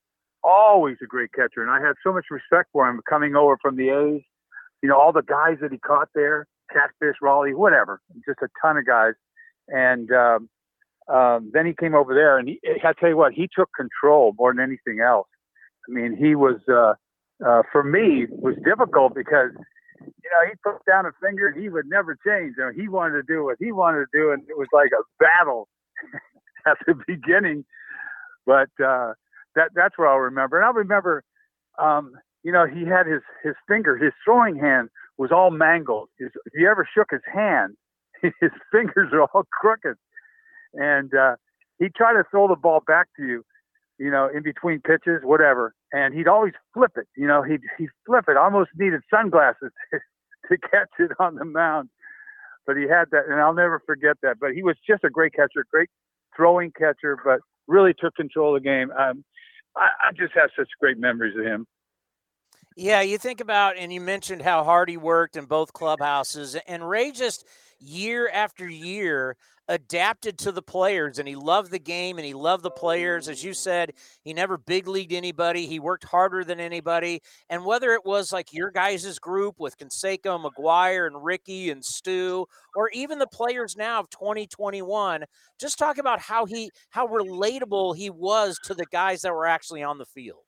[0.42, 3.76] always a great catcher, and I had so much respect for him coming over from
[3.76, 4.22] the A's.
[4.82, 8.78] You know, all the guys that he caught there, Catfish, Rollie, whatever, just a ton
[8.78, 9.12] of guys.
[9.68, 10.48] And um,
[11.12, 14.34] um, then he came over there, and he, I tell you what, he took control
[14.38, 15.28] more than anything else.
[15.88, 16.94] I mean, he was uh,
[17.46, 19.50] uh, for me was difficult because
[20.00, 22.54] you know he put down a finger and he would never change.
[22.56, 24.90] You know, he wanted to do what he wanted to do, and it was like
[24.92, 25.68] a battle
[26.66, 27.64] at the beginning.
[28.46, 29.14] But uh,
[29.56, 30.56] that that's what I'll remember.
[30.56, 31.24] And I remember,
[31.78, 32.12] um,
[32.42, 34.88] you know, he had his his finger, his throwing hand
[35.18, 36.08] was all mangled.
[36.18, 37.76] His, if you ever shook his hand,
[38.22, 39.96] his fingers are all crooked,
[40.74, 41.36] and uh,
[41.78, 43.44] he'd try to throw the ball back to you,
[43.98, 47.06] you know, in between pitches, whatever, and he'd always flip it.
[47.16, 48.36] You know, he'd he'd flip it.
[48.36, 49.98] Almost needed sunglasses to,
[50.48, 51.90] to catch it on the mound,
[52.66, 54.36] but he had that, and I'll never forget that.
[54.40, 55.90] But he was just a great catcher, great
[56.36, 58.90] throwing catcher, but really took control of the game.
[58.92, 59.24] Um,
[59.76, 61.66] I, I just have such great memories of him.
[62.76, 66.88] Yeah, you think about, and you mentioned how hard he worked in both clubhouses, and
[66.88, 67.46] Ray just
[67.78, 69.36] year after year
[69.70, 73.28] adapted to the players and he loved the game and he loved the players.
[73.28, 73.92] As you said,
[74.24, 75.66] he never big leagued anybody.
[75.66, 77.22] He worked harder than anybody.
[77.48, 82.46] And whether it was like your guys' group with Canseco, McGwire, and Ricky and Stu,
[82.74, 85.24] or even the players now of 2021,
[85.60, 89.84] just talk about how he how relatable he was to the guys that were actually
[89.84, 90.42] on the field.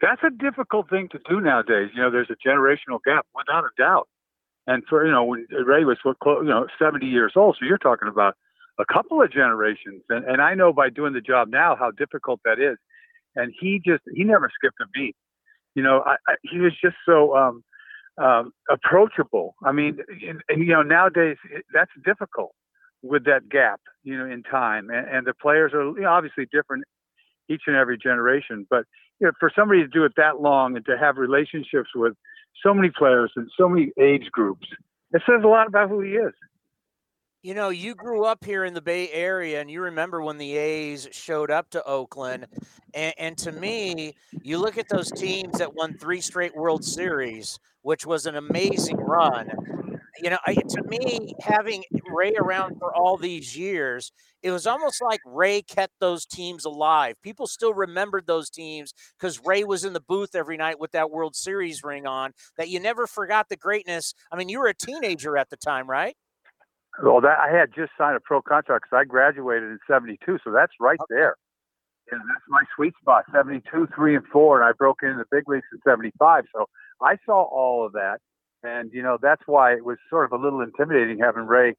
[0.00, 1.90] That's a difficult thing to do nowadays.
[1.94, 4.08] You know, there's a generational gap without a doubt.
[4.66, 7.78] And for you know, when Ray was what you know 70 years old, so you're
[7.78, 8.34] talking about
[8.78, 10.02] a couple of generations.
[10.08, 12.76] And and I know by doing the job now how difficult that is.
[13.34, 15.16] And he just he never skipped a beat.
[15.74, 17.64] You know, I, I, he was just so um,
[18.22, 19.54] um, approachable.
[19.64, 22.52] I mean, and, and you know nowadays it, that's difficult
[23.02, 24.90] with that gap, you know, in time.
[24.90, 26.84] And, and the players are you know, obviously different
[27.48, 28.66] each and every generation.
[28.70, 28.84] But
[29.20, 32.14] you know, for somebody to do it that long and to have relationships with
[32.64, 34.66] so many players and so many age groups.
[35.12, 36.32] It says a lot about who he is.
[37.42, 40.56] You know, you grew up here in the Bay Area, and you remember when the
[40.56, 42.46] A's showed up to Oakland.
[42.94, 47.58] And, and, to me, you look at those teams that won three straight World Series,
[47.80, 49.50] which was an amazing run
[50.22, 55.02] you know, I, to me, having Ray around for all these years, it was almost
[55.02, 57.16] like Ray kept those teams alive.
[57.22, 61.10] People still remembered those teams because Ray was in the booth every night with that
[61.10, 62.30] World Series ring on.
[62.56, 64.14] That you never forgot the greatness.
[64.30, 66.14] I mean, you were a teenager at the time, right?
[67.02, 70.52] Well, that I had just signed a pro contract because I graduated in '72, so
[70.52, 71.14] that's right okay.
[71.16, 71.34] there.
[72.12, 73.24] Yeah, that's my sweet spot.
[73.32, 76.44] '72, three and four, and I broke into the big leagues in '75.
[76.54, 76.66] So
[77.00, 78.18] I saw all of that.
[78.62, 81.74] And, you know, that's why it was sort of a little intimidating having Ray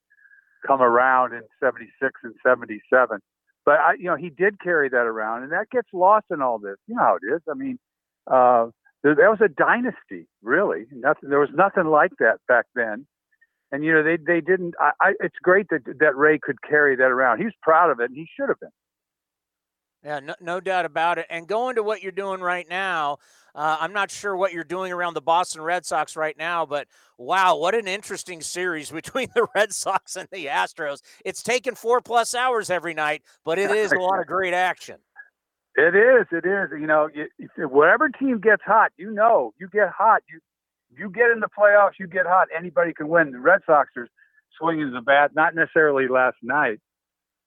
[0.66, 3.20] come around in 76 and 77.
[3.66, 6.60] But, I, you know, he did carry that around, and that gets lost in all
[6.60, 6.76] this.
[6.88, 7.42] You know how it is.
[7.50, 7.80] I mean,
[8.28, 8.68] uh,
[9.04, 10.86] there, that was a dynasty, really.
[10.92, 13.06] Nothing, there was nothing like that back then.
[13.72, 14.76] And, you know, they, they didn't.
[14.80, 17.40] I, I, it's great that, that Ray could carry that around.
[17.40, 18.70] He was proud of it, and he should have been.
[20.04, 21.26] Yeah, no, no doubt about it.
[21.30, 23.20] And going to what you're doing right now,
[23.56, 26.88] uh, I'm not sure what you're doing around the Boston Red Sox right now, but
[27.18, 31.02] wow, what an interesting series between the Red Sox and the Astros.
[31.24, 34.98] It's taken four plus hours every night, but it is a lot of great action.
[35.76, 36.28] It is.
[36.32, 36.70] It is.
[36.72, 37.10] You know,
[37.58, 40.22] whatever team gets hot, you know, you get hot.
[40.30, 40.40] You
[40.96, 42.48] you get in the playoffs, you get hot.
[42.56, 43.32] Anybody can win.
[43.32, 44.08] The Red Sox are
[44.60, 46.80] swinging the bat, not necessarily last night,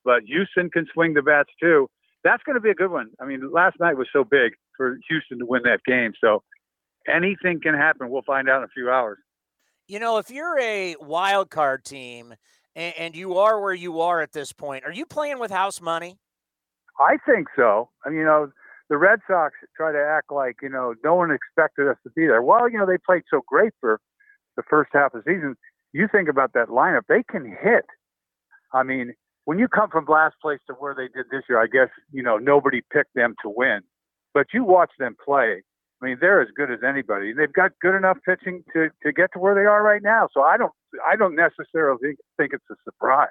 [0.05, 1.89] but Houston can swing the bats too
[2.27, 3.11] that's going to be a good one.
[3.21, 6.13] I mean, last night was so big for Houston to win that game.
[6.21, 6.43] So
[7.09, 8.11] anything can happen.
[8.11, 9.19] We'll find out in a few hours.
[9.87, 12.35] You know, if you're a wild card team
[12.75, 15.81] and, and you are where you are at this point, are you playing with house
[15.81, 16.19] money?
[16.99, 17.91] I think so.
[18.05, 18.51] I mean, you know,
[18.89, 22.27] the Red Sox try to act like, you know, no one expected us to be
[22.27, 22.43] there.
[22.43, 24.01] Well, you know, they played so great for
[24.57, 25.57] the first half of the season.
[25.93, 27.85] You think about that lineup, they can hit.
[28.73, 29.15] I mean,
[29.47, 32.23] when you come from last place to where they did this year, I guess you
[32.23, 33.81] know nobody picked them to win,
[34.35, 35.63] but you watch them play.
[36.03, 37.33] I mean, they're as good as anybody.
[37.33, 40.29] They've got good enough pitching to to get to where they are right now.
[40.35, 40.73] So I don't
[41.07, 43.29] I don't necessarily think, it's a surprise.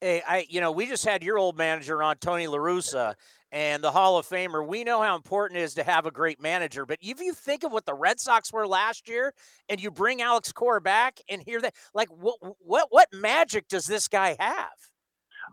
[0.00, 3.14] Hey, I you know we just had your old manager on Tony La Russa
[3.50, 4.64] and the Hall of Famer.
[4.64, 7.64] We know how important it is to have a great manager, but if you think
[7.64, 9.34] of what the Red Sox were last year,
[9.68, 13.86] and you bring Alex Cora back and hear that, like what what what magic does
[13.86, 14.87] this guy have?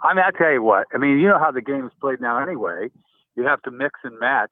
[0.04, 0.88] I mean, I tell you what.
[0.94, 2.42] I mean, you know how the game is played now.
[2.42, 2.90] Anyway,
[3.36, 4.52] you have to mix and match,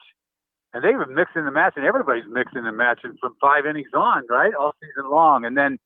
[0.74, 1.84] and they've been mixing and matching.
[1.84, 5.78] Everybody's mixing and matching from five innings on, right, all season long, and then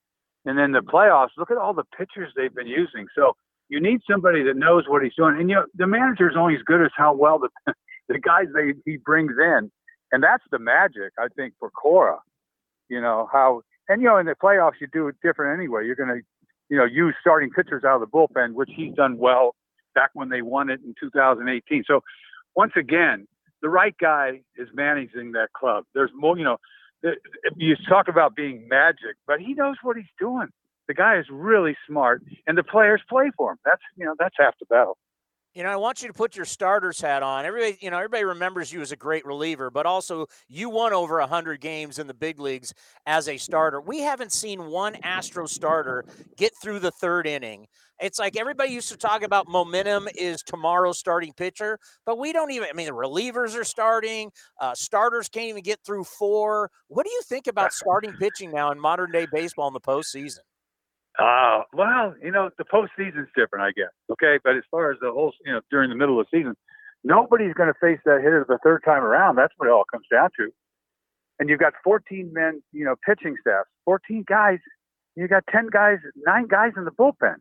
[0.45, 1.30] and then the playoffs.
[1.38, 3.08] Look at all the pitchers they've been using.
[3.16, 3.34] So
[3.69, 6.56] you need somebody that knows what he's doing, and you know the manager is only
[6.56, 7.74] as good as how well the
[8.08, 9.72] the guys they he brings in,
[10.11, 12.19] and that's the magic I think for Cora.
[12.90, 15.86] You know how, and you know in the playoffs you do it different anyway.
[15.86, 16.22] You're going to
[16.69, 19.55] you know, use starting pitchers out of the bullpen, which he's done well
[19.95, 21.83] back when they won it in 2018.
[21.87, 22.01] So
[22.55, 23.27] once again,
[23.61, 25.85] the right guy is managing that club.
[25.93, 26.57] There's more, you know,
[27.55, 30.47] you talk about being magic, but he knows what he's doing.
[30.87, 33.57] The guy is really smart, and the players play for him.
[33.65, 34.97] That's you know that's half the battle
[35.53, 37.45] you know, I want you to put your starter's hat on.
[37.45, 41.19] Everybody, you know, everybody remembers you as a great reliever, but also you won over
[41.19, 42.74] 100 games in the big leagues
[43.08, 43.82] as a starter.
[43.82, 46.06] We haven't seen one Astro starter
[46.38, 47.66] get through the third inning.
[48.00, 52.51] It's like everybody used to talk about momentum is tomorrow's starting pitcher, but we don't
[52.51, 56.69] even, I mean, the relievers are starting, uh, starters can't even get through four.
[56.88, 60.40] What do you think about starting pitching now in modern day baseball in the postseason?
[61.19, 63.91] Uh, well, you know, the postseason's different, I guess.
[64.11, 64.39] Okay.
[64.43, 66.55] But as far as the whole, you know, during the middle of the season,
[67.03, 69.35] nobody's going to face that hitter the third time around.
[69.37, 70.49] That's what it all comes down to.
[71.39, 74.59] and you've got 14 men, you know, pitching staff, 14 guys.
[75.15, 77.35] You got 10 guys, nine guys in the bullpen.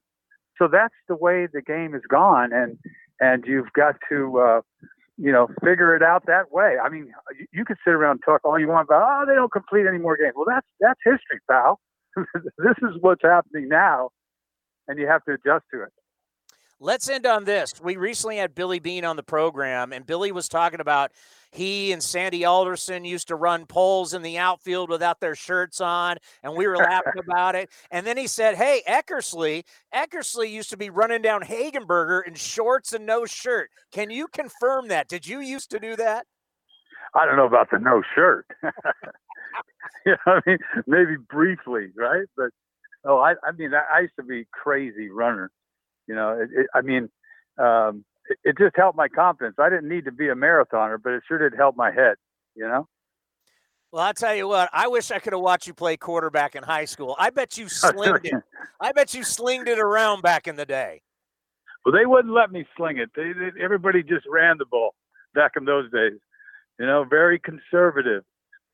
[0.58, 2.78] So that's the way the game has gone, and
[3.20, 4.60] and you've got to, uh,
[5.18, 6.76] you know, figure it out that way.
[6.82, 9.34] I mean, you, you could sit around and talk all you want about, oh, they
[9.34, 10.34] don't complete any more games.
[10.36, 11.80] Well, that's that's history, pal.
[12.58, 14.10] this is what's happening now,
[14.88, 15.92] and you have to adjust to it.
[16.78, 17.72] Let's end on this.
[17.82, 21.10] We recently had Billy Beane on the program, and Billy was talking about
[21.50, 26.18] he and Sandy Alderson used to run poles in the outfield without their shirts on,
[26.42, 27.70] and we were laughing about it.
[27.90, 29.64] And then he said, Hey, Eckersley,
[29.94, 33.70] Eckersley used to be running down Hegenberger in shorts and no shirt.
[33.90, 35.08] Can you confirm that?
[35.08, 36.26] Did you used to do that?
[37.14, 38.46] I don't know about the no shirt.
[40.06, 42.26] you know, I mean, maybe briefly, right?
[42.36, 42.50] But
[43.04, 45.50] oh, I, I mean, I used to be crazy runner.
[46.06, 47.08] You know, it, it, I mean,
[47.58, 49.56] um, it, it just helped my confidence.
[49.58, 52.16] I didn't need to be a marathoner, but it sure did help my head.
[52.54, 52.88] You know.
[53.92, 54.68] Well, I'll tell you what.
[54.72, 57.16] I wish I could have watched you play quarterback in high school.
[57.18, 58.34] I bet you slinged it.
[58.80, 61.02] I bet you slinged it around back in the day.
[61.84, 63.10] Well, they wouldn't let me sling it.
[63.14, 64.94] They, they, everybody just ran the ball
[65.34, 66.18] back in those days.
[66.80, 68.24] You know, very conservative.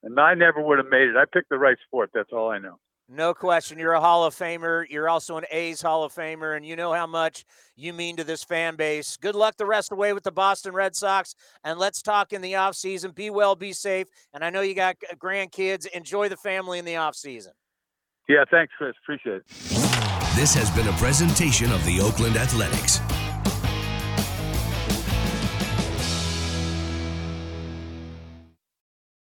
[0.02, 1.16] And I never would have made it.
[1.16, 2.10] I picked the right sport.
[2.12, 2.78] That's all I know.
[3.08, 3.78] No question.
[3.78, 4.86] You're a Hall of Famer.
[4.88, 7.44] You're also an A's Hall of Famer, and you know how much
[7.76, 9.18] you mean to this fan base.
[9.18, 11.34] Good luck the rest of the way with the Boston Red Sox.
[11.62, 13.14] And let's talk in the offseason.
[13.14, 14.06] Be well, be safe.
[14.32, 15.86] And I know you got grandkids.
[15.88, 17.52] Enjoy the family in the offseason.
[18.28, 18.94] Yeah, thanks, Chris.
[19.02, 19.46] Appreciate it.
[20.34, 22.98] This has been a presentation of the Oakland Athletics.